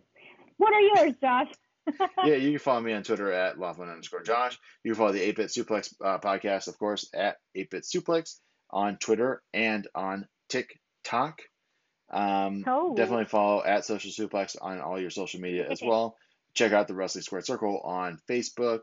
What 0.57 0.73
are 0.73 0.81
yours, 0.81 1.13
Josh? 1.21 1.47
yeah, 2.23 2.35
you 2.35 2.51
can 2.51 2.59
follow 2.59 2.81
me 2.81 2.93
on 2.93 3.03
Twitter 3.03 3.31
at 3.31 3.59
Laughlin 3.59 3.89
underscore 3.89 4.23
Josh. 4.23 4.57
You 4.83 4.91
can 4.91 4.97
follow 4.97 5.11
the 5.13 5.21
8 5.21 5.35
Bit 5.35 5.47
Suplex 5.47 5.93
uh, 6.03 6.19
podcast, 6.19 6.67
of 6.67 6.77
course, 6.79 7.09
at 7.13 7.37
8 7.53 7.69
Bit 7.69 7.83
Suplex 7.83 8.39
on 8.71 8.97
Twitter 8.97 9.43
and 9.53 9.87
on 9.93 10.27
TikTok. 10.49 11.41
Um, 12.11 12.63
oh. 12.67 12.95
Definitely 12.95 13.25
follow 13.25 13.63
at 13.63 13.85
Social 13.85 14.11
Suplex 14.11 14.55
on 14.61 14.79
all 14.79 14.99
your 14.99 15.09
social 15.09 15.41
media 15.41 15.67
as 15.69 15.81
well. 15.81 16.17
Check 16.53 16.71
out 16.71 16.87
the 16.87 16.95
Wrestling 16.95 17.23
Squared 17.23 17.45
Circle 17.45 17.81
on 17.83 18.19
Facebook. 18.29 18.81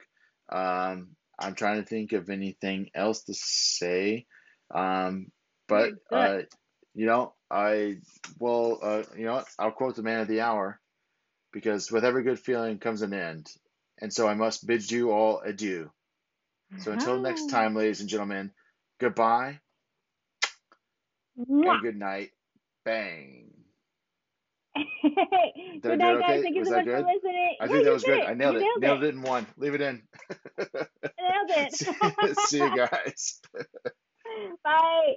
Um, 0.50 1.16
I'm 1.38 1.54
trying 1.54 1.82
to 1.82 1.88
think 1.88 2.12
of 2.12 2.28
anything 2.28 2.90
else 2.94 3.22
to 3.24 3.34
say. 3.34 4.26
Um, 4.72 5.30
but 5.68 5.92
uh, 6.10 6.40
you 6.94 7.06
know, 7.06 7.34
I 7.50 7.98
will. 8.38 8.78
Uh, 8.82 9.02
you 9.16 9.24
know, 9.24 9.42
I'll 9.58 9.70
quote 9.70 9.96
the 9.96 10.02
man 10.02 10.20
of 10.20 10.28
the 10.28 10.42
hour, 10.42 10.78
because 11.52 11.90
with 11.90 12.04
every 12.04 12.22
good 12.24 12.38
feeling 12.38 12.78
comes 12.78 13.02
an 13.02 13.14
end, 13.14 13.50
and 14.00 14.12
so 14.12 14.28
I 14.28 14.34
must 14.34 14.66
bid 14.66 14.90
you 14.90 15.12
all 15.12 15.40
adieu. 15.40 15.90
So 16.78 16.92
until 16.92 17.20
next 17.20 17.50
time, 17.50 17.74
ladies 17.74 18.00
and 18.00 18.08
gentlemen, 18.08 18.50
goodbye 18.98 19.60
and 21.36 21.82
good 21.82 21.96
night. 21.96 22.30
Bang. 22.84 23.50
good 25.82 25.98
Did 25.98 26.02
I 26.02 26.12
night, 26.12 26.18
guys. 26.18 26.40
okay? 26.40 26.42
Thank 26.42 26.56
you 26.56 26.64
Was 26.64 26.70
so 26.70 26.72
much 26.72 26.84
good? 26.84 26.94
for 26.94 27.00
listening. 27.14 27.56
I 27.60 27.68
Yeah, 27.68 27.68
think 27.68 27.84
that 27.84 27.92
was 27.92 28.04
good. 28.04 28.24
I 28.24 28.34
nailed 28.34 28.56
You 28.56 28.60
it. 28.60 28.68
Nailed, 28.80 28.82
Nailed 28.82 29.02
it. 29.02 29.04
it 29.04 29.14
in 29.14 29.22
one. 29.22 29.46
Leave 29.56 29.74
it 29.74 29.80
in. 29.80 30.02
Nailed 31.18 31.50
it. 31.50 31.74
See 32.34 32.58
you 32.62 32.70
guys. 32.70 33.40
Bye. 34.64 35.16